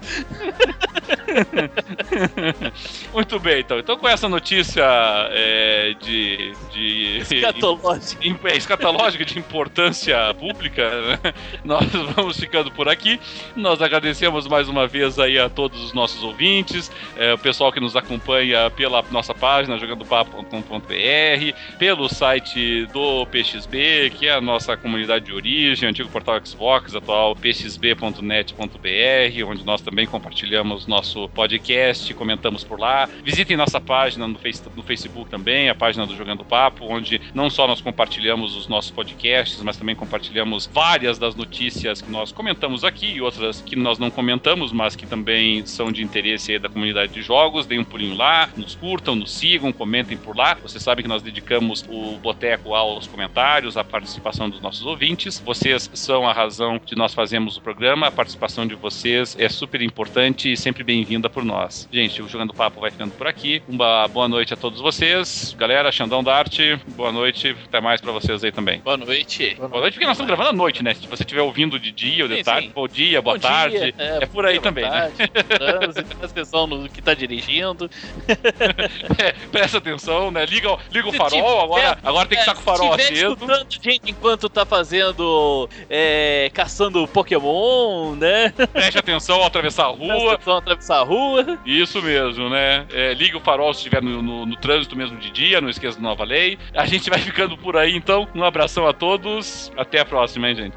Muito 3.14 3.40
bem, 3.40 3.60
então. 3.60 3.80
Então 3.80 3.98
com 3.98 4.08
essa 4.08 4.30
notícia 4.30 4.45
é, 4.54 5.96
de, 6.00 6.54
de 6.72 7.18
escatológica. 7.18 8.24
É, 8.46 8.58
escatológica 8.58 9.26
de 9.26 9.40
importância 9.40 10.34
pública, 10.36 10.90
né? 11.02 11.34
nós 11.66 11.86
vamos 12.16 12.40
ficando 12.40 12.72
por 12.72 12.88
aqui. 12.88 13.20
Nós 13.56 13.82
agradecemos 13.82 14.48
mais 14.48 14.70
uma 14.70 14.88
vez 14.88 15.18
aí 15.18 15.40
a 15.40 15.50
todos 15.50 15.84
os 15.84 15.94
nossos 15.94 16.24
ouvintes, 16.24 16.92
é, 17.18 17.34
o 17.34 17.38
pessoal 17.38 17.72
que 17.72 17.80
nos 17.80 17.96
acompanha 17.96 18.70
pela 18.70 19.04
nossa 19.12 19.34
página 19.34 19.78
jogandopapo.com.br, 19.78 21.78
pelo 21.80 22.08
site 22.08 22.86
do 22.88 23.26
PXB, 23.26 24.12
que 24.12 24.28
é 24.28 24.34
a 24.34 24.42
nossa 24.42 24.78
comunidade 24.78 25.26
de 25.26 25.34
origem, 25.34 25.90
antigo 25.90 26.10
portal 26.10 26.40
Xbox, 26.46 26.96
atual 26.96 27.36
pxb.net.br, 27.36 29.46
onde 29.48 29.66
nós 29.66 29.82
também 29.82 30.06
compartilhamos 30.06 30.88
nosso 30.88 31.28
podcast, 31.30 32.14
comentamos 32.14 32.64
por 32.64 32.80
lá. 32.80 33.10
Visitem 33.24 33.58
nossa 33.58 33.82
página 33.82 34.28
no, 34.28 34.35
face, 34.38 34.62
no 34.76 34.84
Facebook 34.84 35.30
também, 35.30 35.70
a 35.70 35.76
página 35.76 36.06
do 36.06 36.16
Jogando 36.16 36.44
Papo, 36.44 36.86
onde 36.86 37.22
não 37.34 37.50
só 37.50 37.68
nós 37.68 37.82
compartilhamos 37.82 38.56
os 38.56 38.68
nossos 38.68 38.92
podcasts, 38.92 39.62
mas 39.62 39.78
também 39.78 39.96
compartilhamos 39.96 40.70
várias 40.72 41.18
das 41.18 41.36
notícias 41.36 42.02
que 42.02 42.12
nós 42.12 42.32
comentamos 42.32 42.84
aqui 42.84 43.08
e 43.08 43.22
outras 43.22 43.62
que 43.62 43.76
nós 43.76 43.98
não 43.98 44.10
comentamos, 44.10 44.72
mas 44.72 44.96
que 44.96 45.06
também 45.06 45.66
são 45.66 45.92
de 45.92 46.04
interesse 46.04 46.58
da 46.60 46.70
comunidade 46.70 47.14
de 47.14 47.22
jogos. 47.22 47.66
Deem 47.66 47.82
um 47.82 47.84
pulinho 47.84 48.16
lá, 48.16 48.50
nos 48.56 48.76
curtam, 48.76 49.16
nos 49.16 49.32
sigam, 49.32 49.72
comentem 49.72 50.18
por 50.18 50.36
lá. 50.36 50.56
Vocês 50.62 50.84
sabem 50.84 51.04
que 51.04 51.10
nós 51.10 51.22
dedicamos 51.22 51.86
o 51.88 52.18
Boteco 52.18 52.74
aos 52.74 53.08
comentários, 53.08 53.78
à 53.78 53.84
participação 53.84 54.50
dos 54.50 54.62
nossos 54.62 54.86
ouvintes. 54.86 55.40
Vocês 55.40 55.90
são 55.94 56.28
a 56.28 56.34
razão 56.34 56.80
de 56.84 56.96
nós 56.96 57.14
fazermos 57.14 57.58
o 57.58 57.62
programa, 57.62 58.08
a 58.08 58.12
participação 58.12 58.68
de 58.68 58.76
vocês 58.76 59.36
é 59.40 59.50
super 59.50 59.82
importante 59.82 60.52
e 60.52 60.58
sempre 60.58 60.84
bem-vinda 60.84 61.30
por 61.30 61.44
nós. 61.44 61.88
Gente, 61.92 62.22
o 62.22 62.28
Jogando 62.28 62.54
Papo 62.54 62.80
vai 62.80 62.92
ficando 62.92 63.12
por 63.12 63.28
aqui. 63.28 63.62
Uma 63.68 64.08
boa 64.08 64.25
noite 64.28 64.54
a 64.54 64.58
todos 64.58 64.80
vocês. 64.80 65.56
Galera, 65.58 65.92
Xandão 65.92 66.24
Dart, 66.24 66.60
boa 66.96 67.12
noite. 67.12 67.56
Até 67.66 67.82
mais 67.82 68.02
pra 68.02 68.12
vocês 68.12 68.44
aí 68.44 68.52
também. 68.52 68.80
Boa 68.80 68.98
noite. 68.98 69.56
Boa 69.56 69.82
noite, 69.82 69.94
porque 69.94 70.06
nós 70.06 70.16
estamos 70.16 70.28
gravando 70.28 70.50
à 70.50 70.54
noite, 70.54 70.84
né? 70.84 70.94
Se 70.94 71.08
você 71.08 71.24
estiver 71.24 71.42
ouvindo 71.42 71.80
de 71.80 71.92
dia 71.92 72.24
ou 72.24 72.30
de 72.30 72.38
sim, 72.38 72.44
tarde, 72.44 72.68
sim. 72.68 72.74
bom 72.74 72.88
dia, 72.88 73.22
boa 73.22 73.36
bom 73.36 73.42
tarde. 73.42 73.78
Dia, 73.78 73.94
é, 73.98 74.24
é, 74.24 74.26
por 74.26 74.46
aí 74.46 74.60
também, 74.60 74.84
né? 74.84 74.90
tarde, 74.90 75.18
né? 75.20 75.28
Trânsito, 75.44 76.18
presta 76.18 76.26
atenção 76.26 76.68
no 76.68 76.90
que 76.90 77.02
tá 77.02 77.14
dirigindo. 77.14 77.90
é, 79.18 79.32
presta 79.52 79.78
atenção, 79.78 80.32
né? 80.32 80.46
Liga, 80.46 80.78
liga 80.92 81.10
o 81.10 81.14
farol, 81.14 81.62
agora, 81.62 81.98
agora 82.04 82.28
tem 82.28 82.38
que 82.38 82.42
estar 82.44 82.56
tá 82.56 82.62
com 82.62 82.62
o 82.62 82.76
farol 82.76 82.94
aceso. 82.94 83.38
gente 83.82 84.12
enquanto 84.12 84.50
tá 84.50 84.66
fazendo. 84.66 85.70
É, 85.90 86.50
caçando 86.54 87.08
Pokémon, 87.08 88.16
né? 88.16 88.54
Preste 88.72 88.98
atenção 88.98 89.38
ao 89.38 89.48
atravessar 89.48 89.86
a 89.86 89.88
rua. 89.88 90.08
Preste 90.08 90.28
atenção 90.34 90.54
ao 90.54 90.60
atravessar 90.60 90.98
a 90.98 91.04
rua. 91.04 91.60
Isso 91.66 92.02
mesmo, 92.02 92.50
né? 92.50 92.86
É, 92.94 93.14
liga 93.14 93.38
o 93.38 93.42
farol 93.42 93.74
se 93.74 93.80
estiver 93.80 94.02
no, 94.02 94.15
no, 94.22 94.46
no, 94.46 94.56
trânsito 94.56 94.96
mesmo 94.96 95.18
de 95.18 95.32
dia, 95.32 95.62
não 95.62 95.70
esqueça 95.70 95.98
do 95.98 96.04
Nova 96.04 96.24
Lei. 96.24 96.58
A 96.74 96.86
gente 96.86 97.10
vai 97.10 97.20
ficando 97.20 97.58
por 97.58 97.78
aí, 97.78 97.96
então. 97.96 98.28
Um 98.36 98.44
abração 98.44 98.88
a 98.88 98.94
todos. 98.94 99.72
Até 99.78 100.00
a 100.00 100.06
próxima, 100.06 100.50
hein, 100.50 100.56
gente? 100.56 100.76